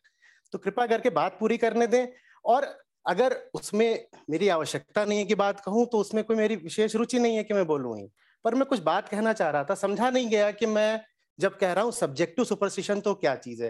तो 0.53 0.57
कृपा 0.57 0.85
करके 0.87 1.09
बात 1.11 1.37
पूरी 1.39 1.57
करने 1.57 1.87
दें 1.87 2.07
और 2.45 2.65
अगर 3.05 3.35
उसमें 3.53 4.07
मेरी 4.29 4.47
आवश्यकता 4.49 5.05
नहीं 5.05 5.19
है 5.19 5.25
कि 5.25 5.35
बात 5.35 5.59
कहूँ 5.59 5.85
तो 5.85 5.97
उसमें 5.97 6.23
कोई 6.23 6.35
मेरी 6.37 6.55
विशेष 6.57 6.95
रुचि 6.95 7.19
नहीं 7.19 7.37
है 7.37 7.43
कि 7.43 7.53
मैं 7.53 7.65
बोलूँ 7.67 7.97
ही। 7.99 8.07
पर 8.45 8.55
मैं 8.55 8.65
कुछ 8.65 8.79
बात 8.81 9.07
कहना 9.09 9.33
चाह 9.33 9.49
रहा 9.49 9.63
था, 9.63 9.75
समझा 9.75 10.09
नहीं 10.09 10.29
गया 10.29 10.51
कि 10.51 10.65
मैं 10.65 11.01
जब 11.39 11.57
कह 11.57 11.71
रहा 11.73 11.83
हूँ 11.83 11.91
सब्जेक्टिव 11.91 12.45
सुपरस्टिशन 12.45 12.99
तो 12.99 13.13
क्या 13.15 13.35
चीज़ 13.37 13.63
है? 13.63 13.69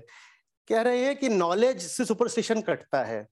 कह 0.70 0.82
रहे 0.82 1.06
हैं 1.06 1.16
कि 1.16 1.30
नॉलेज 1.30 1.82
से 1.82 2.06
सुपरस्टिशन 2.06 2.62
कटता 2.62 3.04
है। 3.04 3.28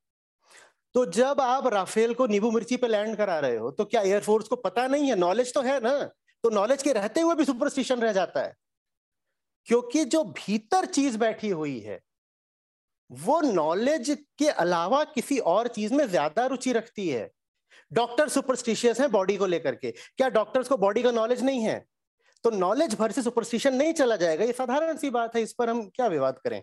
तो 0.95 1.05
जब 1.07 1.41
आप 1.41 1.67
राफेल 1.67 2.13
को 2.13 2.27
नींबू 2.27 2.51
मिर्ची 2.51 2.77
पे 2.77 2.87
लैंड 2.87 3.15
करा 3.17 3.39
रहे 3.39 3.57
हो 3.57 3.71
तो 3.71 3.85
क्या 3.85 4.01
एयरफोर्स 4.01 4.47
को 4.47 4.55
पता 4.57 4.87
नहीं 4.87 5.09
है? 5.09 5.15
नॉलेज 5.15 5.53
तो 5.53 5.61
है 5.61 5.79
ना। 5.79 6.09
तो 6.43 6.49
नॉलेज 6.49 6.83
के 6.83 6.93
रहते 6.93 7.21
हुए 7.21 7.35
भी 7.35 7.45
सुपरस्टिशन 7.45 7.99
रह 8.01 8.13
जाता 8.13 8.41
है। 8.41 8.55
क्योंकि 9.67 10.03
जो 10.05 10.23
भीतर 10.23 10.85
चीज़ 10.87 11.17
बैठी 11.17 11.49
हुई 11.49 11.79
है, 11.79 11.99
वो 13.09 13.39
नॉलेज 13.41 14.09
के 14.39 14.47
अलावा 14.49 15.03
किसी 15.05 15.37
और 15.47 15.67
चीज़ 15.67 15.93
में 15.93 16.07
ज़्यादा 16.07 16.45
रुचि 16.45 16.73
रखती 16.73 17.07
है। 17.09 17.29
डॉक्टर 17.91 18.29
सुपरस्टिशियस 18.29 18.99
है 19.01 19.07
बॉडी 19.09 19.37
को 19.37 19.45
लेकर 19.45 19.75
के। 19.75 19.91
क्या 19.91 20.29
डॉक्टर्स 20.29 20.67
को 20.67 20.77
बॉडी 20.77 21.03
का 21.03 21.11
नॉलेज 21.11 21.43
नहीं 21.43 21.63
है? 21.63 21.85
तो 22.43 22.49
नॉलेज 22.49 22.95
भर 22.95 23.11
से 23.11 23.21
सुपरस्टिशन 23.21 23.75
नहीं 23.75 23.93
चला 23.93 24.15
जाएगा। 24.15 24.45
ये 24.45 24.51
साधारण 24.53 24.97
सी 24.97 25.09
बात 25.09 25.35
है, 25.35 25.41
इस 25.41 25.53
पर 25.53 25.69
हम 25.69 25.87
क्या 25.89 26.07
विवाद 26.07 26.39
करें? 26.39 26.61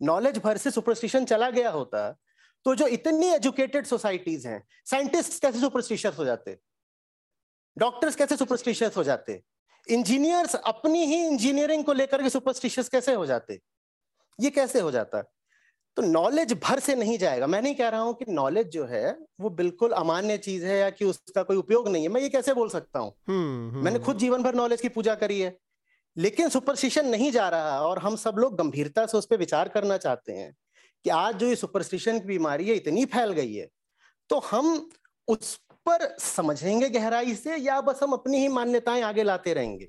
नॉलेज 0.00 0.38
भर 0.38 0.56
से 0.56 0.70
सुपरस्टिशन 0.70 1.24
चला 1.24 1.50
गया 1.50 1.70
होता 1.70 2.10
तो 2.66 2.74
जो 2.74 2.86
इतनी 2.88 3.26
एजुकेटेड 3.26 3.86
सोसाइटीज 3.86 4.46
हैं 4.46 4.62
साइंटिस्ट 4.86 5.40
कैसे 5.42 5.60
सुपरस्टिशियस 5.60 6.18
हो 6.18 6.24
जाते? 6.24 6.56
डॉक्टर्स 7.78 8.16
कैसे 8.16 8.36
सुपरस्टिशियस 8.36 8.96
हो 8.96 9.04
जाते? 9.04 9.42
इंजीनियर्स 9.90 10.54
अपनी 10.54 11.04
ही 11.04 11.26
इंजीनियरिंग 11.26 11.84
को 11.84 11.92
लेकर 11.92 12.22
के 12.22 12.30
सुपरस्टिशियस 12.30 12.88
कैसे 12.88 13.14
हो 13.14 13.26
जाते? 13.26 13.60
ये 14.40 14.50
कैसे 14.50 14.80
हो 14.80 14.90
जाता? 14.90 15.22
तो 15.96 16.02
नॉलेज 16.02 16.52
भर 16.52 16.78
से 16.80 16.94
नहीं 16.94 17.18
जाएगा। 17.18 17.46
मैं 17.46 17.62
नहीं 17.62 17.74
कह 17.74 17.88
रहा 17.88 18.00
हूँ 18.00 18.14
कि 18.14 18.24
नॉलेज 18.28 18.66
जो 18.66 18.84
है 18.84 19.18
वो 19.40 19.50
बिल्कुल 19.50 19.90
अमान्य 19.90 20.38
चीज़ 20.38 20.66
है 20.66 20.78
या 20.78 20.90
कि 20.90 21.04
उसका 21.04 21.42
कोई 21.42 21.56
उपयोग 21.56 21.88
नहीं 21.88 22.02
है। 22.02 22.08
मैं 22.08 22.20
ये 22.20 22.28
कैसे 22.28 22.54
बोल 22.54 22.68
सकता 22.68 22.98
हूँ? 22.98 23.14
हम्म, 23.28 23.70
हम्म, 23.70 23.84
मैंने 23.84 23.98
खुद। 23.98 24.18
जीवन 24.18 24.42
भर 24.42 24.54
नॉलेज 24.54 24.80
की 24.80 24.88
पूजा 24.88 25.14
करी 25.14 25.40
है। 25.40 25.58
लेकिन 26.18 26.48
सुपरस्टिशन 26.48 27.06
नहीं 27.06 27.32
जा 27.32 27.48
रहा 27.48 27.80
और 27.80 27.98
हम 27.98 28.16
सब 28.16 28.34
लोग 28.38 28.56
गंभीरता 28.56 29.06
से 29.06 29.18
उस 29.18 29.26
पर 29.26 29.36
विचार 29.36 29.68
करना 29.68 29.96
चाहते 29.96 30.32
हैं 30.32 30.56
कि 31.04 31.10
आज 31.10 31.36
जो 31.36 31.46
ये 31.46 31.56
सुपरस्टिशन 31.56 32.18
की 32.18 32.26
बीमारी 32.26 32.68
है 32.68 32.74
इतनी 32.74 33.04
फैल 33.04 33.32
गई 33.32 33.54
है। 33.54 33.68
तो 34.28 34.38
हम 34.38 34.90
उस 35.28 35.60
पर 35.88 36.16
समझेंगे 36.18 36.88
गहराई 36.88 37.34
से 37.34 37.56
या 37.56 37.80
बस 37.80 38.00
हम 38.02 38.12
अपनी 38.12 38.38
ही 38.38 38.48
मान्यताएँ 38.48 39.02
आगे 39.02 39.22
लाते 39.22 39.54
रहेंगे? 39.54 39.88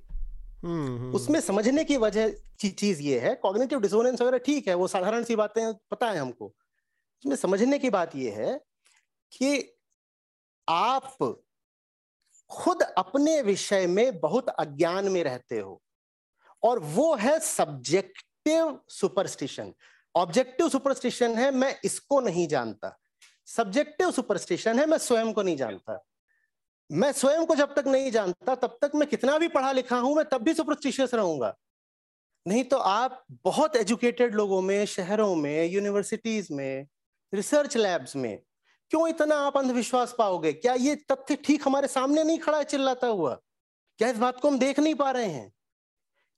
हम्म, 0.63 0.97
हम्म। 0.97 1.15
उसमें 1.15 1.39
समझने 1.41 1.83
की 1.83 1.97
वजह 1.97 2.29
चीज़ 2.61 3.01
ये 3.01 3.19
है 3.19 3.35
कॉग्निटिव 3.35 3.79
डिसोनेंस 3.79 4.21
वगैरह 4.21 4.37
ठीक 4.37 4.67
है 4.67 4.73
वो 4.73 4.87
साधारण 4.87 5.23
सी 5.23 5.35
बातें 5.35 5.73
पता 5.91 6.09
है 6.11 6.17
हमको। 6.17 6.45
उसमें 6.45 7.35
समझने 7.35 7.79
की 7.79 7.89
बात 7.89 8.15
ये 8.15 8.31
है 8.31 8.57
कि 9.31 9.73
आप 10.69 11.17
खुद 12.49 12.81
अपने 12.81 13.41
विषय 13.41 13.87
में 13.87 14.19
बहुत 14.19 14.49
अज्ञान 14.49 15.09
में 15.09 15.23
रहते 15.23 15.59
हो 15.59 15.81
और 16.63 16.79
वो 16.79 17.15
है 17.15 17.39
सब्जेक्टिव 17.39 18.79
सुपरस्टिशन 18.89 19.73
ऑब्जेक्टिव 20.15 20.69
सुपरस्टिशन 20.69 21.35
है 21.35 21.51
मैं 21.51 21.79
इसको 21.85 22.19
नहीं 22.19 22.47
जानता। 22.47 22.97
सब्जेक्टिव 23.47 24.11
सुपरस्टिशन 24.11 24.79
है, 24.79 24.85
मैं 24.85 24.97
स्वयं 24.97 25.33
को 25.33 25.41
नहीं 25.41 25.57
जानता। 25.57 26.05
मैं 26.91 27.11
स्वयं 27.11 27.45
को 27.45 27.55
जब 27.55 27.75
तक 27.75 27.87
नहीं 27.87 28.11
जानता, 28.11 28.55
तब 28.55 28.77
तक 28.81 28.91
मैं 28.95 29.09
कितना 29.09 29.37
भी 29.37 29.47
पढ़ा 29.47 29.71
लिखा 29.71 29.97
हूँ, 29.97 30.15
मैं 30.15 30.25
तब 30.25 30.41
भी 30.41 30.53
सुपरस्टिशियस 30.53 31.13
रहूँगा। 31.13 31.55
नहीं 32.47 32.63
तो 32.63 32.77
आप 32.77 33.25
बहुत 33.31 33.75
एजुकेटेड 33.75 34.35
लोगों 34.35 34.61
में, 34.61 34.85
शहरों 34.85 35.35
में 35.35 35.65
यूनिवर्सिटीज 35.65 36.47
में 36.51 36.87
रिसर्च 37.33 37.77
लैब्स 37.77 38.15
में, 38.15 38.39
क्यों 38.89 39.07
इतना 39.07 39.35
आप 39.35 39.57
अंधविश्वास 39.57 40.15
पाओगे? 40.17 40.53
क्या 40.53 40.73
ये 40.73 40.95
तथ्य 40.95 41.35
ठीक 41.35 41.67
हमारे 41.67 41.87
सामने 41.87 42.23
नहीं 42.23 42.39
खड़ा 42.39 42.57
है 42.57 42.63
चिल्लाता 42.63 43.07
हुआ? 43.07 43.33
क्या 43.97 44.09
इस 44.09 44.17
बात 44.17 44.39
को 44.39 44.47
हम 44.47 44.59
देख 44.59 44.79
नहीं 44.79 44.95
पा 44.95 45.11
रहे 45.11 45.25
हैं? 45.25 45.51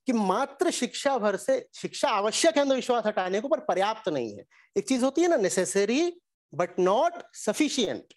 कि 0.08 0.14
मात्र 0.14 0.72
शिक्षा 0.72 1.18
भर 1.18 1.36
से, 1.36 1.70
शिक्षा 1.74 2.10
आवश्यक 2.10 2.56
है 2.58 2.62
अंधविश्वास 2.62 3.06
हटाने 3.06 3.42
को, 3.42 3.48
पर 3.48 3.60
पर्याप्त 3.60 4.10
नहीं 4.10 4.38
है। 4.38 4.46
एक 4.78 4.88
चीज़ 4.88 5.06
होती 5.06 5.22
है 5.22 5.28
ना 5.28 5.36
नेसेसरी 5.36 6.22
बट 6.54 6.80
नॉट 6.80 7.22
सफिशियंट 7.36 8.14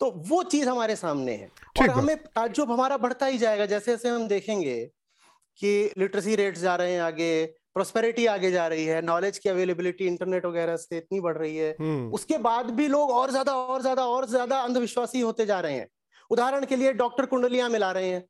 तो 0.00 0.10
वो 0.28 0.42
चीज़ 0.44 0.68
हमारे 0.68 0.96
सामने 0.96 1.32
है। 1.32 1.48
और 1.80 1.90
हमें 1.90 2.16
ताज्जुब 2.16 2.70
हमारा 2.72 2.96
बढ़ता 2.98 3.26
ही 3.26 3.38
जाएगा 3.38 3.66
जैसे 3.66 3.90
जैसे 3.92 4.08
हम 4.08 4.26
देखेंगे 4.28 4.84
कि 5.60 5.90
लिटरेसी 5.98 6.36
रेट्स 6.36 6.60
जा 6.60 6.76
रहे 6.76 6.92
हैं 6.92 7.00
आगे 7.02 7.44
प्रोस्पेरिटी 7.74 8.24
आगे 8.26 8.50
जा 8.50 8.66
रही 8.68 8.84
है 8.84 9.00
नॉलेज 9.02 9.38
की 9.38 9.48
अवेलेबिलिटी 9.48 10.06
इंटरनेट 10.06 10.46
वगैरह 10.46 10.76
से 10.76 10.96
इतनी 10.96 11.20
बढ़ 11.20 11.36
रही 11.38 11.56
है। 11.56 11.74
हम्म। 11.80 12.10
उसके 12.12 12.38
बाद 12.38 12.70
भी 12.70 12.86
लोग 12.88 13.10
और 13.10 13.30
ज़्यादा 13.30 13.52
और 13.54 13.82
ज़्यादा 13.82 14.06
और 14.06 14.26
ज़्यादा 14.26 14.60
अंधविश्वासी 14.60 15.20
होते 15.20 15.46
जा 15.46 15.60
रहे 15.60 15.74
हैं। 15.74 15.88
उदाहरण 16.30 16.64
के 16.66 16.76
लिए 16.76 16.92
डॉक्टर 16.94 17.26
कुंडलियाँ 17.26 17.68
मिला 17.68 17.90
रहे 17.92 18.08
हैं। 18.08 18.24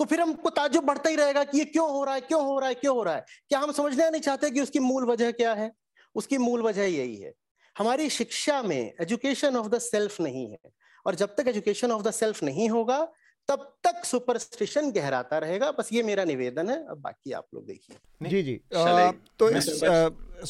तो 0.00 0.04
फिर 0.04 0.20
हमको 0.20 0.50
ताजुब 0.50 0.84
बढ़ता 0.84 1.10
ही 1.10 1.16
रहेगा 1.16 1.44
कि 1.44 1.58
ये 1.58 1.64
क्यों 1.66 1.88
हो 1.90 2.04
रहा 2.04 2.14
है 2.14 2.20
क्यों 2.22 2.44
हो 2.44 2.58
रहा 2.58 2.68
है 2.68 2.74
क्यों 2.76 2.96
हो 2.96 3.02
रहा 3.02 3.14
है? 3.14 3.24
क्या 3.48 3.58
हम 3.58 3.72
समझना 3.72 4.08
नहीं 4.08 4.22
चाहते 4.22 4.50
कि 4.50 4.60
उसकी 4.60 4.78
मूल 4.80 5.04
वजह 5.04 5.30
क्या 5.32 5.52
है? 5.54 5.70
उसकी 6.14 6.38
मूल 6.38 6.62
वजह 6.62 6.84
यही 6.84 7.16
है। 7.16 7.32
हमारी 7.80 8.08
शिक्षा 8.10 8.62
में 8.62 8.92
एजुकेशन 9.00 9.56
ऑफ़ 9.56 9.68
द 9.68 9.78
सेल्फ 9.80 10.20
नहीं 10.20 10.50
है। 10.50 10.58
और 11.06 11.14
जब 11.14 11.34
तक 11.36 11.48
एजुकेशन 11.48 11.90
ऑफ़ 11.90 12.02
द 12.02 12.10
सेल्फ 12.12 12.42
नहीं 12.42 12.68
होगा 12.70 13.00
तब 13.48 13.62
तक 13.84 14.04
सुपरस्टिशन 14.04 14.90
गहराता 14.92 15.38
रहेगा। 15.38 15.70
बस 15.72 15.88
ये 15.92 16.02
मेरा 16.02 16.24
निवेदन 16.24 16.70
है 16.70 16.76
अब 16.86 16.98
बाकी 17.02 17.32
आप 17.32 17.46
लोग 17.54 17.64
देखिए। 17.66 18.28
जी 18.28 18.42
जी। 18.42 18.54
आ, 18.76 19.10
तो 19.38 19.48
इस 19.50 19.68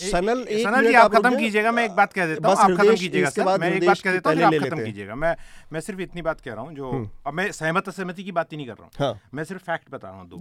सनल 0.01 0.45
एक 0.49 0.66
सनल 0.66 0.87
जी 0.87 0.95
आप 0.95 1.14
खत्म 1.14 1.39
कीजिएगा 1.39 1.72
मैं 1.72 1.85
एक 1.85 1.93
बात 1.93 2.12
कह 2.12 2.26
देता 2.26 2.49
हूँ। 2.49 2.57
आप 2.57 2.70
खत्म 2.70 2.97
कीजिएगा 2.97 3.31
सर 3.31 3.59
मैं 3.59 3.70
एक 3.72 3.87
बात 3.87 4.01
कह 4.01 4.12
देता 4.12 4.31
हूँ 4.31 4.43
आप 4.43 4.55
खत्म 4.64 4.85
कीजिएगा। 4.85 5.14
मैं 5.14 5.35
मैं 5.72 5.81
सिर्फ़ 5.81 6.01
इतनी 6.01 6.22
बात 6.22 6.41
कह 6.41 6.53
रहा 6.53 6.64
हूँ 6.64 6.74
जो 6.74 6.91
हम्म। 6.91 7.11
अब 7.26 7.35
मैं 7.35 7.51
सहमत 7.53 7.89
असहमति 7.89 8.24
की 8.24 8.33
बात 8.33 8.53
ही 8.53 8.57
नहीं 8.57 8.66
कर 8.66 8.74
रहा 8.74 8.85
हूँ। 8.85 8.93
हाँ। 8.99 9.31
मैं 9.35 9.45
सिर्फ़ 9.45 9.62
फैक्ट 9.62 9.91
बता 9.91 10.09
रहा 10.09 10.20
हूँ 10.20 10.28
दो। 10.28 10.39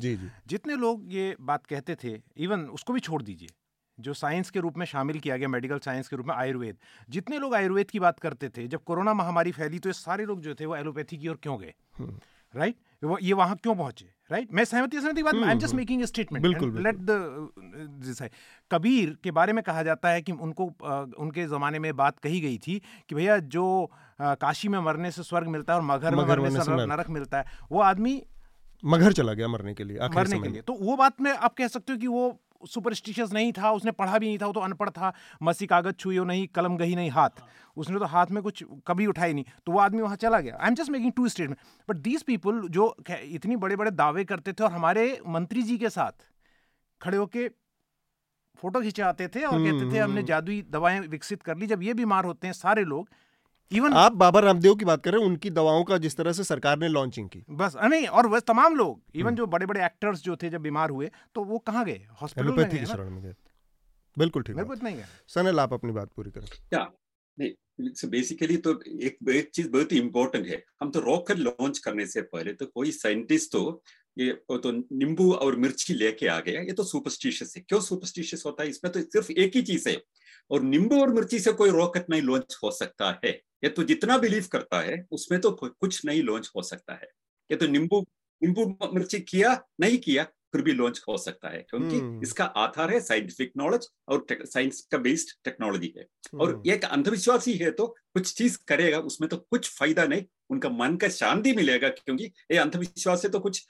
जितने 0.47 0.75
लोग 0.77 1.05
ये 1.13 1.35
बात 1.41 1.65
कहते 1.65 1.95
थे 2.03 2.19
इवन 2.39 2.67
उसको 2.73 2.93
भी 2.93 2.99
छोड़ 2.99 3.21
दीजिए। 3.23 3.49
जो 3.99 4.13
साइंस 4.15 4.49
के 4.49 4.59
रूप 4.59 4.77
में 4.77 4.85
शामिल 4.85 5.19
किया 5.19 5.37
गया 5.37 5.47
मेडिकल 5.49 5.79
साइंस 5.85 6.07
के 6.07 6.15
रूप 6.15 6.27
में 6.27 6.35
आयुर्वेद। 6.35 6.77
जितने 7.09 7.39
लोग 7.39 7.55
आयुर्वेद 7.55 7.89
की 7.91 7.99
बात 7.99 8.19
करते 8.19 8.49
थे 8.49 8.67
जब 8.67 8.83
कोरोना 8.83 9.13
महामारी 9.13 9.51
फैली 9.51 9.79
तो 9.79 9.89
ये 9.89 9.93
सारे 9.95 10.25
लोग 10.25 10.41
जो 10.41 10.55
थे 10.55 10.65
वो 10.65 10.75
एलोपैथी 10.75 11.17
की 11.17 11.27
ओर 11.27 11.39
क्यों 11.43 11.59
गए? 11.59 11.73
Right 12.53 12.75
hmm. 13.03 13.17
ये 13.21 13.33
वहाँ 13.33 13.55
क्यों 13.55 13.75
पहुँचे? 13.75 14.05
राइट 14.31 14.53
मैं 14.53 14.63
सहमति 14.65 15.01
सहमति 15.01 15.23
बात 15.23 15.35
I 15.35 15.51
am 15.51 15.59
just 15.59 15.75
making 15.75 16.03
statement 16.03 16.43
बिल्कुल 16.43 16.81
लेट 16.83 16.95
द 17.01 18.29
कबीर 18.71 19.15
के 19.23 19.31
बारे 19.31 19.53
में 19.53 19.63
कहा 19.63 19.83
जाता 19.83 20.09
है 20.09 20.21
कि 20.21 20.31
उनको 20.31 20.65
उनके 21.19 21.45
ज़माने 21.47 21.79
में 21.79 21.95
बात 21.95 22.19
कही 22.19 22.39
गई 22.41 22.57
थी 22.57 22.81
कि 23.09 23.15
भैया 23.15 23.37
जो 23.55 23.65
काशी 24.21 24.67
में 24.67 24.79
मरने 24.79 25.11
से 25.11 25.23
स्वर्ग 25.23 25.47
मिलता 25.47 25.73
है 25.73 25.79
और 25.79 25.85
मगर 25.85 26.15
में 26.15 26.25
मरने 26.25 26.49
से 26.51 26.85
नरक 26.85 27.09
मिलता 27.09 27.39
है 27.39 27.57
वो 27.71 27.81
आदमी 27.81 28.21
मगर 28.83 29.13
चला 29.13 29.33
गया 29.33 29.47
मरने 29.47 29.73
के 29.73 29.83
लिए 29.83 29.97
मरने 30.09 30.39
के 30.39 30.49
लिए। 30.49 30.61
तो 30.61 30.73
वो 30.81 30.95
बात 30.95 31.21
में 31.21 31.31
आप 31.31 31.53
कह 31.53 31.67
सकते 31.67 31.93
हो 31.93 31.99
कि 31.99 32.07
वो 32.07 32.29
सुपरस्टिशियस 32.63 33.31
नहीं 33.33 33.51
था 33.53 33.71
उसने 33.71 33.91
पढ़ा 33.91 34.17
भी 34.17 34.27
नहीं 34.27 34.37
था 34.37 34.45
वो 34.45 34.53
तो 34.53 34.59
अनपढ़ 34.59 34.89
था 34.89 35.13
मसी 35.43 35.65
कागज़ 35.67 35.95
छुई 35.95 36.19
नहीं 36.25 36.47
कलम 36.47 36.77
गही 36.77 36.95
नहीं 36.95 37.09
हाथ। 37.11 37.43
उसने 37.77 37.99
तो 37.99 38.05
हाथ 38.05 38.31
में 38.31 38.41
कुछ 38.43 38.63
कभी 38.87 39.05
उठाई 39.05 39.33
नहीं 39.33 39.45
तो 39.65 39.71
वो 39.71 39.79
आदमी 39.79 40.01
वहाँ 40.01 40.15
चला 40.15 40.39
गया। 40.39 40.57
I 40.61 40.67
am 40.67 40.75
just 40.75 40.89
making 40.91 41.11
two 41.13 41.27
statement 41.29 41.59
but 41.89 41.97
these 42.07 42.23
people 42.23 42.61
जो 42.69 42.95
इतनी 43.09 43.55
बड़े 43.55 43.75
बड़े 43.75 43.91
दावे 43.91 44.25
करते 44.25 44.53
थे 44.53 44.63
और 44.63 44.71
हमारे 44.71 45.05
मंत्री 45.27 45.63
जी 45.63 45.77
के 45.77 45.89
साथ 45.89 46.27
खड़े 47.01 47.17
होके 47.17 47.47
फ़ोटो 48.59 48.81
खिंचाते 48.81 49.27
थे 49.27 49.43
और 49.43 49.57
कहते 49.59 49.79
थे 49.81 49.85
हमने 49.85 49.99
हम्म, 49.99 50.13
हम्म। 50.13 50.25
जादुई 50.25 50.61
दवाएँ 50.69 50.99
विकसित 51.07 51.43
कर 51.43 51.57
ली 51.57 51.67
जब 51.67 51.83
ये 51.83 51.93
बीमार 51.93 52.25
होते 52.25 52.47
हैं 52.47 52.53
सारे 52.53 52.83
लोग 52.83 53.09
इवन 53.71 53.93
आप 53.93 54.13
बाबा 54.15 54.39
रामदेव 54.39 54.75
की 54.75 54.85
बात 54.85 55.03
कर 55.03 55.11
रहे 55.11 55.21
हैं 55.21 55.27
उनकी 55.27 55.49
दवाओं 55.49 55.83
का 55.83 55.97
जिस 55.97 56.15
तरह 56.17 56.33
से 56.33 56.43
सरकार 56.43 56.77
ने 56.79 56.87
लॉन्चिंग 56.87 57.27
की। 57.29 57.43
बस 57.49 57.75
नहीं 57.83 58.07
और 58.07 58.27
वह 58.27 58.39
तमाम 58.41 58.75
लोग 58.75 59.01
इवन 59.15 59.27
हम्म। 59.27 59.37
जो 59.37 59.45
बड़े 59.47 59.65
बड़े 59.65 59.85
एक्टर्स 59.85 60.23
जो 60.23 60.35
थे 60.35 60.49
जब 60.49 60.61
बीमार 60.61 60.89
हुए 60.89 61.09
तो 61.35 61.43
वो 61.43 61.57
कहाँ 61.59 61.85
गए? 61.85 62.07
हॉस्पिटल 62.21 62.51
में 62.51 62.85
शरण 62.85 63.09
में 63.09 63.21
गए। 63.23 63.35
बिल्कुल 64.17 64.43
ठीक 64.43 64.55
बिल्कुल 64.55 64.79
नहीं 64.83 64.95
गए। 64.95 65.05
सनल 65.27 65.59
आप 65.59 65.73
अपनी 65.73 65.91
बात 65.91 66.09
पूरी 66.15 66.31
करें। 66.31 66.47
क्या 66.69 66.89
बेसिकली 68.05 68.55
तो 68.57 68.71
एक 69.01 69.17
एक 69.29 69.49
चीज़ 69.49 69.69
बहुत 69.69 69.91
ही 69.91 69.99
इंपॉर्टेंट 69.99 70.47
है। 70.47 70.63
हम 70.81 70.89
तो 70.91 70.99
रॉकेट 70.99 71.37
लॉन्च 71.37 71.77
करने 71.77 72.05
से 72.07 72.21
पहले 72.33 72.53
तो 72.53 72.65
कोई 72.65 72.91
साइंटिस्ट 72.91 73.51
तो 73.51 73.61
ये 74.19 74.31
तो 74.51 74.71
नींबू 74.71 75.31
और 75.33 75.55
मिर्ची 75.55 75.93
लेके 75.93 76.27
आ 76.27 76.39
गया 76.39 76.61
ये 76.61 76.71
तो 76.71 76.83
सुपरस्टिशियस 76.83 77.53
है। 77.57 77.63
क्यों 77.69 77.81
सुपरस्टिशियस 77.81 78.43
होता 78.45 78.63
है? 78.63 78.69
इसमें 78.69 78.93
तो 78.93 79.01
सिर्फ़ 79.01 79.31
एक 79.31 79.55
ही 79.55 79.61
चीज़ 79.61 79.89
है। 79.89 80.01
और 80.51 80.61
नींबू 80.61 81.01
और 81.01 81.13
मिर्ची 81.13 81.39
से 81.39 81.51
कोई 81.51 81.69
रॉकेट 81.69 82.09
नहीं 82.09 82.21
लॉन्च 82.21 82.57
हो 82.63 82.71
सकता 82.71 83.19
है। 83.25 83.31
ये 83.63 83.69
तो 83.69 83.83
जितना 83.83 84.17
बिलीव 84.17 84.47
करता 84.51 84.79
है 84.81 85.05
उसमें 85.11 85.39
तो 85.41 85.51
कुछ 85.51 86.05
नहीं 86.05 86.23
लॉन्च 86.23 86.51
हो 86.55 86.61
सकता 86.61 86.93
है। 86.93 87.09
ये 87.51 87.57
तो 87.57 87.67
नींबू 87.67 88.01
नींबू 88.41 88.65
मिर्ची 88.93 89.19
किया 89.19 89.53
नहीं 89.81 89.97
किया 89.97 90.23
फिर 90.53 90.61
भी 90.61 90.71
लॉन्च 90.71 91.01
हो 91.09 91.17
सकता 91.17 91.49
है। 91.49 91.65
क्योंकि 91.69 91.99
hmm. 91.99 92.23
इसका 92.23 92.45
आधार 92.45 92.93
है 92.93 92.99
साइंटिफिक 92.99 93.51
नॉलेज 93.57 93.87
और 94.07 94.25
साइंस 94.31 94.81
का 94.91 94.97
बेस्ड 94.97 95.35
टेक्नोलॉजी 95.43 95.93
है। 95.97 96.05
hmm. 96.05 96.39
और 96.41 96.63
एक 96.67 96.85
अंधविश्वासी 96.85 97.53
है 97.53 97.71
तो 97.71 97.87
कुछ 98.13 98.33
चीज़ 98.33 98.57
करेगा 98.67 98.99
उसमें 98.99 99.29
तो 99.29 99.37
कुछ 99.37 99.69
फ़ायदा 99.69 100.05
नहीं 100.05 100.23
उनका 100.49 100.69
मन 100.69 100.95
का 100.97 101.09
शांति 101.09 101.53
मिलेगा 101.53 101.89
क्योंकि 101.89 102.23
ये 102.23 102.57
अंधविश्वास 102.57 103.21
से 103.21 103.29
तो 103.29 103.39
कुछ 103.39 103.65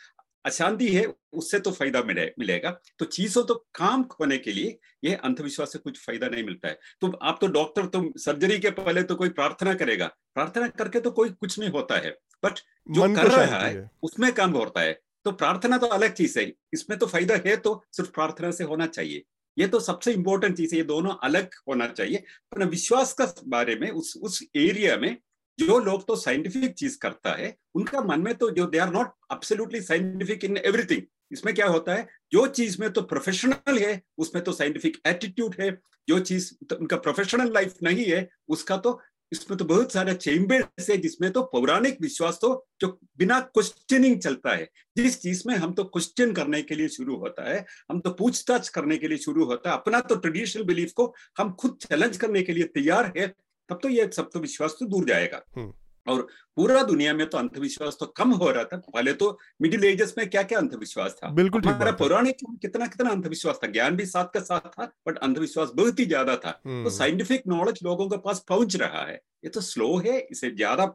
अशांति 0.49 0.87
है 0.87 1.05
उससे 1.33 1.59
तो 1.59 1.71
फ़ायदा 1.71 2.01
मिले 2.03 2.25
मिलेगा। 2.39 2.69
तो 2.99 3.05
चीज़ों 3.05 3.43
तो 3.43 3.55
काम 3.75 4.05
होने 4.19 4.37
के 4.37 4.51
लिए 4.51 4.77
ये 5.03 5.15
अंधविश्वास 5.15 5.73
से 5.73 5.79
कुछ 5.79 5.99
फ़ायदा 6.05 6.27
नहीं 6.27 6.43
मिलता 6.43 6.67
है। 6.67 6.79
तो 7.01 7.11
आप 7.23 7.37
तो 7.41 7.47
डॉक्टर 7.47 7.85
तो 7.85 8.01
सर्जरी 8.17 8.59
के 8.59 8.69
पहले 8.71 9.03
तो 9.03 9.15
कोई 9.15 9.29
प्रार्थना 9.29 9.73
करेगा। 9.73 10.07
प्रार्थना 10.35 10.67
करके 10.67 10.99
तो 10.99 11.11
कोई 11.11 11.29
कुछ 11.29 11.59
नहीं 11.59 11.69
होता 11.69 11.97
है। 11.97 12.11
बट 12.43 12.59
जो 12.91 13.13
कर 13.15 13.27
रहा 13.27 13.55
है 13.55 13.73
है। 13.75 13.89
उसमें 14.03 14.31
काम 14.33 14.51
होता 14.51 14.81
है। 14.81 14.93
तो 15.25 15.31
प्रार्थना 15.31 15.77
तो 15.77 15.87
अलग 15.87 16.13
चीज़ 16.13 16.39
है। 16.39 16.45
इसमें 16.73 16.97
तो 16.99 17.05
फ़ायदा 17.05 17.35
है 17.45 17.55
तो 17.57 17.83
सिर्फ़ 17.91 18.11
प्रार्थना 18.11 18.51
से 18.51 18.63
होना 18.63 18.85
चाहिए। 18.87 19.23
ये 19.57 19.67
तो 19.67 19.79
सबसे 19.79 20.13
इंपॉर्टेंट 20.13 20.57
चीज़ 20.57 20.73
है। 20.73 20.77
ये 20.77 20.83
दोनों 20.83 21.15
अलग 21.23 21.49
होना 21.67 21.87
चाहिए। 21.87 22.23
पर 22.51 22.65
विश्वास 22.65 23.13
का 23.13 23.33
बारे 23.47 23.75
में 23.75 23.89
उस 23.91 24.13
उस 24.21 24.43
एरिया 24.55 24.97
में 24.97 25.15
जो 25.59 25.79
लोग 25.79 26.07
तो 26.07 26.15
साइंटिफिक 26.15 26.73
चीज़ 26.73 26.97
करता 26.97 27.31
है, 27.31 27.55
उनका 27.75 28.01
मन 28.01 28.21
में 28.21 28.33
तो 28.35 28.49
जो 28.49 28.65
they 28.65 28.77
are 28.77 28.91
not 28.93 29.13
absolutely 29.33 29.81
scientific 29.81 30.43
in 30.43 30.57
everything 30.57 31.01
इसमें 31.31 31.53
क्या 31.55 31.67
होता 31.67 31.93
है? 31.93 32.07
जो 32.31 32.45
चीज़ 32.47 32.79
में 32.81 32.89
तो 32.93 33.01
प्रोफेशनल 33.03 33.77
है, 33.77 34.01
उसमें 34.17 34.43
तो 34.43 34.51
साइंटिफिक 34.51 34.97
एटीट्यूड 35.07 35.55
है. 35.59 35.71
जो 36.07 36.19
चीज़ 36.19 36.53
तो 36.69 36.75
उनका 36.75 36.97
प्रोफेशनल 36.97 37.51
लाइफ 37.53 37.73
नहीं 37.83 38.05
है, 38.05 38.27
उसका 38.49 38.77
तो 38.77 38.99
इसमें 39.31 39.57
तो 39.57 39.65
बहुत 39.65 39.91
सारे 39.93 40.13
चेम्बर्स 40.13 40.89
है 40.89 40.95
जिसमें 40.97 41.31
तो 41.31 41.41
पौराणिक 41.43 41.97
विश्वास 42.01 42.37
तो 42.41 42.49
जो 42.81 42.87
बिना 43.17 43.39
क्वेश्चनिंग 43.39 44.19
चलता 44.19 44.55
है। 44.55 44.67
जिस 44.97 45.19
चीज़ 45.21 45.43
में 45.47 45.55
हम 45.55 45.73
तो 45.73 45.83
क्वेश्चन 45.83 46.31
करने 46.33 46.61
के 46.61 46.75
लिए 46.75 46.87
शुरू 46.87 47.15
होता 47.15 47.49
है, 47.49 47.65
हम 47.91 47.99
तो 47.99 48.11
पूछताछ 48.11 48.69
करने 48.69 48.97
के 48.97 49.07
लिए 49.07 49.17
शुरू 49.17 49.45
होता 49.45 49.69
है, 49.69 49.77
अपना 49.77 49.99
तो 49.99 50.15
ट्रेडिशनल 50.15 50.63
बिलीफ 50.63 50.91
को 50.91 51.13
हम 51.37 51.51
खुद 51.53 51.77
चैलेंज 51.81 52.17
करने 52.17 52.43
के 52.43 52.53
लिए 52.53 52.63
तैयार 52.73 53.11
है। 53.17 53.33
तब 53.69 53.79
तो 53.83 53.89
ये 53.89 54.09
सब 54.13 54.29
तो 54.33 54.39
विश्वास 54.39 54.75
तो 54.79 54.85
दूर 54.87 55.05
जाएगा। 55.07 55.41
हम्म। 55.55 55.73
और 56.07 56.21
पूरा 56.57 56.81
दुनिया 56.83 57.13
में 57.13 57.25
तो 57.29 57.37
अंधविश्वास 57.37 57.97
तो 57.99 58.05
कम 58.17 58.31
हो 58.33 58.49
रहा 58.51 58.63
था। 58.63 58.77
पहले 58.85 59.13
तो 59.13 59.27
मिडिल 59.61 59.83
एजेस 59.85 60.13
में 60.17 60.29
क्या 60.29 60.43
क्या 60.43 60.59
अंधविश्वास 60.59 61.15
था? 61.15 61.29
बिल्कुल 61.31 61.61
हमारा 61.63 61.91
पौराणिक 61.93 62.37
कितना 62.61 62.85
कितना 62.87 63.09
अंधविश्वास 63.09 63.59
था? 63.63 63.67
ज्ञान 63.67 63.95
भी 63.95 64.05
साथ 64.05 64.33
का 64.33 64.39
साथ 64.41 64.69
था 64.69 64.85
बट 65.07 65.17
अंधविश्वास 65.19 65.71
बहुत 65.75 65.99
ही 65.99 66.05
ज़्यादा 66.05 66.35
था। 66.37 66.51
तो 66.63 66.89
साइंटिफिक 66.91 67.41
हम्म। 67.41 67.57
नॉलेज 67.57 67.79
लोगों 67.83 68.07
के 68.09 68.17
पास 68.19 68.43
पहुँच 68.49 68.75
रहा 68.75 69.05
है। 69.05 69.15
ये 69.15 69.49
तो 69.49 69.61
स्लो 69.63 69.95
है 69.97 70.19
इसे 70.21 70.51
ज़्यादा 70.51 70.93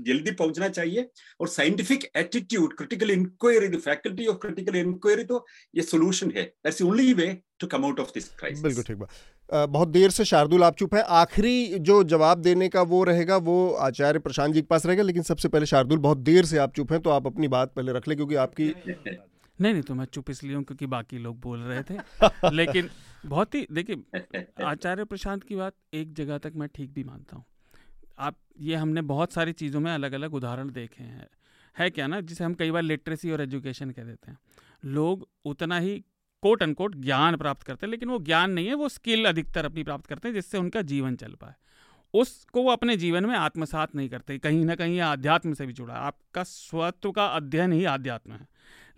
जल्दी 0.00 0.30
पहुँचना 0.32 0.68
चाहिए। 0.70 1.08
और 1.40 1.48
scientific 1.48 2.10
attitude 2.16 2.76
critical 2.76 3.10
inquiry 3.10 3.68
the 3.68 3.80
faculty 3.80 4.26
of 4.26 4.36
critical 4.38 4.76
inquiry 4.76 5.24
तो 5.24 5.44
ये 5.74 5.82
सोल्यूशन 5.84 6.30
है। 6.36 6.42
That's 6.42 6.82
only 6.82 7.12
way 7.14 7.32
to 7.60 7.66
come 7.68 7.84
out 7.84 8.00
of 8.00 8.10
this 8.14 8.28
crisis 8.30 8.62
बिल्कुल 8.62 8.84
ठीक 8.84 8.96
बात। 8.96 9.10
बहुत 9.50 9.88
देर 9.88 10.10
से 10.10 10.24
शार्दुल 10.24 10.64
आप 10.64 10.76
चुप 10.76 10.94
है। 10.94 11.02
आखिरी 11.02 11.78
जो 11.78 12.02
जवाब 12.04 12.38
देने 12.38 12.68
का 12.68 12.82
वो 12.82 13.02
रहेगा, 13.04 13.36
वो 13.36 13.70
आचार्य 13.70 14.18
प्रशांत 14.18 14.54
जी 14.54 14.60
के 14.60 14.66
पास 14.66 14.86
रहेगा, 14.86 15.02
लेकिन 15.02 15.22
सबसे 15.22 15.48
पहले 15.48 15.66
शार्दुल 15.66 15.98
बहुत 15.98 16.18
देर 16.18 16.44
से 16.44 16.58
आप 16.58 16.74
चुप 16.74 16.92
हैं 16.92 17.00
तो 17.02 17.10
आप 17.10 17.26
अपनी 17.26 17.48
बात 17.48 17.72
पहले 17.74 17.92
रख 17.92 18.08
ले, 18.08 18.14
क्योंकि 18.14 18.34
आपकी 18.34 18.66
नहीं 19.60 19.72
नहीं 19.72 19.82
तो 19.82 19.94
मैं 19.94 20.04
चुप 20.04 20.30
इसलिए 20.30 20.54
हूँ 20.54 20.64
क्योंकि 20.64 20.86
बाकी 20.86 21.18
लोग 21.18 21.40
बोल 21.40 21.60
रहे 21.60 21.82
थे। 21.82 21.98
लेकिन 22.52 22.88
बहुत 23.26 23.54
ही, 23.54 23.66
देखिए, 23.72 23.96
आचार्य 24.64 25.04
प्रशांत 25.04 25.44
की 25.44 25.56
बात 25.56 25.74
एक 25.94 26.12
जगह 26.12 26.38
तक 26.38 26.52
मैं 26.56 26.68
ठीक 26.74 26.92
भी 26.92 27.04
मानता 27.04 27.36
हूँ। 27.36 27.44
आप, 28.18 28.36
ये 28.60 28.74
हमने 28.74 29.02
बहुत 29.02 29.32
सारी 29.32 29.52
चीज़ों 29.52 29.80
में 29.80 29.92
अलग 29.94 30.12
अलग 30.12 30.34
उदाहरण 30.34 30.70
देखे 30.70 31.04
हैं। 31.04 31.26
है 31.76 31.90
क्या 31.90 32.06
ना? 32.06 32.20
जिसे 32.20 32.44
हम 32.44 32.54
कई 32.54 32.70
बार 32.70 32.82
लिटरेसी 32.82 33.30
और 33.30 33.40
एजुकेशन 33.40 33.90
कह 33.90 34.04
देते 34.04 34.30
हैं। 34.30 34.38
लोग 34.84 35.28
उतना 35.44 35.78
ही 35.78 36.04
कोट 36.42 36.62
अनकोट 36.62 36.94
ज्ञान 36.96 37.36
प्राप्त 37.36 37.62
करते 37.62 37.86
हैं 37.86 37.90
लेकिन 37.90 38.08
वो 38.08 38.18
ज्ञान 38.18 38.50
नहीं 38.50 38.66
है 38.66 38.74
वो 38.74 38.88
स्किल 38.88 39.24
अधिकतर 39.26 39.64
अपनी 39.64 39.82
प्राप्त 39.82 40.06
करते 40.06 40.28
हैं 40.28 40.34
जिससे 40.34 40.58
उनका 40.58 40.82
जीवन 40.82 41.16
चल 41.16 41.34
पाए। 41.34 41.54
उसको 42.14 42.62
वो 42.62 42.70
अपने 42.70 42.96
जीवन 42.96 43.26
में 43.26 43.34
आत्मसात 43.34 43.94
नहीं 43.94 44.08
करते 44.08 44.38
कहीं 44.38 44.64
ना 44.64 44.74
कहीं 44.74 45.00
अध्यात्म 45.00 45.54
से 45.54 45.66
भी 45.66 45.72
जुड़ा 45.72 45.94
है। 45.94 46.00
आपका 46.00 46.42
स्वत्व 46.42 47.10
का 47.10 47.26
अध्ययन 47.26 47.72
ही 47.72 47.84
अध्यात्म 47.84 48.32
है। 48.32 48.46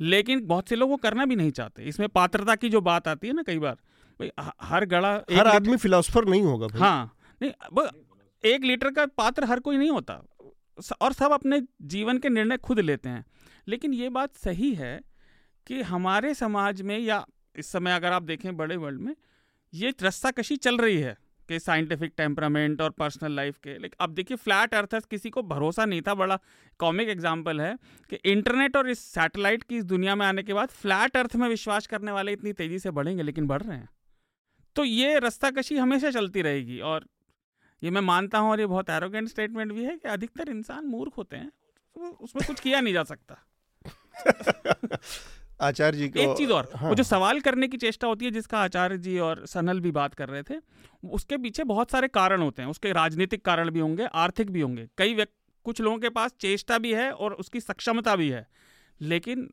लेकिन 0.01 0.47
बहुत 0.47 0.68
से 0.68 0.76
लोग 0.76 0.91
वो 0.91 0.97
करना 0.97 1.24
भी 1.24 1.36
नहीं 1.36 1.51
चाहते। 1.51 1.82
इसमें 1.82 2.09
पात्रता 2.09 2.55
की 2.55 2.68
जो 2.68 2.80
बात 2.80 3.09
आती 3.09 3.26
है 3.26 3.32
ना 3.32 3.43
कई 3.43 3.59
बार 3.59 3.74
भाई 4.20 4.30
हर 4.62 4.84
गड़ा 4.84 5.12
हर 5.30 5.47
आदमी 5.47 5.76
फिलोसफर 5.76 6.24
नहीं 6.24 6.43
होगा 6.43 6.66
हाँ 6.78 7.16
नहीं 7.43 7.51
एक 8.45 8.64
लीटर 8.64 8.91
का 8.91 9.07
पात्र 9.07 9.45
हर 9.45 9.61
कोई 9.61 9.76
नहीं 9.76 9.91
होता। 9.91 10.22
और 11.01 11.12
सब 11.12 11.32
अपने 11.32 11.61
जीवन 11.82 12.18
के 12.18 12.28
निर्णय 12.28 12.57
खुद 12.57 12.80
लेते 12.80 13.09
हैं। 13.09 13.24
लेकिन 13.68 13.95
ये 13.95 14.09
बात 14.09 14.36
सही 14.36 14.72
है 14.74 15.01
कि 15.69 15.81
हमारे 15.83 16.35
समाज 16.35 16.83
में 16.83 16.99
या 16.99 17.25
इस 17.57 17.66
समय 17.66 17.93
अगर 17.93 18.12
आप 18.12 18.23
देखें 18.23 18.57
बड़े 18.57 18.77
वर्ल्ड 18.77 19.01
में, 19.01 19.14
ये 19.73 19.95
रस्सा 20.03 20.31
कशी 20.31 20.57
चल 20.57 20.77
रही 20.79 20.99
है 20.99 21.16
कि 21.49 21.59
साइंटिफिक 21.59 22.12
टेम्परामेंट 22.16 22.81
और 22.81 22.91
पर्सनल 22.91 23.33
लाइफ 23.33 23.59
के। 23.59 23.71
लेकिन 23.71 23.97
अब 24.01 24.14
देखिए, 24.14 24.37
फ्लैट 24.37 24.75
अर्थस 24.75 25.05
किसी 25.05 25.31
को 25.31 25.43
भरोसा 25.43 25.85
नहीं 25.85 26.03
था, 26.03 26.14
बड़ा 26.14 26.39
कॉमिक 26.81 27.09
एग्ज़ाम्पल 27.09 27.61
है 27.61 27.77
कि 28.11 28.16
इंटरनेट 28.25 28.77
और 28.77 28.91
इस 28.91 28.99
सैटेलाइट 29.05 29.62
की 29.62 29.77
इस 29.77 29.85
दुनिया 29.85 30.14
में 30.14 30.27
आने 30.27 30.43
के 30.43 30.55
बाद 30.55 30.69
फ्लैट 30.71 31.16
अर्थ 31.16 31.37
में 31.37 31.49
विश्वास 31.49 31.87
करने 31.87 32.12
वाले 32.12 32.33
इतनी 32.33 32.53
तेज़ी 32.53 32.79
से 32.79 32.91
बढ़ेंगे, 32.91 33.23
लेकिन 33.23 33.47
बढ़ 33.47 33.62
रहे 33.62 33.77
हैं। 33.77 33.89
तो 34.77 34.85
ये 34.85 35.19
रस्ता 35.19 35.51
कशी 35.51 35.77
हमेशा 35.77 36.11
चलती 36.11 36.43
रहेगी 36.43 36.81
और 36.81 37.07
ये 37.83 37.91
मैं 37.91 38.01
मानता 38.01 38.39
हूँ 38.39 38.51
और 38.51 38.61
ये 38.61 38.66
बहुत 38.66 38.91
एरोगेंट 38.91 39.29
स्टेटमेंट 39.29 39.73
भी 39.73 39.85
है 39.85 39.97
कि 39.97 40.09
अधिकतर 40.09 40.49
इंसान 40.49 40.87
मूर्ख 40.87 41.16
होते 41.16 41.37
हैं 41.37 41.51
उसमें 42.21 42.47
कुछ 42.47 42.61
किया 42.61 42.81
नहीं 42.81 42.95
जा 42.95 43.03
सकता। 43.05 43.37
आचार्य 45.61 45.98
जी 45.98 46.09
को 46.09 46.20
एक 46.20 46.36
चीज़ 46.38 46.52
और 46.52 46.68
हाँ। 46.76 46.88
वो 46.88 46.94
जो 46.94 47.02
सवाल 47.02 47.40
करने 47.40 47.68
की 47.68 47.76
चेष्टा 47.76 48.09
होती 48.09 48.24
है 48.24 48.30
जिसका 48.30 48.59
आचार्य 48.59 48.98
जी 48.98 49.18
और 49.18 49.44
सनल 49.46 49.80
भी 49.80 49.90
बात 49.92 50.14
कर 50.14 50.28
रहे 50.28 50.42
थे 50.42 50.61
उसके 51.12 51.36
पीछे 51.36 51.64
बहुत 51.64 51.90
सारे 51.90 52.09
कारण 52.11 52.42
होते 52.42 52.62
हैं। 52.62 52.68
उसके 52.68 52.92
राजनीतिक 52.92 53.44
कारण 53.44 53.70
भी 53.70 53.80
होंगे 53.80 54.06
आर्थिक 54.16 54.50
भी 54.50 54.61
होंगे। 54.61 54.86
कई 54.98 55.24
कुछ 55.66 55.80
लोगों 55.80 55.98
के 55.98 56.09
पास 56.09 56.34
चेष्टा 56.40 56.78
भी 56.78 56.92
है 56.94 57.11
और 57.12 57.32
उसकी 57.34 57.61
सक्षमता 57.61 58.14
भी 58.16 58.28
है 58.28 58.46
लेकिन 59.00 59.48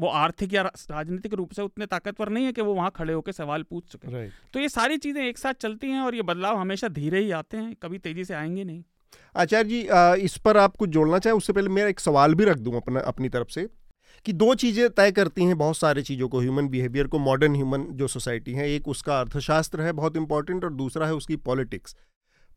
वो 0.00 0.08
आर्थिक 0.08 0.54
या 0.54 0.62
राजनीतिक 0.62 1.34
रूप 1.34 1.52
से 1.52 1.62
उतने 1.62 1.86
ताकतवर 1.86 2.28
नहीं 2.28 2.44
है 2.44 2.52
कि 2.52 2.62
वो 2.62 2.74
वहाँ 2.74 2.90
खड़े 2.96 3.12
होकर 3.12 3.32
सवाल 3.32 3.62
पूछ 3.62 3.92
सके। 3.92 4.28
तो 4.28 4.60
ये 4.60 4.68
सारी 4.68 4.96
चीज़ें 4.96 5.22
एक 5.24 5.38
साथ 5.38 5.54
चलती 5.60 5.90
हैं 5.90 6.00
और 6.00 6.14
ये 6.14 6.22
बदलाव 6.22 6.56
हमेशा 6.56 6.88
धीरे 6.90 7.20
ही 7.20 7.30
आते 7.32 7.56
हैं 7.56 7.74
कभी 7.82 7.98
तेज़ी 7.98 8.24
से 8.24 8.34
आएँगे 8.34 8.64
नहीं। 8.64 8.82
आचार्य 9.34 9.68
जी 9.68 10.24
इस 10.24 10.36
पर 10.36 10.56
आप 10.56 10.76
कुछ 10.76 10.90
जोड़ना 10.90 11.18
चाहें? 11.18 11.36
उससे 11.36 11.52
पहले 11.52 11.68
मैं 11.68 11.86
एक 11.86 12.00
सवाल 12.00 12.34
भी 12.34 12.44
रख 12.44 12.58
दूँ 12.58 12.76
अपना 12.76 13.00
अपनी 13.02 13.28
तरफ़ 13.28 13.48
से। 13.48 13.68
कि 14.26 14.32
दो 14.34 14.54
चीज़ें 14.54 14.88
तय 14.90 15.12
करती 15.12 15.44
हैं 15.44 15.58
बहुत 15.58 15.76
सारी 15.76 16.02
चीज़ों 16.02 16.28
को 16.28 16.40
ह्यूमन 16.40 16.68
बिहेवियर 16.68 17.06
को 17.06 17.18
मॉडर्न 17.18 17.54
ह्यूमन 17.54 17.86
जो 17.92 18.08
सोसाइटी 18.08 18.52
है, 18.52 18.70
एक 18.70 18.88
उसका 18.88 19.20
अर्थशास्त्र 19.20 19.82
है 19.82 19.92
बहुत 19.92 20.16
इंपॉर्टेंट 20.16 20.64
और 20.64 20.72
दूसरा 20.74 21.06
है 21.06 21.14
उसकी 21.14 21.36
पॉलिटिक्स 21.42 21.96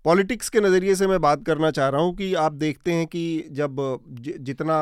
पॉलिटिक्स 0.05 0.49
के 0.49 0.59
नज़रिए 0.59 0.95
से 0.95 1.07
मैं 1.07 1.19
बात 1.21 1.43
करना 1.45 1.71
चाह 1.71 1.87
रहा 1.89 2.01
हूँ 2.01 2.15
कि 2.15 2.33
आप 2.35 2.53
देखते 2.53 2.93
हैं 2.93 3.05
कि 3.07 3.45
जब 3.51 3.77
जितना 4.19 4.75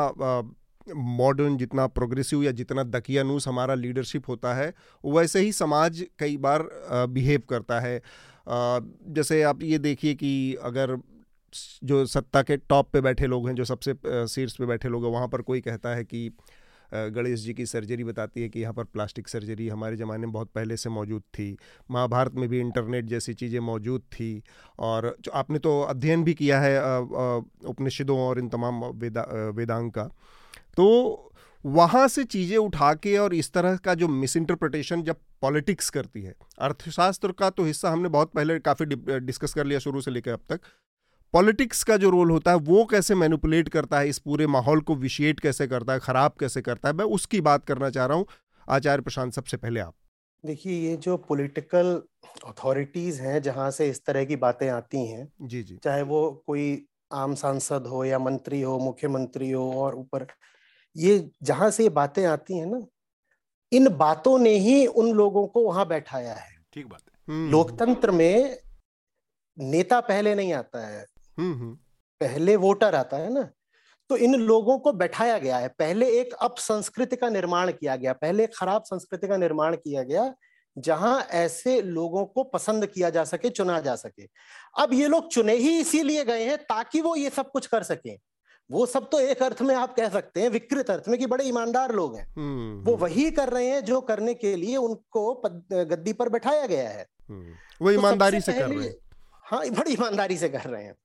मॉडर्न 0.87 1.55
जितना 1.57 1.85
प्रोग्रेसिव 1.89 2.43
या 2.43 2.51
जितना 2.51 2.83
दकियानूस 2.83 3.47
हमारा 3.47 3.73
लीडरशिप 3.75 4.27
होता 4.29 4.53
है, 4.53 4.73
वैसे 5.03 5.39
ही 5.39 5.51
समाज 5.53 6.03
कई 6.19 6.35
बार 6.37 6.67
बिहेव 7.09 7.41
करता 7.49 7.79
है। 7.79 8.01
जैसे 8.47 9.41
आप 9.43 9.63
ये 9.63 9.77
देखिए 9.79 10.13
कि 10.15 10.33
अगर 10.63 10.97
जो 11.83 12.05
सत्ता 12.05 12.41
के 12.41 12.57
टॉप 12.59 12.89
पे 12.93 13.01
बैठे 13.01 13.27
लोग 13.27 13.47
हैं, 13.47 13.55
जो 13.55 13.65
सबसे 13.65 13.93
शीर्ष 14.27 14.55
पे 14.57 14.65
बैठे 14.65 14.89
लोग 14.89 15.05
हैं, 15.05 15.11
वहाँ 15.11 15.27
पर 15.27 15.41
कोई 15.41 15.61
कहता 15.61 15.95
है 15.95 16.03
कि 16.03 16.29
गणेश 16.93 17.39
जी 17.39 17.53
की 17.53 17.65
सर्जरी 17.65 18.03
बताती 18.03 18.41
है 18.41 18.49
कि 18.49 18.59
यहाँ 18.61 18.73
पर 18.73 18.83
प्लास्टिक 18.85 19.27
सर्जरी 19.27 19.67
हमारे 19.69 19.95
ज़माने 19.97 20.21
में 20.21 20.31
बहुत 20.31 20.49
पहले 20.55 20.77
से 20.77 20.89
मौजूद 20.91 21.21
थी। 21.33 21.55
महाभारत 21.91 22.35
में 22.35 22.47
भी 22.49 22.59
इंटरनेट 22.59 23.05
जैसी 23.07 23.33
चीज़ें 23.33 23.59
मौजूद 23.61 24.01
थी 24.11 24.41
और 24.81 25.15
जो 25.21 25.31
आपने 25.33 25.59
तो 25.59 25.79
अध्ययन 25.83 26.23
भी 26.23 26.33
किया 26.35 26.59
है 26.61 26.79
उपनिषदों 27.67 28.19
और 28.19 28.39
इन 28.39 28.49
तमाम 28.49 28.83
वेदा 28.95 29.27
वेदांग 29.55 29.91
का। 29.91 30.09
तो 30.77 31.29
वहाँ 31.65 32.07
से 32.07 32.23
चीज़ें 32.25 32.57
उठा 32.57 32.93
के 32.95 33.17
और 33.17 33.33
इस 33.33 33.51
तरह 33.53 33.75
का 33.77 33.93
जो 33.95 34.07
मिस 34.09 34.35
इंटरप्रटेशन 34.37 35.03
जब 35.03 35.17
पॉलिटिक्स 35.41 35.89
करती 35.89 36.21
है, 36.21 36.33
अर्थशास्त्र 36.59 37.31
का 37.31 37.49
तो 37.49 37.63
हिस्सा 37.65 37.89
हमने 37.89 38.09
बहुत 38.09 38.31
पहले 38.31 38.57
काफ़ी 38.61 38.85
डिस्कस 39.19 39.53
कर 39.53 39.65
लिया 39.65 39.79
शुरू 39.79 40.01
से 40.01 40.11
लेकर 40.11 40.31
अब 40.33 40.41
तक। 40.49 40.59
पॉलिटिक्स 41.33 41.83
का 41.83 41.95
जो 41.97 42.09
रोल 42.09 42.31
होता 42.31 42.51
है 42.51 42.57
वो 42.63 42.83
कैसे 42.85 43.15
मैनिपुलेट 43.15 43.69
करता 43.69 43.99
है 43.99 44.09
इस 44.09 44.19
पूरे 44.19 44.47
माहौल 44.47 44.81
को 44.81 44.95
विशिएट 44.95 45.39
कैसे 45.39 45.67
करता 45.67 45.93
है 45.93 45.99
ख़राब 45.99 46.33
कैसे 46.39 46.61
करता 46.61 46.89
है 46.89 46.95
मैं 46.95 47.05
उसकी 47.11 47.39
बात 47.41 47.63
करना 47.65 47.89
चाह 47.89 48.05
रहा 48.05 48.17
हूँ 48.17 48.25
आचार्य 48.67 49.01
प्रशांत 49.01 49.33
सबसे 49.33 49.57
पहले 49.57 49.79
आप 49.79 49.93
देखिए 50.43 50.73
ये 50.79 50.95
जो 50.97 51.15
पॉलिटिकल 51.17 52.01
अथॉरिटीज 52.47 53.19
हैं 53.21 53.41
जहाँ 53.41 53.69
से 53.71 53.87
इस 53.89 54.05
तरह 54.05 54.25
की 54.25 54.35
बातें 54.35 54.67
आती 54.69 55.05
हैं 55.07 55.27
जी 55.41 55.61
जी 55.63 55.77
चाहे 55.83 56.01
वो 56.01 56.19
कोई 56.47 56.65
आम 57.13 57.33
सांसद 57.35 57.87
हो 57.87 58.03
या 58.05 58.19
मंत्री 58.19 58.61
हो 58.61 58.77
मुख्यमंत्री 58.79 59.49
हो 59.51 59.71
और 59.73 59.95
ऊपर 59.95 60.25
ये 60.95 61.17
जहाँ 61.43 61.69
से 61.71 61.83
ये 61.83 61.89
बातें 61.89 62.25
आती 62.25 62.57
हैं 62.57 62.65
ना 62.65 62.85
इन 63.71 63.89
बातों 63.97 64.37
ने 64.39 64.53
ही 64.57 64.85
उन 64.87 65.11
लोगों 65.13 65.47
को 65.47 65.63
वहाँ 65.63 65.87
बैठाया 65.87 66.33
है 66.33 66.51
ठीक 66.73 66.87
बात 66.87 67.01
है 67.01 67.33
हम्म। 67.33 67.49
लोकतंत्र 67.51 68.11
में 68.11 68.57
नेता 69.57 69.99
पहले 70.01 70.35
नहीं 70.35 70.53
आता 70.53 70.85
है। 70.87 71.05
पहले 71.39 72.55
वोटर 72.55 72.95
आता 72.95 73.17
है 73.17 73.33
ना 73.33 73.49
तो 74.09 74.17
इन 74.17 74.35
लोगों 74.35 74.77
को 74.79 74.91
बैठाया 74.93 75.37
गया 75.37 75.57
है। 75.57 75.67
पहले 75.69 76.09
एक 76.19 76.33
अप 76.33 76.55
संस्कृति 76.59 77.15
का 77.15 77.29
निर्माण 77.29 77.71
किया 77.71 77.95
गया 77.95 78.13
पहले 78.13 78.47
खराब 78.47 78.83
संस्कृति 78.83 79.27
का 79.27 79.37
निर्माण 79.37 79.75
किया 79.75 80.03
गया 80.03 80.33
जहाँ 80.77 81.19
ऐसे 81.31 81.81
लोगों 81.81 82.25
को 82.25 82.43
पसंद 82.43 82.85
किया 82.85 83.09
जा 83.09 83.23
सके 83.23 83.49
चुना 83.49 83.79
जा 83.79 83.95
सके। 83.95 84.27
अब 84.79 84.93
ये 84.93 85.07
लोग 85.07 85.29
चुने 85.31 85.55
ही 85.55 85.79
इसीलिए 85.79 86.23
गए 86.25 86.43
हैं 86.43 86.57
ताकि 86.57 87.01
वो 87.01 87.15
ये 87.15 87.29
सब 87.29 87.51
कुछ 87.51 87.67
कर 87.67 87.83
सके। 87.83 88.17
वो 88.69 88.85
सब 88.85 89.09
तो 89.09 89.19
एक 89.19 89.43
अर्थ 89.43 89.61
में 89.61 89.75
आप 89.75 89.95
कह 89.95 90.09
सकते 90.09 90.41
हैं 90.41 90.49
विकृत 90.49 90.89
अर्थ 90.89 91.07
में 91.09 91.17
कि 91.19 91.25
बड़े 91.25 91.43
ईमानदार 91.45 91.91
लोग 91.91 92.15
हैं। 92.17 92.25
हम्म, 92.27 92.83
वो 92.83 92.95
वही 92.95 93.29
कर 93.31 93.49
रहे 93.49 93.67
हैं 93.67 93.83
जो 93.85 94.01
करने 94.01 94.33
के 94.33 94.55
लिए 94.55 94.77
उनको 94.77 95.33
गद्दी 95.71 96.13
पर 96.13 96.29
बैठाया 96.29 96.65
गया 96.67 96.89
है। 96.89 97.05
वो 97.29 97.87
तो 97.87 97.91
ईमानदारी 97.91 98.39
तो 98.39 98.45
से 98.45 98.53
कर 98.53 98.69
रहे 98.69 98.87
हैं। 98.87 98.95
हाँ 99.45 99.69
बड़ी 99.69 99.93
ईमानदारी 99.93 100.37
से 100.37 100.49
कर 100.49 100.69
रहे 100.69 100.83
हैं। 100.83 100.95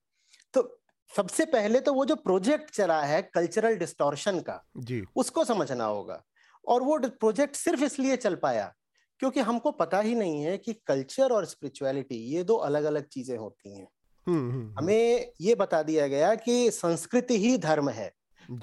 सबसे 1.15 1.45
पहले 1.45 1.79
तो 1.79 1.93
वो 1.93 2.05
जो 2.05 2.15
प्रोजेक्ट 2.15 2.71
चला 2.71 3.01
है 3.01 3.21
कल्चरल 3.21 3.75
डिस्टोर्शन 3.75 4.39
का 4.39 4.63
जी। 4.77 5.03
उसको 5.15 5.43
समझना 5.45 5.85
होगा। 5.85 6.23
और 6.67 6.81
वो 6.81 6.97
प्रोजेक्ट 6.99 7.55
सिर्फ़ 7.55 7.83
इसलिए 7.83 8.17
चल 8.17 8.35
पाया 8.35 8.73
क्योंकि 9.19 9.39
हमको 9.39 9.71
पता 9.71 9.99
ही 9.99 10.15
नहीं 10.15 10.43
है 10.43 10.57
कि 10.57 10.73
कल्चर 10.87 11.31
और 11.31 11.45
स्पिरिचुअलिटी 11.45 12.15
ये 12.15 12.43
दो 12.43 12.55
अलग 12.55 12.83
अलग 12.83 13.07
चीज़ें 13.07 13.37
होती 13.37 13.77
हैं। 13.77 13.87
हम्म, 14.27 14.39
हम्म, 14.39 14.51
हम्म। 14.51 14.75
हमें 14.77 15.31
ये 15.41 15.55
बता 15.55 15.83
दिया 15.83 16.07
गया 16.07 16.35
कि 16.35 16.71
संस्कृति 16.71 17.37
ही 17.37 17.57
धर्म 17.57 17.89
है। 17.89 18.11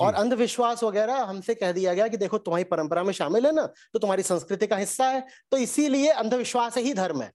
और 0.01 0.15
अंधविश्वास 0.15 0.83
वगैरह 0.83 1.23
हमसे 1.23 1.55
कह 1.55 1.73
दिया 1.73 1.95
गया 1.95 2.09
कि 2.09 2.17
देखो 2.17 2.39
तुम्हारी 2.39 2.65
परंपरा 2.65 3.03
में 3.03 3.13
शामिल 3.13 3.47
है 3.47 3.53
ना 3.53 3.67
तो 3.93 3.99
तुम्हारी 3.99 4.23
संस्कृति 4.23 4.67
का 4.67 4.77
हिस्सा 4.77 5.09
है 5.09 5.27
तो 5.51 5.57
इसीलिए 5.57 6.09
अंधविश्वास 6.09 6.77
ही 6.77 6.95
धर्म 6.95 7.23
है। 7.23 7.33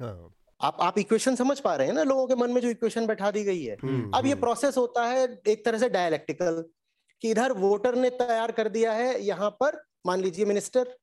हाँ। 0.00 0.34
आप 0.64 0.76
आप 0.80 0.98
इक्वेशन 0.98 1.34
समझ 1.36 1.58
पा 1.60 1.74
रहे 1.76 1.86
हैं 1.86 1.94
ना 1.94 2.02
लोगों 2.02 2.26
के 2.26 2.34
मन 2.34 2.50
में 2.50 2.60
जो 2.60 2.68
इक्वेशन 2.68 3.06
बैठा 3.06 3.30
दी 3.30 3.42
गई 3.44 3.62
है। 3.64 3.76
अब 4.14 4.26
ये 4.26 4.34
प्रोसेस 4.34 4.76
होता 4.76 5.04
है 5.06 5.24
एक 5.48 5.64
तरह 5.64 5.78
से 5.78 5.88
डायलेक्टिकल 5.88 6.64
कि 7.22 7.30
इधर 7.30 7.52
वोटर 7.52 7.94
ने 7.94 8.10
तैयार 8.10 8.52
कर 8.52 8.68
दिया 8.68 8.92
है 8.92 9.20
यहाँ 9.24 9.50
पर 9.60 9.82
मान 10.06 10.20
लीजिए 10.20 10.44
मिनिस्टर 10.44 10.94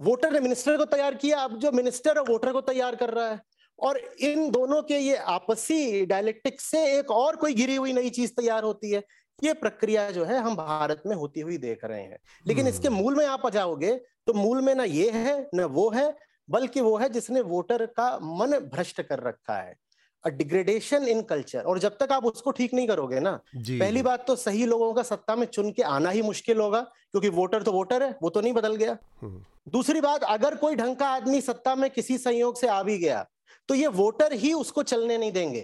वोटर 0.00 0.32
ने 0.32 0.40
मिनिस्टर 0.40 0.76
को 0.76 0.84
तैयार 0.84 1.14
किया 1.14 1.38
अब 1.40 1.58
जो 1.58 1.72
मिनिस्टर 1.72 2.18
और 2.18 2.30
वोटर 2.30 2.52
को 2.52 2.60
तैयार 2.60 2.96
कर 2.96 3.10
रहा 3.10 3.28
है 3.28 3.40
और 3.78 3.98
इन 4.20 4.50
दोनों 4.50 4.82
के 4.82 4.98
ये 4.98 5.16
आपसी 5.32 6.06
डायलेक्टिक 6.06 6.60
से 6.60 6.84
एक 6.98 7.10
और 7.10 7.36
कोई 7.36 7.54
गिरी 7.54 7.76
हुई 7.76 7.92
नई 7.92 8.10
चीज़ 8.10 8.32
तैयार 8.32 8.62
होती 8.62 8.90
है 8.90 9.02
ये 9.44 9.52
प्रक्रिया 9.54 10.10
जो 10.10 10.24
है 10.24 10.38
हम 10.38 10.56
भारत 10.56 11.02
में 11.06 11.14
होती 11.16 11.40
हुई 11.40 11.58
देख 11.58 11.84
रहे 11.84 12.02
हैं। 12.02 12.18
लेकिन 12.46 12.66
हम्म। 12.66 12.74
इसके 12.74 12.88
मूल 12.88 13.16
में 13.16 13.26
आप 13.26 13.48
जाओगे 13.50 13.92
तो 14.26 14.32
मूल 14.32 14.60
में 14.60 14.74
ना 14.74 14.84
ये 14.84 15.10
है 15.10 15.36
ना 15.54 15.66
वो 15.66 15.88
है 15.90 16.06
बल्कि 16.48 16.80
वो 16.80 16.96
है 16.96 17.08
जिसने 17.08 17.40
वोटर 17.40 17.86
का 17.86 18.18
मन 18.22 18.58
भ्रष्ट 18.74 19.00
कर 19.02 19.20
रखा 19.20 19.58
है। 19.58 19.76
डिग्रेडेशन 20.24 21.04
इन 21.08 21.20
कल्चर 21.22 21.62
और 21.62 21.78
जब 21.78 21.96
तक 21.98 22.12
आप 22.12 22.24
उसको 22.24 22.50
ठीक 22.50 22.72
नहीं 22.74 22.86
करोगे 22.86 23.20
ना 23.20 23.32
पहली 23.56 24.02
बात 24.02 24.26
तो 24.26 24.34
सही 24.36 24.64
लोगों 24.66 24.92
का 24.94 25.02
सत्ता 25.02 25.36
में 25.36 25.46
चुन 25.46 25.70
के 25.72 25.82
आना 25.82 26.10
ही 26.10 26.22
मुश्किल 26.22 26.60
होगा 26.60 26.80
क्योंकि 26.80 27.28
वोटर 27.28 27.62
तो 27.62 27.72
वोटर 27.72 28.02
है 28.02 28.14
वो 28.22 28.30
तो 28.30 28.40
नहीं 28.40 28.52
बदल 28.52 28.74
गया। 28.76 28.96
हम्म। 29.22 29.44
दूसरी 29.68 30.00
बात 30.00 30.24
अगर 30.24 30.54
कोई 30.54 30.74
ढंग 30.74 30.96
का 30.96 31.08
आदमी 31.08 31.40
सत्ता 31.40 31.74
में 31.74 31.88
किसी 31.90 32.18
संयोग 32.18 32.58
से 32.58 32.68
आ 32.68 32.82
भी 32.82 32.98
गया 32.98 33.24
तो 33.68 33.74
ये 33.74 33.86
वोटर 33.86 34.32
ही 34.32 34.52
उसको 34.52 34.82
चलने 34.82 35.18
नहीं 35.18 35.32
देंगे। 35.32 35.60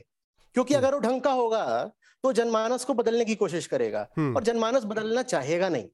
क्योंकि 0.54 0.74
हम्म। 0.74 0.86
अगर 0.86 0.94
वो 0.94 1.00
ढंग 1.00 1.20
का 1.20 1.32
होगा 1.32 1.90
तो 2.24 2.32
जनमानस 2.32 2.84
को 2.84 2.94
बदलने 2.94 3.24
की 3.24 3.34
कोशिश 3.34 3.66
करेगा 3.66 4.06
हम्म। 4.16 4.36
और 4.36 4.44
जनमानस 4.44 4.84
बदलना 4.84 5.22
चाहेगा 5.22 5.68
नहीं। 5.68 5.88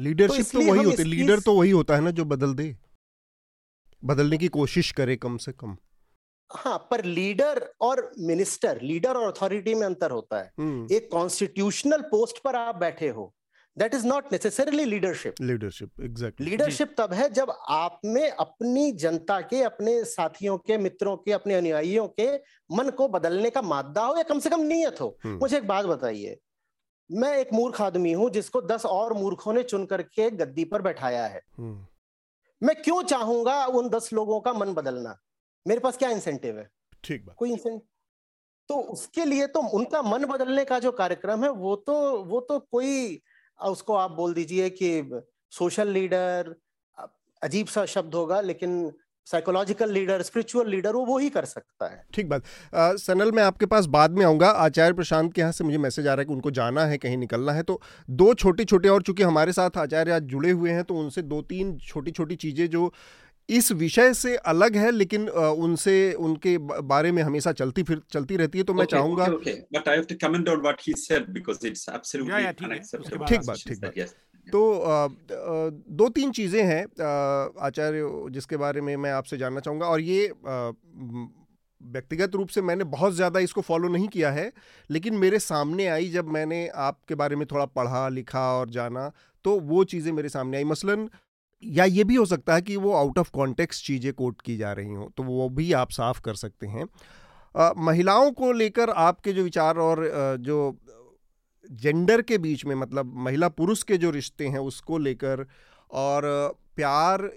लीडरशिप 0.00 0.46
तो, 0.46 0.60
तो 0.60 0.72
वही 0.72 0.84
होती 0.84 1.02
है। 1.02 1.08
लीडर 1.08 1.40
तो 1.40 1.54
वही 1.54 1.70
होता 1.70 1.94
है 1.94 2.00
ना 2.00 2.10
जो 2.10 2.24
बदल 2.24 2.54
दे। 2.54 2.76
बदलने 4.02 4.38
की 4.38 4.48
कोशिश 4.50 4.90
करे 4.92 5.16
कम 5.16 5.36
से 5.38 5.52
कम 5.52 5.76
हाँ 6.50 6.78
पर 6.90 7.04
लीडर 7.04 7.60
और 7.80 8.10
मिनिस्टर 8.20 8.80
लीडर 8.82 9.16
और 9.16 9.26
अथॉरिटी 9.26 9.74
में 9.74 9.86
अंतर 9.86 10.10
होता 10.10 10.38
है 10.38 10.52
हम्म। 10.58 10.86
एक 10.92 11.08
कॉन्स्टिट्यूशनल 11.12 12.00
पोस्ट 12.10 12.42
पर 12.44 12.56
आप 12.56 12.76
बैठे 12.76 13.08
हो 13.08 13.32
that 13.76 13.94
is 13.94 14.06
not 14.06 14.32
necessarily 14.32 14.84
leadership 14.84 15.34
leadership 15.40 16.00
exactly 16.00 16.50
leadership 16.50 16.94
तब 16.98 17.12
है 17.12 17.28
जब 17.30 17.52
आप 17.70 18.00
में 18.06 18.30
अपनी 18.30 18.90
जनता 18.94 19.40
के 19.42 19.62
अपने 19.62 20.02
साथियों 20.06 20.56
के 20.60 20.78
मित्रों 20.78 21.16
के 21.18 21.32
अपने 21.32 21.54
अनुयायियों 21.54 22.06
के 22.10 22.32
मन 22.70 22.90
को 22.90 23.08
बदलने 23.08 23.50
का 23.50 23.62
मादा 23.64 24.02
हो 24.02 24.16
या 24.16 24.22
कम 24.24 24.38
से 24.38 24.50
कम 24.50 24.62
नीयत 24.64 25.00
हो 25.00 25.16
हम्म। 25.24 25.38
मुझे 25.38 25.56
एक 25.56 25.66
बात 25.66 25.86
बताइए 25.86 26.38
मैं 27.10 27.36
एक 27.36 27.52
मूर्ख 27.52 27.80
आदमी 27.80 28.12
हूँ 28.12 28.30
जिसको 28.30 28.60
दस 28.64 28.84
और 28.86 29.12
मूर्खों 29.14 29.52
ने 29.52 29.62
चुन 29.64 29.86
करके 29.86 30.30
गद्दी 30.32 30.64
पर 30.64 30.82
बैठाया 30.82 31.24
है 31.26 31.40
हम्म। 31.58 31.86
मैं 32.62 32.74
क्यों 32.82 33.02
चाहूँगा 33.02 33.64
उन 33.66 33.88
दस 33.88 34.12
लोगों 34.12 34.40
का 34.40 34.52
मन 34.52 34.72
बदलना? 34.74 35.18
मेरे 35.66 35.80
पास 35.80 35.96
क्या 35.96 36.10
इंसेंटिव 36.10 36.58
है? 36.58 36.68
ठीक 37.04 37.26
बात। 37.26 37.36
कोई 37.36 37.50
इंसेंटिव 37.50 37.80
तो 38.68 38.74
उसके 38.92 39.24
लिए 39.24 39.46
तो 39.46 39.60
उनका 39.68 40.02
मन 40.02 40.24
बदलने 40.24 40.64
का 40.64 40.78
जो 40.78 40.92
कार्यक्रम 40.92 41.44
है 41.44 41.50
वो 41.50 41.74
तो 41.76 41.94
वो 42.24 42.40
तो 42.40 42.58
कोई 42.60 43.22
उसको 43.60 43.94
आप 43.94 44.10
बोल 44.10 44.34
दीजिए 44.34 44.68
कि 44.70 45.20
सोशल 45.52 45.88
लीडर 45.88 46.54
अजीब 47.42 47.66
सा 47.66 47.84
शब्द 47.86 48.14
होगा 48.14 48.40
लेकिन 48.40 48.92
साइकोलॉजिकल 49.26 49.90
लीडर 49.92 50.22
स्पिरिचुअल 50.22 50.68
लीडर 50.70 50.92
वो 50.92 51.04
वो 51.06 51.18
ही 51.18 51.28
कर 51.30 51.44
सकता 51.44 51.86
है। 51.86 52.02
ठीक 52.14 52.28
बात। 52.28 52.42
सनल 52.98 53.32
मैं 53.32 53.42
आपके 53.42 53.66
पास 53.66 53.86
बाद 53.88 54.18
में 54.18 54.24
आऊँगा। 54.26 54.48
आचार्य 54.48 54.94
प्रशांत 54.94 55.32
के 55.34 55.40
यहाँ 55.40 55.52
से 55.52 55.64
मुझे 55.64 55.78
मैसेज 55.78 56.06
आ 56.06 56.12
रहा 56.12 56.20
है 56.20 56.24
कि 56.24 56.32
उनको 56.32 56.50
जाना 56.50 56.84
है 56.86 56.98
कहीं 56.98 57.16
निकलना 57.16 57.52
है। 57.52 57.62
तो 57.62 57.80
दो 58.10 58.32
छोटे 58.34 58.64
छोटे 58.64 58.88
और 58.88 59.02
चूँकि 59.02 59.22
हमारे 59.22 59.52
साथ 59.52 59.78
आचार्य 59.78 60.12
आज 60.12 60.22
जुड़े 60.24 60.50
हुए 60.50 60.70
हैं 60.70 60.84
तो 60.84 60.94
उनसे 60.96 61.22
दो 61.24 61.40
तीन 61.42 61.76
छोटी 61.78 62.10
छोटी 62.10 62.36
चीज़ें 62.36 62.68
जो 62.70 62.92
इस 63.48 63.70
विषय 63.72 64.12
से 64.14 64.34
अलग 64.46 64.76
है 64.76 64.90
लेकिन 64.90 65.28
उनसे 65.28 66.12
उनके 66.20 66.56
बारे 66.58 67.12
में 67.12 67.22
हमेशा 67.22 67.52
चलती 67.52 67.82
फिर 67.82 68.00
चलती 68.12 68.36
रहती 68.36 68.58
है 68.58 68.64
तो 68.64 68.74
मैं 68.74 68.84
okay, 68.84 68.92
चाहूँगा 68.92 69.26
ठीक 73.26 73.40
बात 73.40 73.56
ठीक 73.58 73.80
बात। 73.80 73.94
तो 74.50 74.62
दो 75.92 76.08
तीन 76.10 76.30
चीज़ें 76.32 76.62
हैं 76.64 76.82
आचार्य 77.62 78.28
जिसके 78.30 78.56
बारे 78.56 78.80
में 78.80 78.96
मैं 78.98 79.10
आपसे 79.12 79.38
जानना 79.38 79.60
चाहूँगा। 79.60 79.86
और 79.86 80.00
ये 80.02 80.32
व्यक्तिगत 81.80 82.34
रूप 82.34 82.48
से 82.48 82.62
मैंने 82.62 82.84
बहुत 82.86 83.12
ज़्यादा 83.14 83.40
इसको 83.40 83.60
फॉलो 83.62 83.88
नहीं 83.88 84.08
किया 84.08 84.30
है 84.32 84.50
लेकिन 84.90 85.14
मेरे 85.16 85.38
सामने 85.38 85.86
आई 85.88 86.08
जब 86.10 86.28
मैंने 86.28 86.66
आपके 86.80 87.14
बारे 87.14 87.36
में 87.36 87.46
थोड़ा 87.46 87.64
पढ़ा 87.68 88.08
लिखा 88.10 88.46
और 88.54 88.70
जाना 88.70 89.10
तो 89.44 89.58
वो 89.62 89.84
चीज़ें 89.86 90.12
मेरे 90.12 90.28
सामने 90.28 90.56
आई। 90.56 90.64
मसलन 90.66 91.08
या 91.62 91.84
ये 91.86 92.04
भी 92.04 92.14
हो 92.14 92.24
सकता 92.26 92.54
है 92.54 92.62
कि 92.62 92.76
वो 92.78 92.92
आउट 92.94 93.18
ऑफ़ 93.18 93.30
कॉन्टेक्स्ट 93.32 93.86
चीज़ें 93.86 94.12
कोट 94.14 94.40
की 94.42 94.56
जा 94.56 94.72
रही 94.72 94.94
हों 94.94 95.08
तो 95.16 95.22
वो 95.22 95.48
भी 95.50 95.72
आप 95.74 95.90
साफ़ 95.92 96.20
कर 96.20 96.34
सकते 96.36 96.66
हैं। 96.66 96.84
आ, 97.54 97.72
महिलाओं 97.78 98.30
को 98.32 98.52
लेकर 98.52 98.90
आपके 98.90 99.32
जो 99.32 99.42
विचार 99.42 99.78
और 99.78 100.06
जो 100.40 100.58
जेंडर 101.72 102.22
के 102.22 102.38
बीच 102.38 102.64
में 102.64 102.74
मतलब 102.74 103.12
महिला 103.14 103.48
पुरुष 103.48 103.82
के 103.82 103.96
जो 103.96 104.10
रिश्ते 104.10 104.48
हैं, 104.48 104.58
उसको 104.58 104.98
लेकर 104.98 105.46
और 105.90 106.22
प्यार, 106.76 107.30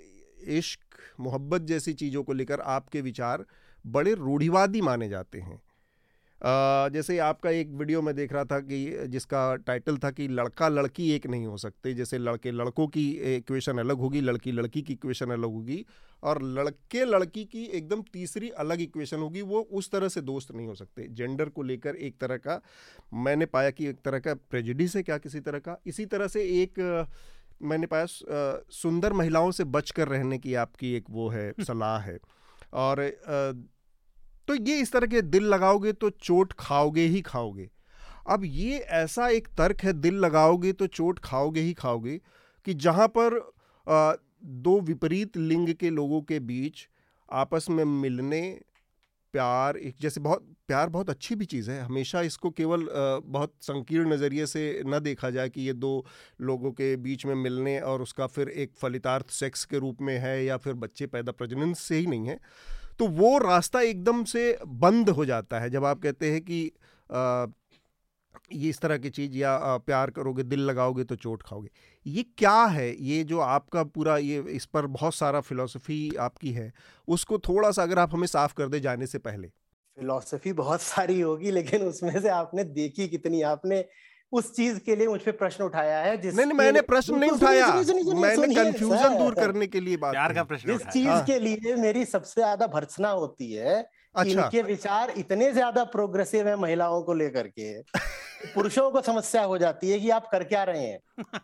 इश्क, 0.44 0.80
मोहब्बत 1.20 1.62
जैसी 1.62 1.94
चीज़ों 1.94 2.24
को 2.24 2.34
लेकर 2.34 2.60
आपके 2.60 3.02
विचार 3.02 3.46
बड़े 3.88 4.14
रूढ़िवादी 4.14 4.82
माने 4.82 5.10
जाते 5.10 5.40
हैं। 5.40 5.62
जैसे 6.44 7.18
आपका 7.18 7.50
एक 7.50 7.70
वीडियो 7.72 8.02
में 8.02 8.14
देख 8.16 8.34
रहा 8.34 8.46
था 8.46 8.60
कि 8.60 9.08
जिसका 9.08 9.56
टाइटल 9.58 9.98
था 9.98 10.10
कि 10.12 10.28
लड़का 10.28 10.68
लड़की 10.68 11.12
एक 11.12 11.28
नहीं 11.28 11.46
हो 11.46 11.58
सकते 11.58 11.94
जैसे 11.94 12.18
लड़के 12.18 12.52
लड़कों 12.52 12.88
की 12.88 13.10
इक्वेशन 13.36 13.78
अलग 13.78 13.98
होगी 13.98 14.22
लड़की 14.22 14.52
लड़की 14.52 14.82
की 14.82 14.94
इक्वेशन 14.94 15.32
अलग 15.32 15.50
होगी 15.50 15.86
और 16.24 16.42
लड़के 16.44 17.06
लड़की 17.06 17.44
की 17.46 17.64
एकदम 17.68 18.02
तीसरी 18.14 18.50
अलग 18.50 18.82
इक्वेशन 18.82 19.18
होगी 19.18 19.42
वो 19.42 19.62
उस 19.72 19.92
तरह 19.92 20.08
से 20.08 20.22
दोस्त 20.22 20.52
नहीं 20.52 20.68
हो 20.68 20.76
सकते। 20.76 21.08
जेंडर 21.12 21.50
को 21.50 21.64
लेकर 21.64 21.96
एक 21.96 22.18
तरह 22.22 22.38
का 22.38 22.62
मैंने 23.14 23.46
पाया 23.46 23.70
कि 23.70 23.88
एक 23.88 24.02
तरह 24.06 24.20
का 24.20 24.34
प्रेजिडिस 24.34 24.96
है 24.96 25.04
क्या 25.04 25.18
किसी 25.18 25.40
तरह 25.40 25.60
का? 25.60 25.80
इसी 25.86 26.06
तरह 26.06 26.28
से 26.28 26.44
एक 26.62 27.08
मैंने 27.62 27.88
पाया 27.88 28.06
सुंदर 28.72 29.14
महिलाओं 29.14 29.52
से 29.52 29.64
बच 29.64 29.92
कर 29.92 30.08
रहने 30.08 30.38
की 30.38 30.54
आपकी 30.56 30.94
एक 30.94 31.06
वो 31.10 31.30
है 31.30 31.52
सलाह 31.62 32.00
है। 32.00 32.18
और 32.74 33.00
तो 34.48 34.56
ये 34.56 34.80
इस 34.82 34.92
तरह 34.92 35.08
के 35.08 35.22
दिल 35.22 35.44
लगाओगे 35.46 35.94
तो 35.94 36.10
चोट 36.10 36.54
खाओगे 36.60 37.06
ही 37.06 37.22
खाओगे। 37.22 37.70
अब 38.30 38.42
ये 38.46 38.78
ऐसा 38.78 39.28
एक 39.30 39.48
तर्क 39.58 39.82
है 39.84 39.94
दिल 39.94 40.16
लगाओगे 40.16 40.74
तो 40.74 40.88
चोट 40.90 41.20
खाओगे 41.20 41.62
ही 41.62 41.74
खाओगे 41.74 42.20
कि 42.68 42.74
जहाँ 42.76 43.08
पर 43.08 43.38
आ, 43.88 44.14
दो 44.44 44.80
विपरीत 44.82 45.38
लिंग 45.38 45.74
के 45.74 45.90
लोगों 45.90 46.22
के 46.22 46.40
बीच 46.42 46.88
आपस 47.30 47.66
में 47.70 47.84
मिलने 47.86 48.42
प्यार 49.34 49.78
एक 49.78 49.96
जैसे 50.02 50.22
बहुत 50.22 50.46
प्यार 50.68 50.90
बहुत 50.90 51.10
अच्छी 51.10 51.36
भी 51.36 51.46
चीज़ 51.46 51.70
है। 51.72 51.80
हमेशा 51.82 52.22
इसको 52.22 52.50
केवल 52.50 52.88
बहुत 53.26 53.54
संकीर्ण 53.62 54.14
नज़रिए 54.14 54.46
से 54.46 54.84
न 54.86 55.00
देखा 55.00 55.30
जाए 55.30 55.50
कि 55.50 55.62
ये 55.62 55.74
दो 55.74 56.06
लोगों 56.42 56.72
के 56.72 56.96
बीच 56.98 57.26
में 57.26 57.34
मिलने 57.36 57.80
और 57.82 58.02
उसका 58.02 58.28
फिर 58.28 58.50
एक 58.50 58.74
फलितार्थ 58.76 59.30
सेक्स 59.32 59.66
के 59.66 59.80
रूप 59.80 60.02
में 60.02 60.18
है 60.18 60.44
या 60.46 60.58
फिर 60.58 60.74
बच्चे 60.74 61.08
पैदा 61.08 61.32
प्रजनन 61.32 61.74
से 61.74 61.98
ही 61.98 62.06
नहीं 62.06 62.28
है। 62.28 62.40
तो 63.04 63.08
वो 63.08 63.38
रास्ता 63.38 63.82
एकदम 63.82 64.24
से 64.24 64.58
बंद 64.68 65.10
हो 65.10 65.26
जाता 65.26 65.60
है 65.60 65.70
जब 65.70 65.86
आप 65.86 66.00
कहते 66.00 66.32
हैं 66.32 66.42
कि 66.42 66.72
आ, 67.12 67.46
ये 68.52 68.70
इस 68.70 68.80
तरह 68.80 68.98
की 68.98 69.10
चीज़ 69.10 69.36
या 69.38 69.78
प्यार 69.78 70.10
करोगे 70.10 70.44
दिल 70.44 70.60
लगाओगे 70.60 71.04
तो 71.04 71.16
चोट 71.16 71.44
खाओगे। 71.44 71.70
ये 72.06 72.24
क्या 72.38 72.64
है? 72.66 73.04
ये 73.04 73.24
जो 73.24 73.40
आपका 73.40 73.84
पूरा 73.84 74.18
ये 74.18 74.40
इस 74.50 74.66
पर 74.66 74.86
बहुत 74.88 75.16
सारा 75.16 75.42
फिलोसफी 75.42 76.16
आपकी 76.20 76.52
है 76.52 76.72
उसको 77.08 77.40
थोड़ा 77.40 77.72
सा 77.72 77.84
अगर 77.84 78.00
आप 78.00 78.14
हमें 78.14 78.28
साफ़ 78.28 78.54
कर 78.54 78.68
दे 78.68 78.80
जाने 78.80 79.08
से 79.08 79.18
पहले। 79.20 79.48
फिलोसफी 79.98 80.54
बहुत 80.54 80.82
सारी 80.82 81.20
होगी 81.22 81.52
लेकिन 81.52 81.82
उसमें 81.82 82.22
से 82.22 82.30
आपने 82.30 82.64
देखी 82.64 83.08
कितनी? 83.08 83.42
आपने 83.42 83.86
उस 84.34 84.52
चीज़ 84.56 84.80
के 84.86 84.96
लिए 84.96 85.08
मुझ 85.08 85.20
पे 85.22 85.32
प्रश्न 85.34 85.64
उठाया 85.64 86.00
है 86.02 86.18
जिस 86.18 86.36
नहीं, 86.36 86.46
नहीं 86.46 86.58
मैंने 86.58 86.82
प्रश्न 86.84 87.16
नहीं 87.16 87.32
उठाया। 87.32 87.68
मैंने 87.68 88.56
कंफ्यूजन 88.56 89.18
दूर 89.18 89.34
करने 89.36 89.68
के 89.68 89.80
लिए 89.80 89.98
बात 89.98 90.14
प्यार 90.14 90.34
का। 90.34 90.44
प्रश्न 90.44 90.72
जिस 90.72 90.88
चीज़ 90.88 91.08
हाँ। 91.08 91.24
के 91.26 91.40
लिए 91.40 91.76
मेरी 91.78 92.06
सबसे 92.06 92.42
ज़्यादा 92.42 92.68
भर्सना 92.68 93.10
होती 93.12 93.52
है 93.54 93.76
अच्छा। 94.16 94.32
इनके 94.32 94.62
विचार 94.62 95.14
इतने 95.18 95.52
ज़्यादा 95.52 95.84
प्रोग्रेसिव 95.94 96.48
है 96.48 96.56
महिलाओं 96.56 97.02
को 97.04 97.14
लेकर 97.14 97.48
के 97.50 97.72
पुरुषों 98.56 98.90
को 98.92 99.02
समस्या 99.02 99.44
हो 99.44 99.58
जाती 99.58 99.90
है 99.92 100.00
कि 100.00 100.10
आप 100.10 100.28
कर 100.32 100.44
क्या 100.44 100.64
रहे 100.64 100.82
हैं। 100.82 101.00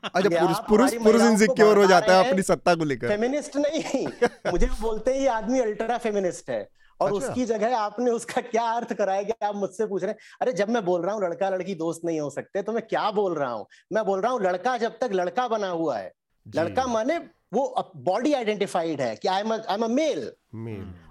अच्छा 0.06 0.30
पुरुष 0.30 0.58
पुरुष 0.70 0.94
पुरुष 1.04 1.22
इनसिक्योर 1.22 1.78
हो 1.78 1.86
जाता 1.88 2.18
है 2.18 2.30
अपनी 2.30 2.42
सत्ता 2.42 2.76
को 2.76 2.86
लेकर। 2.86 3.08
फेमिनिस्ट 3.08 3.58
नहीं। 3.58 4.06
मुझे 4.52 4.68
बोलते 4.82 5.14
हैं 5.14 5.22
ये 5.22 5.28
आदमी 5.30 5.60
अल्ट्रा 5.60 5.98
फेमिनिस्ट 5.98 6.50
है। 6.50 6.62
और 7.02 7.14
अच्छा। 7.14 7.28
उसकी 7.28 7.46
जगह 7.46 7.78
आपने 7.78 8.12
उसका 8.12 8.42
क्या 8.42 8.64
अर्थ 8.72 8.94
कराया 8.94 9.24
कि 9.24 9.34
आप 9.44 9.56
मुझसे 9.56 9.86
पूछ 9.88 10.04
रहे 10.04 10.12
हैं? 10.12 10.20
अरे 10.42 10.54
जब 10.54 10.70
मैं 10.70 10.84
बोल 10.86 11.02
रहा 11.02 11.14
हूँ 11.16 11.24
लड़का 11.24 11.50
लड़की 11.50 11.76
दोस्त 11.76 12.02
नहीं 12.06 12.20
हो 12.20 12.30
सकते 12.30 12.62
तो 12.62 12.72
मैं 12.72 12.86
क्या 12.88 13.10
बोल 13.12 13.36
रहा 13.36 13.52
हूँ? 13.52 13.66
मैं 13.94 14.06
बोल 14.06 14.22
रहा 14.22 14.32
हूँ 14.32 14.42
लड़का 14.42 14.78
जब 14.78 14.98
तक 15.02 15.10
लड़का 15.14 15.48
बना 15.48 15.70
हुआ 15.70 15.98
है 15.98 16.12
लड़का 16.46 16.88
माने 16.88 17.18
वो 17.54 17.92
बॉडी 17.96 18.34
आइडेंटिफाइड 18.34 19.02
है 19.02 19.16
कि 19.16 19.28
I 19.28 19.42
am 19.42 19.54
I 19.54 19.74
am 19.74 19.84
a 19.84 19.88
male 19.88 20.32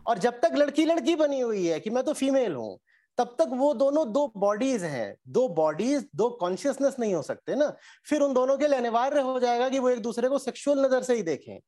और 0.07 0.19
जब 0.19 0.41
तक 0.41 0.53
लड़की 0.57 0.85
लड़की 0.85 1.15
बनी 1.17 1.41
हुई 1.41 1.67
है 1.67 1.81
कि 1.81 1.91
मैं 1.91 2.05
तो 2.05 2.13
फीमेल 2.13 2.55
हूँ 2.55 2.79
तब 3.19 3.35
तक 3.39 3.49
वो 3.53 3.73
दोनों 3.75 4.13
दो 4.13 4.27
बॉडीज 4.37 4.83
हैं 4.85 5.17
दो 5.29 5.49
बॉडीज 5.49 6.07
दो 6.17 6.29
कॉन्शियसनेस 6.31 6.97
नहीं 6.99 7.15
हो 7.15 7.23
सकते 7.23 7.55
ना। 7.55 7.73
फिर 8.07 8.21
उन 8.21 8.35
दोनों 8.35 8.57
के 8.59 8.69
लिए 8.69 8.79
अनिवार्य 8.79 9.21
हो 9.21 9.39
जाएगा 9.41 9.69
कि 9.69 9.79
वो 9.79 9.89
एक 9.91 10.03
दूसरे 10.03 10.29
को 10.29 10.39
सेक्सुअल 10.39 10.85
नज़र 10.85 11.03
से 11.03 11.15
ही 11.15 11.23
देखें। 11.23 11.59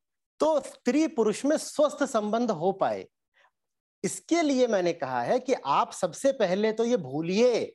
तो 0.41 0.59
स्त्री 0.61 1.07
पुरुष 1.09 1.45
में 1.45 1.57
स्वस्थ 1.57 2.05
संबंध 2.05 2.51
हो 2.51 2.73
पाए 2.73 3.05
इसके 4.05 4.43
लिए 4.43 4.67
मैंने 4.67 4.93
कहा 4.93 5.23
है 5.23 5.39
कि 5.39 5.55
आप 5.67 5.93
सबसे 5.93 6.33
पहले 6.33 6.73
तो 6.73 6.85
ये 6.85 6.97
भूलिए 6.97 7.75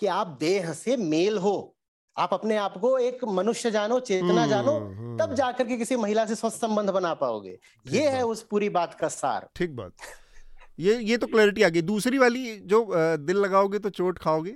कि 0.00 0.06
आप 0.06 0.36
देह 0.40 0.72
से 0.72 0.96
मेल 0.96 1.38
हो। 1.38 1.72
आप 2.18 2.30
अपने 2.32 2.56
आप 2.56 2.78
को 2.78 2.98
एक 2.98 3.24
मनुष्य 3.24 3.70
जानो 3.70 4.00
चेतना 4.00 4.40
हम्म, 4.40 4.50
जानो 4.50 4.72
तब 5.16 5.22
हम्म। 5.22 5.34
जाकर 5.34 5.66
के 5.66 5.76
किसी 5.76 5.96
महिला 5.96 6.26
से 6.26 6.34
स्वस्थ 6.34 6.60
संबंध 6.60 6.90
बना 6.90 7.14
पाओगे। 7.14 7.58
ये 7.86 8.08
है 8.08 8.22
उस 8.26 8.42
पूरी 8.42 8.68
बात 8.68 8.94
का 8.94 9.08
सार। 9.08 9.48
ठीक 9.56 9.76
बात। 9.76 9.92
ये 10.78 10.98
ये 10.98 11.16
तो 11.16 11.26
क्लैरिटी 11.26 11.62
आ 11.62 11.68
गई। 11.68 11.82
दूसरी 11.82 12.18
वाली 12.18 12.56
जो 12.56 12.88
दिल 13.16 13.36
लगाओगे 13.36 13.78
तो 13.78 13.90
चोट 13.90 14.18
खाओगे? 14.18 14.54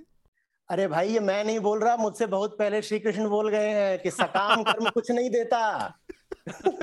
अरे 0.68 0.88
भाई 0.88 1.08
ये 1.08 1.20
मैं 1.20 1.44
नहीं 1.44 1.60
बोल 1.60 1.80
रहा 1.80 1.96
मुझसे 1.96 2.26
बहुत 2.26 2.58
पहले 2.58 2.82
श्री 2.82 2.98
कृष्ण 2.98 3.28
बोल 3.28 3.48
गए 3.48 3.68
हैं 3.68 3.98
कि 3.98 4.10
सकाम 4.10 4.62
कर्म 4.62 4.90
कुछ 4.90 5.10
नहीं 5.10 5.30
देता। 5.30 5.98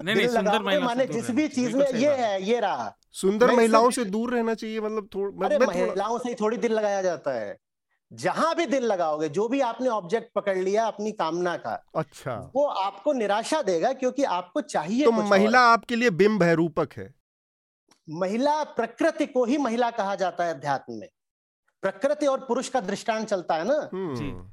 नहीं 0.00 0.16
नहीं 0.16 0.28
सुंदर 0.28 0.62
महिला 0.62 0.84
माने 0.86 1.06
जिस 1.06 1.30
भी 1.30 1.48
चीज़ 1.48 1.76
में 1.76 1.86
ये 1.92 2.14
है 2.16 2.42
ये 2.42 2.60
रहा। 2.60 2.94
सुंदर 3.12 3.50
महिलाओं 3.50 3.90
से 3.90 4.04
दूर 4.04 4.34
रहना 4.34 4.54
चाहिए 4.54 4.80
मतलब 4.80 5.08
थोड़ा 5.14 5.48
महिलाओं 5.66 6.18
से 6.18 6.28
ही 6.28 6.34
थोड़ी 6.34 6.56
दिल 6.56 6.72
लगाया 6.72 7.02
जाता 7.02 7.32
है। 7.32 7.56
जहाँ 8.10 8.54
भी 8.54 8.66
दिल 8.66 8.84
लगाओगे 8.84 9.28
जो 9.28 9.48
भी 9.48 9.60
आपने 9.60 9.88
ऑब्जेक्ट 9.88 10.32
पकड़ 10.34 10.56
लिया 10.58 10.86
अपनी 10.86 11.12
कामना 11.12 11.56
का 11.56 11.74
अच्छा। 11.96 12.34
वो 12.56 12.64
आपको 12.66 13.12
निराशा 13.12 13.62
देगा 13.62 13.92
क्योंकि 13.92 14.24
आपको 14.24 14.60
चाहिए 14.60 15.04
तो 15.04 15.12
महिला 15.12 15.60
आपके 15.60 15.96
लिए 15.96 16.10
बिंब 16.10 16.42
है 16.42 16.54
रूपक 16.54 16.92
है। 16.96 17.14
महिला 18.08 18.62
प्रकृति 18.64 19.26
को 19.26 19.44
ही 19.44 19.58
महिला 19.58 19.90
कहा 19.90 20.14
जाता 20.14 20.44
है 20.44 20.54
अध्यात्म 20.54 20.94
में। 20.94 21.08
प्रकृति 21.82 22.26
और 22.26 22.38
पुरुष 22.38 22.68
का 22.68 22.80
दृष्टांत 22.80 23.28
चलता 23.28 23.54
है 23.54 23.64
ना? 23.64 23.88
हम्म। 23.92 24.50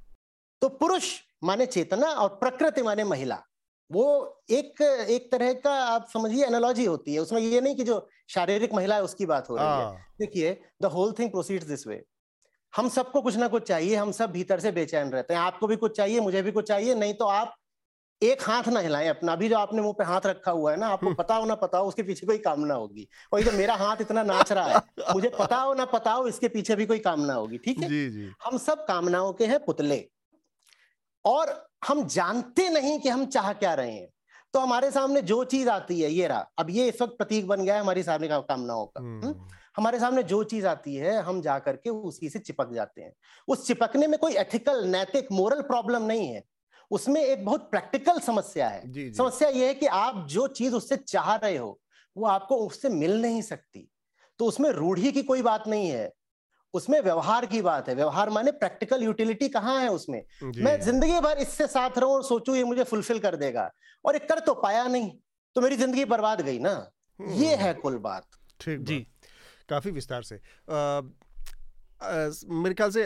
तो 0.62 0.70
पुरुष 0.70 1.14
माने 1.44 1.66
चेतना 1.66 2.08
और 2.08 2.30
प्रकृति 2.30 2.82
माने 2.82 3.04
महिला। 3.04 3.44
वो 3.92 4.06
एक 4.52 4.82
एक 5.10 5.32
तरह 5.32 5.54
का 5.54 5.74
आप 5.84 6.08
समझिए 6.14 6.46
एनोलॉजी 6.46 6.86
होती 6.86 7.14
है। 7.14 7.20
उसमें 7.20 7.42
ये 7.42 7.62
नहीं 7.62 7.76
कि 7.76 7.84
जो 7.84 8.08
शारीरिक 8.30 8.74
महिला 8.74 8.96
है 8.96 9.04
उसकी 9.04 9.26
बात 9.26 9.50
हो 9.50 9.56
रही 9.56 9.66
है। 9.66 9.72
हाँ। 9.74 9.96
देखिए 10.20 10.60
the 10.82 10.86
whole 10.88 11.14
thing 11.20 11.30
proceed 11.32 11.64
this 11.64 11.88
way 11.88 12.04
हम 12.74 12.90
सबको 12.90 13.22
कुछ 13.22 13.36
ना 13.36 13.48
कुछ 13.48 13.68
चाहिए 13.68 13.96
हम 13.96 14.12
सब 14.12 14.32
भीतर 14.32 14.60
से 14.60 14.72
बेचैन 14.72 15.10
रहते 15.10 15.34
हैं। 15.34 15.42
आपको 15.42 15.68
भी 15.68 15.76
कुछ 15.76 15.96
चाहिए 15.98 16.20
मुझे 16.20 16.42
भी 16.42 16.52
कुछ 16.52 16.68
चाहिए 16.68 16.96
नहीं 16.96 17.14
तो 17.14 17.26
आप 17.28 17.56
एक 18.22 18.42
हाथ 18.44 18.68
ना 18.68 18.80
हिलाएँ 18.80 19.08
अपना। 19.08 19.32
अभी 19.32 19.50
जो 19.50 19.58
आपने 19.58 19.82
मुँह 19.82 19.94
पे 19.98 20.04
हाथ 20.04 20.26
रखा 20.26 20.52
हुआ 20.52 20.72
है 20.72 20.78
ना 20.78 20.88
आपको 20.88 21.06
हम्म। 21.06 21.16
पता 21.16 21.36
हो 21.36 21.46
ना 21.46 21.56
पता 21.56 21.78
हो 21.78 21.88
उसके 21.88 22.04
पीछे 22.04 22.26
कोई 22.28 22.38
कामना 22.38 22.74
होगी। 22.74 23.08
और 23.34 23.40
ये 23.40 23.46
जो 23.46 23.52
मेरा 23.52 23.76
हाथ 23.76 24.02
इतना 24.02 24.24
नाच 24.24 24.52
रहा 24.52 24.68
है 24.68 25.14
मुझे 25.14 25.30
पता 25.40 25.58
हो 25.58 25.74
ना 25.74 25.86
पता 25.86 26.12
हो 26.12 26.28
इसके 26.28 26.48
पीछे 26.48 26.76
भी 26.76 26.86
कोई 26.86 27.00
कामना 27.00 27.34
होगी 27.34 27.58
ठीक 27.58 27.80
है? 27.80 27.90
जी 27.90 28.10
जी। 28.10 28.32
हम 28.44 28.58
सब 28.58 28.86
कामनाओं 28.86 29.34
के 29.34 29.46
हैं 29.46 29.64
पुतले। 29.66 30.08
और 31.26 31.67
हम 31.88 32.08
जानते 32.08 32.70
नहीं 32.70 33.00
कि 33.00 33.10
हम 33.10 33.26
चाह 33.26 33.54
क्या 33.54 33.74
रहे 33.74 33.92
हैं। 33.92 34.08
तो 34.54 34.60
हमारे 34.60 34.92
सामने 34.92 35.22
जो 35.22 35.44
चीज़ 35.44 35.70
आती 35.70 36.02
है 36.02 36.12
ये 36.12 36.28
रहा। 36.28 36.50
अब 36.58 36.70
ये 36.70 36.90
इस 36.90 37.02
वक्त 37.02 37.18
प्रतीक 37.18 37.48
बन 37.48 37.64
गया 37.64 37.76
है 37.76 37.82
हमारी 37.82 38.04
सामने 38.04 38.28
का 38.28 38.40
कामनाओं 38.40 38.86
का 38.86 39.00
हम्म। 39.00 39.26
हम्म? 39.26 39.48
हमारे 39.78 40.00
सामने 40.00 40.24
जो 40.24 40.44
चीज़ 40.44 40.68
आती 40.68 40.96
है 40.96 41.22
हम 41.22 41.42
जा 41.42 41.60
करके 41.60 41.90
उसी 41.90 42.30
से 42.30 42.40
चिपक 42.40 42.74
जाते 42.74 43.02
हैं। 43.02 43.14
उस 43.48 43.68
चिपकने 43.68 44.08
में 44.08 44.20
कोई 44.20 44.36
एथिकल 44.36 44.86
नैतिक 44.86 45.28
मोरल 45.32 45.62
प्रॉब्लम 45.62 46.04
नहीं 46.04 46.28
है। 46.28 46.44
उसमें 46.92 47.24
एक 47.24 47.46
बहुत 47.46 47.72
प्रैक्टिकल 47.72 48.20
समस्या 48.20 48.68
है। 48.70 48.92
जी, 48.92 49.04
जी. 49.04 49.14
समस्या 49.14 49.50
यह 49.50 49.68
है 49.68 49.74
कि 49.74 49.86
आप 49.86 50.28
जो 50.30 50.48
चीज़ 50.48 50.74
उससे 50.74 50.98
चाह 50.98 51.36
रहे 51.36 51.58
हो 51.58 51.80
वो 52.18 52.28
आपको 52.28 52.56
उससे 52.56 52.90
मिल 52.90 53.22
नहीं 53.22 53.42
सकती। 53.42 53.92
तो 54.40 54.46
उसमें 54.46 54.70
रूढ़ी 54.70 55.12
की 55.12 55.24
कोई 55.24 55.42
बात 55.42 55.68
नहीं 55.68 55.90
है। 55.90 56.14
उसमें 56.78 57.00
व्यवहार 57.02 57.46
की 57.46 57.62
बात 57.62 57.90
है। 57.90 57.96
व्यवहार 57.96 58.30
माने 58.30 58.52
प्रैक्टिकल 58.54 59.04
यूटिलिटी 59.04 59.50
कहाँ 59.50 59.80
है 59.82 59.90
उसमें? 59.90 60.22
मैं 60.44 60.80
ज़िंदगी 60.82 61.20
भर 61.20 61.38
इससे 61.38 61.68
साथ 61.68 61.98
रहूँ 61.98 62.14
और 62.14 62.24
सोचू 62.24 62.56
ये 62.56 62.64
मुझे 62.64 62.84
फुलफिल 62.84 63.20
कर 63.20 63.36
देगा। 63.36 63.70
और 64.06 64.14
ये 64.14 64.20
कर 64.20 64.40
तो 64.40 64.54
पाया 64.56 64.88
नहीं 64.88 65.12
तो 65.56 65.62
मेरी 65.62 65.76
ज़िंदगी 65.76 66.06
बर्बाद 66.06 66.42
गई 66.42 66.60
ना। 66.60 66.72
ये 67.20 67.54
हम्म। 67.54 67.66
है 67.66 67.74
कुल 67.76 67.98
बात। 68.00 68.26
ठीक 68.60 68.84
जी। 68.84 69.00
काफ़ी 69.70 69.92
विस्तार 69.92 70.24
से। 70.24 70.36
आ, 70.36 71.02
मेरे 72.02 72.74
ख्याल 72.74 72.90
से 72.92 73.04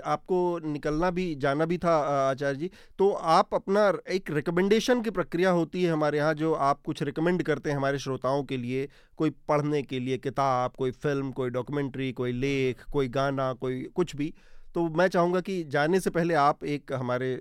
आपको 0.00 0.38
निकलना 0.64 1.10
भी 1.10 1.34
जाना 1.36 1.64
भी 1.64 1.78
था 1.78 1.96
आचार्य 2.20 2.58
जी। 2.58 2.70
तो 2.98 3.10
आप 3.32 3.54
अपना 3.54 3.82
एक 4.10 4.30
रिकमेंडेशन 4.30 5.02
की 5.02 5.10
प्रक्रिया 5.10 5.50
होती 5.50 5.82
है 5.82 5.90
हमारे 5.92 6.18
यहाँ 6.18 6.34
जो 6.34 6.52
आप 6.68 6.80
कुछ 6.86 7.02
रिकमेंड 7.02 7.42
करते 7.42 7.70
हैं 7.70 7.76
हमारे 7.76 7.98
श्रोताओं 7.98 8.42
के 8.44 8.56
लिए 8.56 8.88
कोई 9.18 9.30
पढ़ने 9.48 9.82
के 9.82 10.00
लिए 10.00 10.18
किताब 10.18 10.72
कोई 10.78 10.90
फ़िल्म 10.92 11.32
कोई 11.32 11.50
डॉक्यूमेंट्री 11.50 12.12
कोई 12.12 12.32
लेख 12.34 12.84
कोई 12.92 13.08
गाना 13.08 13.52
कोई 13.60 13.82
कुछ 13.94 14.16
भी। 14.16 14.32
तो 14.74 14.88
मैं 14.90 15.08
चाहूँगा 15.08 15.40
कि 15.40 15.62
जाने 15.66 16.00
से 16.00 16.10
पहले 16.10 16.34
आप 16.36 16.64
एक 16.66 16.92
हमारे 16.92 17.34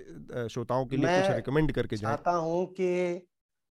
श्रोताओं 0.52 0.86
के 0.86 0.98
लिए 0.98 1.20
कुछ 1.20 1.36
रिकमेंड 1.36 1.72
करके 1.72 1.98
चाहता 1.98 2.32
हूँ 2.32 2.66
कि 2.74 3.26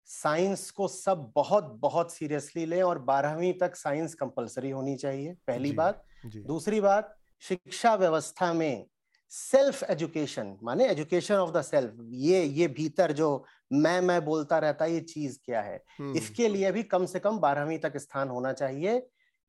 साइंस 0.10 0.70
को 0.72 0.88
सब 0.88 1.32
बहुत 1.36 1.78
बहुत 1.82 2.12
सीरियसली 2.14 2.66
लें 2.66 2.82
और 2.84 3.00
बारहवीं 3.04 3.54
तक 3.62 3.76
साइंस 3.76 4.14
कंपलसरी 4.16 4.70
होनी 4.70 4.96
चाहिए 4.96 5.34
पहली 5.48 5.72
बात. 5.74 6.04
दूसरी 6.26 6.82
बात 6.82 7.15
शिक्षा 7.43 7.95
व्यवस्था 7.95 8.53
में 8.53 8.86
सेल्फ 9.32 9.84
एजुकेशन 9.84 10.55
माने 10.63 10.88
एजुकेशन 10.88 11.35
ऑफ़ 11.35 11.52
द 11.52 11.61
सेल्फ 11.61 11.95
ये 12.19 12.43
ये 12.43 12.68
भीतर 12.69 13.11
जो 13.11 13.30
मैं 13.73 13.99
मैं 14.02 14.23
बोलता 14.26 14.57
रहता 14.60 14.85
ये 14.85 14.99
चीज़ 15.03 15.38
क्या 15.45 15.61
है 15.61 15.84
हम्म। 15.99 16.15
इसके 16.15 16.47
लिए 16.47 16.72
भी 16.72 16.84
कम 16.85 17.06
से 17.06 17.19
कम 17.19 17.39
बारहवीं 17.39 17.77
तक 17.80 17.97
स्थान 17.97 18.30
होना 18.30 18.53
चाहिए 18.53 19.02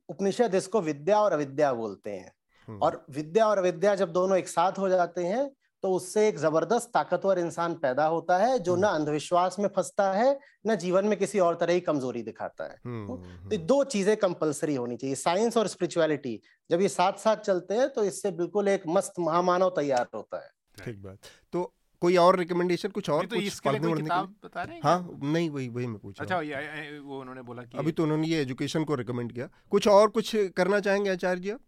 उपनिषद 0.08 0.54
इसको 0.54 0.80
विद्या 0.80 1.20
और 1.20 1.32
अविद्या 1.32 1.72
बोलते 1.74 2.10
हैं 2.10 2.32
हम्म। 2.68 2.78
और 2.78 3.04
विद्या 3.10 3.46
और 3.46 3.58
अविद्या 3.58 3.94
जब 3.94 4.12
दोनों 4.12 4.38
एक 4.38 4.48
साथ 4.48 4.78
हो 4.78 4.88
जाते 4.88 5.24
हैं 5.26 5.50
तो 5.82 5.90
उससे 5.92 6.26
एक 6.28 6.38
ज़बरदस्त 6.38 6.90
ताकतवर 6.94 7.38
इंसान 7.38 7.74
पैदा 7.76 8.06
होता 8.06 8.38
है 8.38 8.58
जो 8.60 8.76
ना 8.76 8.88
अंधविश्वास 8.90 9.58
में 9.58 9.68
फंसता 9.68 10.10
है 10.12 10.38
न 10.66 10.76
जीवन 10.76 11.06
में 11.06 11.18
किसी 11.18 11.38
और 11.38 11.54
तरह 11.54 11.74
की 11.74 11.80
कमज़ोरी 11.82 12.22
दिखाता 12.22 12.64
है। 12.64 12.76
हम्म, 12.84 13.16
तो 13.50 13.56
दो 13.66 13.82
चीज़ें 13.86 14.16
कंपलसरी 14.16 14.74
होनी 14.74 14.96
चाहिए 14.96 15.16
साइंस 15.16 15.56
और 15.56 15.68
स्पिरिचुअलिटी 15.68 16.40
जब 16.70 16.80
ये 16.80 16.88
साथ 16.90 17.18
साथ 17.20 17.36
चलते 17.44 17.74
हैं 17.74 17.88
तो 17.88 18.04
इससे 18.04 18.30
बिल्कुल 18.34 18.68
एक 18.68 18.82
मस्त 18.88 19.20
महामानव 19.20 19.70
तैयार 19.76 20.08
होता 20.14 20.44
है। 20.44 20.50
ठीक 20.84 21.02
बात। 21.02 21.18
तो 21.52 21.72
कोई 22.02 22.16
और 22.16 22.36
रिकमेंडेशन 22.38 22.88
कुछ 22.90 23.08
और 23.10 23.26
तो 23.26 23.36
कुछ 23.36 23.44
इसके 23.44 23.70
लिए 23.70 23.80
कोई 23.80 23.92
किताब 23.94 24.34
बता 24.44 24.62
रहे 24.62 24.74
हैं 24.74 24.82
हाँ 24.84 25.18
नहीं 25.24 25.48
वही 25.50 25.68
वही 25.68 25.86
मैं 25.86 25.98
पूछ 25.98 26.20
अच्छा 26.20 26.36
वो 26.36 27.20
उन्होंने 27.20 27.42
बोला 27.42 27.62
कि 27.62 27.78
अभी 27.78 27.92
तो 27.92 28.02
उन्होंने 28.02 28.26
ये 28.28 28.40
एजुकेशन 28.42 28.84
को 28.84 28.94
रिकमेंड 28.94 29.32
किया। 29.32 29.48
कुछ 29.70 29.88
और 29.88 30.08
कुछ 30.10 30.34
करना 30.56 30.80
चाहेंगे 30.80 31.10
आचार्य 31.10 31.40
जी 31.40 31.50
आप? 31.50 31.60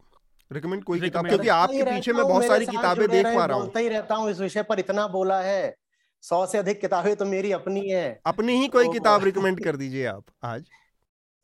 रिकमेंड 0.53 0.85
कोई 0.85 1.01
किताब 1.01 1.29
क्योंकि 1.29 1.49
आपके 1.49 1.83
पीछे 1.85 2.13
मैं 2.13 2.25
बहुत 2.25 2.45
सारी 2.45 2.67
किताबें 2.67 3.09
देख 3.09 3.27
पा 3.27 3.45
रहा 3.45 3.57
हूँ। 3.57 3.65
बोलता 3.65 3.81
ही 3.81 3.89
रहता 3.89 4.15
हूँ 4.15 4.31
इस 4.31 4.41
विषय 4.41 4.63
पर 4.63 4.79
इतना 4.79 5.07
बोला 5.09 5.41
है। 5.41 5.75
सौ 6.23 6.47
से 6.47 6.59
अधिक 6.59 6.81
किताबें 6.81 7.17
तो 7.17 7.25
मेरी 7.25 7.53
अपनी 7.53 7.89
है। 7.89 8.21
अपनी 8.27 8.53
ही 8.53 8.69
कोई 8.69 8.85
तो 8.85 8.93
किताब 8.93 9.25
रिकमेंड 9.25 9.65
कर 9.65 9.77
दीजिए 9.77 10.07
आप 10.07 10.25
आज। 10.45 10.71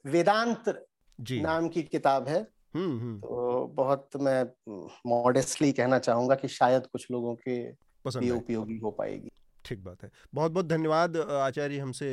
वेदांत 0.06 0.86
जी। 1.20 1.40
नाम 1.40 1.68
की 1.68 1.82
किताब 1.82 2.28
है। 2.28 2.40
हम्म, 2.74 3.00
हम्म। 3.00 3.20
तो 3.20 3.66
बहुत 3.74 4.08
मैं 4.16 4.44
मॉडेस्टली 5.06 5.72
कहना 5.72 5.98
चाहूँगा 5.98 6.34
कि 6.34 6.48
शायद 6.48 6.86
कुछ 6.86 7.06
लोगों 7.10 7.34
के 7.34 7.56
लिए 8.20 8.30
उपयोगी 8.30 8.78
हो 8.78 8.90
पाएगी। 8.90 9.30
ठीक 9.64 9.84
बात 9.84 10.02
है। 10.02 10.10
बहुत 10.34 10.52
बहुत 10.52 10.66
धन्यवाद 10.66 11.16
आचार्य 11.16 11.78
हमसे 11.78 12.08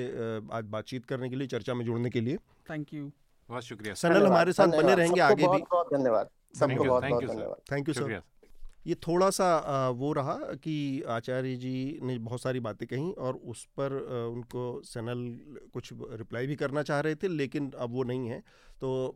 आज 0.54 0.66
बातचीत 0.66 1.06
करने 1.06 1.30
के 1.30 1.36
लिए 1.36 1.48
चर्चा 1.48 1.74
में 1.74 1.86
जुड़ने 1.86 2.10
के 2.10 2.22
लिए। 2.22 2.38
थैंक 2.70 2.94
यू 2.94 3.12
बहुत 3.50 3.64
शुक्रिया। 3.64 3.94
सनल 3.94 4.28
हमारे 4.28 4.54
साथ 4.54 4.68
बने 4.68 4.96
रहेंगे 4.96 5.22
आगे 5.22 5.48
भी। 5.48 5.64
बहुत 5.72 5.94
धन्यवाद। 5.94 6.30
सबको 6.54 6.84
बहुत 6.84 7.04
बहुत 7.04 7.24
धन्यवाद। 7.24 7.62
थैंक 7.72 7.88
यू 7.88 7.94
सर 7.94 8.22
ये 8.88 8.96
थोड़ा 8.98 9.30
सा 9.30 9.90
वो 9.90 10.12
रहा 10.14 10.34
कि 10.64 10.76
आचार्य 11.10 11.56
जी 11.56 12.00
ने 12.04 12.18
बहुत 12.20 12.42
सारी 12.42 12.60
बातें 12.60 12.88
कही 12.88 13.12
और 13.20 13.36
उस 13.46 13.64
पर 13.80 13.94
उनको 14.28 14.82
सनल 14.84 15.20
कुछ 15.74 15.90
रिप्लाई 15.94 16.48
भी 16.48 16.56
करना 16.56 16.84
चाह 16.84 17.00
रहे 17.00 17.16
थे 17.16 17.28
लेकिन 17.28 17.72
अब 17.78 17.92
वो 17.92 18.04
नहीं 18.04 18.28
है। 18.28 18.40
तो 18.82 19.16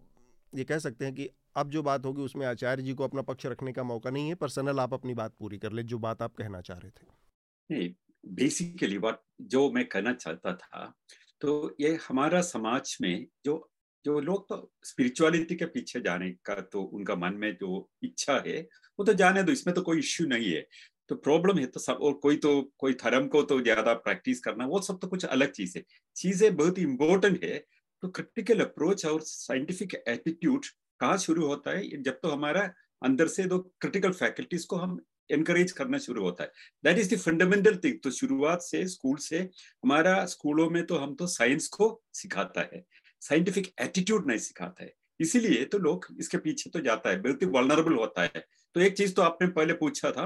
ये 0.53 0.63
कह 0.63 0.77
सकते 0.77 1.05
हैं 1.05 1.13
कि 1.13 1.29
अब 1.55 1.69
जो 1.69 1.83
बात 1.83 2.05
होगी 2.05 2.21
उसमें 2.21 2.45
आचार्य 2.47 2.83
जी 2.83 2.93
को 2.93 3.03
अपना 3.03 3.21
पक्ष 3.21 3.45
रखने 3.45 3.73
का 3.73 3.83
मौका 3.83 4.09
नहीं 4.09 4.29
है 4.29 4.35
पर 4.35 4.49
सनल 4.49 4.79
आप 4.79 4.93
अपनी 4.93 5.13
बात 5.13 5.33
पूरी 5.39 5.57
कर 5.57 5.71
ले 5.71 5.83
जो 5.83 5.97
बात 5.99 6.21
आप 6.21 6.35
कहना 6.35 6.61
चाह 6.61 6.77
रहे 6.77 6.91
थे। 6.91 7.93
बेसिकली 8.23 8.97
बात 8.99 9.23
जो 9.41 9.69
मैं 9.71 9.85
कहना 9.85 10.13
चाहता 10.13 10.53
था 10.55 10.93
तो 11.41 11.75
ये 11.79 11.97
हमारा 12.07 12.41
समाज 12.41 12.97
में 13.01 13.27
जो 13.45 13.57
जो 14.05 14.19
लोग 14.21 14.47
तो 14.49 14.71
स्पिरिचुअलिटी 14.85 15.55
के 15.55 15.65
पीछे 15.67 16.01
जाने 16.01 16.29
का 16.45 16.55
तो 16.63 16.81
उनका 16.83 17.15
मन 17.17 17.33
में 17.35 17.51
जो 17.61 17.87
इच्छा 18.03 18.41
है, 18.47 18.59
वो 18.99 19.05
तो 19.05 19.13
जाने 19.15 19.43
दो, 19.43 19.51
इसमें 19.51 19.73
तो 19.75 19.81
कोई 19.81 19.99
इश्यू 19.99 20.27
नहीं 20.27 20.51
है। 20.51 20.65
तो 21.09 21.15
प्रॉब्लम 21.17 21.59
है 21.59 21.65
तो 21.67 21.79
सब, 21.79 21.97
और 22.01 22.13
कोई 22.15 22.37
तो 22.37 22.61
कोई 22.79 22.93
धर्म 22.95 23.27
को 23.27 23.41
तो 23.43 23.59
ज़्यादा 23.61 23.93
प्रैक्टिस 23.95 24.39
करना, 24.41 24.65
वो 24.65 24.81
सब 24.81 24.99
तो 24.99 25.07
कुछ 25.07 25.25
अलग 25.27 25.51
चीज़ 25.53 25.77
है। 25.77 25.83
चीज़ें 26.15 26.55
बहुत 26.55 26.79
इंपॉर्टेंट 26.79 27.43
है 27.43 27.57
तो 28.03 28.07
क्रिटिकल 28.09 28.59
अप्रोच 28.61 29.05
और 29.05 29.21
साइंटिफिक 29.23 29.93
एटीट्यूड 30.07 30.65
कहाँ 30.99 31.17
शुरू 31.17 31.47
होता 31.47 31.71
है? 31.71 32.01
जब 32.01 32.19
तो 32.23 32.29
हमारा 32.29 32.61
अंदर 33.01 33.27
से 33.27 33.43
दो 33.45 33.59
क्रिटिकल 33.81 34.11
फैकल्टीज 34.13 34.65
को 34.65 34.75
हम 34.77 34.99
एनकरेज 35.29 35.71
करना 35.71 35.97
शुरू 35.97 36.23
होता 36.23 36.43
है। 36.43 36.51
That 36.83 36.97
is 36.99 37.13
the 37.13 37.17
fundamental 37.19 37.77
thing 37.83 37.99
तो 38.03 38.11
शुरुआत 38.11 38.61
से 38.61 38.85
स्कूल 38.87 39.17
से, 39.19 39.39
हमारा 39.83 40.25
स्कूलों 40.27 40.69
में 40.69 40.85
तो 40.85 40.97
हम 40.97 41.15
तो 41.15 41.27
साइंस 41.29 41.67
को 41.67 41.89
सिखाता 42.13 42.61
है। 42.73 42.83
साइंटिफिक 43.25 43.73
एटीट्यूड 43.81 44.27
नहीं 44.27 44.37
सिखाता 44.39 44.83
है। 44.83 44.93
इसीलिए 45.19 45.65
तो 45.65 45.77
लोग 45.79 46.07
इसके 46.19 46.37
पीछे 46.39 46.69
तो 46.69 46.79
जाता 46.81 47.09
है 47.09 47.21
बहुत 47.21 47.41
ही 47.41 47.95
होता 47.95 48.23
है। 48.23 48.45
तो 48.75 48.81
एक 48.81 48.97
चीज़ 48.97 49.13
तो 49.15 49.21
आपने 49.21 49.47
पहले 49.49 49.73
पूछा 49.75 50.11
था 50.11 50.25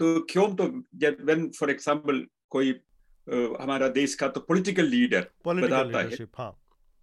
तो 0.00 0.20
क्यों 0.30 0.46
तो 0.56 0.64
वेन 1.24 1.50
फॉर 1.58 1.70
एग्ज़ाम्पल 1.70 2.26
कोई 2.50 2.72
आ, 2.72 3.62
हमारा 3.62 3.88
देश 3.90 4.14
का 4.14 4.28
तो 4.28 4.40
पॉलिटिकल 4.42 4.86
लीडर 4.86 5.26
बताता 5.46 6.00
है 6.00 6.26
हाँ। 6.36 6.52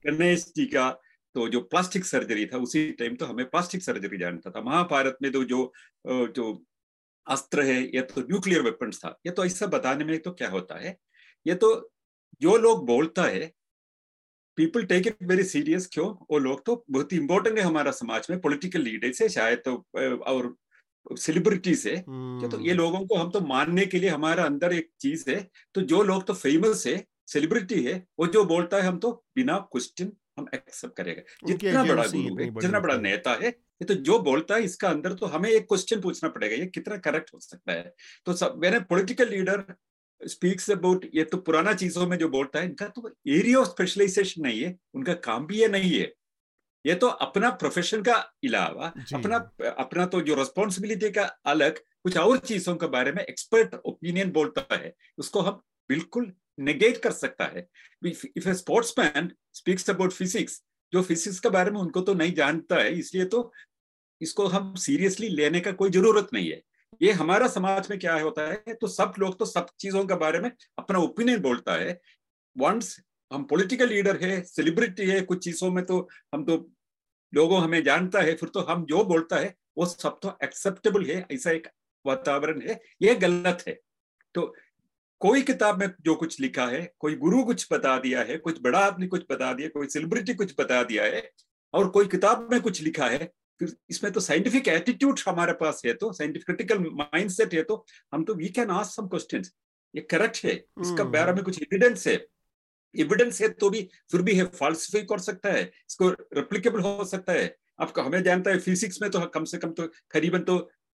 गणेश 0.06 0.46
जी 0.56 0.66
का 0.68 0.90
तो 1.36 1.48
जो 1.50 1.60
प्लास्टिक 1.64 2.06
सर्जरी 2.06 2.46
था 2.46 2.58
उसी 2.60 2.90
टाइम 3.00 3.16
तो 3.16 3.26
हमें 3.26 3.46
प्लास्टिक 3.46 3.84
सर्जरी 3.84 4.18
जानता 4.18 4.52
था। 4.52 4.62
महाभारत 4.62 5.18
में 5.22 5.32
तो 5.32 5.44
जो 5.44 5.60
जो 6.08 6.46
अस्त्र 7.28 7.62
है 7.64 7.80
या 7.96 8.02
तो 8.04 8.22
न्यूक्लियर 8.22 8.62
वेपन्स 8.62 9.00
था। 9.00 9.10
ये 9.26 9.32
तो 9.32 9.46
ऐसा 9.46 9.68
बताने 9.68 10.06
में 10.06 10.18
तो 10.20 10.32
क्या 10.34 10.50
होता 10.50 10.80
है? 10.80 10.98
ये 11.46 11.56
तो 11.56 11.70
जो 12.42 12.56
लोग 12.58 12.86
बोलता 12.88 13.24
है 13.24 13.52
people 14.58 14.84
take 14.86 15.08
it 15.08 15.24
very 15.24 15.44
serious 15.46 15.88
क्यों? 15.94 16.08
वो 16.32 16.38
लोग 16.40 16.66
तो 16.66 16.84
बहुत 16.92 17.14
ही 17.14 17.18
इंपॉर्टेंट 17.18 17.58
है 17.58 17.64
हमारा 17.64 17.92
समाज 17.94 18.28
में 18.30 18.40
पॉलिटिकल 18.42 18.82
लीडर 18.82 19.12
से 19.14 19.30
शायद 19.30 19.62
तो 19.66 19.76
और 20.28 20.56
सेलिब्रिटी 21.18 21.76
से। 21.76 21.92
hmm. 21.92 22.52
तो 22.52 22.60
ये 22.60 22.72
हम्म। 22.72 22.78
लोगों 22.78 23.00
को 23.00 23.16
हम 23.16 23.30
तो 23.32 23.42
मानने 23.42 23.86
के 23.86 24.00
लिए 24.00 24.10
हमारा 24.10 24.44
अंदर 24.44 24.74
एक 24.74 24.90
चीज़ 25.02 25.30
है। 25.30 25.40
तो 25.76 25.82
जो 25.84 26.02
लोग 26.04 26.26
तो 26.28 26.34
फ़ेमस 26.36 26.84
है 26.88 27.04
सेलिब्रिटी 27.28 27.82
है 27.84 27.94
वो 28.20 28.28
जो 28.28 28.44
बोलता 28.46 28.78
है 28.78 28.84
हम 28.84 28.98
तो 29.00 29.12
बिना 29.36 29.58
क्वेश्चन 29.72 30.12
हम 30.40 30.48
एक्सेप्ट 30.54 30.96
करेगा। 30.98 31.22
जितना 31.48 31.84
बड़ा 31.84 32.04
गुरु 32.06 32.36
है 32.38 32.50
जितना 32.52 32.80
बड़ा 32.80 32.98
नेता 32.98 33.34
है 33.34 33.48
ये 33.48 33.86
तो 33.86 33.94
जो 33.94 34.20
बोलता 34.20 34.56
है 34.56 34.64
इसका 34.64 34.90
अंदर 34.90 35.14
तो 35.14 35.26
हमें 35.26 35.50
एक 35.50 35.68
क्वेश्चन 35.68 36.02
पूछना 36.02 36.30
पड़ेगा 36.30 36.56
ये 36.56 36.66
कितना 36.68 36.98
करेक्ट 36.98 37.34
हो 37.34 37.40
सकता 37.40 37.72
है। 37.72 37.94
तो 38.26 38.34
सब 38.34 38.60
मैंने 38.62 38.80
पॉलिटिकल 38.90 39.30
लीडर 39.30 39.64
स्पीक्स 40.22 40.70
अबाउट 40.72 41.06
ये 41.16 41.24
तो 41.24 41.38
पुराना 41.40 41.74
चीज़ों 41.76 42.08
में 42.08 42.18
जो 42.18 42.30
बोलता 42.30 42.60
है 42.60 42.66
इनका 42.66 42.88
तो 42.90 43.10
एरिया 43.30 43.60
ऑफ़ 43.60 43.68
स्पेशलाइजेशन 43.68 44.42
नहीं 44.42 44.62
है 44.62 44.76
उनका 44.96 45.14
काम 45.24 45.46
भी 45.48 45.60
ये 45.62 45.68
नहीं 45.68 45.92
है। 45.92 46.12
ये 46.86 46.96
तो 46.96 47.08
अपना 47.08 47.50
प्रोफेशन 47.62 48.02
का 48.02 48.14
अलावा 48.14 48.92
अपना 49.16 49.38
अपना 49.70 50.06
तो 50.06 50.22
जो 50.22 50.36
रिस्पॉन्सिबिलिटी 50.36 51.10
का 51.12 51.24
अलग 51.46 51.78
कुछ 51.78 52.18
और 52.18 52.38
चीज़ों 52.40 52.76
के 52.76 52.88
बारे 52.90 53.12
में 53.12 53.24
एक्सपर्ट 53.24 53.76
ओपिनियन 53.86 54.32
बोलता 54.32 54.76
है 54.76 54.94
उसको 55.20 55.42
हम 55.42 55.62
बिल्कुल 55.90 56.32
नेगेट 56.60 56.98
कर 56.98 57.12
सकता 57.14 57.46
है। 57.46 57.68
If 58.04 58.50
a 58.50 58.54
sportsman 58.54 59.32
speaks 59.54 59.90
about 59.90 60.14
physics 60.14 60.62
जो 60.94 61.02
फिजिक्स 61.04 61.40
के 61.40 61.50
बारे 61.50 61.72
में 61.72 61.80
उनको 61.82 62.02
तो 62.02 62.14
नहीं 62.14 62.34
जानता 62.34 62.76
है 62.76 62.94
इसलिए 63.00 63.26
तो 63.26 63.52
इसको 64.22 64.46
हम 64.48 64.74
सीरियसली 64.78 65.30
लेने 65.30 65.60
का 65.60 65.72
कोई 65.74 65.90
ज़रूरत 65.90 66.30
नहीं 66.34 66.50
है। 66.50 66.62
ये 67.02 67.12
हमारा 67.14 67.48
समाज 67.48 67.88
में 67.90 67.98
क्या 68.00 68.14
होता 68.16 68.48
है 68.48 68.74
तो 68.74 68.88
सब 68.88 69.14
लोग 69.20 69.38
तो 69.40 69.46
सब 69.46 69.68
चीज़ों 69.80 70.06
के 70.06 70.16
बारे 70.16 70.40
में 70.40 70.52
अपना 70.80 71.00
ओपिनियन 71.00 71.42
बोलता 71.42 71.74
है। 71.74 72.00
वंस 72.56 72.96
हम 73.32 73.44
पॉलिटिकल 73.44 73.90
लीडर 73.90 74.18
है 74.22 74.42
सेलिब्रिटी 74.46 75.06
है, 75.06 75.22
कुछ 75.22 75.44
चीज़ों 75.44 75.72
में 75.72 75.84
तो 75.86 76.08
हम 76.36 76.46
तो 76.46 76.58
लोगों 77.34 77.62
हमें 77.62 77.84
जानता 77.84 78.22
है, 78.22 78.36
फिर 78.36 78.50
तो 78.50 78.60
हम 78.62 78.86
जो 78.86 79.04
बोलता 79.06 79.36
है, 79.36 79.54
वो 79.78 79.86
सब 79.86 80.20
तो 80.22 80.38
एक्सेप्टेबल 80.44 81.06
है, 81.06 81.26
ऐसा 81.32 81.52
एक 81.52 81.68
वातावरण 82.06 82.62
है, 82.62 82.80
ये 83.02 83.16
गलत 83.16 83.64
है। 83.68 83.74
तो 84.36 84.54
कोई 85.22 85.42
किताब 85.42 85.80
में 85.80 85.88
जो 86.02 86.16
कुछ 86.16 86.40
लिखा 86.42 86.66
है, 86.66 86.82
कोई 87.00 87.16
गुरु 87.16 87.44
कुछ 87.44 87.68
बता 87.72 87.98
दिया 88.00 88.22
है 88.22 88.38
कुछ 88.38 88.62
बड़ा 88.62 88.80
आदमी 88.80 89.08
कुछ 89.08 89.26
बता 89.32 89.52
दिया, 89.54 89.70
कोई 89.70 89.88
सेलिब्रिटी 89.88 90.34
कुछ 90.34 90.54
बता 90.60 90.82
दिया 90.84 91.04
है, 91.06 91.30
और 91.74 91.90
कोई 91.90 92.08
किताब 92.08 92.48
में 92.52 92.62
कुछ 92.62 92.82
लिखा 92.82 93.08
है 93.08 93.32
फिर 93.60 93.76
इसमें 93.90 94.12
तो 94.14 94.20
साइंटिफिक 94.20 94.68
एटीट्यूड 94.68 95.20
हमारे 95.28 95.54
पास 95.54 95.82
है 95.86 95.94
तो 95.94 96.12
साइंटिफिक 96.14 96.46
क्रिटिकल 96.46 96.80
माइंडसेट 96.94 97.54
है 97.54 97.64
तो 97.64 97.86
हम 98.14 98.24
तो 98.24 98.34
we 98.36 98.50
can 98.50 98.70
ask 98.72 98.92
some 98.92 99.08
questions 99.08 99.54
ये 99.94 100.02
करेक्ट 100.12 100.44
है 100.46 100.52
इसका 100.52 101.04
hmm. 101.04 101.14
बारे 101.14 101.34
में 101.34 101.44
कुछ 101.44 101.62
एविडेंस 101.62 102.08
है। 102.08 102.14
एविडेंस 102.96 103.42
है 103.42 103.50
तो 103.52 103.70
भी 103.70 103.82
फिर 104.12 104.22
भी 104.22 104.34
है 104.36 104.44
फाल्सिफाई 104.56 105.02
कर 105.06 105.20
सकता 105.20 105.52
है 105.52 105.64
इसको 105.64 106.10
रेप्लीकेबल 106.10 106.82
हो 106.82 107.06
सकता 107.06 107.34
है। 107.34 107.56
आपका 107.82 108.04
हमें 108.04 108.22
जानता 108.24 108.52
है 108.52 108.60
फिजिक्स 108.60 109.02
में 109.02 109.10
तो 109.12 109.20
कम 109.34 109.44
से 109.44 109.58
कम 109.58 109.72
तो 109.72 109.88
करीबन 110.12 110.44
तो 110.44 110.58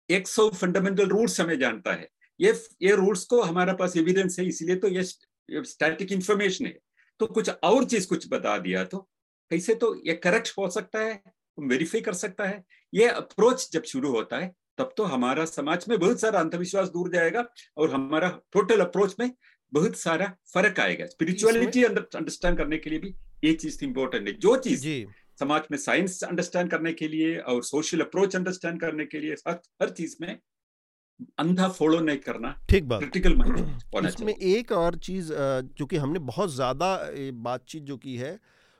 100 0.09 0.48
फंडामेंटल 0.55 1.09
रूल्स 1.09 1.40
हमें 1.40 1.59
जानता 1.59 1.93
है। 1.93 2.09
ये 2.40 2.52
ये 2.82 2.94
रूल्स 2.97 3.24
को 3.24 3.40
हमारे 3.43 3.72
पास 3.72 3.97
एविडेंस 3.97 4.39
है 4.39 4.47
इसलिए 4.47 4.76
तो 4.76 4.89
ये 4.89 5.02
स्टैटिक 5.05 6.12
इंफॉर्मेशन 6.12 6.66
है। 6.66 6.78
तो 7.20 7.26
कुछ 7.26 7.51
और 7.51 7.85
चीज़ 7.85 8.09
कुछ 8.09 8.28
बता 8.30 8.56
दिया 8.59 8.85
तो 8.85 8.98
कैसे 9.51 9.74
तो 9.74 9.94
ये 10.06 10.14
करेक्ट 10.16 10.52
हो 10.59 10.68
सकता 10.70 11.01
है? 11.01 11.22
वेरीफाई 11.60 12.01
कर 12.01 12.12
सकता 12.14 12.44
है। 12.44 12.64
ये 12.93 13.06
अप्रोच 13.09 13.68
जब 13.72 13.82
शुरू 13.85 14.10
होता 14.12 14.39
है 14.39 14.55
तब 14.78 14.93
तो 14.97 15.05
हमारा 15.06 15.44
समाज 15.47 15.85
में 15.89 15.98
बहुत 15.98 16.20
सारा 16.20 16.40
अंधविश्वास 16.40 16.89
दूर 16.89 17.10
जाएगा 17.12 17.44
और 17.76 17.90
हमारा 17.90 18.28
टोटल 18.52 18.80
अप्रोच 18.80 19.14
में 19.20 19.30
बहुत 19.72 19.97
सारा 19.98 20.26
फ़र्क 20.55 20.80
आएगा। 20.80 21.06
स्पिरिचुअलिटी 21.06 21.82
अंडरस्टैंड 21.85 22.59
करने 22.59 22.78
के 22.78 22.90
लिए 22.90 22.98
भी 22.98 23.14
ये 23.44 23.52
चीज़ 23.55 23.85
इंपॉर्टेंट 23.85 24.28
है। 24.28 24.35
जो 24.35 24.56
चीज़ 24.59 24.86
समाज 25.40 25.62
में 25.70 25.78
साइंस 25.78 26.22
अंडरस्टैंड 26.24 26.70
करने 26.70 26.93
के 26.93 27.09
लिए 27.09 27.36
और 27.39 27.62
सोशल 27.64 28.01
अप्रोच 28.01 28.36
अंडरस्टैंड 28.36 28.80
करने 28.80 29.05
के 29.06 29.20
लिए 29.20 29.35
हर 29.48 29.60
हर 29.82 29.90
चीज़ 29.90 30.16
में 30.20 30.39
अंधा 31.39 31.68
फॉलो 31.68 32.01
नहीं 32.01 32.18
करना 32.18 32.55
ठीक 32.70 32.89
बात। 32.89 33.01
क्रिटिकल 33.01 33.32
होना 33.94 34.09
इसमें 34.09 34.35
एक 34.35 34.72
और 34.72 34.97
चीज़ 35.01 35.32
जो 35.78 35.86
कि 35.86 35.97
हमने 35.97 36.18
बहुत 36.26 36.55
ज़्यादा 36.55 36.90
बातचीत 37.44 37.82
जो 37.82 37.97
की 37.97 38.16
है 38.16 38.39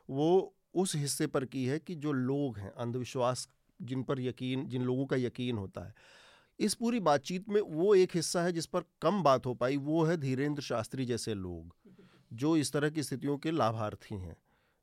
वो 0.09 0.30
उस 0.78 0.96
हिस्से 0.96 1.26
पर 1.26 1.44
की 1.44 1.64
है 1.66 1.78
कि 1.78 1.94
जो 1.94 2.12
लोग 2.12 2.59
हैं, 2.59 2.70
अंधविश्वास 2.70 3.48
जिन 3.82 4.02
पर 4.02 4.20
यकीन, 4.20 4.66
जिन 4.68 4.82
लोगों 4.82 5.06
का 5.06 5.16
यकीन 5.16 5.56
होता 5.56 5.86
है, 5.86 5.94
इस 6.59 6.74
पूरी 6.74 7.00
बातचीत 7.00 7.48
में 7.48 7.60
वो 7.60 7.94
एक 7.94 8.10
हिस्सा 8.14 8.42
है 8.42 8.52
जिस 8.52 8.66
पर 8.66 8.82
कम 9.02 9.22
बात 9.22 9.46
हो 9.46 9.55
पाई, 9.55 9.76
वो 9.76 10.05
है 10.05 10.16
धीरेन्द्र 10.16 10.62
शास्त्री 10.62 11.05
जैसे 11.05 11.34
लोग, 11.34 11.74
जो 12.32 12.56
इस 12.56 12.72
तरह 12.72 12.90
की 12.90 13.02
स्थितियों 13.02 13.36
के 13.38 13.50
लाभार्थी 13.50 14.14
हैं, 14.14 14.36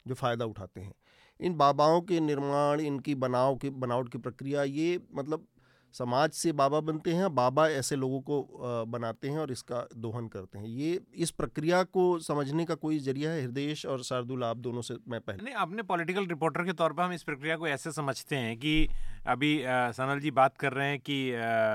जो 0.08 0.16
फ़ायदा 0.16 0.46
उठाते 0.46 0.82
हैं। 0.82 0.94
इन 1.40 1.56
बाबाओं 1.56 2.02
के 2.02 2.20
निर्माण, 2.20 2.80
इनकी 2.80 3.16
बनाव 3.16 3.56
की, 3.56 3.70
बनावट 3.70 4.10
की 4.10 4.18
प्रक्रिया, 4.18 4.64
ये 4.64 5.00
मतलब 5.14 5.48
समाज 5.96 6.32
से 6.32 6.52
बाबा 6.54 6.80
बनते 6.82 7.14
हैं 7.14 7.34
बाबा 7.36 7.68
ऐसे 7.72 7.96
लोगों 7.96 8.20
को 8.22 8.86
बनाते 8.88 9.30
हैं 9.30 9.38
और 9.40 9.52
इसका 9.52 9.86
दोहन 9.98 10.28
करते 10.28 10.60
हैं। 10.60 10.66
ये 10.68 11.00
इस 11.16 11.32
प्रक्रिया 11.32 11.82
को 11.90 12.08
समझने 12.20 12.66
का 12.66 12.76
कोई 12.76 13.00
ज़रिया 13.00 13.32
है 13.32 13.44
हृदय 13.44 13.76
और 13.88 14.04
शार्दुल 14.04 14.44
आप 14.44 14.58
दोनों 14.60 14.82
से 14.82 14.96
मैं 15.10 15.20
पहले। 15.22 15.44
नहीं 15.44 15.56
अपने 15.56 15.84
पॉलिटिकल 15.84 16.26
रिपोर्टर 16.28 16.64
के 16.66 16.74
तौर 16.74 16.94
पर 16.94 17.04
हम 17.04 17.14
इस 17.14 17.24
प्रक्रिया 17.24 17.56
को 17.58 17.68
ऐसे 17.68 17.92
समझते 17.92 18.36
हैं 18.36 18.58
कि 18.58 18.88
अभी 19.28 19.58
सनल 19.68 20.20
जी 20.20 20.32
बात 20.34 20.58
कर 20.58 20.74
रहे 20.74 20.90
हैं 20.90 21.00
कि 21.00 21.20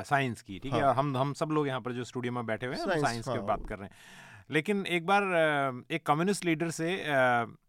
साइंस 0.07 0.43
की 0.43 0.59
ठीक 0.59 0.73
हाँ। 0.73 0.81
है। 0.81 0.95
हम 0.95 1.17
हम 1.17 1.33
सब 1.33 1.51
लोग 1.51 1.67
यहाँ 1.67 1.81
पर 1.81 1.93
जो 1.93 2.05
स्टूडियो 2.05 2.33
में 2.33 2.45
बैठे 2.47 2.67
हुए 2.67 2.77
हैं 2.77 3.01
साइंस 3.01 3.29
हाँ, 3.29 3.37
की 3.37 3.43
बात 3.47 3.67
कर 3.69 3.79
रहे 3.79 3.89
हैं। 3.89 4.29
लेकिन 4.51 4.85
एक 4.89 5.07
बार 5.07 5.23
एक 5.91 6.07
कम्युनिस्ट 6.07 6.45
लीडर 6.45 6.71
से 6.73 6.93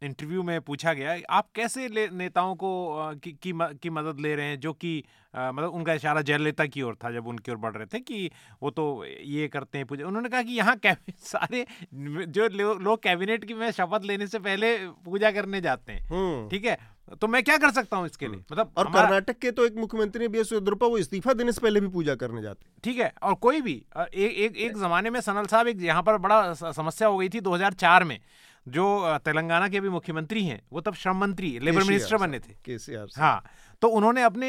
इंटरव्यू 0.04 0.44
में 0.44 0.60
पूछा 0.62 0.94
गया 0.94 1.18
आप 1.30 1.50
कैसे 1.56 1.88
नेताओं 2.12 2.56
को 2.56 2.72
की, 3.16 3.32
की, 3.32 3.54
की 3.54 3.90
मदद 3.90 4.20
ले 4.20 4.36
रहे 4.36 4.46
हैं 4.46 4.60
जो 4.60 4.74
कि 4.74 5.04
मतलब 5.36 5.74
उनका 5.74 5.94
इशारा 5.94 6.22
जयललिता 6.22 6.66
की 6.66 6.82
ओर 6.82 6.96
था 7.04 7.12
जब 7.12 7.28
उनकी 7.28 7.52
ओर 7.52 7.58
बढ़ 7.58 7.74
रहे 7.74 7.86
थे 7.86 8.00
कि 8.00 8.30
वो 8.64 8.70
तो 8.70 9.06
ये 9.06 9.48
करते 9.48 9.78
हैं 9.78 9.88
पूजा। 9.88 10.08
उन्होंने 10.08 10.30
कहा 10.30 10.42
कि 10.42 10.52
यहाँ 10.52 10.76
सारे 11.24 11.66
जो 11.94 12.48
लोग 12.48 12.82
लो 12.82 12.96
कैबिनेट 12.96 13.46
की 13.46 13.54
में 13.54 13.70
शपथ 13.72 14.06
लेने 14.06 14.28
से 14.28 14.40
पहले 14.40 14.78
पूजा 15.06 15.32
करने 15.32 15.62
जाते 15.62 15.92
हैं। 15.92 16.02
हम्म। 16.08 16.50
ठीक 16.50 16.66
है? 16.66 16.78
तो 17.22 17.28
मैं 17.28 17.44
क्या 17.44 17.58
कर 17.58 17.72
सकता 17.72 17.98
हूँ 17.98 18.06
इसके 18.06 18.28
लिए? 18.28 18.36
हम्म। 18.36 18.46
मतलब 18.52 18.74
और 18.78 18.92
कर्नाटक 18.92 19.38
के 19.40 19.52
तो 19.52 19.66
एक 19.66 19.76
मुख्यमंत्री 19.76 20.28
बी 20.28 20.40
एस 20.40 20.52
येदुरप्पा 20.54 20.88
वो 20.88 20.98
इस्तीफा 20.98 21.34
देने 21.34 21.52
से 21.52 21.62
पहले 21.62 21.80
भी 21.80 21.88
पूजा 21.88 22.16
करने 22.16 22.42
जाते 22.42 22.70
ठीक 22.84 23.00
है? 23.00 23.14
और 23.24 23.34
कोई 23.36 23.62
भी 23.62 23.74
एक 23.98 24.38
एक 24.38 24.58
एक 24.58 24.78
जमाने 24.78 25.10
में 25.10 25.20
सनल 25.22 25.46
साहब 25.46 25.68
एक 25.68 25.82
यहाँ 25.82 26.04
पर 26.04 26.18
बड़ा 26.18 26.54
समस्या 26.54 27.08
हो 27.08 27.18
गई 27.18 27.30
थी 27.30 27.42
2004 27.42 28.04
में। 28.04 28.20
जो 28.68 28.84
तेलंगाना 29.26 29.68
के 29.70 29.80
भी 29.80 29.90
मुख्यमंत्री 29.90 30.44
हैं 30.46 30.62
वो 30.74 30.82
तब 30.82 30.94
श्रम 30.94 31.18
मंत्री 31.18 31.48
लेबर 31.60 31.84
मिनिस्टर 31.84 32.18
बने 32.18 32.40
थे। 32.40 32.54
के 32.66 32.74
हाँ। 33.22 33.44
तो 33.82 33.88
उन्होंने 33.90 34.24
अपने 34.24 34.48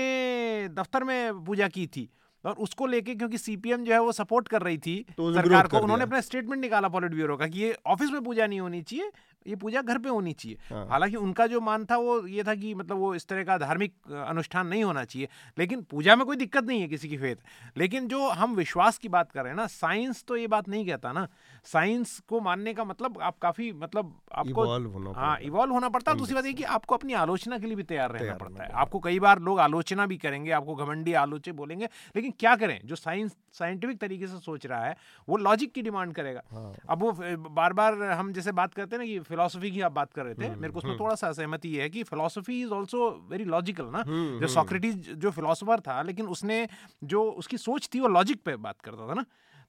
दफ्तर 0.73 1.05
में 1.05 1.45
पूजा 1.45 1.69
की 1.69 1.87
थी 1.87 2.09
और 2.45 2.55
उसको 2.59 2.87
लेके 2.87 3.15
क्योंकि 3.15 3.39
सीपीएम 3.39 3.85
जो 3.85 3.93
है 3.93 4.01
वो 4.01 4.13
सपोर्ट 4.13 4.49
कर 4.49 4.63
रही 4.63 4.79
थी 4.79 4.95
तो 5.17 5.33
सरकार 5.35 5.67
को 5.67 5.79
उन्होंने 5.79 6.03
अपना 6.03 6.21
स्टेटमेंट 6.21 6.61
निकाला 6.61 6.89
पॉलिट 6.89 7.15
ब्यूरो 7.15 7.37
का 7.37 7.47
कि 7.47 7.61
ये 7.61 7.77
ऑफ़िस 7.87 8.11
में 8.11 8.23
पूजा 8.23 8.47
नहीं 8.47 8.61
होनी 8.61 8.83
चाहिए 8.83 9.11
ये 9.47 9.57
पूजा 9.57 9.83
घर 9.83 9.99
पे 9.99 10.09
होनी 10.09 10.33
चाहिए। 10.33 10.59
हाँ। 10.71 10.87
हालाँकि 10.89 11.17
उनका 11.17 11.47
जो 11.47 11.61
मान 11.61 11.85
था 11.85 11.97
वो 11.97 12.27
ये 12.27 12.43
था 12.45 12.55
कि 12.55 12.75
मतलब 12.75 12.99
वो 12.99 13.15
इस 13.15 13.27
तरह 13.27 13.45
का 13.45 13.59
धार्मिक 13.59 13.95
अनुष्ठान 14.27 14.67
नहीं 14.67 14.85
होना 14.85 15.05
चाहिए 15.05 15.29
लेकिन 15.59 15.83
पूजा 15.91 16.17
में 16.17 16.25
कोई 16.27 16.37
दिक्कत 16.37 16.65
नहीं 16.65 16.81
है 16.81 16.89
किसी 16.89 17.09
की 17.09 17.17
फेथ 17.19 17.37
लेकिन 17.77 18.09
जो 18.09 18.29
हम 18.31 18.55
विश्वास 18.57 18.99
की 18.99 19.09
बात 19.09 19.31
कर 19.33 19.43
रहे 19.43 19.51
हैं 19.51 19.57
ना 19.57 19.67
साइंस 19.69 20.25
तो 20.29 20.37
ये 20.37 20.47
बात 20.49 20.69
नहीं 20.69 20.87
कहता 20.87 21.13
ना। 21.13 21.27
साइंस 21.67 22.19
को 22.29 22.41
मानने 22.41 22.75
का 22.75 22.85
मतलब 22.85 23.19
आप 23.23 23.39
काफ़ी 23.39 23.73
मतलब 23.75 24.15
आपको 24.33 25.13
हाँ 25.13 25.37
इवॉल्व 25.41 25.73
होना 25.73 25.89
पड़ता 25.89 26.13
है। 26.13 26.19
दूसरी 26.19 26.35
बात 26.35 26.47
ये 26.47 26.53
कि 26.53 26.65
आपको 26.73 26.95
अपनी 26.95 27.13
आलोचना 27.15 27.59
के 27.59 27.67
लिए 27.67 27.77
भी 27.77 27.83
तैयार 27.85 28.11
रहना 28.13 28.35
पड़ता 28.37 28.65
है। 28.65 28.71
आपको 28.73 29.01
कई 29.01 29.19
बार 29.21 29.39
लोग 29.41 29.61
आलोचना 29.61 30.07
भी 30.07 30.17
करेंगे 30.19 30.51
आपको 30.53 30.75
घमंडी 30.77 31.13
आलोचक 31.15 31.53
बोलेंगे 31.55 31.89
लेकिन 32.17 32.33
क्या 32.39 32.55
करें? 32.57 32.81
जो 32.85 32.97
साइंस 32.97 33.37
साइंटिफिक 33.53 33.99
तरीके 34.01 34.27
से 34.27 34.39
सोच 34.41 34.67
रहा 34.67 34.85
है 34.85 34.97
वो 35.29 35.37
लॉजिक 35.39 35.73
की 35.73 35.83
डिमांड 35.83 36.15
करेगा। 36.15 36.43
हाँ। 36.51 36.73
अब 36.89 37.03
वो 37.03 37.13
बार 37.51 37.73
बार 37.73 38.03
हम 38.03 38.33
जैसे 38.33 38.53
बात 38.53 38.75
करते 38.75 38.97
हैं 38.97 39.03
ना 39.03 39.07
कि 39.07 39.19
फिलोसफी 39.33 39.71
की 39.71 39.81
आप 39.81 39.93
बात 39.93 40.13
कर 40.13 40.25
रहे 40.25 40.35
थे 40.35 40.47
हम्म, 40.47 40.61
मेरे 40.61 40.73
को 40.73 40.79
उसमें 40.79 40.91
हम्म। 40.91 41.01
थोड़ा 41.01 41.15
सा 41.15 41.33
सहमति 41.33 41.75
है 41.77 41.89
कि 41.91 42.03
philosophy 42.05 42.61
is 42.63 42.71
also 42.73 43.09
very 43.31 43.45
logical 43.55 43.87
ना? 43.93 44.05
हम्म, 44.07 44.41
जो 44.41 44.49
सॉक्रेटिस 44.55 44.95
जो 45.17 45.31
फिलोसफर 45.31 45.81
था 45.81 46.01
लेकिन 46.03 46.27
उसने 46.37 46.67
जो 47.05 47.23
उसकी 47.45 47.57
सोच 47.59 47.89
थी 47.95 48.01
वो 48.01 48.09
लॉजिक 48.09 48.43
पे 48.45 48.57
बात 48.67 48.81
करता 48.81 49.09
था 49.09 49.15
ना? 49.15 49.25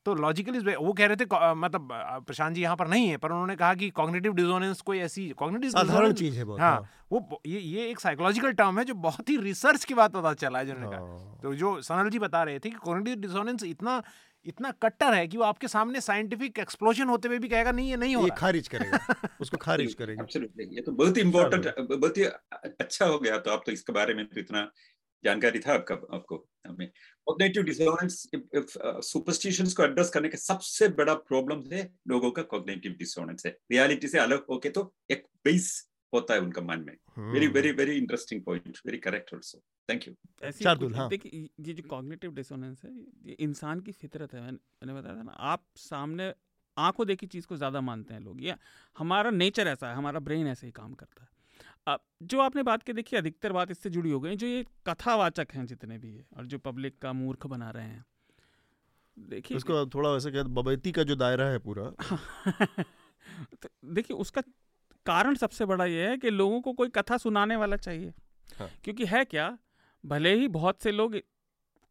तो 0.06 0.14
लॉजिकल 0.16 0.56
इज़ 0.56 0.66
वो 0.78 0.92
कह 0.94 1.06
रहे 1.06 1.16
थे 1.16 1.26
मतलब 1.56 1.90
प्रशांत 2.28 2.56
जी 2.56 2.62
यहाँ 2.62 2.76
पर 2.76 2.88
नहीं 2.88 3.08
है 3.08 3.18
पर 3.18 3.32
उन्होंने 3.32 3.56
कहा 3.56 3.74
कि 3.74 3.90
कॉग्निटिव 3.90 4.34
डिसोनेंस 4.34 4.82
कोई 4.82 5.00
ऐसी 5.00 5.28
कॉग्निटिव 5.38 5.72
चीज़ 6.14 6.38
है 6.38 6.46
हाँ, 6.50 6.58
हाँ। 6.60 6.90
वो 7.12 7.42
ये 7.46 7.60
ये 7.60 7.88
एक 7.90 8.00
साइकोलॉजिकल 8.00 8.52
टर्म 8.54 8.80
है 8.80 8.86
जो 8.86 8.94
बहुत 9.06 9.30
ही 9.30 9.38
रिसर्च 9.38 9.86
की 9.86 9.94
बात 9.94 10.14
पता 10.14 10.34
चला 10.34 10.60
है 10.60 10.66
जिन्होंने 10.66 10.98
कहा। 10.98 11.40
तो 11.44 11.54
जो 11.56 11.80
सनल 11.82 12.10
जी 12.10 12.20
बता 12.20 12.44
रहे 12.44 12.60
थे 12.60 12.70
कि 12.70 12.76
कॉग्निटिव 12.84 13.16
डिसोनेंस 13.22 13.64
इतना 13.64 14.02
इतना 14.46 14.72
कट्टर 14.72 15.14
है 15.14 15.28
कि 15.28 15.38
वो 15.38 15.44
आपके 15.44 15.68
सामने 15.68 16.02
साइंटिफिक 16.02 16.60
एक्सप्लोजन 16.60 17.08
होते 17.08 17.28
हुए 17.28 17.40
भी 17.40 17.50
कहेगा 17.50 17.72
नहीं 17.72 17.90
ये 17.90 17.98
नहीं 17.98 18.16
हो 18.16 18.24
ये 18.24 18.30
खारिज 18.38 18.68
करेगा। 18.68 18.98
उसको 19.42 19.58
खारिज 19.58 19.94
करेगा। 19.94 20.26
ये 20.60 20.82
तो 20.82 20.92
बहुत 20.92 21.18
ही 21.18 21.22
इम्पोर्टेंट 21.22 21.76
बहुत 21.80 22.18
ही 22.18 22.24
अच्छा 22.24 23.06
हो 23.06 23.20
गया। 23.20 23.38
तो 23.38 23.52
आप 23.52 23.64
तो 23.66 23.72
इसके 23.72 23.94
बारे 23.94 24.14
में 24.14 24.26
तो 24.28 24.40
इतना 24.40 24.72
जानकारी 25.24 25.60
था 25.60 25.74
आपका 25.74 25.96
आपको 25.96 26.36
हमें 26.68 26.88
कॉग्निटिव 27.28 27.64
डिसोनेंस 27.64 28.28
सुपरस्टिशंस 29.08 29.74
को 29.74 29.84
एड्रेस 29.84 30.10
करने 30.10 30.30
के 30.30 30.38
सबसे 30.38 30.88
बड़ा 30.88 31.14
प्रॉब्लम 31.14 31.64
है 31.74 31.94
लोगों 32.08 32.32
का 32.32 32.42
कॉग्निटिव 32.42 32.92
डिसोनेंस 32.92 33.46
है। 33.46 33.58
रियलिटी 33.72 34.08
से 34.08 34.20
अलग 34.20 34.46
होके 34.50 34.70
तो 34.70 34.94
एक 35.12 35.26
बेस 35.44 35.72
होता 36.14 36.34
है 36.34 36.40
उनका 36.40 36.62
मन 36.62 36.80
में। 36.80 36.98
Very 37.34 37.48
very 37.48 37.72
very 37.72 37.98
interesting 37.98 38.44
point 38.44 38.78
very 38.86 38.98
correct 38.98 39.34
also 39.34 39.58
thank 39.90 40.08
you 40.08 40.14
हाँ 40.94 41.10
देखिए 41.10 41.50
ये 41.60 41.74
जो 41.74 41.84
कॉग्निटिव 41.90 42.34
डिसोनेंस 42.34 42.84
है 42.86 42.92
ये 43.26 43.34
इंसान 43.34 43.80
की 43.80 43.92
फितरत 43.92 44.34
है 44.34 44.42
मैंने 44.42 44.94
बताया 44.94 45.16
था 45.16 45.24
ना 45.24 45.32
आप 45.32 45.66
सामने 45.76 46.34
आँखों 46.78 47.08
देखी 47.08 47.28
चीज़ 47.28 47.48
को 47.48 47.58
ज़्यादा 47.58 47.82
मानते 47.82 48.14
हैं 48.14 48.22
लोग 48.22 48.44
या 48.44 48.58
हमारा 48.98 49.30
नेचर 49.30 49.68
ऐसा 49.68 49.90
है 49.90 49.96
हमारा 49.96 50.20
ब्रेन 50.20 50.48
ऐसे 50.48 50.68
ही 50.68 50.72
काम 50.72 50.94
करता 50.94 51.24
है। 51.24 51.30
अब 51.88 52.00
जो 52.24 52.40
आपने 52.40 52.64
बात 52.64 52.84
की 52.84 52.94
देखी 52.94 53.16
अधिकतर 53.16 53.52
बात 53.52 53.72
इससे 53.72 53.90
जुड़ी 53.90 54.12
हो 54.12 54.20
गई 54.20 54.36
जो 54.36 54.48
ये 54.48 54.66
कथावाचक 54.88 55.48
हैं 55.54 55.66
जितने 55.66 55.98
भी 55.98 56.14
है 56.14 56.26
और 56.38 56.46
जो 56.46 56.58
पब्लिक 56.60 56.98
का 57.00 57.14
मूर्ख 57.14 57.48
बना 57.48 57.70
रहे 57.72 57.84
हैं। 57.84 58.06
देखिए 59.18 59.58
उसको 59.58 59.86
थोड़ा 59.86 60.10
वैसे 60.10 60.32
कहते 60.32 60.50
बबैती 60.50 60.92
का 60.92 61.04
जो 61.04 61.16
दायरा 61.16 61.46
है 61.46 61.60
पूरा। 61.60 61.84
तो 63.62 63.70
देखिए 63.86 64.18
उसका 64.18 64.42
कारण 65.06 65.36
सबसे 65.36 65.66
बड़ा 65.66 65.86
ये 65.86 66.08
है 66.10 66.18
कि 66.18 66.30
लोगों 66.30 66.60
को 66.62 66.74
कोई 66.74 66.90
कथा 66.90 67.18
सुनाने 67.18 67.56
वाला 67.56 67.76
चाहिए 67.76 68.14
हाँ। 68.50 68.70
क्योंकि 68.84 69.06
है 69.06 69.24
क्या 69.26 69.58
भले 70.04 70.34
ही 70.34 70.48
बहुत 70.50 70.82
से 70.84 70.92
लोग 70.92 71.18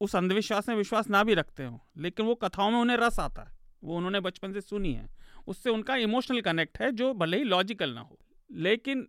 उस 0.01 0.17
अंधविश्वास 0.17 0.69
में 0.69 0.77
विश्वास 0.77 1.09
ना 1.11 1.23
भी 1.25 1.35
रखते 1.35 1.65
हो 1.65 1.81
लेकिन 1.99 2.27
वो 2.27 2.35
कथाओं 2.35 2.71
में 2.71 2.79
उन्हें 2.79 2.97
रस 2.97 3.19
आता 3.21 3.43
है 3.43 3.53
वो 3.85 3.97
उन्होंने 3.97 4.21
बचपन 4.21 4.53
से 4.53 4.61
सुनी 4.61 4.93
है 4.93 5.09
उससे 5.47 5.71
उनका 5.71 5.97
इमोशनल 5.99 6.41
कनेक्ट 6.41 6.81
है 6.81 6.91
जो 6.93 7.13
भले 7.15 7.37
ही 7.37 7.45
लॉजिकल 7.45 7.91
ना 7.91 8.01
हो 8.01 8.19
लेकिन 8.51 9.07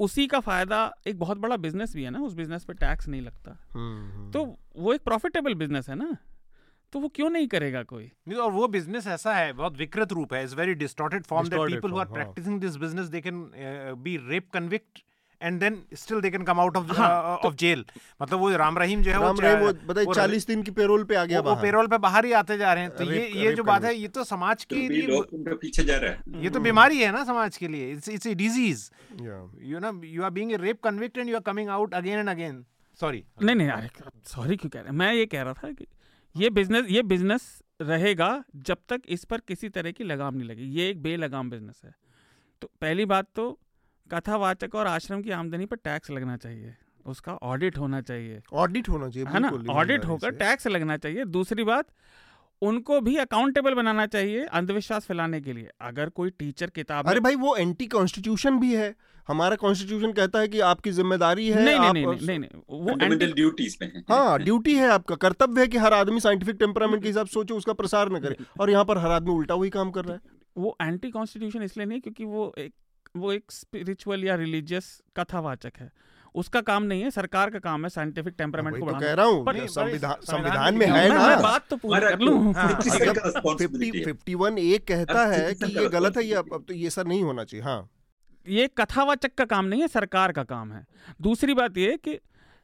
उसी 0.00 0.26
का 0.26 0.40
फ़ायदा 0.40 0.80
एक 1.06 1.18
बहुत 1.18 1.38
बड़ा 1.38 1.56
बिज़नेस 1.56 1.94
भी 1.94 2.04
है 2.04 2.10
ना 2.10 2.20
उस 2.20 2.34
बिज़नेस 2.34 2.64
पे 2.64 2.74
टैक्स 2.74 3.08
नहीं 3.08 3.22
लगता 3.22 3.56
हम्म, 3.72 4.10
हम्म। 4.10 4.30
तो 4.30 4.44
वो 4.76 4.92
एक 4.94 5.00
प्रॉफिटेबल 5.00 5.54
बिज़नेस 5.54 5.88
है 5.88 5.94
ना 5.94 6.16
तो 6.92 7.00
वो 7.00 7.08
क्यों 7.14 7.28
नहीं 7.30 7.46
करेगा 7.48 7.82
कोई? 7.84 8.10
नहीं 8.28 8.38
और 8.38 8.52
वो 8.52 8.68
बिज़नेस 8.68 9.06
ऐसा 9.08 9.34
है 9.34 9.52
बहुत 9.52 9.76
विकृत 9.78 10.12
रूप 10.12 10.32
है 10.34 10.42
is 10.44 10.54
very 10.56 10.74
distorted 10.84 11.24
form 11.26 11.48
that 11.48 11.60
people 11.70 11.90
who. 11.90 11.98
Are 11.98 12.06
practising 12.14 12.60
this 12.60 12.76
business 12.76 13.06
they 13.08 13.20
can 13.20 13.44
be 14.02 14.16
rape 14.28 14.48
convict 14.54 15.02
and 15.40 15.60
then 15.60 15.76
still 15.94 16.20
they 16.20 16.30
can 16.30 16.42
come 16.42 16.60
out 16.60 16.76
of 16.76 16.92
of 16.92 17.54
jail 17.54 17.84
मतलब 18.22 18.38
वो 18.38 18.50
राम 18.56 18.78
रहीम 18.78 19.02
जो 19.02 19.10
है 19.10 19.20
राम 19.20 19.40
रहीम 19.40 19.58
वो 19.58 19.72
बताइए 19.86 20.14
चालीस 20.14 20.46
दिन 20.46 20.62
की 20.62 20.70
पेरोल 20.78 21.04
पे 21.04 21.14
आ 21.14 21.24
गया 21.24 21.40
वो 21.40 21.54
पेरोल 21.62 21.86
पे 21.86 21.98
बाहर 21.98 22.24
ही 22.24 22.32
आते 22.32 22.56
जा 22.58 22.72
रहे 22.72 22.82
हैं। 22.82 22.96
तो 22.96 23.04
ये 23.04 23.28
ये 23.42 23.52
जो 23.54 23.64
बात 23.64 23.84
है 23.84 23.94
ये 23.94 24.08
तो 24.08 24.24
समाज 24.24 24.64
की 24.64 24.88
पीछे 24.88 25.84
जा 25.84 25.96
रहा 25.96 26.10
है। 26.10 26.42
ये 26.42 26.50
तो 26.50 26.60
बीमारी 26.60 26.98
है 27.00 27.12
ना 27.12 27.24
समाज 27.24 27.56
के 27.56 27.68
लिए। 27.68 27.92
It's 27.92 28.08
it's 28.08 28.26
a 28.26 28.34
disease 28.34 28.88
you 29.64 29.78
know 29.78 29.92
you 30.06 30.22
are 30.22 30.30
being 30.30 30.52
rape 30.62 30.82
convict 30.84 31.18
and 31.18 31.28
you 31.28 31.36
are 31.36 31.42
coming 31.42 31.68
out 31.76 31.94
again 31.94 32.18
and 32.18 32.28
again 32.28 32.64
sorry 33.00 33.24
नहीं 33.42 33.56
नहीं 33.56 33.68
अरे 33.68 33.88
सॉरी 34.26 34.56
क्यों 34.56 34.70
कह 34.70 34.80
रहे 34.80 34.88
हैं? 34.88 34.96
मैं 34.96 35.12
ये 35.14 35.26
कह 35.26 35.42
रहा 35.42 35.52
था 35.54 35.70
कि 35.72 35.86
ये 36.38 36.50
बिज़नेस 36.50 36.86
ये 36.90 37.02
बिज़नेस 37.04 37.46
रहेगा 37.82 38.28
जब 38.56 38.78
तक 38.88 39.02
इस 39.08 39.24
पर 39.24 39.40
किसी 39.48 39.68
तरह 39.68 39.90
की 39.90 40.04
लगाम 40.04 40.34
नहीं 40.34 40.48
लगी 40.48 40.64
ये 40.72 40.88
एक 40.90 41.02
बेलगाम 41.02 41.50
बिज़नेस 41.50 41.80
है। 41.84 41.94
तो 42.62 42.70
पहली 42.80 43.04
बात 43.04 43.26
तो 43.36 43.50
कथावाचक 44.10 44.74
और 44.74 44.86
आश्रम 44.86 45.22
की 45.22 45.30
आमदनी 45.30 45.66
पर 45.66 45.76
टैक्स 45.76 46.10
लगना 46.10 46.36
चाहिए। 46.36 46.74
उसका 47.06 47.34
ऑडिट 47.44 47.78
होना 47.78 48.00
चाहिए। 48.00 48.40
ऑडिट 48.52 48.88
होना 48.88 49.08
चाहिए 49.08 49.28
है 49.28 49.40
ना? 49.40 49.50
ऑडिट 49.70 50.04
होकर 50.04 50.30
टैक्स 50.36 50.66
लगना 50.66 50.96
चाहिए। 50.96 51.24
दूसरी 51.26 51.64
बात 51.64 51.86
उनको 52.62 53.00
भी 53.00 53.16
अकाउंटेबल 53.16 53.74
बनाना 53.74 54.06
चाहिए 54.06 54.44
अंधविश्वास 54.52 55.06
फैलाने 55.06 55.40
के 55.40 55.52
लिए। 55.52 55.68
अगर 55.80 56.08
कोई 56.10 56.30
टीचर 56.30 56.70
किताब 56.70 57.08
अरे 57.08 57.20
भाई 57.20 57.34
वो 57.36 57.56
एंटी 57.56 57.86
कॉन्स्टिट्यूशन 57.88 58.58
भी 58.60 58.74
है। 58.74 58.94
हमारा 59.28 59.56
कॉन्स्टिट्यूशन 59.56 60.12
कहता 60.12 60.38
है 60.38 60.48
कि 60.48 60.60
आपकी 60.66 60.90
ज़िम्मेदारी 60.92 61.48
है 61.48 61.64
नहीं 61.64 61.74
आप 61.76 61.94
नहीं 61.94 62.06
नहीं, 62.06 62.26
नहीं, 62.26 62.38
नहीं, 62.38 62.50
वो 62.80 63.34
ड्यूटीज़ 63.34 63.76
में 63.82 63.88
है। 63.88 64.02
हाँ 64.08 64.38
ड्यूटी 64.38 64.74
है 64.74 64.88
आपका 64.90 65.14
कर्तव्य 65.18 65.60
है 65.60 65.66
कि 65.68 65.78
हर 65.78 65.94
आदमी 65.94 66.20
साइंटिफिक 66.20 66.56
टेम्परामेंट 66.58 67.02
के 67.02 67.08
हिसाब 67.08 67.26
से 67.26 67.32
सोचे 67.32 67.54
उसका 67.54 67.72
प्रसार 67.74 68.12
न 68.12 68.20
करे। 68.20 68.36
और 68.60 68.70
यहाँ 68.70 68.84
पर 68.84 68.98
हर 68.98 69.10
आदमी 69.12 69.34
उल्टा 69.34 69.54
वही 69.54 69.70
काम 69.70 69.90
कर 69.90 70.04
रहा 70.04 70.14
है। 70.14 70.20
वो 70.56 70.76
एंटी 70.82 71.10
कॉन्स्टिट्यूशन 71.10 71.62
इसलिए 71.62 71.86
नहीं 71.86 72.00
क्योंकि 72.00 72.24
वो 72.26 72.52
एक 72.58 72.72
वो 73.16 73.32
एक 73.32 73.52
स्पिरिचुअल 73.52 74.24
या 74.24 74.34
रिलीजियस 74.36 75.00
कथावाचक 75.16 75.72
है। 75.80 75.90
उसका 76.34 76.60
काम 76.60 76.82
नहीं 76.84 77.02
है 77.02 77.10
सरकार 77.10 77.50
का 77.50 77.58
काम 77.58 77.84
है 77.84 77.88
साइंटिफिक 77.90 78.34
टेम्परामेंट 78.38 78.78
को 78.78 78.90
तो 78.90 78.98
कह 78.98 79.12
रहा 79.12 79.26
हूँ 79.26 79.66
संविधान 79.68 80.16
संविधान 80.24 80.74
में 80.74 80.86
है 80.86 81.08
ना। 81.08 81.36
बात 81.42 81.64
तो 81.70 81.76
पूरी 81.76 82.00
कर 82.00 82.18
लूँ। 82.20 82.52
फिफ्टी 83.94 84.34
वन 84.36 84.58
एक 84.58 84.86
कहता 84.88 85.24
है 85.26 85.54
कि 85.54 85.72
ये 85.78 85.88
गलत 85.90 86.16
है 86.16 86.24
ये 86.24 86.34
अब 86.36 86.64
तो 86.68 86.74
ये 86.74 86.90
सर 86.90 87.06
नहीं 87.06 87.22
होना 87.22 87.44
चाहिए 87.44 87.64
हाँ। 87.64 87.88
ये 88.48 88.68
कथावाचक 88.78 89.34
का 89.34 89.44
काम 89.46 89.64
नहीं 89.64 89.80
है 89.80 89.88
सरकार 89.88 90.32
का 90.32 90.42
काम 90.44 90.72
है। 90.72 90.86
दूसरी 91.22 91.54
बात 91.54 91.76
ये 91.78 91.96
कि 91.98 92.18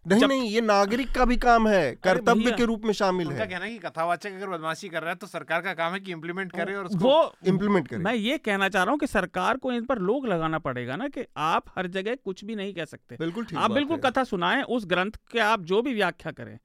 नहीं 0.06 0.27
नहीं 0.28 0.48
ये 0.51 0.61
नागरिक 0.61 1.11
का 1.11 1.24
भी 1.24 1.36
काम 1.36 1.66
है 1.69 1.94
कर्तव्य 1.97 2.51
के 2.52 2.65
रूप 2.65 2.82
में 2.85 2.93
शामिल 2.93 3.28
है। 3.28 3.47
कहना 3.47 3.69
कि 3.69 3.78
कथावाचक 3.78 4.32
अगर 4.32 4.48
बदमाशी 4.48 4.89
कर 4.89 5.01
रहा 5.01 5.11
है 5.11 5.16
तो 5.16 5.27
सरकार 5.27 5.61
का 5.61 5.73
काम 5.74 5.93
है 5.93 6.01
कि 6.01 6.12
इम्प्लीमेंट 6.12 6.52
करे 6.52 6.74
और 6.74 6.86
उसको 6.86 7.05
वो 7.05 7.35
इम्प्लीमेंट 7.47 7.89
करे। 7.89 7.98
मैं 7.98 8.15
ये 8.15 8.36
कहना 8.39 8.69
चाह 8.69 8.82
रहा 8.82 8.90
हूँ 8.90 8.98
कि 8.98 9.06
सरकार 9.06 9.56
को 9.56 9.73
इन 9.73 9.85
पर 9.85 9.98
लोग 10.01 10.27
लगाना 10.27 10.59
पड़ेगा 10.59 10.97
ना 10.97 11.09
कि 11.09 11.24
आप 11.36 11.73
हर 11.77 11.86
जगह 11.89 12.15
कुछ 12.15 12.44
भी 12.44 12.55
नहीं 12.55 12.74
कह 12.74 12.85
सकते। 12.85 13.16
बिल्कुल 13.16 13.47
आप 13.56 13.70
बिल्कुल 13.70 13.98
कथा 13.98 14.24
सुनाए 14.24 14.62
उस 14.69 14.86
ग्रंथ 14.86 15.19
के 15.32 15.39
आप 15.40 15.62
जो 15.62 15.82
भी 15.82 15.94
व्याख्या 15.94 16.32
करें 16.32 16.59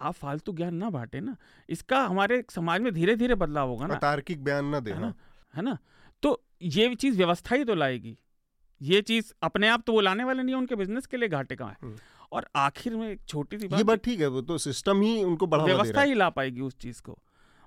आप 0.00 0.14
फालतू 0.14 0.52
ज्ञान 0.52 0.74
ना 0.74 0.90
बांटे 0.90 1.20
ना। 1.20 1.36
इसका 1.68 2.00
हमारे 2.04 2.44
समाज 2.50 2.80
में 2.80 2.92
धीरे 2.94 3.16
धीरे 3.16 3.34
बदलाव 3.36 3.68
होगा 3.68 3.86
ना। 3.86 3.94
तार्किक 4.00 4.44
बयान 4.44 4.66
ना 4.66 4.80
देना। 4.80 5.14
है 5.54 5.62
ना? 5.62 5.78
तो 6.22 6.40
ये 6.62 6.94
चीज़ 6.94 7.16
व्यवस्था 7.16 7.56
ही 7.56 7.64
तो 7.64 7.74
लाएगी। 7.74 8.16
ये 8.80 9.00
चीज़ 9.02 9.32
अपने 9.42 9.68
आप 9.68 9.82
तो 9.86 9.92
वो 9.92 10.00
लाने 10.00 10.24
वाले 10.24 10.42
नहीं 10.42 10.54
है 10.54 10.60
उनके 10.60 10.76
बिज़नेस 10.76 11.06
के 11.06 11.16
लिए 11.16 11.28
घाटे 11.28 11.56
का 11.56 11.66
है? 11.66 11.76
हम्म। 11.82 11.96
और 12.32 12.46
आखिर 12.56 12.96
में 12.96 13.08
एक 13.10 13.20
छोटी 13.28 13.58
सी 13.58 13.68
बात 13.68 13.78
ये 13.78 13.84
बात 13.84 14.04
ठीक 14.04 14.20
है 14.20 14.26
वो 14.26 14.40
तो 14.40 14.58
सिस्टम 14.58 15.00
ही 15.02 15.22
उनको 15.24 15.46
बढ़ावा 15.46 15.66
व्यवस्था 15.66 16.02
ही 16.02 16.14
ला 16.14 16.28
पाएगी 16.30 16.60
उस 16.60 16.76
चीज़ 16.78 17.00
को। 17.02 17.18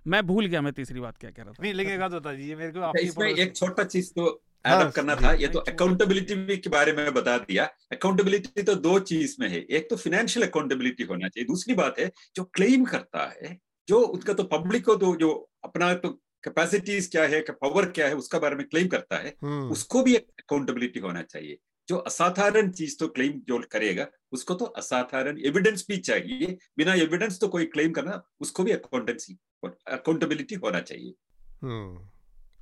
मैं 0.06 0.26
भूल 0.27 0.45
गया 0.45 0.61
मैं 0.61 0.73
तीसरी 0.73 0.99
बात 0.99 1.18
क्या 1.18 1.31
कह 1.31 1.44
रहा 1.44 1.52
था। 1.52 1.64
नहीं 1.64 1.73
लेकिन 1.73 1.98
बता 1.99 2.31
दीजिए 2.31 2.56
मेरे 2.56 2.72
को 2.72 2.98
इसमें 2.99 3.27
एक 3.30 3.56
छोटा 3.56 3.84
चीज़ 3.86 4.11
तो 4.14 4.27
एडअप 4.65 4.81
हाँ, 4.81 4.91
करना 4.91 5.15
था 5.15 5.31
ये 5.34 5.48
तो 5.48 5.60
अकाउंटेबिलिटी 5.60 6.57
के 6.57 6.69
बारे 6.69 6.94
में 6.94 7.14
बता 7.14 7.38
दिया। 7.40 7.65
अकाउंटेबिलिटी 7.91 8.64
तो 8.64 8.76
दो 8.76 8.99
चीज़ 9.11 9.36
में 9.40 9.48
है 9.49 9.60
एक 9.60 9.90
तो 9.90 9.95
फिनेंशियल 9.95 10.45
अकाउंटेबिलिटी 10.48 11.03
होना 11.03 11.27
चाहिए 11.27 11.48
दूसरी 11.48 11.76
बात 11.76 11.99
है 11.99 12.11
जो 12.36 12.44
क्लेम 12.53 12.84
करता 12.86 13.26
है 13.36 13.57
जो 13.88 13.99
उसका 13.99 14.34
तो 14.34 14.44
पब्लिक 14.49 14.86
को 14.86 14.95
तो 14.95 15.15
जो 15.15 15.30
अपना 15.64 15.94
तो 15.94 16.10
कैपेसिटीज 16.43 17.07
क्या 17.07 17.23
है 17.23 17.41
पावर 17.51 17.89
क्या 17.91 18.07
है 18.07 18.15
उसका 18.15 18.39
बारे 18.39 18.55
में 18.55 18.67
क्लेम 18.67 18.87
करता 18.87 19.17
है 19.17 19.33
हम्म। 19.43 19.71
उसको 19.71 20.03
भी 20.03 20.15
एक 20.15 20.27
अकाउंटेबिलिटी 20.39 20.99
होना 20.99 21.21
चाहिए। 21.23 21.57
जो 21.87 21.97
असाधारण 21.97 22.71
चीज़ 22.71 22.97
तो 22.99 23.07
क्लेम 23.07 23.39
जो 23.47 23.59
करेगा 23.71 24.07
उसको 24.31 24.53
तो 24.53 24.65
असाधारण 24.77 25.37
एविडेंस 25.45 25.85
भी 25.87 25.97
चाहिए। 25.99 26.57
बिना 26.77 26.93
एविडेंस 26.95 27.39
तो 27.39 27.47
कोई 27.47 27.65
क्लेम 27.67 27.91
करना 27.91 28.21
उसको 28.41 28.63
भी 28.63 28.71
अकाउंटेंसी 28.71 29.37
अकाउंटेबिलिटी 29.63 30.55
होना 30.55 30.79
चाहिए। 30.81 31.13
हम्म, 31.61 32.07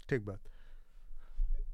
ठीक 0.09 0.21
बात। 0.21 0.39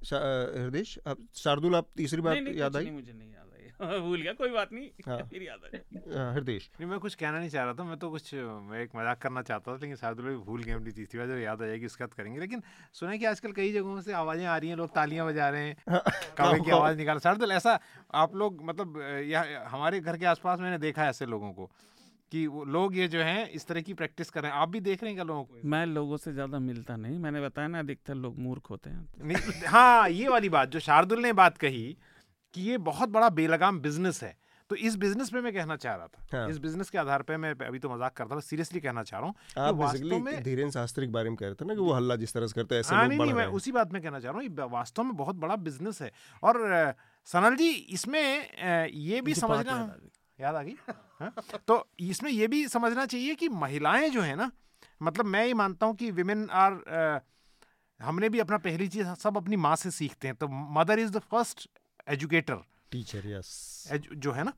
हृदय 0.03 0.83
शार्दुल 0.83 1.75
आप 1.75 1.89
तीसरी 1.97 2.21
बात 2.21 2.53
याद 2.55 2.75
आई? 2.75 2.89
मुझे 2.91 3.13
नहीं 3.13 3.31
याद 3.31 3.52
भूल 4.05 4.21
गया 4.21 4.33
कोई 4.33 4.49
बात 4.49 4.73
नहीं। 4.73 4.89
हाँ। 5.07 5.17
फिर 5.31 5.43
याद 5.43 5.65
आ 5.65 6.31
हृदय 6.33 6.57
नहीं 6.79 6.89
मैं 6.89 6.99
कुछ 6.99 7.15
कहना 7.15 7.39
नहीं 7.39 7.49
चाह 7.49 7.63
रहा 7.63 7.73
था 7.73 7.83
मैं 7.83 7.97
तो 7.97 8.09
कुछ 8.09 8.33
मैं 8.33 8.81
एक 8.81 8.95
मज़ाक 8.95 9.21
करना 9.21 9.41
चाहता 9.41 9.71
था 9.71 9.77
लेकिन 9.81 9.95
शायद 9.95 10.19
लोग 10.19 10.43
भूल 10.45 10.63
गए 10.63 10.73
अपनी 10.73 10.91
तीसरी 10.91 11.19
बार 11.19 11.27
जब 11.27 11.39
याद 11.39 11.61
आ 11.61 11.65
जाएगी 11.65 11.85
उसका 11.85 12.05
करेंगे। 12.07 12.39
लेकिन 12.39 12.63
सुना 12.93 13.15
कि 13.15 13.25
आजकल 13.25 13.51
कई 13.51 13.71
जगहों 13.73 14.01
से 14.01 14.13
आवाज़ें 14.15 14.45
आ 14.45 14.57
रही 14.57 14.69
हैं 14.69 14.77
लोग 14.77 14.93
तालियाँ 14.95 15.27
बजा 15.27 15.49
रहे 15.49 15.67
हैं 15.67 15.75
हाँ। 15.89 16.01
कौवे 16.37 16.59
की 16.59 16.71
आवाज़ 16.71 16.97
निकाल 16.97 17.19
शायद 17.19 17.51
ऐसा 17.53 17.79
आप 18.15 18.35
लोग 18.35 18.63
मतलब 18.63 19.01
हमारे 19.71 19.99
घर 20.01 20.17
के 20.17 20.25
आसपास 20.27 20.59
मैंने 20.59 20.77
देखा 20.79 21.03
है 21.03 21.09
ऐसे 21.09 21.25
लोगों 21.25 21.51
को 21.53 21.69
कि 22.31 22.45
वो 22.47 22.63
लोग 22.65 22.95
ये 22.97 23.07
जो 23.07 23.19
हैं 23.21 23.49
इस 23.51 23.65
तरह 23.67 23.81
की 23.81 23.93
प्रैक्टिस 23.93 24.29
कर 24.29 24.41
रहे 24.41 24.51
हैं। 24.51 24.57
आप 24.57 24.69
भी 24.69 24.79
देख 24.79 25.03
रहे 25.03 25.09
हैं 25.09 25.15
क्या 25.15 25.23
लोगों 25.23 25.43
को? 25.43 25.59
मैं 25.65 25.85
लोगों 25.85 26.17
से 26.17 26.31
ज़्यादा 26.33 26.59
मिलता 26.59 26.95
नहीं। 26.95 27.17
मैंने 27.19 27.41
बताया 27.41 27.67
ना 27.67 27.79
अधिकतर 27.79 28.15
लोग 28.15 28.39
मूर्ख 28.39 28.69
होते 28.69 28.89
हैं। 28.89 29.07
नहीं 29.23 29.67
हाँ 29.67 30.09
ये 30.09 30.27
वाली 30.27 30.49
बात 30.49 30.69
जो 30.69 30.79
शार्दुल 30.79 31.21
ने 31.21 31.33
बात 31.33 31.57
कही 31.57 31.85
कि 32.53 32.61
ये 32.61 32.77
बहुत 32.85 33.09
बड़ा 33.09 33.29
बेलगाम 33.31 33.79
बिज़नेस 33.79 34.23
है। 34.23 34.35
तो 34.69 34.75
इस 34.77 34.95
बिज़नेस 34.95 35.29
पे 35.29 35.41
मैं 35.41 35.53
कहना 35.53 35.75
चाह 35.75 35.95
रहा 35.95 36.07
था। 36.07 36.37
हाँ। 36.37 36.49
इस 36.49 36.57
बिज़नेस 36.57 36.89
के 36.89 36.97
आधार 36.97 37.21
पे 37.21 37.37
मैं 37.37 37.53
अभी 37.57 37.79
तो 37.79 37.89
मज़ाक 37.89 38.13
करता 38.13 38.35
था 38.35 38.39
सीरियसली 38.41 38.79
कहना 38.79 39.03
चाह 39.03 39.19
रहा 39.19 39.27
हूँ 39.27 39.77
वास्तव 39.77 40.19
में 40.19 40.43
धीरेन्द्र 40.43 40.73
शास्त्री 40.73 41.05
के 41.05 41.11
बारे 41.11 41.29
में 41.29 41.35
कह 41.37 41.45
रहे 41.45 41.55
थे 41.55 41.65
ना 41.65 41.73
कि 41.73 41.81
वो 41.81 41.93
हल्ला 41.93 42.15
जिस 42.15 42.33
तरह 42.33 42.47
से 42.47 42.53
करते 42.55 42.75
हैं 42.75 42.79
ऐसे 42.79 42.95
हाँ, 42.95 43.07
नहीं, 43.07 43.19
नहीं, 43.19 43.33
मैं 43.33 43.45
उसी 43.47 43.71
बात 43.71 43.93
में 43.93 44.01
कहना 44.01 44.19
चाह 44.19 44.31
रहा 44.31 44.41
हूँ 44.41 44.71
वास्तव 44.71 45.03
में 45.03 45.15
बहुत 45.17 45.35
बड़ा 45.35 45.55
बिज़नेस 45.57 46.01
है। 46.01 46.11
और 46.43 46.95
सनल 47.27 47.55
जी 47.55 47.69
इसमें 47.69 48.89
ये 48.89 49.21
भी 49.21 49.33
समझना 49.33 49.75
याद 50.39 50.55
आ 50.55 50.61
गई। 50.63 50.75
हाँ? 51.19 51.33
तो 51.67 51.85
इसमें 52.01 52.31
ये 52.31 52.47
भी 52.47 52.67
समझना 52.69 53.05
चाहिए 53.05 53.35
कि 53.35 53.49
महिलाएँ 53.49 54.09
जो 54.09 54.21
है 54.21 54.35
ना 54.35 54.51
मतलब 55.01 55.25
मैं 55.25 55.45
ये 55.45 55.53
मानता 55.55 55.85
हूँ 55.85 55.95
कि 55.95 56.11
विमेन 56.13 56.47
आर 56.51 57.21
हमने 57.99 58.29
भी 58.29 58.39
अपना 58.39 58.57
पहली 58.59 58.87
चीज़ 58.87 59.13
सब 59.19 59.37
अपनी 59.37 59.55
माँ 59.57 59.75
से 59.75 59.91
सीखते 59.91 60.27
हैं। 60.27 60.35
तो 60.35 60.47
mother 60.47 60.99
is 60.99 61.11
the 61.11 61.19
first 61.31 61.67
educator 62.07 62.57
teacher 62.91 63.27
yes 63.27 63.89
जो 63.93 64.31
है 64.31 64.43
ना? 64.43 64.53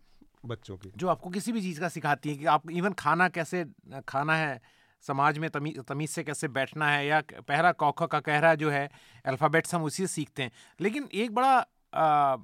बच्चों 0.46 0.78
की। 0.78 0.92
जो 0.98 1.08
आपको 1.08 1.30
किसी 1.30 1.52
भी 1.52 1.62
चीज़ 1.62 1.80
का 1.80 1.90
सिखाती 1.90 2.30
है 2.30 2.36
कि 2.36 2.46
आप 2.46 2.70
इवन 2.72 2.94
खाना 2.94 3.28
कैसे 3.30 3.66
खाना 4.08 4.36
है 4.36 4.62
समाज 5.06 5.38
में 5.38 5.50
तमीज 5.50 5.80
तमीज 5.80 6.10
से 6.10 6.24
कैसे 6.24 6.48
बैठना 6.48 6.90
है 6.92 7.06
या 7.08 7.22
पहरा 7.48 7.72
कौख 7.72 8.04
का 8.04 8.20
कहरा 8.20 8.54
जो 8.56 8.70
है 8.70 8.90
अल्फ़ाबेट्स 9.26 9.76
हम 9.76 9.84
उसी 9.84 10.08
से 10.08 10.14
सीखते 10.14 10.44
हैं। 10.44 10.52
लेकिन 10.82 11.10
एक 11.14 11.34
बड़ा 11.36 11.66
आ, 11.94 12.38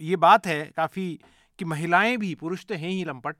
ये 0.00 0.16
बात 0.16 0.46
है 0.46 0.64
काफ़ी 0.76 1.06
कि 1.58 1.64
महिलाएँ 1.64 2.16
भी 2.16 2.34
पुरुष 2.34 2.64
तो 2.66 2.74
हैं 2.74 2.90
ही 2.90 3.04
लंपट। 3.04 3.36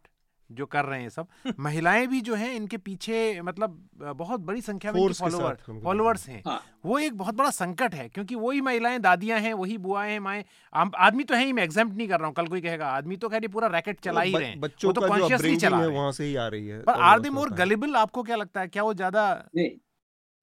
जो 0.51 0.67
कर 0.67 0.85
रहे 0.85 1.01
हैं 1.03 1.09
सब। 1.09 1.27
महिलाएँ 1.61 2.07
भी 2.07 2.21
जो 2.21 2.35
हैं 2.35 2.53
इनके 2.55 2.77
पीछे 2.79 3.41
मतलब 3.43 3.79
बहुत 4.17 4.41
बड़ी 4.41 4.61
संख्या 4.61 4.93
में 4.93 5.13
फॉलोअर 5.13 5.57
फॉलोअर्स 5.85 6.29
हैं। 6.29 6.43
हाँ। 6.47 6.61
वो 6.85 6.99
एक 6.99 7.17
बहुत 7.19 7.35
बड़ा 7.35 7.51
संकट 7.51 7.95
है 7.95 8.09
क्योंकि 8.09 8.35
वही 8.35 8.61
महिलाएँ 8.61 8.99
दादियाँ 9.01 9.39
हैं 9.41 9.53
वही 9.55 9.79
बुआएँ 9.79 10.13
हैं 10.13 10.21
माएँ। 10.21 10.45
आदमी 10.73 11.25
तो 11.25 11.35
है 11.35 11.45
ही 11.45 11.53
मैं 11.53 11.63
एग्जाम्प्ट 11.63 11.97
नहीं 11.97 12.09
कर 12.09 12.19
रहा 12.19 12.27
हूँ 12.27 12.35
कल 12.35 12.47
कोई 12.47 12.61
कहेगा 12.61 12.89
आदमी 12.91 13.17
तो 13.17 13.29
खैर 13.29 13.49
पूरा 13.49 13.69
रैकेट 13.69 14.01
चला 14.01 14.21
ही 14.21 14.37
रहे 14.37 14.49
हैं। 14.49 14.61
वो 14.61 14.93
तो 14.93 15.01
कॉन्शियसली 15.01 15.57
चला 15.57 15.79
रहे 15.79 15.89
वहाँ 15.89 16.13
से 16.13 16.25
ही 16.25 16.37
आ 16.37 16.47
रही 16.49 16.67
है 16.69 16.83
पर 16.83 17.01
आर 17.03 17.21
दे 17.21 17.31
मोर 17.31 17.51
गलिबल 17.55 17.97
आपको 17.97 18.23
क्या 18.23 18.37
लगता 18.37 18.61
है? 18.61 18.69
क्या 18.69 18.83
वो 18.83 18.95
ज़्यादा 18.95 19.45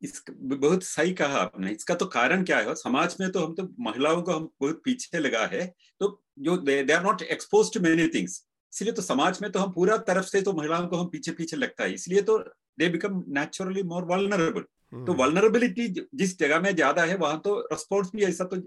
इस 0.01 0.23
बहुत 0.31 0.83
सही 0.83 1.11
कहा 1.13 1.39
आपने। 1.39 1.71
इसका 1.71 1.95
तो 1.95 2.05
कारण 2.07 2.43
क्या 2.43 2.57
है? 2.57 2.73
समाज 2.75 3.15
में 3.19 3.31
तो 3.31 3.45
हम 3.45 3.53
तो 3.55 3.63
महिलाओं 3.79 4.21
को 4.21 4.33
हम 4.33 4.49
बहुत 4.61 4.81
पीछे 4.85 5.19
लगा 5.19 5.45
है। 5.47 5.65
तो 6.01 6.07
जो 6.39 6.55
they 6.59 6.93
are 6.93 7.03
not 7.03 7.21
expose 7.23 7.73
to 7.73 7.79
many 7.79 8.07
things 8.15 8.41
इसलिए 8.73 8.93
तो 8.93 9.01
समाज 9.01 9.39
में 9.41 9.51
तो 9.51 9.59
हम 9.59 9.71
पूरा 9.71 9.97
तरफ़ 10.05 10.25
से 10.25 10.41
तो 10.41 10.53
महिलाओं 10.53 10.87
को 10.87 10.97
हम 10.97 11.07
पीछे 11.09 11.31
पीछे 11.31 11.57
लगता 11.57 11.83
है। 11.83 11.93
इसलिए 11.93 12.21
तो 12.21 12.37
they 12.79 12.89
become 12.89 13.23
naturally 13.29 13.83
more 13.85 14.05
vulnerable 14.05 14.65
तो 15.05 15.13
वल्नरेबिलिटी 15.15 15.87
जिस 16.15 16.37
जगह 16.39 16.59
में 16.59 16.73
ज़्यादा 16.75 17.03
है 17.03 17.15
वहाँ 17.17 17.39
तो 17.39 17.59
रिस्पॉन्स 17.71 18.11
भी 18.15 18.23
ऐसा 18.23 18.43
तो 18.45 18.57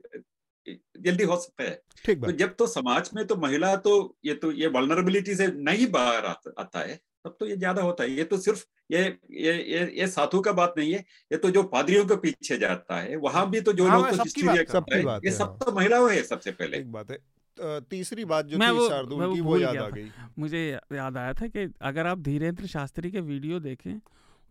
जल्दी 0.99 1.25
हो 1.25 1.37
सकता 1.37 1.65
है। 1.65 2.15
तो 2.17 2.33
जब 2.35 2.55
तो 2.57 2.67
समाज 2.67 3.11
में 3.15 3.27
तो 3.27 3.37
महिला 3.39 3.75
तो 3.79 3.97
ये 4.25 4.35
तो 4.35 4.53
ये 4.53 4.67
वल्नरेबिलिटी 4.77 5.35
से 5.35 5.47
नहीं 5.49 5.91
बाहर 5.91 6.27
आता 6.27 6.81
है 6.81 7.01
तब 7.25 7.37
तो 7.41 7.47
ये 7.47 7.57
ज़्यादा 7.57 7.83
होता 7.83 8.05
है। 8.05 8.11
ये 8.11 8.25
तो 8.25 8.37
सिर्फ़ 8.39 8.65
ये 8.91 9.03
ये 9.33 9.53
ये 9.65 9.85
ये 9.99 10.07
साधु 10.09 10.41
का 10.41 10.53
बात 10.53 10.75
नहीं 10.79 10.93
है 10.93 10.99
ये 11.31 11.37
तो 11.39 11.51
जो 11.51 11.63
पादरियों 11.69 12.05
के 12.07 12.17
पीछे 12.17 12.57
जाता 12.59 12.99
है 12.99 13.17
वहाँ 13.19 13.49
भी 13.51 13.61
तो 13.61 13.73
जो 13.73 13.87
हाँ, 13.89 13.99
लोग 13.99 14.07
तो 14.09 14.55
ये 14.55 15.31
सब 15.31 15.43
हाँ। 15.43 15.59
तो 15.59 15.73
महिलाओं 15.73 16.11
है 16.11 16.23
सबसे 16.25 16.51
पहले। 16.53 16.79
एक 16.79 16.91
बात 16.93 17.11
है। 17.11 17.19
तीसरी 17.59 18.25
बात 18.25 18.47
जो 18.47 18.59
मैं 18.59 18.73
थी 18.75 18.89
शार्दुल 18.89 19.35
की 19.35 19.41
वो 19.41 19.59
याद 19.59 19.77
आ 19.77 19.89
गई। 19.89 20.11
मुझे 20.39 20.61
याद 20.93 21.17
आया 21.17 21.33
था 21.33 21.47
कि 21.47 21.73
अगर 21.83 22.07
आप 22.07 22.19
धीरेन्द्र 22.21 22.67
शास्त्री 22.67 23.11
के 23.11 23.21
वीडियो 23.21 23.61
देखें 23.61 23.99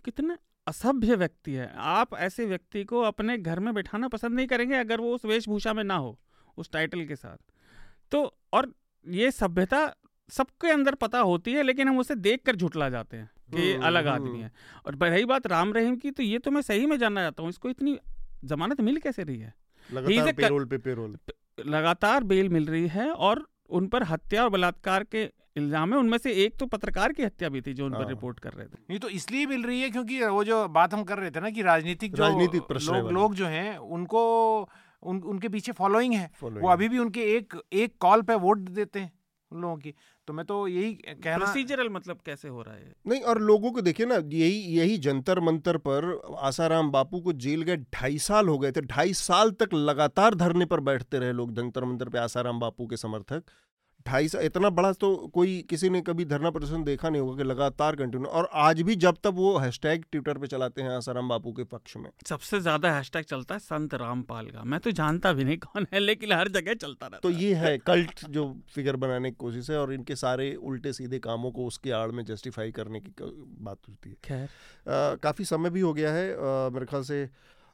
कितने 0.06 0.38
असभ्य 0.68 1.16
व्यक्ति 1.16 1.54
है। 1.54 1.72
आप 1.78 2.16
ऐसे 2.16 2.46
व्यक्ति 2.46 2.84
को 2.84 3.02
अपने 3.02 3.38
घर 3.38 3.60
में 3.60 3.74
बैठाना 3.74 4.08
पसंद 4.08 4.36
नहीं 4.36 4.48
करेंगे 4.48 4.76
अगर 4.76 5.02
वो 5.02 5.14
उस 5.16 5.26
वेशभूषा 5.26 5.74
में 5.74 5.84
ना 5.84 5.96
हो 5.96 6.18
उस 6.58 6.72
टाइटल 6.72 7.06
के 7.06 7.16
साथ। 7.16 7.38
तो 8.12 8.24
और 8.54 8.72
ये 9.06 9.32
सभ्यता 9.32 9.96
सबके 10.30 10.72
अंदर 10.72 10.96
पता 10.96 11.20
होती 11.20 11.54
है 11.54 11.64
लेकिन 11.64 11.88
हम 11.88 12.00
उसे 12.00 12.16
देख 12.16 12.44
कर 12.46 12.56
झुटला 12.56 12.90
जाते 12.90 13.18
हैं 13.18 13.30
कि 13.56 13.72
हम्म, 13.74 13.86
अलग 13.86 14.08
आदमी 14.08 14.30
हम्म। 14.30 14.44
है। 14.44 14.52
और 14.86 14.96
रही 15.04 15.26
बात 15.26 15.48
राम 15.48 15.74
रहीम 15.74 15.96
की 15.96 16.12
तो 16.12 16.24
ये 16.24 16.38
तो 16.40 16.52
मैं 16.52 16.62
सही 16.62 16.86
में 16.86 16.98
जानना 16.98 17.22
चाहता 17.22 17.44
हूँ 17.44 17.50
इसको 17.50 17.70
इतनी 17.70 17.98
जमानत 18.44 18.82
मिल 18.82 18.98
कैसे 18.98 19.24
रही 19.24 19.40
है? 19.40 19.54
लगातार 19.90 20.34
पेरोल 20.34 20.66
पे 20.66 20.78
पेरोल। 20.78 21.18
लगातार 21.58 22.24
बेल 22.24 22.50
मिल 22.50 22.66
रही 22.66 22.88
है 22.88 23.10
और 23.10 23.46
उन 23.70 23.88
पर 23.88 24.04
हत्या 24.04 24.44
और 24.44 24.50
बलात्कार 24.50 25.04
के 25.06 25.24
इल्ज़ाम 25.58 25.94
है। 25.94 26.00
उनमें 26.00 26.18
से 26.18 26.32
एक 26.44 26.56
तो 26.60 26.66
पत्रकार 26.66 27.12
की 27.14 27.24
हत्या 27.24 27.50
भी 27.50 27.62
थी 27.62 27.74
जो 27.74 27.86
उन 27.86 27.92
पर 27.92 27.98
हाँ। 27.98 28.10
रिपोर्ट 28.10 28.40
कर 28.40 28.54
रहे 28.54 28.66
थे। 28.66 28.78
नहीं 28.90 29.00
तो 29.00 29.10
इसलिए 29.10 29.46
मिल 29.46 29.64
रही 29.64 29.82
है 29.82 29.90
क्योंकि 29.90 30.24
वो 30.24 30.44
जो 30.44 30.68
बात 30.70 30.94
हम 30.94 31.04
कर 31.04 31.18
रहे 31.18 31.32
थे 31.32 31.40
ना 31.40 31.50
कि 31.50 31.62
राजनीतिक 31.62 32.14
जो 32.14 32.24
राजनीतिक 32.24 32.72
लोग, 32.72 33.12
लोग 33.12 33.36
जो 33.36 33.46
हैं 33.46 33.78
उनको 33.78 34.22
उन, 35.04 35.20
उनके 35.20 35.50
पीछे 35.50 35.72
फॉलोइंग 35.72 36.14
है। 36.14 36.30
वो 36.44 36.70
अभी 36.70 36.90
भी 36.90 36.98
उनके 36.98 37.22
एक 37.36 37.54
एक 37.74 37.96
कॉल 38.00 38.22
पे 38.22 38.36
वोट 38.36 38.60
देते 38.72 39.00
हैं। 39.00 39.12
उन 39.54 39.62
लोगों 39.62 39.78
की। 39.78 39.94
तो 40.28 40.34
मैं 40.34 40.46
तो 40.46 40.68
यही 40.68 40.94
कहना 40.94 41.38
प्रोसीजरल 41.38 41.90
मतलब 41.90 42.20
कैसे 42.26 42.48
हो 42.48 42.62
रहा 42.62 42.76
है? 42.76 42.94
नहीं 43.08 43.22
और 43.22 43.42
लोगों 43.42 43.72
को 43.72 43.82
देखिए 43.82 44.06
ना 44.06 44.16
यही 44.16 44.60
यही 44.78 44.98
जंतर 44.98 45.40
मंतर 45.40 45.78
पर 45.78 46.22
आसाराम 46.40 46.92
बापू 46.92 47.20
को 47.20 47.34
जेल 47.34 47.62
गए 47.62 47.78
ढाई 47.78 48.18
साल 48.18 48.48
हो 48.48 48.58
गए 48.60 48.72
थे। 48.72 48.82
ढाई 48.82 49.14
साल 49.14 49.52
तक 49.52 49.74
लगातार 49.74 50.36
धरने 50.36 50.66
पर 50.66 50.80
बैठते 50.80 51.20
रहे 51.20 51.32
लोग 51.32 51.54
जंतर 51.54 51.84
मंतर 51.84 52.10
पे 52.10 52.18
आसाराम 52.18 52.60
बापू 52.60 52.88
के 52.88 52.98
समर्थक। 52.98 53.44
ढाई 54.08 54.28
साल 54.28 54.44
इतना 54.44 54.70
बड़ा 54.72 54.92
तो 54.96 55.16
कोई 55.34 55.52
किसी 55.70 55.90
ने 55.90 56.02
कभी 56.04 56.26
धरना 56.26 56.50
प्रदर्शन 56.52 56.84
देखा 56.84 57.10
नहीं 57.10 57.22
होगा 57.22 57.36
कि 57.38 57.44
लगातार 57.44 57.96
कंटिन्यू 57.96 58.28
और 58.30 58.50
आज 58.62 58.82
भी 58.82 58.96
जब 58.98 59.18
तक 59.24 59.34
वो 59.36 59.58
हैशटैग 59.58 60.04
ट्विटर 60.12 60.38
पे 60.38 60.48
चलाते 60.48 60.82
हैं 60.82 60.90
आसाराम 60.92 61.30
बापू 61.30 61.52
के 61.52 61.64
पक्ष 61.66 61.96
में। 61.98 62.10
सबसे 62.28 62.60
ज़्यादा 62.60 62.92
हैशटैग 62.94 63.26
चलता 63.26 63.56
है 63.56 63.60
संत 63.62 63.94
रामपाल 63.96 64.48
का। 64.48 64.64
मैं 64.64 64.80
तो 64.80 64.92
जानता 64.94 65.34
भी 65.34 65.44
नहीं 65.44 65.58
कौन 65.60 65.88
है 65.94 66.00
लेकिन 66.00 66.32
हर 66.34 66.48
जगह 66.50 66.74
चलता 66.76 67.08
रहता 67.08 67.20
तो 67.20 67.30
ये 67.32 67.54
है 67.56 67.78
कल्ट 67.80 68.26
जो 68.30 68.46
फिगर 68.76 68.96
बनाने 68.98 69.32
की 69.32 69.36
कोशिश 69.38 69.70
है 69.70 69.78
और 69.78 69.94
इनके 69.94 70.16
सारे 70.18 70.54
उल्टे 70.64 70.94
सीधे 70.94 71.20
कामों 71.22 71.52
को 71.52 71.66
उसके 71.68 71.92
आड़ 71.94 72.10
में 72.12 72.24
जस्टिफाई 72.26 72.72
करने 72.74 73.00
की 73.00 73.14
बात 73.20 73.78
होती 73.90 74.10
है। 74.10 74.16
खैर। 74.26 75.18
काफ़ी 75.24 75.46
समय 75.46 75.70
भी 75.70 75.82
हो 75.82 75.94
गया 75.94 76.14
है 76.14 76.28
मेरे 76.72 76.86
ख्याल 76.86 77.04
से 77.04 77.26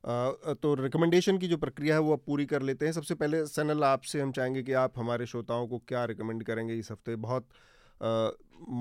तो 0.03 0.73
रिकमेंडेशन 0.75 1.37
की 1.37 1.47
जो 1.47 1.57
प्रक्रिया 1.57 1.95
है 1.95 2.01
वो 2.01 2.13
आप 2.13 2.21
पूरी 2.25 2.45
कर 2.45 2.61
लेते 2.61 2.85
हैं। 2.85 2.91
सबसे 2.93 3.15
पहले 3.15 3.45
सनल 3.47 3.83
आपसे 3.83 4.21
हम 4.21 4.31
चाहेंगे 4.31 4.63
कि 4.63 4.73
आप 4.73 4.99
हमारे 4.99 5.25
श्रोताओं 5.25 5.67
को 5.67 5.79
क्या 5.87 6.03
रिकमेंड 6.05 6.43
करेंगे 6.43 6.75
इस 6.75 6.91
हफ़्ते? 6.91 7.15
बहुत 7.17 7.47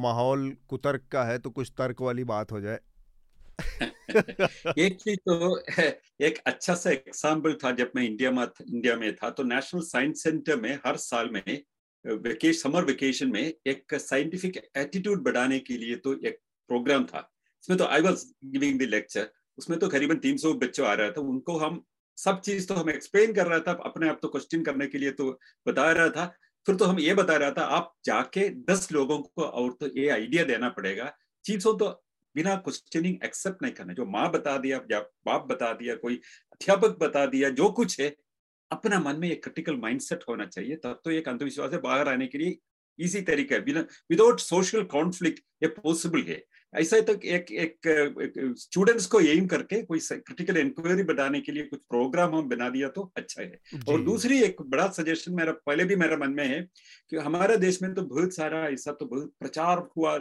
माहौल 0.02 0.50
कुतर्क 0.68 1.02
का 1.12 1.24
है 1.24 1.38
तो 1.38 1.50
कुछ 1.50 1.72
तर्क 1.78 2.00
वाली 2.00 2.24
बात 2.24 2.52
हो 2.52 2.60
जाए। 2.60 2.78
एक 4.78 4.96
चीज़ 5.00 5.18
तो 5.28 5.58
एक 6.24 6.38
अच्छा 6.46 6.74
सा 6.74 6.90
एग्ज़ाम्पल 6.90 7.54
था 7.64 7.70
जब 7.72 7.90
मैं 7.96 8.02
इंडिया 8.04 8.30
में 8.30 8.42
इंडिया 8.42 8.96
में 8.96 9.14
था 9.16 9.30
तो 9.30 9.42
नेशनल 9.44 9.80
साइंस 9.82 10.22
सेंटर 10.22 10.60
में 10.60 10.74
हर 10.86 10.96
साल 10.96 11.30
में 11.30 11.42
वेकेशन 12.04 12.58
समर 12.60 12.84
वेकेशन 12.84 13.30
में 13.32 13.42
एक 13.42 13.94
साइंटिफिक 13.94 14.56
एटीट्यूड 14.76 15.24
बढ़ाने 15.24 15.58
के 15.58 15.76
लिए 15.76 15.96
तो 15.96 16.12
एक 16.22 16.38
प्रोग्राम 16.70 17.04
था। 17.04 17.28
इसमें 17.64 17.78
तो 17.78 17.84
I 17.86 18.00
was 18.00 18.24
giving 18.46 18.78
the 18.80 18.82
lecture 18.84 19.28
उसमें 19.58 19.78
तो 19.78 19.88
करीबन 19.88 20.16
300 20.16 20.52
बच्चों 20.54 20.86
आ 20.86 20.94
रहा 20.94 21.10
था। 21.10 21.20
उनको 21.20 21.58
हम 21.58 21.84
सब 22.18 22.40
चीज़ 22.40 22.66
तो 22.68 22.74
हम 22.74 22.90
एक्सप्लेन 22.90 23.32
कर 23.32 23.46
रहा 23.46 23.58
था, 23.58 23.72
अपने 23.72 24.08
आप 24.08 24.18
तो 24.22 24.28
क्वेश्चन 24.28 24.62
करने 24.62 24.86
के 24.86 24.98
लिए 24.98 25.10
तो 25.10 25.30
बता 25.68 25.92
रहा 25.92 26.08
था। 26.08 26.26
फिर 26.66 26.76
तो 26.76 26.84
हम 26.84 26.98
ये 26.98 27.14
बता 27.14 27.36
रहा 27.36 27.50
था, 27.50 27.62
आप 27.62 27.94
जाके 28.04 28.48
दस 28.48 28.92
लोगों 28.92 29.18
को 29.18 29.42
और 29.42 29.72
तो 29.72 29.86
ये 29.96 30.08
आइडिया 30.08 30.44
देना 30.44 30.68
पड़ेगा। 30.68 31.12
चीज़ों 31.44 31.76
तो 31.78 31.88
बिना 32.34 32.54
क्वेश्चनिंग 32.56 33.16
एक्सेप्ट 33.24 33.62
नहीं 33.62 33.72
करना। 33.72 33.92
जो 33.92 34.04
माँ 34.06 34.30
बता 34.30 34.56
दिया, 34.56 34.80
या 34.92 35.00
बाप 35.00 35.46
बता 35.50 35.72
दिया, 35.72 35.94
कोई 35.94 36.20
अध्यापक 36.52 36.98
बता 36.98 37.26
दिया, 37.26 37.48
जो 37.50 37.70
कुछ 37.70 38.00
है, 38.00 38.14
अपना 38.70 38.98
मन 39.00 39.16
में 39.16 39.30
एक 39.30 39.42
क्रिटिकल 39.42 39.76
माइंडसेट 39.76 40.24
होना 40.28 40.46
चाहिए। 40.46 40.76
तब 40.76 41.00
तो 41.04 41.10
एक 41.10 41.28
अंधविश्वास 41.28 41.70
से 41.70 41.78
बाहर 41.78 42.08
आने 42.08 42.26
के 42.26 42.38
लिए 42.38 42.58
इजी 42.98 43.20
तरीका 43.20 43.54
है। 43.56 43.62
बिना 43.64 43.80
विदाउट 44.10 44.40
सोशल 44.40 44.84
कॉन्फ्लिक्ट 44.84 45.40
ये 45.62 45.68
पॉसिबल 45.68 46.22
है। 46.22 46.44
ऐसा 46.72 47.00
तो 47.00 47.12
एक 47.14 47.50
एक 47.52 48.54
स्टूडेंट्स 48.58 49.06
को 49.06 49.20
एम 49.20 49.46
करके 49.46 49.82
कोई 49.82 49.98
क्रिटिकल 50.00 50.56
इंक्वायरी 50.56 51.02
बनाने 51.02 51.40
के 51.40 51.52
लिए 51.52 51.62
कुछ 51.62 51.80
प्रोग्राम 51.80 52.34
हम 52.36 52.48
बना 52.48 52.68
दिया 52.68 52.88
तो 52.88 53.10
अच्छा 53.16 53.42
है। 53.42 53.82
और 53.88 54.00
दूसरी 54.00 54.40
एक 54.42 54.56
बड़ा 54.62 54.88
सजेशन 54.88 55.34
मेरा 55.34 55.52
पहले 55.66 55.84
भी 55.84 55.96
मेरा 55.96 56.16
मन 56.16 56.30
में 56.30 56.46
है 56.46 56.60
कि 57.10 57.16
हमारे 57.18 57.56
देश 57.56 57.82
में 57.82 57.92
तो 57.94 58.02
बहुत 58.04 58.34
सारा 58.34 58.66
ऐसा 58.68 58.92
तो 58.92 59.06
बहुत 59.06 59.32
प्रचार 59.40 59.86
हुआ 59.96 60.16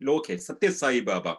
लोग 0.00 0.26
है 0.30 0.36
सत्य 0.38 0.70
साई 0.72 1.00
बाबा। 1.00 1.36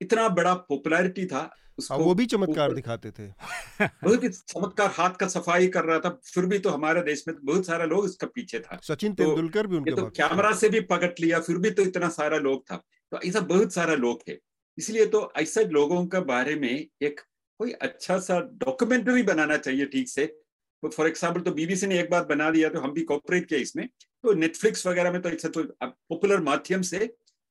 इतना 0.00 0.28
बड़ा 0.28 0.54
पॉपुलैरिटी 0.68 1.26
था 1.26 1.50
उसको 1.78 1.98
वो 1.98 2.14
भी 2.14 2.26
चमत्कार 2.26 2.72
दिखाते 2.72 3.10
थे। 3.10 3.26
बहुत 3.80 4.24
ही 4.24 4.28
चमत्कार 4.28 4.90
हाथ 4.90 5.10
का 5.10 5.26
सफ़ाई 5.28 5.68
कर 5.68 5.84
रहा 5.84 5.98
था 5.98 6.10
फिर 6.24 6.46
भी 6.46 6.58
तो 6.58 6.70
हमारे 6.70 7.02
देश 7.02 7.24
में 7.28 7.36
बहुत 7.42 7.66
सारा 7.66 7.84
लोग 7.84 8.04
इसका 8.04 8.26
पीछे 8.26 8.60
था। 8.60 8.78
सचिन 8.82 9.14
तेंदुलकर 9.14 9.26
तो 9.26 9.36
तेंदुलकर 9.36 9.66
भी 9.66 9.76
उनके 9.76 9.92
तो 9.92 10.06
कैमरा 10.16 10.52
से 10.52 10.68
भी 10.68 10.80
पकड़ 10.80 11.12
लिया 11.20 11.40
फिर 11.40 11.56
भी 11.56 11.70
तो 11.70 11.82
इतना 11.82 12.08
सारा 12.08 12.38
लोग 12.38 12.62
था। 12.62 12.82
तो 13.12 13.20
ऐसा 13.20 13.40
बहुत 13.42 13.72
सारा 13.74 13.94
लोग 13.96 14.22
है। 14.28 14.38
इसलिए 14.78 15.06
तो 15.06 15.32
ऐसे 15.36 15.64
लोगों 15.66 16.04
के 16.06 16.20
बारे 16.26 16.54
में 16.56 16.70
एक 16.70 17.20
कोई 17.60 17.72
अच्छा 17.82 18.18
सा 18.20 18.38
डॉक्यूमेंट्री 18.58 19.22
बनाना 19.22 19.56
चाहिए 19.58 19.86
ठीक 19.86 20.08
से। 20.08 20.26
तो 20.26 20.88
फॉर 20.88 21.08
एग्ज़ाम्पल 21.08 21.40
तो 21.40 21.52
बीबीसी 21.52 21.86
ने 21.86 21.98
एक 22.00 22.10
बार 22.10 22.24
बना 22.26 22.50
दिया 22.50 22.68
तो 22.68 22.80
हम 22.80 22.92
भी 22.92 23.02
कॉपरेट 23.04 23.48
किया 23.48 23.60
इसमें। 23.60 23.86
तो 23.86 24.32
नेटफ्लिक्स 24.34 24.86
वगैरह 24.86 25.12
में 25.12 25.20
तो 25.22 25.28
ऐसा 25.28 25.48
तो 25.48 25.62
पॉपुलर 25.82 26.40
माध्यम 26.42 26.82
से 26.82 26.98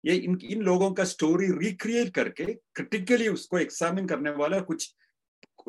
ये 0.04 0.16
इन 0.16 0.38
इन 0.44 0.62
लोगों 0.64 0.92
का 0.94 1.04
स्टोरी 1.06 1.48
रिक्रिएट 1.58 2.14
करके 2.16 2.46
क्रिटिकली 2.46 3.28
उसको 3.28 3.60
एग्जामिन 3.60 4.06
करने 4.08 4.30
वाला 4.34 4.60
कुछ 4.62 4.94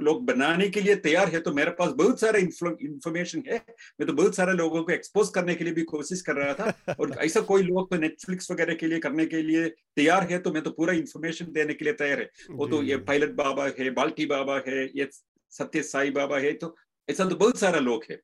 लोग 0.02 0.24
बनाने 0.24 0.68
के 0.68 0.80
लिए 0.80 0.96
तैयार 0.96 1.28
है 1.28 1.40
तो 1.40 1.52
मेरे 1.52 1.70
पास 1.70 1.92
बहुत 1.92 2.20
सारा 2.20 2.38
इंफॉर्मेशन 2.38 3.42
है। 3.48 3.64
मैं 4.00 4.06
तो 4.06 4.12
बहुत 4.12 4.36
सारे 4.36 4.52
लोगों 4.52 4.84
को 4.84 4.92
एक्सपोज 4.92 5.28
करने 5.28 5.54
के 5.54 5.64
लिए 5.64 5.72
भी 5.72 5.82
कोशिश 5.82 6.20
कर 6.20 6.32
रहा 6.32 6.54
था। 6.54 6.94
और 7.00 7.16
ऐसा 7.18 7.40
कोई 7.40 7.62
लोग 7.62 7.90
तो 7.90 7.96
नेटफ्लिक्स 7.96 8.50
वगैरह 8.50 8.74
के 8.74 8.86
लिए 8.86 8.98
करने 8.98 9.26
के 9.26 9.42
लिए 9.42 9.68
तैयार 9.68 10.22
है 10.30 10.38
तो 10.38 10.52
मैं 10.52 10.62
तो 10.62 10.70
पूरा 10.70 10.94
इंफॉर्मेशन 10.94 11.46
देने 11.52 11.74
के 11.74 11.84
लिए 11.84 11.94
तैयार 11.94 12.20
है। 12.20 12.30
वो 12.50 12.66
तो 12.66 12.82
ये 12.82 12.96
पायलट 12.96 13.30
बाबा 13.30 13.66
है 13.66 13.90
बाल्टी 13.90 14.26
बाबा 14.26 14.62
है 14.68 14.84
ये 14.86 15.08
सत्य 15.50 15.82
साई 15.82 16.10
बाबा 16.10 16.38
है 16.38 16.52
तो 16.52 16.76
ऐसा 17.10 17.24
तो 17.24 17.36
बहुत 17.36 17.58
सारा 17.58 17.78
लोग 17.78 18.04
है। 18.10 18.20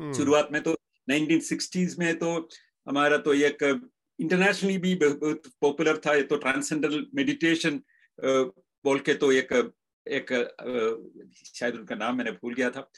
हम्म। 0.00 0.12
शुरुआत 0.12 0.48
में 0.52 0.62
तो 0.62 0.76
1960s 1.10 1.98
में 1.98 2.18
तो 2.18 2.48
हमारा 2.88 3.16
तो 3.16 3.34
एक 3.34 3.88
इंटरनेशनली 4.20 4.78
भी 4.78 4.94
बहुत 4.94 5.42
पॉपुलर 5.60 5.96
था 5.96 6.14
ये 6.14 6.22
तो 6.22 6.36
ट्रांसेंडल 6.36 7.06
मेडिटेशन 7.14 7.80
बोल 8.84 8.98
के 8.98 9.14
तो 9.14 9.32
एक 9.32 9.72
एक 10.06 10.32
शायद 11.54 11.74
उनका 11.74 11.94
नाम 11.96 12.16
मैंने 12.16 12.30
भूल 12.32 12.54
गया 12.54 12.70
था। 12.70 12.90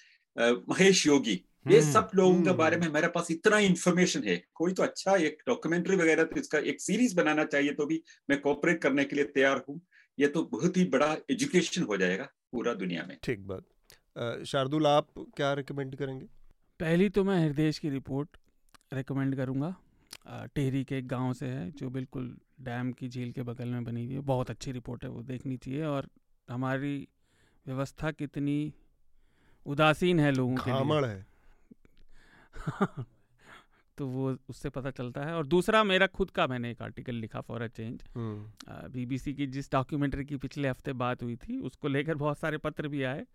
महेश 0.69 1.07
योगी 1.07 1.33
ये 1.67 1.81
हम्म, 1.81 1.93
सब 1.93 2.11
लोगों 2.15 2.43
के 2.43 2.53
बारे 2.53 2.77
हम्म। 2.77 2.87
में 2.87 2.93
मेरे 2.93 3.09
पास 3.09 3.31
इतना 3.31 3.59
इंफॉर्मेशन 3.61 4.23
है। 4.25 4.37
कोई 4.55 4.73
तो 4.73 4.83
अच्छा 4.83 5.15
एक 5.17 5.43
डॉक्यूमेंट्री 5.47 5.97
वगैरह 5.97 6.25
तो 6.25 6.41
इसका 6.41 6.59
एक 6.71 6.81
सीरीज़ 6.81 7.17
बनाना 7.17 7.45
चाहिए 7.47 7.73
तो 7.73 7.87
भी 7.87 8.03
मैं 8.31 8.41
कोऑपरेट 8.41 8.81
करने 8.83 9.05
के 9.05 9.17
लिए 9.17 9.25
तैयार 9.35 9.63
हूँ। 9.69 9.81
ये 10.19 10.29
तो 10.29 10.43
बहुत 10.53 10.77
ही 10.77 10.85
बड़ा 10.95 11.17
एजुकेशन 11.31 11.83
हो 11.83 11.97
जाएगा 11.97 12.25
पूरा 12.53 12.75
दुनिया 12.75 13.05
में। 13.09 13.17
ठीक 13.23 13.47
बात। 13.47 14.45
शार्दुल 14.47 14.87
आप 14.87 15.09
क्या 15.37 15.53
रिकमेंड 15.55 15.95
करेंगे? 15.97 16.27
पहली 16.81 17.09
तो 17.09 17.25
मैं 17.25 17.39
हृदय 17.39 17.71
की 17.73 17.91
रिपोर्ट 17.91 18.37
रिकमेंड 18.93 19.37
करूँगा। 19.37 19.75
टेहरी 20.55 20.83
के 20.85 20.99
एक 20.99 21.07
गाँव 21.09 21.33
से 21.35 21.47
है 21.47 21.71
जो 21.73 21.91
बिल्कुल 21.91 22.37
डैम 22.61 22.93
की 22.93 23.09
झील 23.09 23.31
के 23.33 23.43
बगल 23.43 23.69
में 23.69 23.85
बनी 23.85 24.05
हुई 24.05 24.15
है। 24.15 24.21
बहुत 24.23 24.51
अच्छी 24.51 24.73
रिपोर्ट 24.73 25.05
है 25.05 25.11
वो 25.11 25.23
देखनी 25.25 25.57
चाहिए 25.57 25.85
और 25.85 26.09
हमारी 26.51 27.09
व्यवस्था 27.67 28.11
कितनी 28.11 28.75
उदासीन 29.67 30.21
है 30.21 30.33
लोगों 30.33 30.57
के 30.57 30.71
लिए। 30.71 31.09
है। 31.09 31.27
तो 33.99 34.07
वो 34.07 34.37
उससे 34.49 34.71
पता 34.71 34.91
चलता 34.91 35.25
है। 35.25 35.35
और 35.35 35.47
दूसरा 35.47 35.85
मेरा 35.85 36.07
खुद 36.07 36.31
का 36.31 36.47
मैंने 36.47 36.71
एक 36.71 36.83
आर्टिकल 36.83 37.15
लिखा 37.15 37.41
फॉर 37.41 37.63
अ 37.63 37.67
चेंज 37.67 38.05
बीबीसी 38.69 39.35
की 39.35 39.47
जिस 39.47 39.73
डॉक्यूमेंट्री 39.73 40.25
की 40.25 40.37
पिछले 40.37 40.69
हफ़्ते 40.69 40.93
बात 40.93 41.23
हुई 41.23 41.37
थी 41.37 41.59
उसको 41.59 41.89
लेकर 41.89 42.15
बहुत 42.15 42.39
सारे 42.39 42.59
पत्र 42.59 42.89
भी 42.89 43.03
आए। 43.03 43.27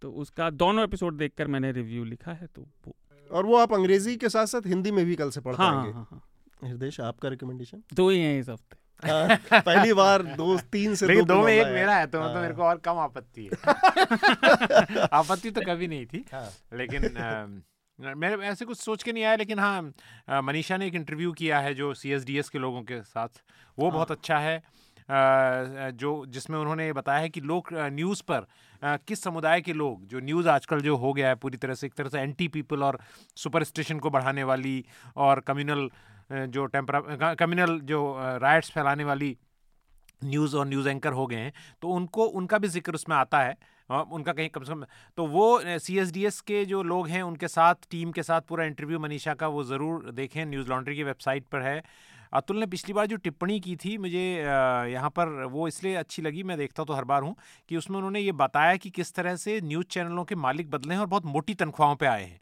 तो 0.00 0.12
उसका 0.12 0.50
दोनों 0.50 0.84
एपिसोड 0.84 1.16
देखकर 1.16 1.46
मैंने 1.46 1.72
रिव्यू 1.72 2.04
लिखा 2.04 2.32
है 2.32 2.46
तो 2.46 2.62
वो 2.62 2.96
और 3.30 3.46
वो 3.46 3.56
आप 3.56 3.72
अंग्रेज़ी 3.72 4.16
के 4.16 4.28
साथ 4.28 4.46
साथ 4.46 4.66
हिंदी 4.66 4.90
में 4.90 5.06
भी 5.06 5.16
कल 5.16 5.30
से 5.30 5.40
पढ़ 5.40 5.54
हाँ, 5.54 5.92
हाँ, 5.92 6.08
हाँ, 6.10 6.28
हृदय 6.64 7.02
आपका 7.02 7.28
रिकमेंडेशन 7.28 7.82
दो 7.94 8.10
ही 8.10 8.20
हैं 8.20 8.40
इस 8.40 8.48
हफ़्ते। 8.48 8.76
हाँ, 8.76 8.81
पहली 9.04 9.92
बार 9.92 10.22
दो 10.22 10.56
तीन 10.72 10.94
से 10.94 11.06
दो, 11.08 11.22
दो 11.24 11.42
में 11.42 11.52
एक 11.52 11.66
मेरा 11.66 11.94
है 11.96 12.06
तो 12.06 12.20
मतलब 12.20 12.32
हाँ। 12.32 12.42
मेरे 12.42 12.54
को 12.54 12.62
और 12.62 12.78
कम 12.78 12.98
आपत्ति 12.98 13.44
है 13.44 15.08
आपत्ति 15.12 15.50
तो 15.50 15.60
कभी 15.66 15.88
नहीं 15.88 16.06
थी 16.06 16.24
हाँ। 16.32 16.48
लेकिन 16.74 17.62
मेरे 17.98 18.36
ऐसे 18.46 18.64
कुछ 18.64 18.78
सोच 18.78 19.02
के 19.02 19.12
नहीं 19.12 19.24
आया 19.24 19.36
लेकिन 19.36 19.58
हाँ 19.58 20.42
मनीषा 20.42 20.76
ने 20.76 20.86
एक 20.86 20.94
इंटरव्यू 20.94 21.32
किया 21.32 21.58
है 21.60 21.74
जो 21.74 21.92
सीएसडीएस 21.94 22.48
के 22.48 22.58
लोगों 22.58 22.82
के 22.82 23.00
साथ 23.02 23.42
वो 23.78 23.90
बहुत 23.90 24.10
अच्छा 24.10 24.38
है 24.38 24.62
जो 25.08 26.24
जिसमें 26.28 26.58
उन्होंने 26.58 26.92
बताया 26.92 27.20
है 27.20 27.28
कि 27.28 27.40
लोग 27.42 27.68
न्यूज़ 27.72 28.22
पर 28.22 28.46
किस 28.82 29.22
समुदाय 29.22 29.60
के 29.60 29.72
लोग 29.72 30.06
जो 30.06 30.20
न्यूज़ 30.20 30.48
आजकल 30.48 30.80
जो 30.80 30.96
हो 30.96 31.12
गया 31.12 31.28
है 31.28 31.34
पूरी 31.34 31.56
तरह 31.56 31.74
से 31.74 31.86
एक 31.86 31.94
तरह 31.94 32.08
से 32.08 32.20
एंटी 32.20 32.48
पीपल 32.48 32.82
और 32.82 32.98
सुपर 33.36 33.64
स्टेशन 33.64 33.98
को 33.98 34.10
बढ़ाने 34.10 34.44
वाली 34.44 34.84
और 35.16 35.40
कम्युनल 35.40 35.88
जो 36.32 36.66
टेम्परा 36.68 37.34
कम्युनल 37.34 37.78
जो 37.84 38.00
राइट्स 38.42 38.70
फैलाने 38.70 39.04
वाली 39.04 39.36
न्यूज़ 40.22 40.56
और 40.56 40.66
न्यूज़ 40.66 40.88
एंकर 40.88 41.12
हो 41.12 41.26
गए 41.26 41.36
हैं 41.36 41.52
तो 41.82 41.88
उनको, 41.90 42.24
उनका 42.24 42.58
भी 42.58 42.68
ज़िक्र 42.68 42.94
उसमें 42.94 43.16
आता 43.16 43.40
है 43.40 43.56
उनका 43.90 44.32
कहीं 44.32 44.48
कम 44.48 44.62
से 44.64 44.72
कम 44.72 44.84
तो 45.18 45.26
वो 45.26 45.78
सी 45.78 45.98
एस 45.98 46.12
डी 46.12 46.24
एस 46.26 46.40
के 46.40 46.64
जो 46.64 46.82
लोग 46.82 47.08
हैं, 47.08 47.22
उनके 47.22 47.48
साथ 47.48 47.74
टीम 47.90 48.12
के 48.12 48.22
साथ 48.22 48.40
पूरा 48.48 48.64
इंटरव्यू 48.64 48.98
मनीषा 48.98 49.34
का, 49.34 49.46
वो 49.48 49.64
ज़रूर 49.64 50.10
देखें 50.12 50.44
न्यूज़ 50.46 50.68
लॉन्ड्री 50.68 50.96
की 50.96 51.02
वेबसाइट 51.04 51.44
पर 51.52 51.62
है। 51.62 51.82
अतुल 52.32 52.58
ने 52.58 52.66
पिछली 52.66 52.92
बार 52.94 53.06
जो 53.06 53.16
टिप्पणी 53.18 53.58
की 53.60 53.74
थी, 53.76 53.96
मुझे 53.98 54.22
यहाँ 54.90 55.10
पर 55.10 55.28
वो 55.44 55.66
इसलिए 55.68 55.94
अच्छी 55.96 56.22
लगी, 56.22 56.42
मैं 56.42 56.56
देखता 56.58 56.84
तो 56.84 56.92
हर 56.94 57.04
बार 57.04 57.22
हूँ, 57.22 57.34
कि 57.70 57.76
उसमें 57.76 57.96
उन्होंने 57.96 58.20
ये 58.20 58.32
बताया 58.34 58.76
कि 58.76 58.90
किस 58.90 59.14
तरह 59.14 59.36
से 59.36 59.60
न्यूज़ 59.62 59.86
चैनलों 59.88 60.24
के 60.24 60.34
मालिक 60.36 60.70
बदले 60.70 60.94
हैं 60.94 61.00
और 61.00 61.06
बहुत 61.08 61.26
मोटी 61.26 61.54
तनख्वाहों 61.54 61.96
पर 61.96 62.06
आए 62.06 62.24
हैं। 62.24 62.40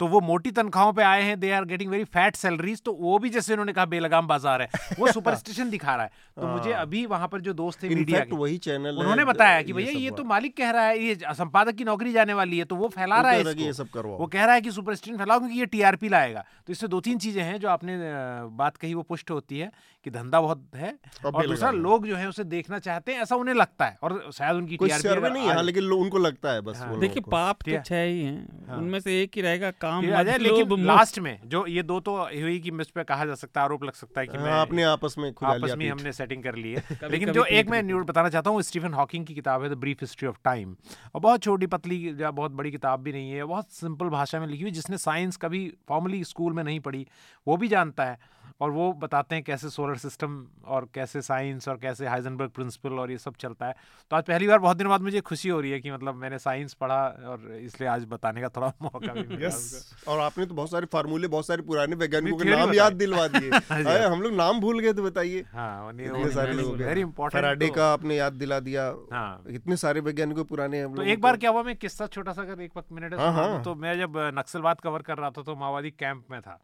तो 0.00 0.06
वो 0.06 0.20
मोटी 0.20 0.50
तनख्वाहों 0.50 0.92
पे 0.92 1.02
आए 1.02 1.22
हैं 1.22 1.38
they 1.40 1.50
are 1.52 1.64
getting 1.64 1.90
very 1.90 2.04
fat 2.06 2.36
salaries 2.36 2.82
तो 2.82 2.92
वो 2.94 3.18
भी 3.18 3.30
जैसे 3.30 3.52
उन्होंने 3.52 3.72
कहा 3.72 3.84
बेलगाम 3.86 4.26
बाज़ार 4.26 4.62
है 4.62 4.68
वो 4.98 5.12
सुपर 5.12 5.34
स्टेशन 5.34 5.70
दिखा 5.70 5.94
रहा 5.94 6.04
है। 6.04 6.10
तो 6.36 6.46
मुझे 6.46 6.72
हाँ। 6.72 6.82
अभी 6.82 7.04
वहाँ 7.06 7.28
पर 7.28 7.40
जो 7.40 7.52
दोस्त 7.54 7.82
थे 7.82 7.88
मीडिया 7.88 8.20
के 8.22 8.36
वही 8.36 8.58
चैनल 8.58 8.98
उन्होंने 8.98 9.24
बताया 9.24 9.62
कि 9.62 9.72
भैया 9.72 9.92
ये 9.92 10.10
तो 10.10 10.24
मालिक 10.24 10.56
कह 10.56 10.70
रहा 10.70 10.84
है 10.84 10.98
ये 10.98 11.14
संपादक 11.34 11.74
की 11.74 11.84
नौकरी 11.84 12.12
जाने 12.12 12.34
वाली 12.34 12.58
है 12.58 12.64
तो 12.64 12.76
वो 12.76 12.88
फैला 12.88 13.20
रहा 13.20 13.32
है 13.32 13.54
ये 13.58 13.72
सब 13.72 13.96
वो 14.06 14.26
कह 14.28 14.44
रहा 14.44 14.54
है 14.54 14.60
कि 14.60 14.70
सुपर 14.70 14.94
स्टेशन 14.94 15.18
फैलाओ 15.18 15.38
क्योंकि 15.38 15.58
ये 15.58 15.66
टीआरपी 15.66 16.08
लाएगा। 16.08 16.44
तो 16.66 16.72
इससे 16.72 16.88
दो 16.88 17.00
तीन 17.00 17.18
चीज़ें 17.18 17.42
हैं 17.42 17.58
जो 17.60 17.68
आपने 17.68 17.98
बात 18.56 18.76
कही 18.76 18.94
वो 18.94 19.02
पुष्ट 19.02 19.30
होती 19.30 19.58
है। 19.58 19.70
कि 20.08 20.10
धंधा 20.10 20.40
बहुत 20.40 20.76
है 20.76 20.92
और 21.24 21.46
दूसरा 21.46 21.70
लोग 21.70 22.06
जो 22.06 22.16
है 22.16 22.28
उसे 22.28 22.44
देखना 22.44 22.78
चाहते 22.78 23.12
हैं 23.12 23.22
ऐसा 23.22 23.36
उन्हें 23.36 23.54
लगता 23.54 23.86
है 23.86 23.98
और 24.02 24.30
शायद 24.32 24.56
उनकी 24.56 24.76
टीआरपी 24.76 25.30
नहीं 25.30 25.48
है 25.48 25.62
लेकिन 25.62 25.92
उनको 25.92 26.18
लगता 26.18 26.52
है 26.52 26.60
बस 26.60 26.80
हाँ। 26.80 26.98
देखिए 26.98 27.22
पाप 27.30 27.62
तो 27.62 27.80
छह 27.82 28.02
ही 28.02 28.22
हैं। 28.22 28.66
हाँ। 28.68 28.78
उनमें 28.78 28.98
से 29.00 29.20
एक 29.22 29.36
ही 29.36 29.42
रहेगा 29.42 29.70
काम 29.80 30.04
लेकिन 30.38 30.86
लास्ट 30.86 31.18
में 31.18 31.38
जो 31.46 31.64
ये 31.66 31.82
दो 31.82 32.00
तो 32.00 32.16
हुई 32.16 32.58
कि 32.58 32.70
मुझ 32.70 32.86
पे 32.88 33.04
कहा 33.04 33.24
जा 33.24 33.34
सकता 33.34 33.60
है 33.60 33.64
आरोप 33.64 33.84
लग 33.84 33.92
सकता 33.92 34.20
है 34.20 34.26
कि 34.26 34.36
हाँ, 34.36 34.44
मैं 34.44 34.52
अपने 34.52 34.82
आपस 34.82 35.14
में 35.18 35.28
आपस 35.44 35.74
में 35.78 35.88
हमने 35.90 36.12
सेटिंग 36.12 36.42
कर 36.42 36.54
ली 36.54 36.72
है। 36.72 36.82
लेकिन 37.10 37.32
जो 37.32 37.44
एक 37.44 37.70
मैं 37.70 37.82
न्यूज़ 37.82 38.06
बताना 38.06 38.28
चाहता 38.28 38.50
हूँ 38.50 38.62
स्टीफन 38.62 38.94
हॉकिंग 38.94 39.26
की 39.26 39.34
किताब 39.34 39.62
है 39.62 39.70
the 39.70 39.78
brief 39.78 40.00
history 40.00 40.28
of 40.28 40.38
time 40.44 40.76
और 41.14 41.20
बहुत 41.20 41.42
छोटी 41.42 41.66
पतली 41.66 41.98
या 42.20 42.30
बहुत 42.30 42.52
बड़ी 42.52 42.70
किताब 42.70 43.00
भी 43.00 43.12
नहीं 43.12 43.30
है 43.30 43.44
बहुत 43.44 43.70
सिंपल 43.72 44.08
भाषा 44.08 44.40
में 44.40 44.46
लिखी 44.46 44.62
हुई 44.62 44.70
जिसने 44.70 44.98
साइंस 44.98 45.36
कभी 45.36 45.62
फॉर्मली 45.88 46.24
स्कूल 46.24 46.52
में 46.52 46.64
नहीं 46.64 46.80
पढ़ी 46.80 47.06
वो 47.46 47.56
भी 47.56 47.68
जानता 47.68 48.04
है। 48.04 48.18
और 48.60 48.70
वो 48.70 48.92
बताते 48.92 49.34
हैं 49.34 49.44
कैसे 49.44 49.68
सोलर 49.70 49.96
सिस्टम 49.96 50.46
और 50.66 50.88
कैसे 50.94 51.22
साइंस 51.22 51.68
और 51.68 51.76
कैसे 51.76 52.06
हाइजनबर्ग 52.06 52.50
प्रिंसिपल 52.50 52.92
और 52.92 53.10
ये 53.10 53.18
सब 53.18 53.34
चलता 53.36 53.66
है। 53.66 53.74
तो 54.10 54.16
आज 54.16 54.24
पहली 54.24 54.46
बार 54.46 54.58
बहुत 54.58 54.76
दिनों 54.76 54.90
बाद 54.90 55.00
मुझे 55.00 55.20
खुशी 55.20 55.48
हो 55.48 55.60
रही 55.60 55.70
है 55.70 55.80
कि 55.80 55.90
मतलब 55.90 56.14
मैंने 56.14 56.38
साइंस 56.38 56.74
पढ़ा 56.74 56.96
और 57.28 57.52
इसलिए 57.52 57.88
आज 57.88 58.04
बताने 58.04 58.40
का 58.40 58.48
थोड़ा 58.48 58.72
मौका 58.82 59.12
भी 59.12 59.36
मिला 59.36 59.50
और 60.12 60.20
आपने 60.20 60.46
तो 60.46 60.54
बहुत 60.54 60.70
सारे 60.70 60.86
फार्मूले 60.86 61.28
बहुत 61.28 61.46
सारे 61.46 61.62
पुराने 61.62 61.96
वैज्ञानिकों 61.96 62.38
के 62.38 62.56
नाम 62.56 62.72
याद 62.74 62.92
दिलवा 62.92 63.26
दिए। 63.28 63.50
हाँ 63.70 64.08
हम 64.10 64.22
लोग 64.22 64.32
नाम 64.32 64.60
भूल 64.60 64.80
गए 64.80 64.92
तो 64.92 65.02
बताइए। 65.02 65.44
हाँ 65.52 65.92
वेरी 65.92 67.00
इंपॉर्टेंट 67.00 67.74
का 67.74 67.92
आपने 67.92 68.16
याद 68.16 68.32
दिला 68.32 68.60
दिया। 68.60 68.94
हाँ। 69.12 69.44
इतने 69.50 69.76
सारे 69.76 70.00
वैज्ञानिकों 70.00 70.44
पुराने 70.44 70.86
तो 70.86 71.02
एक 71.02 71.20
बार 71.20 71.36
क्या 71.36 71.50
हुआ 71.50 71.62
मैं 71.62 71.76
किस्सा 71.76 72.06
छोटा 72.06 72.32
सा 72.32 72.42
अगर 72.42 72.60
एक 72.62 72.76
वक्त 72.76 72.92
मिनट 72.92 73.14
हाँ, 73.14 73.32
हाँ। 73.32 73.62
तो 73.62 73.74
मैं 73.74 73.98
जब 73.98 74.18
नक्सलवाद 74.38 74.80
कवर 74.80 75.02
कर 75.02 75.18
रहा 75.18 75.30
था 75.30 75.42
तो 75.42 75.56
माओवादी 75.56 75.90
कैंप 75.90 76.24
में 76.30 76.40
था। 76.40 76.60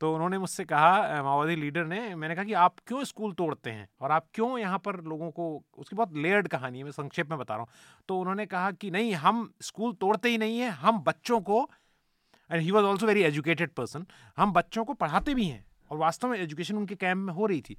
तो 0.00 0.12
उन्होंने 0.14 0.38
मुझसे 0.38 0.64
कहा 0.64 1.22
माओवादी 1.22 1.56
लीडर 1.56 1.84
ने, 1.84 2.14
मैंने 2.14 2.34
कहा 2.34 2.44
कि 2.44 2.52
आप 2.54 2.74
क्यों 2.86 3.04
स्कूल 3.04 3.32
तोड़ते 3.32 3.70
हैं? 3.70 3.88
और 4.00 4.10
आप 4.12 4.26
क्यों 4.34 4.58
यहाँ 4.58 4.78
पर 4.78 5.00
लोगों 5.04 5.30
को, 5.30 5.62
उसकी 5.78 5.96
बहुत 5.96 6.16
लेयर्ड 6.16 6.48
कहानी 6.48 6.78
है, 6.78 6.84
मैं 6.84 6.92
संक्षेप 6.92 7.30
में 7.30 7.38
बता 7.38 7.54
रहा 7.54 7.62
हूँ। 7.62 8.02
तो 8.08 8.18
उन्होंने 8.18 8.46
कहा 8.46 8.70
कि 8.72 8.90
नहीं, 8.90 9.12
हम 9.14 9.50
स्कूल 9.62 9.92
तोड़ते 9.94 10.28
ही 10.28 10.38
नहीं 10.38 10.58
हैं, 10.58 10.70
हम 10.72 11.02
बच्चों 11.02 11.40
को 11.40 11.68
and 12.50 12.60
he 12.62 12.70
was 12.70 12.84
also 12.84 13.06
very 13.06 13.22
educated 13.22 13.70
person 13.70 14.06
हम 14.38 14.52
बच्चों 14.52 14.84
को 14.84 14.94
पढ़ाते 14.94 15.34
भी 15.34 15.46
हैं, 15.46 15.64
और 15.90 15.98
वास्तव 15.98 16.28
में 16.28 16.38
एजुकेशन 16.38 16.76
उनके 16.76 16.94
कैम्प 16.96 17.26
में 17.26 17.32
हो 17.34 17.46
रही 17.46 17.60
थी। 17.60 17.76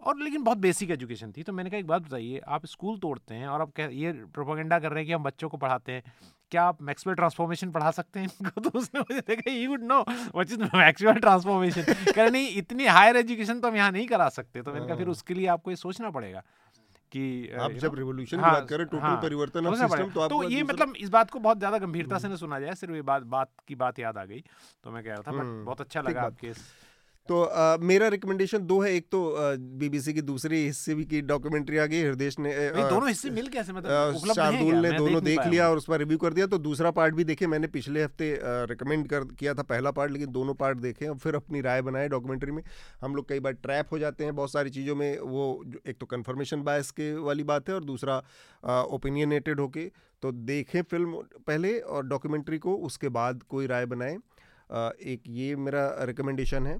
और 0.00 0.18
लेकिन 0.18 0.42
बहुत 0.42 0.58
बेसिक 0.58 0.90
एजुकेशन 0.90 1.32
थी 1.32 1.42
तो 1.42 1.52
मैंने 1.52 1.70
कहा, 1.70 1.78
एक 1.78 1.86
बात 1.86 2.02
बताइए, 2.02 2.38
आप 2.38 2.66
स्कूल 2.66 2.98
तोड़ते 2.98 3.34
हैं, 3.34 3.46
और 3.48 3.60
आप 3.60 3.72
कह, 3.76 3.88
ये 3.92 4.12
प्रोपोगेंडा 4.12 4.78
कर 4.78 4.90
रहे 4.90 4.98
हैं 4.98 5.06
कि 5.06 5.12
हम 5.12 5.22
बच्चों 5.22 5.48
को 5.48 5.56
पढ़ाते 5.56 5.92
हैं। 5.92 6.02
क्या 6.52 6.62
आप 6.62 6.82
मैक्सवेल 6.82 7.16
ट्रांसफॉर्मेशन 7.16 7.70
पढ़ा 7.70 7.90
सकते 7.90 8.20
हैं 8.20 8.26
इनको 8.40 8.60
तो 8.60 8.78
उसने 8.78 9.00
मुझे 9.00 9.20
देखा 9.20 9.50
you 9.52 9.70
would 9.70 9.82
know 9.84 10.00
what 10.00 10.50
is 10.50 10.62
Maxwell 10.76 11.18
transformation 11.18 12.12
कह 12.12 12.30
नहीं 12.30 12.54
इतनी 12.56 12.86
हायर 12.88 13.16
एजुकेशन 13.16 13.60
तो 13.60 13.68
हम 13.68 13.76
यहाँ 13.76 13.90
नहीं 13.92 14.06
करा 14.06 14.28
सकते 14.28 14.62
तो 14.62 14.72
मैंने 14.72 14.86
कहा 14.86 14.96
फिर 14.96 15.06
हाँ। 15.06 15.12
उसके 15.12 15.34
लिए 15.34 15.46
आपको 15.46 15.70
ये 15.70 15.76
सोचना 15.76 16.10
पड़ेगा 16.10 16.42
कि 17.12 17.50
आप 17.60 17.72
जब 17.72 17.94
रिवॉल्यूशन 17.94 18.40
हाँ, 18.40 18.50
की 18.50 18.60
बात 18.60 18.68
करें 18.68 18.86
टोटल 18.86 19.02
हाँ, 19.02 19.20
परिवर्तन 19.22 19.66
ऑफ़ 19.66 19.76
सिस्टम 19.76 20.10
तो 20.10 20.28
तो 20.28 20.42
ये 20.48 20.62
मतलब 20.62 20.94
इस 20.96 21.08
बात 21.08 21.30
को 21.30 21.38
बहुत 21.38 21.58
ज़्यादा 21.58 21.78
गंभीरता 21.78 22.18
से। 22.18 22.28
न 22.28 22.36
सुना 22.36 22.58
जाए 22.60 22.74
सिर्फ़ 22.74 22.94
ये 22.94 23.02
बात 23.02 23.22
बात 23.34 23.50
की 23.68 23.74
बात 23.74 23.98
याद 23.98 24.18
आ 24.18 24.24
गई 24.24 24.42
तो 24.84 24.90
मैं 24.90 25.02
कह 25.04 25.10
रहा 25.10 25.22
था 25.22 25.32
बट 25.32 25.40
हम्म, 25.40 25.64
बहुत 25.64 25.80
अच्छा 25.80 26.00
लगा 26.00 26.22
आपके 26.22 26.52
तो 27.28 27.42
आ, 27.42 27.76
मेरा 27.82 28.08
रिकमेंडेशन 28.08 28.66
दो 28.66 28.80
है। 28.80 28.92
एक 28.94 29.06
तो 29.12 29.20
बीबीसी 29.78 30.12
की 30.14 30.22
दूसरी 30.22 30.64
हिस्से 30.64 30.94
भी 30.94 31.04
की 31.04 31.20
डॉक्यूमेंट्री 31.24 31.78
आ 31.78 31.86
गई 31.86 32.02
हृदय 32.02 32.30
ने 32.38 32.52
आ, 32.68 32.88
दोनों 32.88 33.08
हिस्से 33.08 33.30
मिल 33.30 33.48
कैसे? 33.48 33.72
मतलब 33.72 34.34
शार्दुल 34.34 34.74
ने 34.76 34.92
दोनों 34.92 35.22
देख 35.24 35.40
लिया 35.46 35.68
और 35.70 35.76
उस 35.76 35.86
पर 35.86 35.98
रिव्यू 35.98 36.18
कर 36.18 36.32
दिया। 36.32 36.46
तो 36.46 36.58
दूसरा 36.60 36.90
पार्ट 36.90 37.14
भी 37.14 37.24
देखे 37.24 37.46
मैंने 37.46 37.66
पिछले 37.68 38.02
हफ़्ते 38.02 38.28
रिकमेंड 38.68 39.06
कर 39.08 39.24
किया 39.34 39.54
था 39.54 39.62
पहला 39.64 39.90
पार्ट 39.90 40.12
लेकिन 40.12 40.32
दोनों 40.32 40.54
पार्ट 40.56 40.78
देखे 40.78 41.06
और 41.06 41.18
फिर 41.18 41.34
अपनी 41.34 41.60
राय 41.60 41.82
बनाए 41.82 42.08
डॉक्यूमेंट्री 42.08 42.52
में। 42.52 42.62
हम 43.02 43.16
लोग 43.16 43.28
कई 43.28 43.40
बार 43.40 43.52
ट्रैप 43.54 43.92
हो 43.92 43.98
जाते 43.98 44.24
हैं 44.24 44.34
बहुत 44.36 44.52
सारी 44.52 44.70
चीज़ों 44.70 44.96
में 44.96 45.18
वो 45.20 45.44
एक 45.86 45.98
तो 46.00 46.06
कन्फर्मेशन 46.06 46.62
बायस 46.62 46.90
के 46.90 47.12
वाली 47.20 47.44
बात 47.44 47.68
है 47.68 47.74
और 47.74 47.84
दूसरा 47.84 48.22
ओपिनियनेटेड 48.92 49.60
होके। 49.60 49.90
तो 50.22 50.32
देखें 50.32 50.82
फ़िल्म 50.82 51.22
पहले 51.46 51.78
और 51.78 52.06
डॉक्यूमेंट्री 52.06 52.58
को 52.58 52.74
उसके 52.86 53.08
बाद 53.10 53.42
कोई 53.48 53.66
राय 53.66 53.86
बनाएँ। 53.86 54.16
एक 55.06 55.22
ये 55.28 55.56
मेरा 55.58 55.88
रिकमेंडेशन 56.02 56.66
है। 56.66 56.78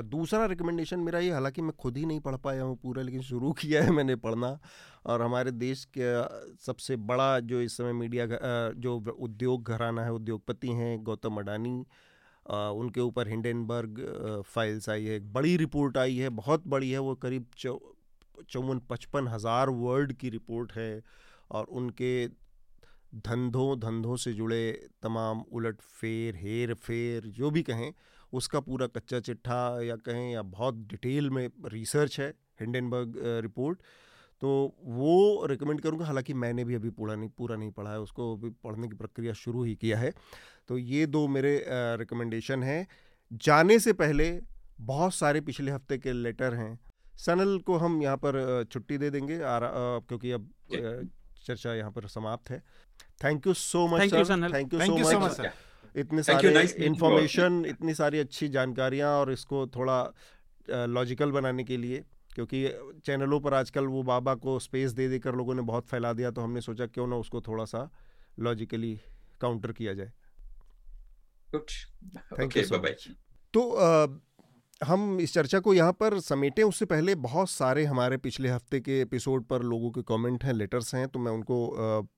दूसरा 0.00 0.44
रिकमेंडेशन 0.46 1.00
मेरा 1.00 1.18
ये, 1.18 1.30
हालाँकि 1.30 1.62
मैं 1.62 1.72
खुद 1.78 1.96
ही 1.96 2.04
नहीं 2.06 2.20
पढ़ 2.20 2.36
पाया 2.36 2.62
हूँ 2.62 2.76
पूरा, 2.76 3.02
लेकिन 3.02 3.22
शुरू 3.22 3.52
किया 3.60 3.82
है 3.82 3.90
मैंने 3.90 4.16
पढ़ना। 4.16 4.58
और 5.06 5.22
हमारे 5.22 5.50
देश 5.50 5.84
के 5.98 6.12
सबसे 6.64 6.96
बड़ा 6.96 7.38
जो 7.40 7.60
इस 7.60 7.76
समय 7.76 7.92
मीडिया 7.92 8.26
जो 8.76 8.96
उद्योग 9.20 9.68
घराना 9.68 10.04
है, 10.04 10.12
उद्योगपति 10.12 10.68
हैं 10.68 11.02
गौतम 11.04 11.36
अडानी। 11.36 11.84
उनके 12.50 13.00
ऊपर 13.00 13.28
हिंडनबर्ग 13.28 14.00
फाइल्स 14.46 14.88
आई 14.88 15.04
है, 15.04 15.16
एक 15.16 15.32
बड़ी 15.32 15.56
रिपोर्ट 15.56 15.98
आई 15.98 16.16
है, 16.16 16.28
बहुत 16.28 16.66
बड़ी 16.66 16.90
है, 16.90 16.98
वो 16.98 17.14
करीब 17.14 17.46
चौवन 18.50 18.80
पचपन 18.90 19.28
हज़ार 19.28 19.70
वर्ड 19.70 20.12
की 20.12 20.30
रिपोर्ट 20.30 20.72
है। 20.72 21.02
और 21.50 21.64
उनके 21.64 22.26
धंधों 23.26 23.78
धंधों 23.80 24.16
से 24.16 24.32
जुड़े 24.32 24.88
तमाम 25.02 25.40
उलट 25.52 25.80
फेर 25.80 26.36
हेर 26.36 26.74
फेर 26.74 27.26
जो 27.26 27.50
भी 27.50 27.62
कहें 27.62 27.92
उसका 28.32 28.60
पूरा 28.60 28.86
कच्चा 28.86 29.20
चिट्ठा 29.20 29.58
या 29.82 29.96
कहें 30.06 30.32
या 30.32 30.42
बहुत 30.50 30.74
डिटेल 30.90 31.30
में 31.30 31.48
रिसर्च 31.66 32.20
है 32.20 32.28
हिंडनबर्ग 32.60 33.14
रिपोर्ट। 33.42 33.78
तो 34.42 34.50
वो 34.82 35.46
रिकमेंड 35.46 35.80
करूँगा 35.80 36.06
हालाँकि 36.06 36.34
मैंने 36.34 36.64
भी 36.64 36.74
अभी 36.74 36.90
पूरा 36.90 37.14
नहीं 37.14 37.28
पूरा 37.28 37.56
नहीं 37.56 37.70
पढ़ा 37.72 37.90
है 37.90 38.00
उसको 38.00 38.32
अभी 38.36 38.50
पढ़ने 38.64 38.88
की 38.88 38.96
प्रक्रिया 38.96 39.32
शुरू 39.34 39.62
ही 39.64 39.74
किया 39.74 39.98
है। 39.98 40.12
तो 40.68 40.78
ये 40.78 41.06
दो 41.06 41.26
मेरे 41.28 41.54
रिकमेंडेशन 41.98 42.62
हैं। 42.62 42.86
जाने 43.30 43.78
से 43.78 43.92
पहले 43.94 44.28
बहुत 44.80 45.14
सारे 45.14 45.40
पिछले 45.40 45.70
हफ़्ते 45.70 45.98
के 45.98 46.12
लेटर 46.12 46.54
हैं। 46.54 46.78
सनल 47.16 47.58
को 47.66 47.76
हम 47.76 48.02
यहाँ 48.02 48.16
पर 48.16 48.64
छुट्टी 48.72 48.98
दे 48.98 49.10
देंगे 49.10 49.38
क्योंकि 49.42 50.30
अब 50.30 50.48
चर्चा 51.44 51.74
यहाँ 51.74 51.90
पर 51.90 52.06
समाप्त 52.08 52.50
है। 52.50 52.62
Thank 53.24 53.46
you 53.46 53.54
so 53.54 53.86
much 53.88 54.00
thank 54.02 54.74
you 54.74 55.04
so 55.04 55.18
much 55.20 55.40
इतने 55.96 56.22
सारे 56.22 56.84
इंफॉर्मेशन 56.84 57.64
इतनी 57.66 57.94
सारी 57.94 58.18
अच्छी 58.18 58.48
जानकारियाँ 58.48 59.10
और 59.18 59.32
इसको 59.32 59.66
थोड़ा 59.66 60.12
लॉजिकल 60.70 61.30
बनाने 61.30 61.64
के 61.64 61.76
लिए 61.76 62.04
क्योंकि 62.34 62.68
चैनलों 63.04 63.40
पर 63.40 63.54
आजकल 63.54 63.86
वो 63.86 64.02
बाबा 64.02 64.34
को 64.34 64.58
स्पेस 64.58 64.92
दे 64.92 65.08
देकर 65.08 65.34
लोगों 65.34 65.54
ने 65.54 65.62
बहुत 65.62 65.86
फैला 65.86 66.12
दिया 66.12 66.30
तो 66.30 66.40
हमने 66.40 66.60
सोचा 66.60 66.86
क्यों 66.86 67.06
ना 67.06 67.16
उसको 67.16 67.40
थोड़ा 67.40 67.64
सा 67.64 67.90
लॉजिकली 68.38 69.00
काउंटर 69.40 69.72
किया 69.72 69.94
जाए। 69.94 70.12
थैंक 72.38 72.56
यू 72.56 72.64
सो 72.64 72.78
मच 72.78 73.08
तो 73.54 73.62
हम 74.84 75.18
इस 75.20 75.32
चर्चा 75.34 75.58
को 75.60 75.72
यहाँ 75.74 75.92
पर 75.92 76.18
समेटें। 76.20 76.62
उससे 76.62 76.84
पहले 76.84 77.14
बहुत 77.16 77.50
सारे 77.50 77.84
हमारे 77.84 78.16
पिछले 78.16 78.48
हफ़्ते 78.48 78.80
के 78.80 79.00
एपिसोड 79.00 79.44
पर 79.46 79.62
लोगों 79.62 79.90
के 79.90 80.02
कमेंट 80.02 80.44
हैं 80.44 80.52
लेटर्स 80.52 80.94
हैं 80.94 81.06
तो 81.08 81.18
मैं 81.18 81.32
उनको 81.32 81.58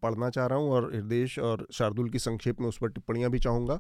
पढ़ना 0.03 0.31
चाह 0.31 0.47
रहा 0.47 0.59
हूँ 0.59 0.71
और 0.73 0.91
हृदेश 0.95 1.39
और 1.41 1.67
शार्दुल 1.75 2.09
की 2.11 2.19
संक्षेप 2.19 2.61
में 2.61 2.69
उस 2.69 2.79
पर 2.83 2.89
टिप्पणियाँ 2.91 3.31
भी 3.31 3.39
चाहूँगा। 3.39 3.75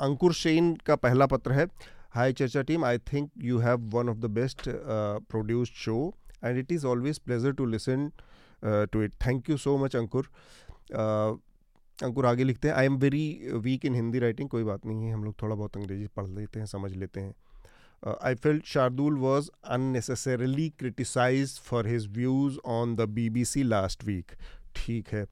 अंकुर 0.00 0.32
शेन 0.34 0.74
का 0.86 0.96
पहला 0.96 1.26
पत्र 1.26 1.52
है 1.52 1.66
hi 2.14 2.32
Charcha 2.32 2.62
team 2.62 2.84
I 2.84 2.98
think 3.12 3.30
you 3.44 3.58
have 3.58 3.90
one 3.94 4.08
of 4.08 4.18
the 4.18 4.30
best 4.32 4.68
produced 4.68 5.74
show 5.76 5.96
and 6.44 6.58
it 6.58 6.72
is 6.72 6.86
always 6.86 7.18
pleasure 7.18 7.52
to 7.52 7.66
listen 7.66 8.10
to 8.64 9.02
it 9.02 9.14
thank 9.26 9.50
you 9.50 9.56
so 9.58 9.76
much 9.78 9.96
Ankur. 9.96 10.30
Ankur 11.98 12.26
आगे 12.26 12.44
लिखते 12.44 12.68
हैं 12.68 12.74
I 12.74 12.86
am 12.86 12.96
very 12.98 13.50
weak 13.54 13.84
in 13.84 13.94
Hindi 13.94 14.18
writing 14.18 14.48
कोई 14.48 14.64
बात 14.64 14.86
नहीं 14.86 15.04
है, 15.04 15.12
हम 15.12 15.24
लोग 15.24 15.34
थोड़ा 15.42 15.54
बहुत 15.54 15.76
अंग्रेज़ी 15.76 16.06
पढ़ 16.16 16.26
लेते 16.28 16.58
हैं, 16.58 16.66
समझ 16.66 16.92
लेते 16.92 17.20
हैं। 17.20 17.34
Uh, 18.05 18.15
I 18.19 18.33
felt 18.35 18.63
Shardul 18.63 19.17
was 19.17 19.49
unnecessarily 19.63 20.73
criticized 20.77 21.59
for 21.59 21.83
his 21.83 22.05
views 22.05 22.57
on 22.63 22.95
the 22.95 23.07
BBC 23.07 23.63
last 23.63 24.03
week. 24.03 24.35
ठीक 24.75 25.13
है. 25.13 25.25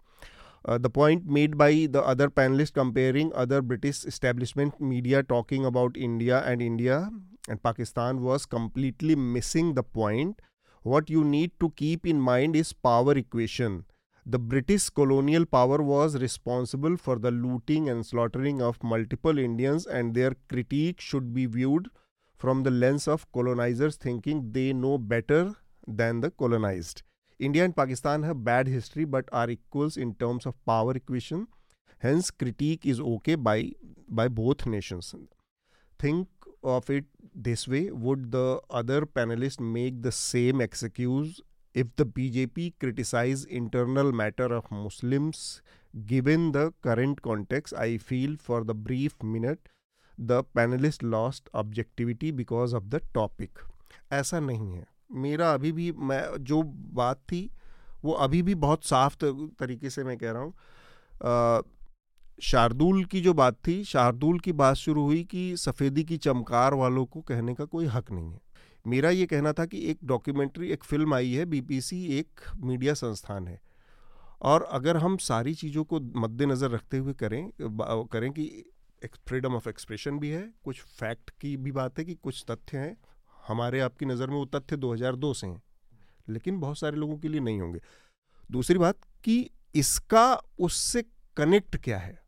Uh, 0.66 0.78
the 0.78 0.90
point 0.90 1.26
made 1.26 1.58
by 1.58 1.88
the 1.90 2.04
other 2.04 2.30
panelists 2.30 2.74
comparing 2.74 3.32
other 3.34 3.62
British 3.62 4.04
establishment 4.06 4.80
media 4.82 5.24
talking 5.24 5.66
about 5.66 5.98
India 5.98 6.44
and 6.46 6.62
India 6.62 7.10
and 7.48 7.64
Pakistan 7.64 8.22
was 8.22 8.46
completely 8.46 9.16
missing 9.16 9.74
the 9.74 9.84
point. 9.84 10.42
What 10.84 11.10
you 11.10 11.24
need 11.24 11.52
to 11.60 11.70
keep 11.76 12.06
in 12.06 12.20
mind 12.20 12.56
is 12.56 12.74
power 12.74 13.14
equation. 13.14 13.86
The 14.26 14.38
British 14.38 14.90
colonial 14.90 15.46
power 15.46 15.82
was 15.82 16.22
responsible 16.22 16.98
for 16.98 17.18
the 17.18 17.32
looting 17.32 17.90
and 17.90 18.06
slaughtering 18.06 18.62
of 18.62 18.84
multiple 18.84 19.40
Indians, 19.40 19.88
and 19.88 20.14
their 20.14 20.36
critique 20.50 21.02
should 21.02 21.34
be 21.34 21.46
viewed 21.48 21.90
from 22.37 22.63
the 22.63 22.71
lens 22.71 23.07
of 23.09 23.31
colonizers 23.33 23.97
thinking 23.97 24.53
they 24.53 24.73
know 24.73 24.99
better 24.99 25.55
than 25.87 26.21
the 26.21 26.31
colonized. 26.31 27.03
India 27.39 27.65
and 27.65 27.77
Pakistan 27.77 28.23
have 28.23 28.45
bad 28.45 28.69
history 28.69 29.05
but 29.05 29.29
are 29.33 29.51
equals 29.51 29.97
in 29.97 30.15
terms 30.15 30.47
of 30.47 30.55
power 30.65 30.93
equation. 30.93 31.47
Hence, 31.99 32.31
critique 32.31 32.87
is 32.87 33.01
okay 33.01 33.35
by, 33.35 33.73
by 34.09 34.29
both 34.29 34.67
nations. 34.67 35.15
Think 35.99 36.29
of 36.63 36.89
it 36.91 37.05
this 37.35 37.67
way 37.69 37.91
would 37.91 38.31
the 38.33 38.61
other 38.71 39.03
panelists 39.03 39.61
make 39.61 40.03
the 40.03 40.13
same 40.13 40.61
excuse 40.61 41.41
if 41.75 41.89
the 41.97 42.07
BJP 42.07 42.75
criticize 42.79 43.45
internal 43.45 44.13
matter 44.13 44.47
of 44.55 44.71
Muslims 44.71 45.61
given 46.07 46.53
the 46.53 46.73
current 46.83 47.21
context 47.23 47.75
I 47.75 47.99
feel 47.99 48.37
for 48.39 48.65
the 48.65 48.75
brief 48.75 49.23
minute 49.23 49.69
the 50.21 50.45
panelist 50.55 51.05
lost 51.05 51.49
objectivity 51.55 52.33
because 52.33 52.75
of 52.77 52.85
the 52.85 53.01
topic 53.15 53.59
ऐसा 54.13 54.41
नहीं 54.41 54.73
है। 54.73 54.87
मेरा 55.13 55.53
अभी 55.55 55.73
भी, 55.73 55.93
मैं, 55.93 56.25
जो 56.41 56.63
बात 56.93 57.17
थी, 57.17 57.51
वो 58.05 58.13
अभी 58.13 58.43
भी 58.43 58.55
बहुत 58.55 58.85
साफ़ 58.85 59.17
तरीके 59.25 59.91
से 59.91 60.05
मैं 60.05 60.17
कह 60.19 60.31
रहा 60.31 60.43
हूँ। 60.43 61.63
शार्दुल 62.43 63.05
की 63.05 63.21
जो 63.21 63.35
बात 63.35 63.57
थी, 63.67 63.83
शार्दुल 63.85 64.39
की 64.39 64.53
बात 64.53 64.77
शुरू 64.77 65.03
हुई 65.03 65.23
कि 65.25 65.57
सफ़ेदी 65.57 66.05
की 66.05 66.17
चमकार 66.17 66.75
वालों 66.75 67.05
को 67.07 67.21
कहने 67.21 67.55
का 67.55 67.65
कोई 67.65 67.87
हक 67.87 68.11
नहीं 68.13 68.33
है। 68.33 68.41
मेरा 68.87 69.11
ये 69.11 69.27
कहना 69.27 69.53
था 69.53 69.65
कि 69.67 69.79
एक 69.91 69.99
डॉक्यूमेंट्री, 70.05 70.71
एक 70.71 70.85
फ़िल्म 70.85 71.15
आई 71.15 71.33
है, 71.33 71.45
बीपीसी 71.45 72.05
एक 72.19 72.41
मीडिया 72.57 72.95
संस्थान 72.95 73.49
है। 73.49 73.61
और 74.43 74.63
अगर 74.63 74.97
हम 74.97 75.17
सारी 75.17 75.55
चीज़ों 75.55 75.85
को 75.85 76.01
मद्देनज़र 76.17 76.71
रखते 76.71 76.99
हुए 76.99 77.13
करें 77.13 77.51
करें 77.61 78.31
कि 78.33 78.65
फ्रीडम 79.07 79.55
ऑफ़ 79.55 79.69
एक्सप्रेशन 79.69 80.19
भी 80.19 80.31
है, 80.31 80.43
कुछ 80.65 80.81
फैक्ट 80.81 81.31
की 81.31 81.57
भी 81.57 81.73
बात 81.73 81.99
है 81.99 82.05
कि 82.05 82.15
कुछ 82.15 82.45
तथ्य 82.51 82.79
हैं। 82.79 82.97
हमारे 83.39 83.81
आपकी 83.81 84.07
नज़र 84.07 84.31
में 84.31 84.37
वो 84.37 84.45
तथ्य 84.47 84.77
2002 84.77 85.33
से 85.35 85.47
हैं, 85.47 85.63
लेकिन 86.29 86.61
बहुत 86.61 86.79
सारे 86.79 86.97
लोगों 86.97 87.17
के 87.19 87.29
लिए 87.29 87.41
नहीं 87.41 87.61
होंगे। 87.61 87.81
दूसरी 88.51 88.79
बात 88.79 88.99
कि 89.25 89.51
इसका 89.75 90.35
उससे 90.59 91.03
कनेक्ट 91.37 91.77
क्या 91.77 91.99
है? 91.99 92.23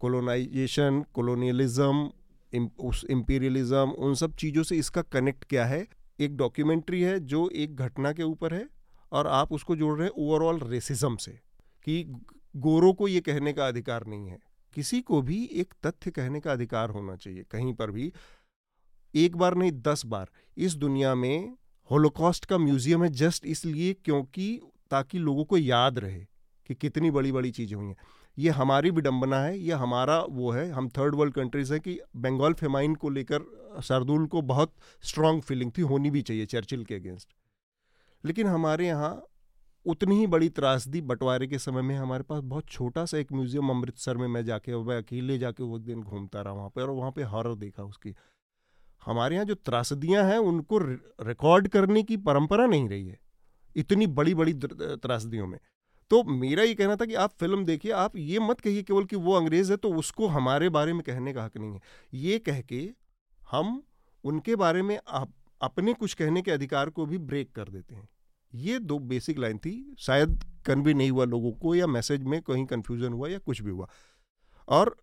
कोलोनाइजेशन 0.00 1.04
कोलोनियलिज्म 1.14 2.10
उस 2.80 3.04
इम्पीरियलिज्म 3.10 3.90
उन 3.98 4.14
सब 4.14 4.34
चीज़ों 4.34 4.62
से 4.62 4.76
इसका 4.76 5.02
कनेक्ट 5.04 5.44
क्या 5.44 5.64
है? 5.66 5.86
एक 6.20 6.36
डॉक्यूमेंट्री 6.36 7.00
है 7.02 7.18
जो 7.20 7.48
एक 7.54 7.76
घटना 7.76 8.12
के 8.12 8.22
ऊपर 8.22 8.54
है 8.54 8.66
और 9.12 9.26
आप 9.26 9.52
उसको 9.52 9.76
जोड़ 9.76 9.96
रहे 9.98 10.06
हैं 10.06 10.14
ओवरऑल 10.18 10.60
रेसिज्म 10.60 11.16
से, 11.16 11.32
कि 11.86 12.04
गोरों 12.54 12.92
को 12.94 13.08
ये 13.08 13.20
कहने 13.20 13.52
का 13.52 13.66
अधिकार 13.68 14.06
नहीं 14.06 14.28
है। 14.28 14.38
किसी 14.78 15.00
को 15.00 15.20
भी 15.22 15.36
एक 15.52 15.72
तथ्य 15.86 16.10
कहने 16.10 16.40
का 16.40 16.52
अधिकार 16.52 16.90
होना 16.90 17.14
चाहिए। 17.16 17.44
कहीं 17.50 17.72
पर 17.74 17.90
भी, 17.90 18.12
एक 19.14 19.36
बार 19.36 19.54
नहीं, 19.54 19.70
दस 19.82 20.04
बार। 20.06 20.28
इस 20.56 20.74
दुनिया 20.76 21.14
में 21.14 21.56
होलोकॉस्ट 21.90 22.44
का 22.44 22.58
म्यूज़ियम 22.58 23.02
है 23.04 23.08
जस्ट 23.12 23.46
इसलिए 23.46 23.92
क्योंकि 23.94 24.46
ताकि 24.90 25.18
लोगों 25.18 25.44
को 25.44 25.58
याद 25.58 25.98
रहे 25.98 26.20
कि 26.68 26.74
कितनी 26.74 27.10
बड़ी 27.10 27.32
बड़ी 27.32 27.50
चीज़ें 27.50 27.74
हुई 27.76 27.86
हैं। 27.86 27.96
ये 28.36 28.50
हमारी 28.50 28.90
विडंबना 28.90 29.40
है, 29.40 29.58
ये 29.58 29.72
हमारा 29.74 30.20
वो 30.20 30.50
है, 30.50 30.70
हम 30.70 30.88
थर्ड 30.88 31.14
वर्ल्ड 31.14 31.34
कंट्रीज़ 31.34 31.72
हैं 31.72 31.80
कि 31.82 31.98
बंगाल 32.16 32.52
फेमाइन 32.54 32.94
को 32.94 33.10
लेकर 33.10 33.80
सरदुल 33.82 34.26
को 34.26 34.42
बहुत 34.44 34.74
स्ट्रांग 35.02 35.42
फीलिंग 35.42 35.72
थी, 35.78 35.82
होनी 35.82 36.10
भी 36.10 36.22
चाहिए 36.22 36.46
चर्चिल 36.46 36.84
के 36.84 36.94
अगेंस्ट 36.94 37.28
लेकिन 38.24 38.46
हमारे 38.46 38.86
यहाँ 38.86 39.14
उतनी 39.86 40.18
ही 40.18 40.26
बड़ी 40.26 40.48
त्रासदी 40.50 41.00
बंटवारे 41.02 41.46
के 41.46 41.58
समय 41.58 41.82
में 41.82 41.94
हमारे 41.96 42.22
पास 42.22 42.40
बहुत 42.44 42.68
छोटा 42.68 43.04
सा 43.04 43.18
एक 43.18 43.32
म्यूज़ियम 43.32 43.70
अमृतसर 43.70 44.16
में 44.16 44.26
मैं 44.28 44.44
जाके 44.44 44.76
मैं 44.84 44.96
अकेले 44.96 45.38
जाके 45.38 45.62
वो 45.62 45.78
दिन 45.80 46.02
घूमता 46.02 46.42
रहा 46.42 46.52
वहाँ 46.52 46.68
पर 46.68 46.82
और 46.82 46.90
वहाँ 46.90 47.10
पे 47.10 47.22
हॉरर 47.24 47.54
देखा 47.56 47.82
उसकी। 47.84 48.14
हमारे 49.02 49.34
यहाँ 49.34 49.46
जो 49.46 49.54
त्रासदियाँ 49.56 50.24
हैं 50.24 50.38
उनको 50.40 50.78
रिकॉर्ड 50.78 51.68
करने 51.68 52.02
की 52.02 52.16
परंपरा 52.18 52.66
नहीं 52.66 52.88
रही 52.88 53.06
है 53.08 53.18
इतनी 53.76 54.06
बड़ी 54.08 54.34
बड़ी 54.34 54.52
त्रासदियों 54.54 55.46
में। 55.46 55.58
तो 56.10 56.22
मेरा 56.24 56.62
ये 56.62 56.74
कहना 56.74 56.96
था 56.96 57.04
कि 57.04 57.14
आप 57.16 57.32
फ़िल्म 57.40 57.64
देखिए 57.64 57.92
आप 57.94 58.16
ये 58.16 58.38
मत 58.40 58.60
कहिए 58.60 58.82
केवल 58.82 59.04
कि 59.04 59.16
वो 59.16 59.32
अंग्रेज़ 59.34 59.70
है 59.72 59.76
तो 59.76 59.94
उसको 59.94 60.26
हमारे 60.28 60.68
बारे 60.70 60.92
में 60.92 61.02
कहने 61.02 61.32
का 61.32 61.44
हक 61.44 61.56
नहीं 61.56 61.72
है। 61.72 61.80
ये 62.14 62.38
कह 62.40 62.60
के 62.62 62.88
हम 63.42 63.82
उनके 64.24 64.56
बारे 64.56 64.82
में 64.82 64.98
आप, 65.08 65.32
अपने 65.60 65.92
कुछ 65.94 66.14
कहने 66.14 66.42
के 66.42 66.50
अधिकार 66.50 66.90
को 66.90 67.06
भी 67.06 67.18
ब्रेक 67.20 67.52
कर 67.52 67.68
देते 67.68 67.94
हैं। 67.94 68.08
ये 68.54 68.78
दो 68.78 68.98
बेसिक 68.98 69.38
लाइन 69.38 69.58
थी, 69.58 69.94
शायद 69.98 70.44
कन्वे 70.66 70.94
नहीं 70.94 71.10
हुआ 71.10 71.24
लोगों 71.24 71.52
को 71.52 71.74
या 71.74 71.86
मैसेज 71.86 72.22
में 72.22 72.42
कहीं 72.42 72.66
कंफ्यूजन 72.66 73.12
हुआ 73.12 73.28
या 73.28 73.38
कुछ 73.38 73.62
भी 73.62 73.70
हुआ। 73.70 73.88
और 74.68 74.96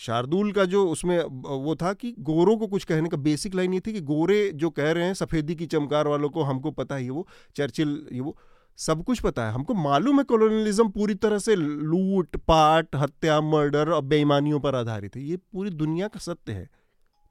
शार्दुल 0.00 0.52
का 0.52 0.64
जो 0.64 0.88
उसमें 0.88 1.24
वो 1.42 1.76
था 1.76 1.92
कि 1.92 2.14
गोरों 2.18 2.56
को 2.56 2.66
कुछ 2.66 2.84
कहने 2.84 3.08
का 3.08 3.16
बेसिक 3.16 3.54
लाइन 3.54 3.74
ये 3.74 3.80
थी 3.80 3.92
कि 3.92 4.00
गोरे 4.00 4.50
जो 4.54 4.70
कह 4.70 4.92
रहे 4.92 5.04
हैं, 5.04 5.14
सफ़ेदी 5.14 5.54
की 5.54 5.66
चमकार 5.66 6.08
वालों 6.08 6.28
को 6.30 6.42
हमको 6.42 6.70
पता 6.70 6.94
है 6.94 7.10
वो, 7.10 7.28
चर्चिल 7.56 8.08
ये 8.12 8.20
वो, 8.20 8.36
सब 8.76 9.04
कुछ 9.04 9.20
पता 9.20 9.46
है। 9.46 9.52
हमको 9.52 9.74
मालूम 9.74 10.18
है 10.18 10.24
कॉलोनियलिज्म 10.24 10.88
पूरी 10.88 11.14
तरह 11.14 11.38
से 11.38 11.56
लूट, 11.56 12.36
पाट, 12.36 12.96
हत्या 12.96 13.40
मर्डर 13.40 13.88
और 13.88 14.02
बेईमानियों 14.02 14.60
पर 14.60 14.74
आधारित 14.74 15.16
है। 15.16 15.22
ये 15.22 15.36
पूरी 15.36 15.70
दुनिया 15.70 16.08
का 16.08 16.20
सत्य 16.20 16.52
है। 16.52 16.68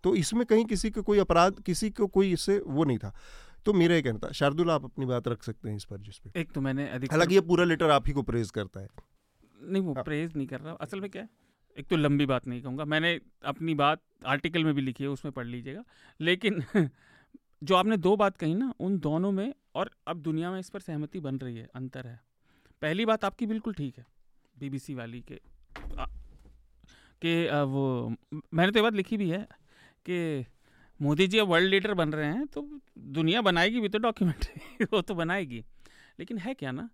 तो 0.03 0.15
इसमें 0.15 0.45
कहीं 0.45 0.65
किसी 0.65 0.89
को 0.89 1.01
कोई 1.01 1.19
अपराध, 1.19 1.59
किसी 1.59 1.89
को 1.89 2.07
कोई 2.07 2.31
इससे 2.33 2.61
वो 2.67 2.83
नहीं 2.83 2.97
था। 2.97 3.15
तो 3.65 3.73
मेरा 3.73 3.95
ये 3.95 4.01
कहना 4.01 4.19
था 4.19 4.31
शार्दुल 4.31 4.71
आप 4.71 4.83
अपनी 4.85 5.05
बात 5.05 5.27
रख 5.27 5.43
सकते 5.43 5.69
हैं 5.69 5.75
इस 5.75 5.85
पर 5.85 5.97
जिस 5.97 6.17
पे। 6.17 6.39
एक 6.39 6.51
तो 6.51 6.61
मैंने 6.61 6.85
हालाँकि 7.11 7.35
ये 7.35 7.41
पूरा 7.41 7.63
लेटर 7.63 7.89
आप 7.89 8.07
ही 8.07 8.13
को 8.13 8.21
प्रेज 8.21 8.51
करता 8.51 8.79
है। 8.79 8.87
नहीं 9.61 9.81
वो 9.83 9.93
हाँ। 9.93 10.03
प्रेज 10.03 10.35
नहीं 10.35 10.47
कर 10.47 10.59
रहा। 10.59 10.73
असल 10.73 11.01
में 11.01 11.09
क्या 11.09 11.21
है 11.21 11.29
एक 11.77 11.87
तो 11.87 11.95
लंबी 11.95 12.25
बात 12.25 12.47
नहीं 12.47 12.61
कहूँगा। 12.61 12.85
मैंने 12.85 13.19
अपनी 13.45 13.73
बात 13.73 14.01
आर्टिकल 14.25 14.63
में 14.63 14.73
भी 14.73 14.81
लिखी 14.81 15.03
है 15.03 15.09
उसमें 15.09 15.31
पढ़ 15.31 15.45
लीजिएगा। 15.45 15.83
लेकिन 16.19 16.63
जो 17.63 17.75
आपने 17.75 17.97
दो 17.97 18.15
बात 18.15 18.37
कही 18.37 18.55
ना 18.55 18.73
उन 18.79 18.97
दोनों 18.99 19.31
में 19.31 19.53
और 19.75 19.91
अब 20.07 20.21
दुनिया 20.21 20.51
में 20.51 20.59
इस 20.59 20.69
पर 20.69 20.79
सहमति 20.79 21.19
बन 21.19 21.37
रही 21.37 21.57
है 21.57 21.67
अंतर 21.75 22.07
है। 22.07 22.19
पहली 22.81 23.05
बात 23.05 23.25
आपकी 23.25 23.45
बिल्कुल 23.45 23.73
ठीक 23.73 23.97
है 23.97 24.05
बीबीसी 24.55 24.93
वाली 24.93 25.21
के 25.21 25.39
आ, 25.97 26.05
के 27.21 27.47
आ, 27.47 27.61
वो 27.63 28.15
मैंने 28.53 28.71
तो 28.71 28.79
ये 28.79 28.83
बात 28.83 28.93
लिखी 28.93 29.17
भी 29.17 29.29
है 29.29 29.47
कि 30.05 30.45
मोदी 30.99 31.27
जी 31.27 31.37
अब 31.37 31.47
वर्ल्ड 31.47 31.69
लीडर 31.69 31.93
बन 31.93 32.13
रहे 32.13 32.27
हैं 32.27 32.45
तो 32.47 32.67
दुनिया 33.17 33.41
बनाएगी 33.41 33.79
भी 33.79 33.89
तो 33.89 33.97
डॉक्यूमेंट्री 33.97 34.85
वो 34.93 35.01
तो 35.01 35.15
बनाएगी। 35.15 35.63
लेकिन 36.19 36.37
है 36.37 36.53
क्या 36.53 36.71
ना 36.71 36.89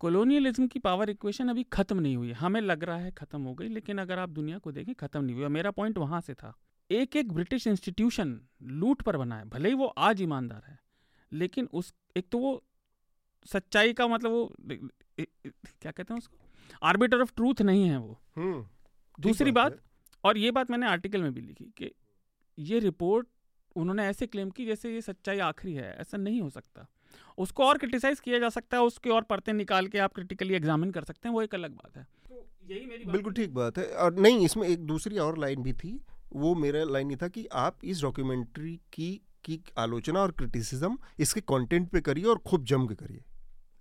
कॉलोनियलिज्म 0.00 0.66
की 0.66 0.78
पावर 0.78 1.10
इक्वेशन 1.10 1.48
अभी 1.48 1.62
ख़त्म 1.72 2.00
नहीं 2.00 2.16
हुई। 2.16 2.32
हमें 2.32 2.60
लग 2.60 2.84
रहा 2.84 2.96
है 2.96 3.10
ख़त्म 3.10 3.40
हो 3.42 3.54
गई 3.54 3.68
लेकिन 3.68 3.98
अगर 3.98 4.18
आप 4.18 4.28
दुनिया 4.30 4.58
को 4.58 4.72
देखें 4.72 4.94
ख़त्म 4.94 5.24
नहीं 5.24 5.36
हुई। 5.36 5.48
मेरा 5.48 5.70
पॉइंट 5.70 5.98
वहाँ 5.98 6.20
से 6.20 6.34
था। 6.34 6.54
एक 6.90 7.16
एक 7.16 7.32
ब्रिटिश 7.32 7.66
इंस्टीट्यूशन 7.66 8.38
लूट 8.62 9.02
पर 9.02 9.16
बना 9.16 9.36
है 9.38 9.48
भले 9.48 9.68
ही 9.68 9.74
वो 9.74 9.86
आज 9.86 10.22
ईमानदार 10.22 10.62
है 10.68 10.78
लेकिन 11.32 11.68
उस 11.72 11.94
एक 12.16 12.28
तो 12.32 12.38
वो 12.38 12.62
सच्चाई 13.46 13.92
का 13.92 14.06
मतलब 14.06 14.30
वो 14.30 14.54
क्या 15.20 15.90
कहते 15.90 16.12
हैं 16.12 16.18
उसको? 16.18 16.36
आर्बिटर 16.82 17.20
ऑफ़ 17.22 17.32
ट्रूथ 17.36 17.62
नहीं 17.62 17.88
है 17.88 17.98
वो। 17.98 18.18
हम्म, 18.36 18.66
दूसरी 19.18 19.52
बात 19.52 19.80
और 20.24 20.38
ये 20.38 20.50
बात 20.50 20.70
मैंने 20.70 20.86
आर्टिकल 20.86 21.22
में 21.22 21.32
भी 21.34 21.40
लिखी 21.40 21.64
कि 21.76 21.90
ये 22.58 22.78
रिपोर्ट 22.78 23.26
उन्होंने 23.76 24.06
ऐसे 24.06 24.26
क्लेम 24.26 24.50
की 24.50 24.66
जैसे 24.66 24.92
ये 24.94 25.00
सच्चाई 25.00 25.38
आखिरी 25.38 25.74
है 25.74 25.96
ऐसा 26.00 26.18
नहीं 26.18 26.40
हो 26.40 26.48
सकता। 26.50 26.86
उसको 27.38 27.64
और 27.64 27.78
क्रिटिसाइज 27.78 28.20
किया 28.20 28.38
जा 28.38 28.48
सकता 28.48 28.76
है 28.76 28.82
उसके 28.82 29.10
और 29.10 29.22
परतें 29.22 29.52
निकाल 29.52 29.86
के 29.86 29.98
आप 29.98 30.12
क्रिटिकली 30.12 30.54
एग्जामिन 30.54 30.90
कर 30.90 31.04
सकते 31.04 31.28
हैं 31.28 31.34
वो 31.34 31.42
एक 31.42 31.54
अलग 31.54 31.70
बात 31.70 31.96
है। 31.96 32.06
तो 32.28 32.46
यही 32.70 32.86
मेरी 32.86 33.04
बिल्कुल 33.04 33.32
ठीक 33.32 33.54
बात 33.54 33.78
है। 33.78 33.84
और 33.96 34.18
नहीं 34.18 34.44
इसमें 34.44 34.68
एक 34.68 34.86
दूसरी 34.86 35.18
और 35.18 35.38
लाइन 35.38 35.62
भी 35.62 35.72
थी 35.72 35.98
वो 36.32 36.54
मेरा 36.54 36.84
लाइन 36.84 37.10
ये 37.10 37.16
था 37.16 37.28
कि 37.28 37.46
आप 37.46 37.84
इस 37.84 38.02
डॉक्यूमेंट्री 38.02 38.74
की 38.92 39.10
की 39.44 39.60
आलोचना 39.78 40.20
और 40.20 40.32
क्रिटिसिज्म 40.32 40.98
इसके 41.18 41.40
कंटेंट 41.40 41.88
पे 41.90 42.00
करिए 42.00 42.24
और 42.24 42.38
खूब 42.38 42.64
जम 42.64 42.86
के 42.86 42.94
करिए। 42.94 43.22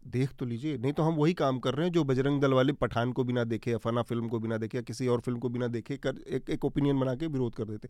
देख 0.03 0.31
तो 0.39 0.45
लीजिए, 0.45 0.77
नहीं 0.77 0.93
तो 0.93 1.03
हम 1.03 1.15
वही 1.15 1.33
काम 1.33 1.59
कर 1.59 1.73
रहे 1.73 1.85
हैं 1.85 1.93
जो 1.93 2.03
बजरंग 2.03 2.41
दल 2.41 2.53
वाले 2.53 2.73
पठान 2.73 3.11
को 3.11 3.23
बिना 3.23 3.43
देखे 3.43 3.75
फना 3.77 4.01
फ़िल्म 4.01 4.27
को 4.27 4.39
बिना 4.39 4.57
देखे 4.57 4.77
या 4.77 4.81
किसी 4.81 5.07
और 5.07 5.21
फ़िल्म 5.21 5.39
को 5.39 5.49
बिना 5.49 5.67
देखे 5.67 5.97
कर, 5.97 6.15
एक 6.27 6.49
एक 6.49 6.65
ओपिनियन 6.65 6.99
बना 6.99 7.15
के 7.15 7.27
विरोध 7.27 7.55
कर 7.55 7.65
देते। 7.65 7.89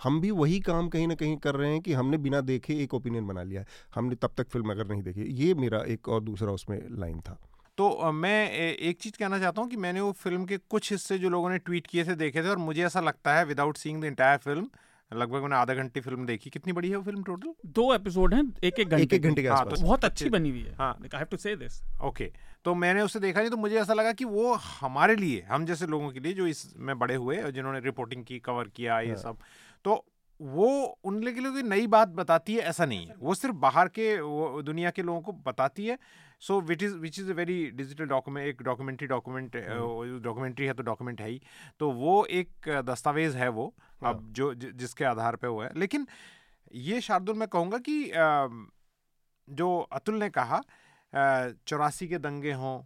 हम 0.00 0.20
भी 0.20 0.30
वही 0.32 0.58
काम 0.60 0.88
कहीं 0.88 1.06
ना 1.08 1.14
कहीं 1.14 1.36
कर 1.36 1.54
रहे 1.54 1.70
हैं 1.72 1.80
कि 1.80 1.92
हमने 1.92 2.18
बिना 2.18 2.40
देखे 2.42 2.74
एक 2.82 2.94
ओपिनियन 2.94 3.26
बना 3.26 3.42
लिया 3.42 3.60
है। 3.60 3.66
हमने 3.94 4.14
तब 4.14 4.34
तक 4.36 4.48
फ़िल्म 4.48 4.70
अगर 4.70 4.86
नहीं 4.86 5.02
देखी, 5.02 5.22
ये 5.22 5.54
मेरा 5.54 5.82
एक 5.88 6.08
और 6.08 6.22
दूसरा 6.22 6.52
उसमें 6.52 6.78
लाइन 6.90 7.20
था। 7.20 7.38
तो 7.78 8.12
मैं 8.12 8.50
एक 8.50 8.98
चीज़ 9.00 9.18
कहना 9.18 9.38
चाहता 9.38 9.62
हूँ 9.62 9.68
कि 9.70 9.76
मैंने 9.76 10.00
वो 10.00 10.12
फ़िल्म 10.12 10.44
के 10.44 10.56
कुछ 10.70 10.90
हिस्से 10.92 11.18
जो 11.18 11.28
लोगों 11.28 11.50
ने 11.50 11.58
ट्वीट 11.58 11.86
किए 11.86 12.04
थे, 12.04 12.14
देखे 12.14 12.42
थे 12.42 12.48
और 12.48 12.58
मुझे 12.58 12.84
ऐसा 12.86 13.00
लगता 13.00 13.34
है 13.34 13.44
without 13.44 13.76
seeing 13.76 14.00
the 14.02 14.04
entire 14.04 14.38
film 14.38 14.68
लगभग 15.12 15.42
मैंने 15.42 15.56
आधा 15.56 15.74
घंटे 15.74 16.00
फ़िल्म 16.00 16.26
देखी। 16.26 16.50
कितनी 16.50 16.72
बड़ी 16.72 16.90
है 16.90 16.96
वो 16.96 17.02
फ़िल्म 17.02 17.22
टोटल 17.22 17.52
दो 17.70 17.94
एपिसोड 17.94 18.34
हैं 18.34 18.42
एक 18.64 18.78
एक 18.80 18.88
घंटे 18.88 19.16
एक 19.16 19.22
घंटे 19.22 19.42
के 19.42 19.48
हाँ, 19.48 19.64
तो 19.64 19.80
बहुत 19.82 20.04
अच्छी 20.04 20.28
बनी 20.28 20.50
हुई 20.50 20.60
है। 20.60 20.74
हाँ। 20.74 20.92
I 21.04 21.08
have 21.14 21.26
to 21.30 21.36
say 21.36 21.56
this 21.56 21.82
okay. 22.02 22.30
तो 22.64 22.74
मैंने 22.74 23.02
उसे 23.02 23.20
देखा 23.20 23.40
नहीं 23.40 23.50
तो 23.50 23.56
मुझे 23.56 23.76
ऐसा 23.80 23.94
लगा 23.94 24.12
कि 24.12 24.24
वो 24.24 24.52
हमारे 24.80 25.16
लिए 25.16 25.44
हम 25.50 25.64
जैसे 25.66 25.86
लोगों 25.86 26.10
के 26.10 26.20
लिए 26.20 26.32
जो 26.32 26.46
इसमें 26.46 26.98
बड़े 26.98 27.14
हुए 27.14 27.36
और 27.42 27.50
जिन्होंने 27.50 27.80
रिपोर्टिंग 27.80 28.24
की 28.24 28.38
कवर 28.38 28.68
किया 28.76 29.00
ये 29.00 29.08
हाँ। 29.08 29.16
सब। 29.16 29.38
तो 29.84 30.04
वो 30.40 30.68
उन 31.04 31.14
लोगों 31.14 31.32
के 31.34 31.40
लिए 31.40 31.50
कोई 31.52 31.62
नई 31.62 31.86
बात 31.86 32.08
बताती 32.10 32.54
है 32.54 32.60
ऐसा 32.60 32.84
नहीं 32.84 33.06
है। 33.06 33.14
वो 33.18 33.34
सिर्फ़ 33.34 33.56
बाहर 33.56 33.88
के 33.88 34.20
वो 34.20 34.62
दुनिया 34.62 34.90
के 34.90 35.02
लोगों 35.02 35.20
को 35.20 35.32
बताती 35.46 35.86
है 35.86 35.98
so 36.42 36.60
which 36.60 36.82
is 36.82 36.94
which 36.98 37.18
is 37.18 37.30
a 37.30 37.34
very 37.34 37.58
digital 37.70 38.06
document 38.06 38.46
एक 38.48 38.62
डॉक्यूमेंट्री 38.62 39.06
डॉक्यूमेंट 39.08 39.56
डॉक्यूमेंट्री 40.22 40.66
है 40.66 40.72
तो 40.74 40.82
डॉक्यूमेंट 40.82 41.20
है 41.20 41.28
ही। 41.28 41.40
तो 41.80 41.90
वो 41.90 42.24
एक 42.30 42.68
दस्तावेज़ 42.86 43.36
है 43.36 43.48
वो 43.48 43.74
हाँ। 44.02 44.12
अब 44.12 44.32
जो 44.32 44.52
ज, 44.54 44.72
जिसके 44.74 45.04
आधार 45.04 45.36
पे 45.36 45.46
वो 45.46 45.60
है। 45.62 45.70
लेकिन 45.76 46.06
ये 46.74 47.00
शार्दुल 47.00 47.36
मैं 47.36 47.48
कहूँगा 47.48 47.78
कि 47.88 47.96
जो 49.48 49.78
अतुल 49.92 50.18
ने 50.18 50.28
कहा 50.30 50.60
चौरासी 51.66 52.08
के 52.08 52.18
दंगे 52.18 52.52
हों 52.52 52.80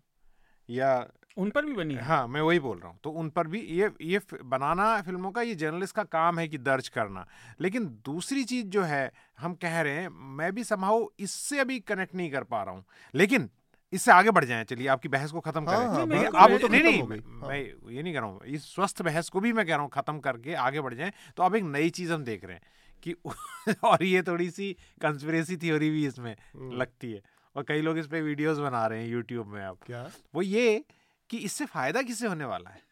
या 0.69 0.93
उन 1.37 1.51
पर 1.51 1.65
भी 1.65 1.73
बनी 1.73 1.95
है? 1.95 2.03
हाँ 2.03 2.29
मैं 2.29 2.41
वही 2.41 2.59
बोल 2.59 2.79
रहा 2.79 2.89
हूँ। 2.89 2.99
तो 3.05 3.11
उन 3.11 3.29
पर 3.31 3.47
भी 3.47 3.61
ये 3.61 3.91
ये 4.03 4.21
बनाना 4.45 5.03
फ़िल्मों 5.03 5.31
का 5.31 5.43
ये 5.43 5.55
जर्नलिस्ट 5.55 5.95
का 5.97 6.03
काम 6.03 6.39
है 6.39 6.49
कि 6.49 6.59
दर्ज 6.59 6.89
करना। 6.89 7.27
लेकिन 7.61 7.87
दूसरी 8.05 8.45
चीज़ 8.45 8.67
जो 8.67 8.83
है 8.83 9.13
हम 9.39 9.55
कह 9.55 9.81
रहे 9.81 9.93
हैं 9.93 10.09
मैं 10.09 10.53
भी 10.55 10.65
संभाव 10.65 11.09
इससे 11.21 11.59
अभी 11.59 11.79
कनेक्ट 11.81 12.15
नहीं 12.15 12.31
कर 12.31 12.45
पा 12.45 12.63
रहा 12.63 12.75
हूँ। 12.75 12.85
लेकिन 13.15 13.51
इससे 13.93 14.13
आगे 14.13 14.31
बढ़ 14.31 14.45
जाए 14.45 14.65
चलिए 14.65 14.87
आपकी 14.87 15.09
बहस 15.09 15.31
को 15.31 15.41
खत्म 15.41 15.65
करें। 15.65 15.87
हाँ, 15.87 16.07
नहीं, 16.07 16.25
आप 16.25 16.51
तो 16.61 16.69
नहीं 16.69 16.83
नहीं 16.83 17.03
हाँ। 17.03 17.49
मैं 17.49 17.61
ये 17.93 18.03
नहीं 18.03 18.15
कर 18.15 18.21
रहा 18.21 18.29
हूँ 18.29 18.41
इस 18.47 18.75
स्वस्थ 18.75 19.03
बहस 19.03 19.29
को 19.29 19.41
भी 19.41 19.53
मैं 19.53 19.67
कह 19.67 19.73
रहा 19.73 19.83
हूँ 19.83 19.91
खत्म 19.91 20.19
करके 20.19 20.55
आगे 20.55 20.81
बढ़ 20.81 20.95
जाए। 20.95 21.13
तो 21.37 21.43
अब 21.43 21.57
एक 21.57 21.65
नई 21.65 21.91
चीज़ 21.91 22.13
हम 22.13 22.25
देख 22.25 22.45
रहे 22.45 22.55
हैं 22.55 22.63
कि 23.03 23.15
और 23.85 24.05
ये 24.05 24.23
थोड़ी 24.23 24.51
सी 24.51 24.77
कंस्पिरेसी 25.03 25.57
थ्योरी 25.57 25.91
भी 25.91 26.07
इसमें 26.07 26.37
हम्म। 26.55 26.77
लगती 26.77 27.13
है। 27.13 27.23
और 27.57 27.63
कई 27.63 27.81
लोग 27.81 27.99
इस 27.99 28.07
पे 28.07 28.21
वीडियोस 28.21 28.59
बना 28.59 28.87
रहे 28.87 29.03
हैं 29.03 29.09
यूट्यूब 29.09 29.47
में 29.47 29.63
अब 29.65 29.79
क्या? 29.87 30.11
वो 30.35 30.43
ये 30.43 30.85
कि 31.31 31.39
इससे 31.39 31.67
फ़ायदा 31.67 32.03
किसे 32.03 32.27
होने 32.27 32.45
वाला 32.45 32.71
है? 32.71 32.86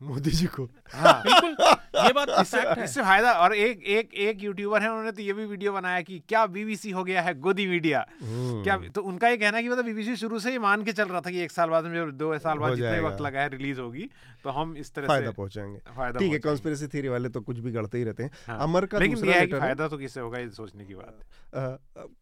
मोदी 0.00 0.30
जी 0.30 0.46
को। 0.46 0.64
हाँ 0.94 1.22
ये 1.98 2.12
बात 2.12 2.28
इससे 2.40 2.60
इससे 2.82 3.02
फ़ायदा 3.02 3.32
और 3.34 3.54
एक 3.54 3.82
एक 3.84 4.12
एक 4.14 4.42
यूट्यूबर 4.42 4.82
है 4.82 4.88
उन्होंने 4.88 5.12
तो 5.12 5.22
ये 5.22 5.32
भी 5.32 5.44
वीडियो 5.46 5.72
बनाया 5.72 6.00
कि 6.02 6.18
क्या 6.28 6.44
बीबीसी 6.46 6.90
हो 6.90 7.02
गया 7.04 7.22
है 7.22 7.34
गोदी 7.40 7.66
मीडिया 7.66 8.04
हम्म। 8.20 8.62
क्या 8.62 8.76
तो 8.94 9.02
उनका 9.02 9.28
ये 9.28 9.36
कहना 9.36 9.56
है 9.56 9.62
कि 9.62 9.68
मतलब 9.68 9.84
बीबीसी 9.84 10.14
शुरू 10.16 10.38
से 10.38 10.50
ही 10.50 10.58
मान 10.58 10.82
के 10.84 10.92
चल 10.92 11.08
रहा 11.08 11.20
था 11.20 11.30
कि 11.30 11.40
एक 11.42 11.50
साल 11.50 11.70
बाद 11.70 11.84
में 11.84 11.94
जो 11.94 12.10
दो 12.12 12.38
साल 12.38 12.58
बाद 12.58 12.74
जितने 12.76 13.00
वक्त 13.00 13.20
लगा 13.20 13.40
है 13.40 13.48
रिलीज़ 13.50 13.80
होगी 13.80 14.08
तो 14.44 14.50
हम 14.50 14.76
इस 14.76 14.94
तरह 14.94 15.06
फ़ायदा 15.06 15.30
पहुंचाएँगे। 15.32 16.18
ठीक 16.18 16.32
है 16.32 16.38
कॉन्स्पिरेसी 16.40 16.86
थ्योरी 16.88 17.08
वाले 17.08 17.28
तो 17.28 17.40
कुछ 17.40 17.58
भी 17.58 17.72
गढ़ते 17.72 17.98
ही 17.98 18.04
रहते 18.04 18.22
हैं। 18.22 18.30
हाँ। 18.46 18.58
अमर 18.62 18.86
का 18.86 18.98
लेकिन 18.98 19.24
ये 19.24 19.34
है। 19.34 19.46
फ़ायदा 19.48 19.88
तो 19.88 19.98
किससे 19.98 20.20
होगा 20.20 20.38
ये 20.38 20.48
सोचने 20.52 20.84
की 20.84 20.94
बात 20.94 21.14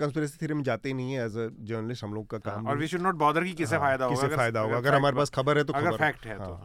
कॉन्स्पिरेसी 0.00 0.38
थ्योरी 0.38 0.54
में 0.54 0.62
जाते 0.64 0.88
ही 0.88 0.94
नहीं 0.94 1.12
है 1.12 1.26
एज 1.26 1.36
अ 1.36 1.48
जर्नलिस्ट 1.64 2.04
हम 2.04 2.14
लोग 2.14 2.26
का 2.26 2.36
हाँ, 2.36 2.54
काम 2.54 2.66
और 2.66 2.78
वी 2.78 2.86
शुड 2.88 3.00
नॉट 3.02 3.14
बॉदर 3.18 3.44
की 3.44 3.52
किससे 3.54 3.76
हाँ, 3.76 3.84
फ़ायदा 3.84 4.04
होगा। 4.04 4.20
किससे 4.20 4.36
फ़ायदा 4.36 4.60
होगा। 4.60 4.76
अगर 4.76 4.94
हमारे 4.94 5.16
पास 5.16 5.30
खबर 5.30 5.58
है 5.58 5.64
तो 5.64 5.72
अगर 5.74 5.96
फैक्ट 5.98 6.26
है। 6.26 6.38
तो 6.38 6.58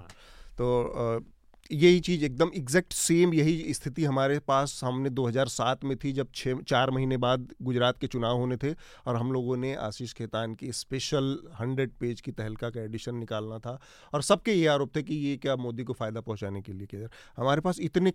तो 0.58 1.26
यही 1.72 2.00
चीज़ 2.00 2.26
एकदम 2.26 2.50
एग्जैक्ट 2.56 2.94
सेम 2.94 3.34
यही 3.34 3.74
स्थिति 3.74 4.04
हमारे 4.04 4.40
पास 4.40 4.82
हमने 4.84 5.10
2007 5.10 5.84
में 5.84 5.98
थी 5.98 6.12
जब 6.12 6.28
छः, 6.36 6.62
चार 6.62 6.92
महीने 6.92 7.18
बाद 7.18 7.48
गुजरात 7.62 7.98
के 7.98 8.08
चुनाव 8.08 8.38
होने 8.38 8.58
थे 8.58 8.74
और 9.06 9.16
हम 9.16 9.32
लोगों 9.32 9.58
ने 9.58 9.74
आशीष 9.76 10.14
खेतान 10.14 10.56
की 10.56 10.72
स्पेशल 10.72 11.38
हंड्रेड 11.60 11.92
पेज 12.00 12.22
की 12.22 12.32
तहलका 12.32 12.70
का 12.70 12.82
एडिशन 12.82 13.16
निकालना 13.16 13.60
था 13.60 13.80
और 14.14 14.22
सबके 14.22 14.54
ये 14.54 14.68
आरोप 14.68 14.96
थे 14.96 15.04
कि 15.04 15.16
ये 15.16 15.38
क्या 15.38 15.56
मोदी 15.56 15.84
को 15.84 15.94
फ़ायदा 15.94 16.22
पहुँचाने 16.22 16.62
के 16.62 16.74
लिए 16.74 16.88
किया 16.88 17.08
हमारे 17.38 17.62
पास 17.62 17.80
इतने 17.80 18.12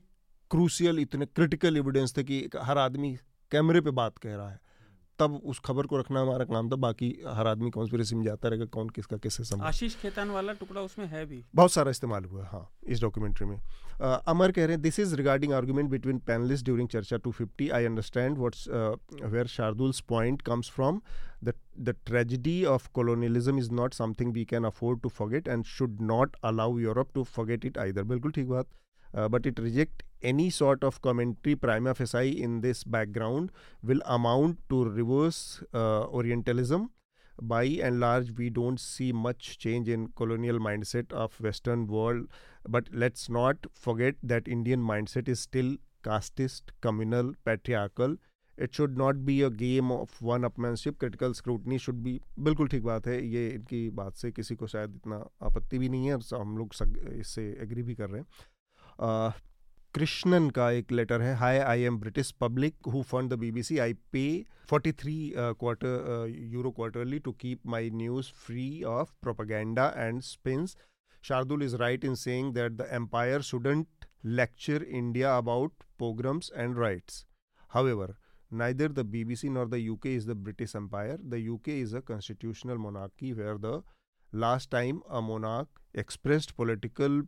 क्रूसियल 0.50 0.98
इतने 0.98 1.26
क्रिटिकल 1.26 1.76
एविडेंस 1.76 2.16
थे 2.16 2.24
कि 2.24 2.48
हर 2.58 2.78
आदमी 2.78 3.18
कैमरे 3.50 3.80
पे 3.80 3.90
बात 3.90 4.18
कह 4.18 4.36
रहा 4.36 4.50
है। 4.50 4.60
तब 5.18 5.34
उस 5.44 5.60
खबर 5.64 5.86
को 5.86 5.98
रखना 5.98 6.20
हमारा 6.20 6.44
काम 6.44 6.70
था। 6.70 6.76
बाकी 6.76 7.08
हर 7.28 7.46
आदमी 7.46 7.70
कॉन्स्पिरेसी 7.70 8.16
में 8.16 8.24
जाता 8.24 8.48
रहेगा 8.48 8.64
कौन 8.76 8.88
किसका 8.96 9.16
कैसे 9.16 9.44
समझ 9.44 9.62
आशीष 9.62 9.96
खेतान 9.96 10.30
वाला 10.30 10.52
टुकड़ा 10.52 10.80
उसमें 10.80 11.06
है 11.06 11.24
भी। 11.26 11.44
बहुत 11.54 11.72
सारा 11.72 11.90
इस्तेमाल 11.90 12.24
हुआ 12.24 12.46
हाँ 12.52 12.68
इस 12.84 13.00
डॉक्यूमेंट्री 13.02 13.46
में। 13.46 13.56
uh, 13.56 14.02
अमर 14.02 14.52
कह 14.52 14.64
रहे 14.64 14.74
हैं 14.74 14.82
this 14.82 14.98
is 15.00 15.14
regarding 15.16 15.52
argument 15.52 15.90
between 15.90 16.18
panelist 16.26 16.64
during 16.64 16.88
Charcha 16.88 17.16
250 17.26 17.70
I 17.70 17.84
understand 17.84 18.38
what's 18.38 18.68
where 19.24 19.46
Shardul's 19.56 20.00
point 20.08 20.42
comes 20.42 20.70
from 20.70 21.00
the 21.46 21.52
the 21.86 21.92
tragedy 22.08 22.56
of 22.74 22.84
colonialism 22.98 23.58
is 23.62 23.66
not 23.78 23.96
something 23.96 24.30
we 24.36 24.44
can 24.52 24.68
afford 24.68 25.00
to 25.02 25.10
forget 25.16 25.50
and 25.54 25.66
should 25.72 26.00
not 26.10 26.38
allow 26.50 26.68
Europe 26.84 27.10
to 27.18 27.24
forget 27.32 27.66
it 27.70 27.80
either. 27.82 28.04
बिल्कुल 28.12 28.32
ठीक 28.38 28.48
बात। 28.48 28.66
But 29.34 29.46
it 29.46 29.60
reject 29.60 30.05
any 30.30 30.48
sort 30.50 30.84
of 30.88 31.00
commentary 31.06 31.54
prima 31.64 31.94
facie 31.94 32.42
in 32.48 32.60
this 32.66 32.82
background 32.96 33.50
will 33.82 34.02
amount 34.18 34.58
to 34.68 34.84
reverse 34.84 35.62
uh, 35.72 36.04
Orientalism. 36.20 36.90
By 37.40 37.64
and 37.86 38.00
large, 38.00 38.30
we 38.36 38.48
don't 38.48 38.80
see 38.80 39.12
much 39.12 39.58
change 39.58 39.88
in 39.88 40.06
colonial 40.20 40.58
mindset 40.58 41.12
of 41.12 41.38
Western 41.40 41.86
world, 41.86 42.28
but 42.66 42.88
let's 42.92 43.28
not 43.28 43.66
forget 43.74 44.14
that 44.22 44.48
Indian 44.48 44.80
mindset 44.80 45.28
is 45.28 45.40
still 45.40 45.76
casteist, 46.02 46.72
communal, 46.80 47.34
patriarchal. 47.44 48.16
It 48.56 48.74
should 48.74 48.96
not 48.96 49.26
be 49.26 49.42
a 49.42 49.50
game 49.50 49.92
of 49.92 50.22
one 50.22 50.42
upmanship. 50.42 50.98
Critical 50.98 51.34
scrutiny 51.34 51.78
should 51.86 52.02
be 52.02 52.20
बिल्कुल 52.38 52.68
ठीक 52.68 52.82
बात 52.84 53.06
है 53.06 53.16
ये 53.26 53.48
इनकी 53.54 53.88
बात 53.98 54.16
से 54.16 54.30
किसी 54.32 54.54
को 54.56 54.66
शायद 54.66 54.94
इतना 54.96 55.16
आपत्ति 55.46 55.78
भी 55.78 55.88
नहीं 55.88 56.06
है 56.06 56.14
और 56.14 56.40
हम 56.40 56.56
लोग 56.58 56.72
इससे 57.20 57.44
एग्री 57.62 57.82
भी 57.82 57.94
कर 57.94 58.10
रहे 58.10 58.20
हैं 58.20 59.32
कृष्णन 59.95 60.49
का 60.49 60.69
एक 60.71 60.91
लेटर 60.91 61.21
है 61.21 61.33
hi 61.35 61.57
I 61.57 61.81
am 61.83 61.97
British 61.99 62.31
public 62.41 62.87
who 62.93 63.01
fund 63.11 63.33
the 63.33 63.37
BBC 63.39 63.77
I 63.85 63.93
pay 64.13 64.23
43 64.71 65.15
quarter 65.59 66.27
euro 66.51 66.71
quarterly 66.71 67.19
to 67.25 67.31
keep 67.41 67.67
my 67.73 67.89
news 68.03 68.31
free 68.45 68.67
of 68.91 69.13
propaganda 69.21 69.93
and 69.97 70.21
spins 70.21 70.75
Shardul 71.23 71.61
is 71.61 71.75
right 71.79 72.03
in 72.03 72.15
saying 72.15 72.53
that 72.53 72.77
the 72.77 72.91
empire 72.91 73.41
shouldn't 73.43 73.87
lecture 74.23 74.83
India 74.83 75.31
about 75.31 75.71
pogroms 75.99 76.49
and 76.55 76.75
riots. 76.75 77.25
However, 77.69 78.17
neither 78.49 78.87
the 78.87 79.05
BBC 79.05 79.51
nor 79.51 79.67
the 79.67 79.87
UK 79.87 80.07
is 80.07 80.25
the 80.25 80.35
British 80.35 80.73
Empire. 80.73 81.19
The 81.23 81.39
UK 81.47 81.67
is 81.67 81.93
a 81.93 82.01
constitutional 82.01 82.79
monarchy 82.79 83.33
where 83.33 83.57
the 83.57 83.83
last 84.33 84.71
time 84.71 85.01
a 85.09 85.21
monarch 85.21 85.67
expressed 85.93 86.55
political 86.55 87.21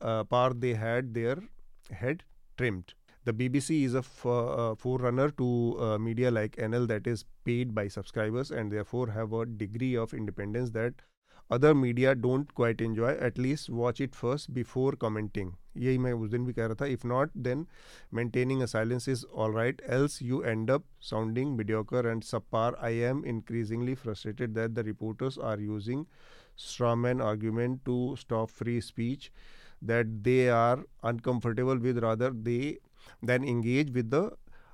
uh, 0.00 0.22
power 0.24 0.54
they 0.54 0.74
had 0.74 1.12
their 1.12 1.38
head 1.90 2.24
trimmed. 2.56 2.94
The 3.24 3.32
BBC 3.32 3.84
is 3.84 3.94
a 3.94 4.04
uh, 4.28 4.74
forerunner 4.74 5.30
to 5.30 5.76
uh, 5.78 5.98
media 5.98 6.30
like 6.30 6.56
NL 6.56 6.88
that 6.88 7.06
is 7.06 7.24
paid 7.44 7.74
by 7.74 7.86
subscribers 7.88 8.50
and 8.50 8.72
therefore 8.72 9.08
have 9.10 9.32
a 9.32 9.46
degree 9.46 9.94
of 9.96 10.12
independence 10.12 10.70
that 10.70 10.94
other 11.50 11.74
media 11.74 12.14
don't 12.14 12.52
quite 12.54 12.80
enjoy 12.80 13.10
at 13.28 13.38
least 13.38 13.68
watch 13.70 14.00
it 14.00 14.14
first 14.14 14.52
before 14.54 14.92
commenting 14.92 15.52
यही 15.76 15.98
मैं 15.98 16.12
उस 16.12 16.30
दिन 16.30 16.44
भी 16.46 16.52
कह 16.52 16.66
रहा 16.66 16.74
था 16.80 16.86
if 16.94 17.04
not 17.06 17.30
then 17.44 17.66
maintaining 18.14 18.62
a 18.62 18.66
silence 18.72 19.08
is 19.08 19.24
all 19.44 19.54
right 19.54 19.80
else 19.96 20.20
you 20.22 20.42
end 20.42 20.70
up 20.70 20.84
sounding 21.10 21.56
mediocre 21.56 22.06
and 22.06 22.22
subpar 22.30 22.68
i 22.88 22.92
am 23.10 23.22
increasingly 23.32 23.94
frustrated 24.02 24.58
that 24.58 24.74
the 24.78 24.84
reporters 24.88 25.38
are 25.50 25.58
using 25.68 26.04
strawman 26.66 27.24
argument 27.28 27.80
to 27.90 27.96
stop 28.24 28.54
free 28.58 28.80
speech 28.88 29.30
That 29.81 30.23
they 30.23 30.49
are 30.49 30.83
uncomfortable 31.03 31.77
with 31.77 31.99
rather 32.03 32.31
they 32.31 32.77
then 33.21 33.43
engage 33.43 33.91
with 33.91 34.09
the 34.09 34.31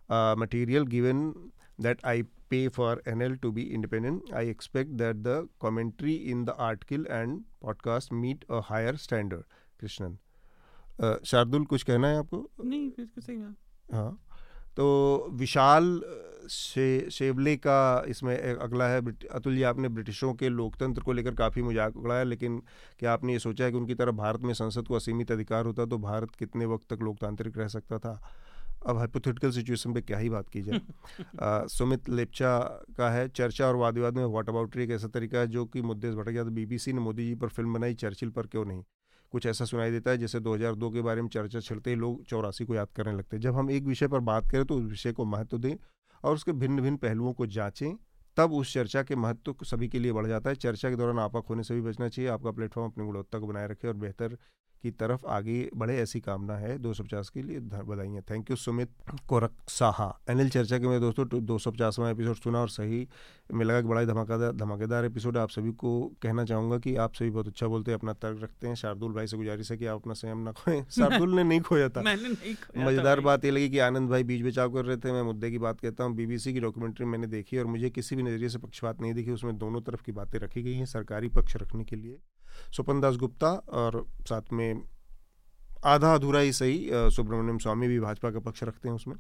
uh, 0.10 0.36
material 0.38 0.86
given 0.86 1.52
that 1.80 2.00
I 2.04 2.24
pay 2.50 2.68
for 2.70 2.98
NL 3.08 3.42
to 3.42 3.52
be 3.52 3.74
independent. 3.74 4.32
I 4.34 4.42
expect 4.44 4.98
that 4.98 5.24
the 5.24 5.48
commentary 5.60 6.16
in 6.16 6.46
the 6.46 6.56
article 6.56 7.06
and 7.10 7.44
podcast 7.64 8.12
meet 8.12 8.46
a 8.50 8.62
higher 8.62 8.98
standard. 8.98 9.46
Krishnan. 9.82 10.18
Uh, 11.00 11.18
Shardul 11.26 11.64
कुछ 11.66 11.84
कहना 11.84 12.08
है 12.08 12.18
आपको 12.18 12.38
नहीं 12.64 12.90
बिल्कुल 12.98 13.24
सही 13.24 13.36
बात 13.38 13.94
हाँ 13.94 14.20
तो 14.78 14.86
विशाल 15.40 15.86
शे 16.50 17.10
शेवले 17.12 17.56
का 17.58 18.04
इसमें 18.08 18.38
अगला 18.56 18.88
है 18.88 19.02
अतुल 19.32 19.56
जी 19.56 19.64
आपने 19.64 19.90
ब्रिटिशों 19.90 20.34
के 20.34 20.50
लोकतंत्र 20.50 21.02
को 21.02 21.14
लेकर 21.14 21.36
काफ़ी 21.36 21.62
मज़ाक 21.62 21.98
उड़ाया 21.98 22.24
लेकिन 22.24 22.62
क्या 23.00 23.14
आपने 23.14 23.34
ये 23.34 23.40
सोचा 23.40 23.66
है 23.66 23.72
कि 23.72 23.78
उनकी 23.78 23.96
तरफ़ 23.96 24.16
भारत 24.16 24.42
में 24.42 24.54
संसद 24.54 24.88
को 24.88 24.96
असीमित 24.96 25.32
अधिकार 25.32 25.66
होता 25.66 25.86
तो 25.86 25.98
भारत 25.98 26.32
कितने 26.40 26.66
वक्त 26.66 26.94
तक 26.94 27.02
लोकतांत्रिक 27.02 27.58
रह 27.58 27.68
सकता 27.68 28.00
था? 28.00 28.20
अब 28.88 28.98
हाइपोथेटिकल 28.98 29.52
सिचुएशन 29.52 29.94
पे 29.94 30.02
क्या 30.02 30.18
ही 30.18 30.30
बात 30.30 30.50
की 30.50 30.62
जाए। 30.62 30.80
सुमित 31.70 32.10
लेपचा 32.10 32.58
का 32.98 33.10
है 33.12 33.28
चर्चा 33.30 33.68
और 33.68 33.76
वाद 33.76 33.94
विवाद 33.96 34.18
में 34.18 34.26
वॉट 34.26 34.50
अबाउट 34.50 34.78
एक 34.78 34.92
ऐसा 34.92 35.08
तरीका 35.08 35.40
है 35.40 35.48
जो 35.48 35.66
कि 35.66 35.82
मुद्दे 35.82 36.12
से 36.12 36.18
भटक 36.18 36.32
गया 36.32 36.44
तो 36.44 36.50
बीबीसी 36.52 36.94
ने 36.94 37.00
मोदी 37.00 37.26
जी 37.26 37.36
पर 37.36 37.48
फ़िल्म 37.48 37.74
बनाई 37.74 37.94
चर्चिल 37.94 38.30
पर 38.30 38.48
क्यों 38.48 38.66
नहीं? 38.66 38.84
कुछ 39.32 39.46
ऐसा 39.46 39.66
सुनाई 39.66 39.92
देता 39.92 40.12
है 40.12 40.18
जैसे 40.18 40.40
2002 40.40 40.90
के 40.92 41.02
बारे 41.02 41.22
में 41.22 41.30
चर्चा 41.30 41.60
छिड़ते 41.60 41.90
ही 41.90 41.96
लोग 41.96 42.24
चौरासी 42.26 42.66
को 42.66 42.76
याद 42.76 42.88
करने 42.96 43.14
लगते 43.18 43.36
हैं। 43.38 43.42
जब 43.42 43.56
हम 43.56 43.72
एक 43.72 43.84
विषय 43.84 44.08
पर 44.08 44.20
बात 44.20 44.50
करें 44.52 44.66
तो 44.66 44.76
उस 44.76 44.84
विषय 44.84 45.12
को 45.12 45.26
महत्व 45.26 45.58
दें 45.58 45.76
और 46.24 46.36
उसके 46.36 46.52
भिन्न 46.52 46.82
भिन्न 46.82 46.98
पहलुओं 46.98 47.34
को 47.34 47.46
जांचें, 47.46 47.96
तब 48.38 48.54
उस 48.54 48.74
चर्चा 48.74 49.04
के 49.04 49.16
महत्व 49.16 49.56
सभी 49.64 49.88
के 49.88 50.00
लिए 50.00 50.12
बढ़ 50.12 50.28
जाता 50.28 50.50
है। 50.50 50.56
चर्चा 50.56 50.90
के 50.90 50.96
दौरान 50.96 51.20
आपा 51.20 51.42
होने 51.50 51.64
से 51.64 51.76
भी 51.76 51.82
बचना 51.82 52.10
चाहिए, 52.10 52.30
आपका 52.32 52.52
प्लेटफॉर्म 52.52 52.92
अपनी 52.92 53.06
गुणवत्ता 53.06 53.40
को 53.40 53.48
बनाए 53.48 53.68
रखे 53.68 53.88
और 53.88 53.94
बेहतर 53.94 54.38
की 54.84 54.92
तरफ़ 54.92 55.26
आगे 55.28 55.70
बढ़े 55.76 55.98
ऐसी 55.98 56.20
कामना 56.20 56.56
है 56.58 56.78
दो 56.78 56.94
सौ 56.94 57.04
पचास 57.04 57.30
के 57.30 57.42
लिए। 57.42 57.60
बधाई 57.60 58.20
thank 58.32 58.50
you 58.52 58.56
Sumit 58.56 58.90
Korak 59.28 59.52
Saha 59.68 60.20
NL 60.30 60.50
Charcha 60.50 60.80
के 60.80 60.88
मेरे 60.88 61.00
दोस्तों 61.00 61.46
दो 61.46 61.58
सौ 61.58 61.72
पचासवा 61.72 62.10
एपिसोड 62.10 62.36
सुना 62.36 62.60
और 62.60 62.70
सही 62.70 63.08
में 63.54 63.66
लगा 63.66 63.82
कि 63.82 63.88
बड़ा 63.88 64.02
ही 64.02 64.08
धमाकेदार 64.08 64.52
धमाकेदार 64.52 65.06
एपिसोड 65.06 65.38
आप 65.38 65.50
सभी 65.50 65.72
को 65.72 66.12
कहना 66.22 66.46
चाहूँगा 66.46 66.78
कि 66.78 66.96
आप 66.96 67.14
सभी 67.14 67.30
बहुत 67.30 67.48
अच्छा 67.48 67.68
बोलते 67.68 67.92
हैं 67.92 67.98
अपना 67.98 68.14
तर्क 68.14 68.44
रखते 68.44 68.68
हैं। 68.68 68.76
शार्दुल 68.76 69.14
भाई 69.14 69.28
से 69.28 69.38
गुजारिश 69.38 69.72
है 69.72 69.78
कि 69.78 69.86
आप 69.86 70.00
अपना 70.02 70.14
संयम 70.14 70.38
ना 70.38 70.52
खोएँ। 70.52 70.84
शार्दुल 70.90 71.36
ने 71.36 71.44
नहीं 71.44 71.62
खोया 71.62 71.90
था। 71.90 72.02
मज़ेदार 72.78 73.20
बात 73.20 73.46
ये 73.46 73.52
लगी 73.52 73.70
कि 73.70 73.80
आनंद 73.80 74.10
भाई 74.10 74.24
बीच 74.24 74.46
बचाव 74.46 74.74
कर 74.74 74.86
रहे 74.86 74.98
थे। 74.98 75.12
मैं 75.12 75.24
मुद्दे 75.24 75.52
की 75.52 75.58
बात 75.58 75.80
कहता 75.80 76.04
हूँ। 76.04 76.16
बीबीसी 76.16 76.54
की 76.54 76.60
डॉक्यूमेंट्री 76.60 77.06
मैंने 77.06 77.28
देखी 77.28 77.58
और 77.58 77.66
मुझे 77.66 77.90
किसी 77.90 78.16
भी 78.16 78.24
नज़रिए 78.24 78.50
से 78.50 78.58
पक्षपात 78.58 79.02
नहीं 79.02 79.14
दिखी। 79.14 79.32
उसमें 79.32 79.58
दोनों 79.58 79.82
तरफ़ 79.82 80.04
की 80.04 80.12
बातें 80.12 80.40
रखी 80.40 80.62
गई 80.62 80.74
हैं 80.74 80.86
सरकारी 80.86 81.28
पक्ष 81.28 81.58
रखने 81.58 81.84
के 81.84 81.96
लिए। 81.96 82.18
सुपन 82.78 83.02
दास 83.02 83.16
गुप्ता 83.16 83.52
और 83.52 84.06
साथ 84.30 84.42
में 84.54 84.73
आधा 85.86 86.14
अधूरा 86.16 86.40
ही 86.40 86.52
सही 86.54 86.90
सुब्रमण्यम 87.12 87.58
स्वामी 87.58 87.88
भी 87.88 88.00
भाजपा 88.00 88.32
का 88.32 88.40
पक्ष 88.42 88.64
रखते 88.64 88.90
हैं 88.90 88.96
उसमें। 88.96 89.16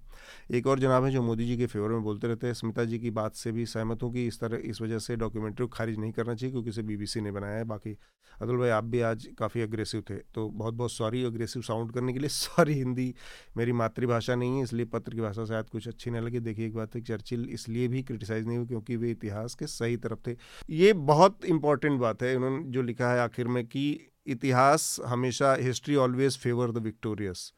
एक 0.51 0.67
और 0.67 0.79
जनाब 0.79 1.03
है 1.05 1.11
जो 1.11 1.21
मोदी 1.23 1.45
जी 1.45 1.57
के 1.57 1.65
फेवर 1.67 1.89
में 1.89 2.03
बोलते 2.03 2.27
रहते 2.27 2.47
हैं, 2.47 2.53
स्मिता 2.53 2.83
जी 2.85 2.99
की 2.99 3.11
बात 3.11 3.35
से 3.35 3.51
भी 3.51 3.65
सहमत 3.65 4.03
हूँ 4.03 4.11
कि 4.13 4.25
इस 4.27 4.39
तरह, 4.39 4.57
इस 4.63 4.81
वजह 4.81 4.99
से 4.99 5.15
डॉक्यूमेंट्री 5.17 5.65
को 5.65 5.71
खारिज 5.73 5.99
नहीं 5.99 6.11
करना 6.11 6.35
चाहिए, 6.35 6.51
क्योंकि 6.51 6.69
इसे 6.69 6.81
बीबीसी 6.83 7.21
ने 7.21 7.31
बनाया 7.31 7.57
है। 7.57 7.63
बाकी 7.65 7.97
अतुल 8.33 8.57
भाई, 8.57 8.69
आप 8.69 8.83
भी 8.83 8.99
आज 9.01 9.27
काफ़ी 9.39 9.61
अग्रेसिव 9.61 10.03
थे 10.09 10.15
तो 10.35 10.47
बहुत 10.51 10.73
बहुत 10.73 10.91
सॉरी 10.91 11.23
अग्रेसिव 11.23 11.61
साउंड 11.61 11.91
करने 11.93 12.13
के 12.13 12.19
लिए 12.19 12.29
सॉरी 12.31 12.73
हिंदी 12.73 13.13
मेरी 13.57 13.71
मातृभाषा 13.73 14.35
नहीं 14.35 14.57
है, 14.57 14.63
इसलिए 14.63 14.85
पत्र 14.85 15.13
की 15.13 15.21
भाषा 15.21 15.45
शायद 15.45 15.69
कुछ 15.71 15.87
अच्छी 15.87 16.11
नहीं 16.11 16.21
लगी। 16.21 16.39
देखिए, 16.39 16.65
एक 16.67 16.75
बात 16.75 16.95
है 16.95 17.01
चर्चिल 17.03 17.47
इसलिए 17.51 17.87
भी 17.87 18.01
क्रिटिसाइज 18.03 18.47
नहीं 18.47 18.57
हुई 18.57 18.67
क्योंकि 18.67 18.95
वे 18.95 19.11
इतिहास 19.11 19.55
के 19.55 19.67
सही 19.67 19.97
तरफ़ 19.97 20.19
थे। 20.27 20.35
ये 20.69 20.93
बहुत 21.03 21.45
इंपॉर्टेंट 21.47 21.99
बात 21.99 22.23
है, 22.23 22.35
उन्होंने 22.35 22.63
जो 22.71 22.81
लिखा 22.81 23.13
है 23.13 23.19
आखिर 23.19 23.47
में 23.47 23.65
कि 23.65 23.85
इतिहास 24.27 24.99
हमेशा 25.05 25.53
history 25.61 25.95
always 25.95 26.37
favour 26.37 26.71
the 26.71 26.77
victorious 26.77 27.51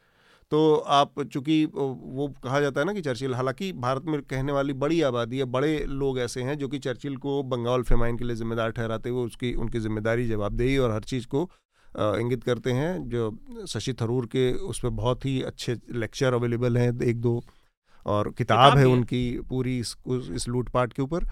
तो 0.51 0.75
आप 0.95 1.21
चूँकि 1.23 1.63
वो 1.65 2.27
कहा 2.43 2.59
जाता 2.61 2.79
है 2.81 2.85
ना 2.85 2.93
कि 2.93 3.01
चर्चिल 3.01 3.33
हालाँकि 3.35 3.71
भारत 3.73 4.03
में 4.05 4.21
कहने 4.21 4.51
वाली 4.51 4.73
बड़ी 4.73 5.01
आबादी 5.01 5.37
है 5.37 5.45
बड़े 5.45 5.77
लोग 5.85 6.19
ऐसे 6.19 6.41
हैं 6.41 6.57
जो 6.57 6.67
कि 6.67 6.79
चर्चिल 6.79 7.15
को 7.17 7.41
बंगाल 7.43 7.83
फेमाइन 7.83 8.17
के 8.17 8.25
लिए 8.25 8.35
जिम्मेदार 8.35 8.71
ठहराते 8.71 9.09
हुए 9.09 9.25
उसकी 9.25 9.53
उनकी 9.55 9.79
ज़िम्मेदारी 9.79 10.27
जवाबदेही 10.27 10.77
और 10.77 10.91
हर 10.91 11.03
चीज़ 11.03 11.27
को 11.27 11.49
इंगित 12.19 12.43
करते 12.43 12.71
हैं। 12.71 13.09
जो 13.09 13.65
शशि 13.67 13.93
थरूर 13.93 14.25
के 14.25 14.51
उस 14.53 14.79
पर 14.79 14.89
बहुत 14.91 15.25
ही 15.25 15.41
अच्छे 15.41 15.75
लेक्चर 15.93 16.33
अवेलेबल 16.33 16.77
हैं 16.77 16.91
एक 17.03 17.21
दो 17.21 17.41
और 18.05 18.29
किताब 18.29 18.37
किताब 18.37 18.77
है 18.77 18.85
उनकी 18.87 19.39
पूरी 19.49 19.77
इस, 19.79 19.95
इस 20.07 20.47
लूटपाट 20.47 20.93
के 20.93 21.01
ऊपर। 21.01 21.25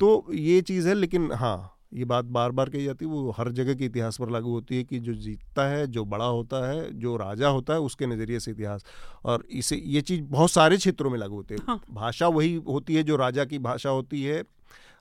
तो 0.00 0.26
ये 0.34 0.60
चीज़ 0.62 0.88
है 0.88 0.94
लेकिन 0.94 1.30
हाँ 1.32 1.56
ये 1.92 2.04
बात 2.04 2.24
बार 2.24 2.50
बार 2.50 2.68
कही 2.70 2.84
जाती 2.84 3.04
है 3.04 3.10
वो 3.10 3.30
हर 3.30 3.50
जगह 3.52 3.74
के 3.74 3.84
इतिहास 3.84 4.16
पर 4.20 4.30
लागू 4.30 4.50
होती 4.50 4.76
है 4.76 4.84
कि 4.84 4.98
जो 4.98 5.14
जीतता 5.14 5.66
है 5.68 5.86
जो 5.86 6.04
बड़ा 6.04 6.24
होता 6.24 6.68
है 6.70 6.90
जो 6.98 7.16
राजा 7.16 7.48
होता 7.48 7.74
है 7.74 7.80
उसके 7.80 8.06
नज़रिए 8.06 8.40
से 8.40 8.50
इतिहास। 8.50 8.84
और 9.24 9.44
इसे 9.52 9.76
ये 9.76 10.00
चीज़ 10.00 10.22
बहुत 10.22 10.50
सारे 10.50 10.76
क्षेत्रों 10.76 11.10
में 11.10 11.18
लागू 11.18 11.36
होती 11.36 11.54
है। 11.54 11.60
हाँ। 11.66 11.80
भाषा 11.90 12.28
वही 12.28 12.54
होती 12.68 12.94
है 12.94 13.02
जो 13.02 13.16
राजा 13.16 13.44
की 13.44 13.58
भाषा 13.58 13.90
होती 13.90 14.22
है। 14.24 14.42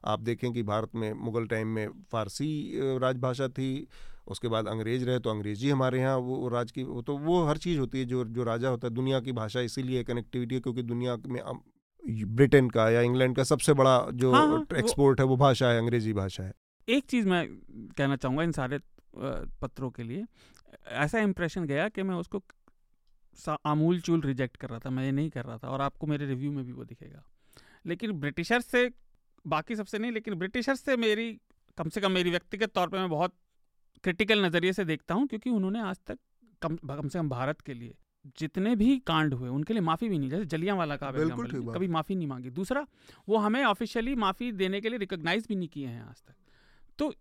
आप 0.05 0.19
देखें 0.19 0.51
कि 0.53 0.63
भारत 0.63 0.95
में 0.95 1.11
मुगल 1.15 1.45
टाइम 1.47 1.67
में 1.67 1.87
फारसी 2.11 2.49
राजभाषा 2.99 3.47
थी 3.47 3.87
उसके 4.27 4.47
बाद 4.47 4.67
अंग्रेज़ 4.67 5.05
रहे 5.05 5.19
तो 5.19 5.29
अंग्रेज़ी 5.29 5.69
हमारे 5.69 5.99
यहाँ 5.99 6.17
वो 6.17 6.47
राज 6.49 6.71
की 6.71 6.83
वो 6.83 7.01
तो 7.01 7.17
वो 7.17 7.43
हर 7.45 7.57
चीज़ 7.57 7.79
होती 7.79 7.99
है 7.99 8.05
जो 8.05 8.23
जो 8.25 8.43
राजा 8.43 8.69
होता 8.69 8.87
है। 8.87 8.93
दुनिया 8.93 9.19
की 9.19 9.31
भाषा 9.31 9.61
इसीलिए 9.61 10.03
कनेक्टिविटी 10.03 10.55
है 10.55 10.61
क्योंकि 10.61 10.83
दुनिया 10.83 11.17
में 11.27 11.41
ब्रिटेन 12.35 12.69
का 12.69 12.89
या 12.89 13.01
इंग्लैंड 13.01 13.35
का 13.35 13.43
सबसे 13.43 13.73
बड़ा 13.73 13.97
जो 14.13 14.31
हाँ, 14.31 14.65
एक्सपोर्ट 14.77 15.19
हाँ, 15.19 15.25
है 15.25 15.29
वो 15.29 15.37
भाषा 15.37 15.69
है 15.69 15.79
अंग्रेज़ी 15.79 16.13
भाषा 16.13 16.43
है। 16.43 16.53
एक 16.89 17.05
चीज़ 17.05 17.27
मैं 17.27 17.47
कहना 17.97 18.15
चाहूँगा 18.15 18.43
इन 18.43 18.51
सारे 18.51 18.79
पत्रों 19.61 19.89
के 19.89 20.03
लिए 20.03 20.25
ऐसा 20.87 21.19
इम्प्रेशन 21.19 21.65
गया 21.65 21.87
कि 21.89 22.03
मैं 22.03 22.15
उसको 22.15 22.41
आमूल 23.65 23.99
चूल 24.01 24.21
रिजेक्ट 24.21 24.57
कर 24.57 24.69
रहा 24.69 24.79
था 24.79 24.89
मैं 24.89 25.03
ये 25.05 25.11
नहीं 25.11 25.29
कर 25.29 25.45
रहा 25.45 25.57
था 25.57 25.69
और 25.69 25.81
आपको 25.81 26.07
मेरे 26.07 26.25
रिव्यू 26.25 26.51
में 26.51 26.63
भी 26.65 26.71
वो 26.71 26.85
दिखेगा। 26.85 27.23
लेकिन 27.85 28.11
ब्रिटिशर 28.11 28.61
से 28.61 28.89
बाकी 29.45 29.75
सबसे 29.75 29.99
नहीं 29.99 30.11
लेकिन 30.11 30.33
ब्रिटिशर 30.35 30.75
से 30.75 30.97
मेरी 30.97 31.31
कम 31.77 31.89
से 31.89 32.01
कम 32.01 32.11
मेरी 32.11 32.29
व्यक्तिगत 32.29 32.71
तौर 32.75 32.89
पे 32.89 32.97
मैं 32.97 33.09
बहुत 33.09 33.33
क्रिटिकल 34.03 34.45
नज़रिए 34.45 34.73
से 34.73 34.85
देखता 34.85 35.13
हूँ 35.13 35.27
क्योंकि 35.27 35.49
उन्होंने 35.49 35.81
आज 35.81 35.99
तक 36.07 36.19
कम 36.61 36.75
कम 36.75 37.07
से 37.07 37.19
कम 37.19 37.29
भारत 37.29 37.61
के 37.61 37.73
लिए 37.73 37.95
जितने 38.39 38.75
भी 38.75 38.97
कांड 39.07 39.33
हुए 39.33 39.49
उनके 39.49 39.73
लिए 39.73 39.81
माफ़ी 39.81 40.09
भी 40.09 40.17
नहीं 40.19 40.29
जैसे 40.29 40.45
जलिया 40.45 40.73
वाला 40.75 40.95
का 40.95 41.11
कभी 41.11 41.87
माफ़ी 41.87 42.15
नहीं 42.15 42.27
मांगी। 42.27 42.49
दूसरा 42.49 42.85
वो 43.29 43.37
हमें 43.37 43.63
ऑफिशियली 43.65 44.15
माफ़ी 44.15 44.51
देने 44.51 44.81
के 44.81 44.89
लिए 44.89 44.99
रिकोगनाइज 44.99 45.45
भी 45.49 45.55
नहीं 45.55 45.67
किए 45.67 45.87
हैं 45.87 46.01
आज 46.01 46.21
तक। 46.21 46.35
तो 46.99 47.13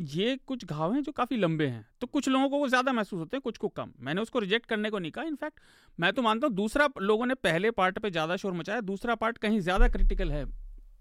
ये 0.00 0.36
कुछ 0.46 0.64
घाव 0.64 0.92
हैं 0.94 1.02
जो 1.02 1.12
काफ़ी 1.12 1.36
लंबे 1.36 1.66
हैं। 1.66 1.84
तो 2.00 2.06
कुछ 2.06 2.28
लोगों 2.28 2.48
को 2.48 2.58
वो 2.58 2.68
ज़्यादा 2.68 2.92
महसूस 2.92 3.18
होते 3.18 3.36
हैं, 3.36 3.40
कुछ 3.40 3.56
को 3.58 3.68
कम। 3.68 3.92
मैंने 4.00 4.20
उसको 4.20 4.38
रिजेक्ट 4.38 4.66
करने 4.66 4.90
को 4.90 4.98
नहीं 4.98 5.10
कहा। 5.10 5.24
इनफैक्ट 5.24 5.60
मैं 5.98 6.12
तो 6.12 6.22
मानता 6.22 6.46
हूँ 6.46 6.54
दूसरा 6.54 6.88
लोगों 7.00 7.26
ने 7.26 7.34
पहले 7.34 7.70
पार्ट 7.70 7.98
पे 7.98 8.10
ज़्यादा 8.10 8.36
शोर 8.36 8.52
मचाया, 8.52 8.80
दूसरा 8.80 9.14
पार्ट 9.14 9.38
कहीं 9.38 9.60
ज़्यादा 9.60 9.88
क्रिटिकल 9.88 10.32
है। 10.32 10.44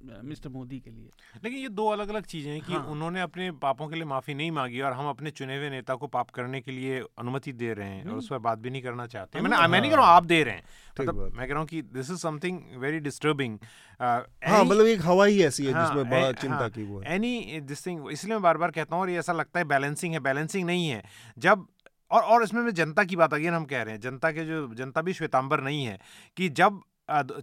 मिस्टर 0.01 0.49
मोदी 0.49 0.79
के 0.79 0.91
लिए। 0.91 1.09
लेकिन 1.43 1.59
ये 1.59 1.69
दो 1.69 1.87
अलग 1.87 2.09
अलग 2.09 2.25
चीज़ें 2.25 2.51
हैं 2.51 2.61
कि 2.61 2.73
हाँ। 2.73 2.83
उन्होंने 2.85 3.21
अपने 3.21 3.51
पापों 3.51 3.87
के 3.87 3.95
लिए 3.95 4.05
माफ़ी 4.05 4.33
नहीं 4.33 4.51
मांगी 4.51 4.81
और 4.81 4.93
हम 4.93 5.07
अपने 5.09 5.31
चुने 5.31 5.57
हुए 5.57 5.69
नेता 5.69 5.95
को 5.95 6.07
पाप 6.07 6.29
करने 6.29 6.61
के 6.61 6.71
लिए 6.71 6.99
अनुमति 7.19 7.51
दे 7.53 7.73
रहे 7.73 7.87
हैं 7.87 8.05
और 8.05 8.17
उस 8.17 8.27
पर 8.27 8.37
बात 8.37 8.59
भी 8.59 8.69
नहीं 8.69 8.81
करना 8.81 9.07
चाहते 9.07 9.41
मैंने 9.41 9.67
मैं 9.67 9.81
नहीं 9.81 9.91
कह 9.91 9.97
रहा 9.97 10.05
हूँ 10.05 10.15
आप 10.15 10.25
दे 10.25 10.41
रहे 10.43 10.55
हैं। 10.55 10.63
मतलब 10.99 11.31
मैं 11.33 11.47
कह 11.47 11.53
रहा 11.53 11.59
हूँ 11.59 11.67
कि 11.67 11.81
this 11.81 12.11
is 12.11 12.17
something 12.17 12.59
very 12.77 12.99
disturbing 12.99 13.57
हाँ 13.99 14.63
मतलब 14.63 14.85
एक 14.85 15.01
हवा 15.03 15.25
ही 15.25 15.41
ऐसी 15.43 15.65
है 15.65 15.73
हाँ, 15.73 15.85
जिसमें 15.87 16.09
बड़ा 16.09 16.31
चिंता 16.31 16.55
हाँ, 16.55 16.69
की 16.69 16.83
वो 16.83 17.01
एनी 17.03 17.59
दिस 17.61 17.85
थिंग 17.85 18.11
इसलिए 18.11 18.33
मैं 18.33 18.41
बार 18.41 18.57
बार 18.57 18.71
कहता 18.71 18.95
हूँ 18.95 19.03
और 19.03 19.09
ये 19.09 19.19
ऐसा 19.19 19.33
लगता 19.33 19.59
है 19.59 19.65
बैलेंसिंग 19.65 20.13
है। 20.13 20.19
बैलेंसिंग 20.19 20.65
नहीं 20.65 20.87
है। 20.89 21.03
जब 21.37 21.65
और 22.11 22.21
और 22.23 22.43
इसमें 22.43 22.61
मैं 22.61 22.73
जनता 22.73 23.03
की 23.03 23.15
बात 23.15 23.33
अगेन 23.33 23.53
हम 23.53 23.65
कह 23.65 23.81
रहे 23.81 23.93
हैं। 23.93 24.01
जनता 24.01 24.31
के 24.31 24.45
जो 24.45 24.67
जनता 24.75 25.01
भी 25.01 25.13
श्वेतांबर 25.13 25.61
नहीं 25.61 25.85
है 25.85 25.97
कि 26.37 26.49
जब 26.49 26.81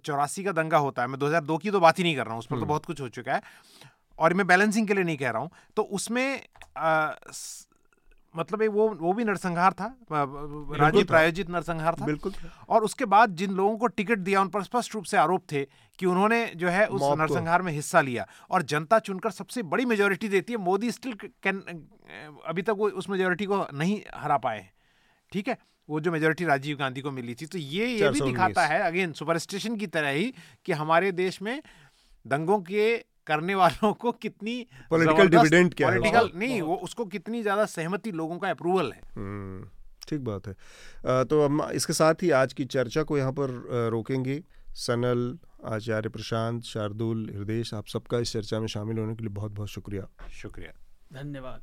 चौरासी 0.05 0.45
का 0.45 0.53
दंगा 0.53 0.79
होता 0.79 1.03
है। 1.03 1.09
मैं 1.09 1.19
2002 1.19 1.59
की 1.59 1.71
तो 1.71 1.81
बात 1.81 1.99
ही 1.99 2.05
नहीं 2.05 2.17
कर 2.17 2.25
रहा 2.25 2.33
हूँ 2.33 2.39
उस 2.39 2.47
पर 2.47 2.57
तो 2.57 2.61
हम्म। 2.61 2.69
बहुत 2.69 2.87
कुछ 2.87 3.01
हो 3.01 3.09
चुका 3.09 3.35
है। 3.35 3.43
और 4.19 4.35
मैं 4.35 4.47
बैलेंसिंग 4.47 4.89
के 4.89 4.95
लिए 4.95 5.05
नहीं 5.05 5.17
कह 5.17 5.31
रहा 5.31 5.43
हूँ। 5.43 5.51
तो 5.77 5.83
उसमें 5.83 6.47
आ, 6.77 7.11
स- 7.31 7.69
मतलब 8.37 8.63
एक 8.63 8.71
वो 8.71 8.89
वो 8.89 9.13
भी 9.13 9.25
नरसंहार 9.25 9.73
था 9.73 9.85
आ, 9.85 9.95
राज्य 10.13 11.05
प्रायोजित 11.05 11.51
नरसंहार 11.51 11.95
था। 11.95 12.05
बिल्कुल 12.05 12.33
और 12.69 12.85
उसके 12.85 13.05
बाद 13.05 13.31
जिन 13.31 13.51
लोगों 13.51 13.79
को 13.79 13.87
टिकट 13.87 14.19
दिया 14.19 14.41
उन 14.41 14.49
पर 14.49 14.63
स्पष्ट 14.63 14.95
रूप 14.95 15.05
से 15.05 15.17
आरोप 15.17 15.45
थे 15.53 15.65
कि 15.99 16.07
उन्होंने 16.07 16.53
जो 16.57 16.69
है 16.69 16.87
उस 16.87 17.01
नरसंहार 17.19 17.63
में 17.63 17.73
हिस्सा 17.73 18.01
लिया। 18.01 18.27
और 18.51 18.63
जनता 18.63 18.99
चुनकर 18.99 19.31
सबसे 19.31 19.63
बड़ी 19.63 19.85
मेजोरिटी 19.85 20.29
देती 20.29 20.53
है। 20.53 20.59
मोदी 20.59 20.91
स्टिल 20.91 21.13
कैन 21.15 21.87
अभी 22.47 22.63
तक 22.63 22.71
वो 22.71 22.89
उस 22.89 23.09
मेजोरिटी 23.09 23.47
को 23.47 23.67
नहीं 23.75 24.03
हरा 24.15 24.37
पाए 24.37 24.71
ठीक 25.33 25.49
है? 25.49 25.59
वो 25.89 26.01
जो 26.01 26.13
मेजोरिटी 26.13 26.45
राजीव 26.45 26.77
गांधी 26.77 27.01
को 27.01 27.11
मिली 27.11 27.35
थी 27.35 27.47
तो 27.47 27.59
ये 27.59 27.87
ये 27.87 28.11
भी 28.11 28.21
दिखाता 28.21 28.67
है 28.67 28.81
अगेन 28.81 29.13
सुपरस्टिशन 29.13 29.77
की 29.77 29.87
तरह 29.87 30.09
ही 30.09 30.35
कि 30.65 30.73
हमारे 30.73 31.13
देश 31.13 31.43
में 31.43 31.63
दंगों 32.27 32.61
के 32.61 32.99
करने 32.99 33.55
वालों 33.55 33.93
को 33.93 34.13
कितनी 34.13 34.67
Political 34.93 35.17
जबरदस्त- 35.17 35.47
dividend 35.47 35.75
क्या 35.75 35.91
है 35.91 36.39
नहीं 36.39 36.63
वो 36.63 36.77
उसको 36.77 37.05
कितनी 37.05 37.43
ज़्यादा 37.43 37.65
सहमति 37.65 38.13
लोगों 38.13 38.39
का 38.39 38.51
अप्रूवल 38.51 38.93
है। 38.93 39.01
हम्म, 39.17 39.69
ठीक 40.09 40.21
बात 40.21 40.47
है। 40.47 40.55
तो 41.25 41.45
हम 41.45 41.63
इसके 41.63 41.93
साथ 41.93 42.15
ही 42.23 42.31
आज 42.31 42.53
की 42.53 42.65
चर्चा 42.65 43.03
को 43.03 43.19
यहाँ 43.19 43.33
पर 43.33 43.51
रोकेंगे। 43.93 44.43
सनल 44.71 45.39
आचार्य 45.65 46.09
प्रशांत 46.09 46.63
शार्दुल 46.63 47.31
हृदय 47.35 47.63
आप 47.75 47.87
सबका 47.87 48.19
इस 48.19 48.33
चर्चा 48.33 48.61
में 48.61 48.67
शामिल 48.67 48.99
होने 48.99 49.15
के 49.15 49.23
लिए 49.23 49.31
बहुत 49.31 49.53
बहुत 49.53 49.69
शुक्रिया। 49.69 50.29
शुक्रिया। 50.31 50.73
धन्यवाद। 51.23 51.63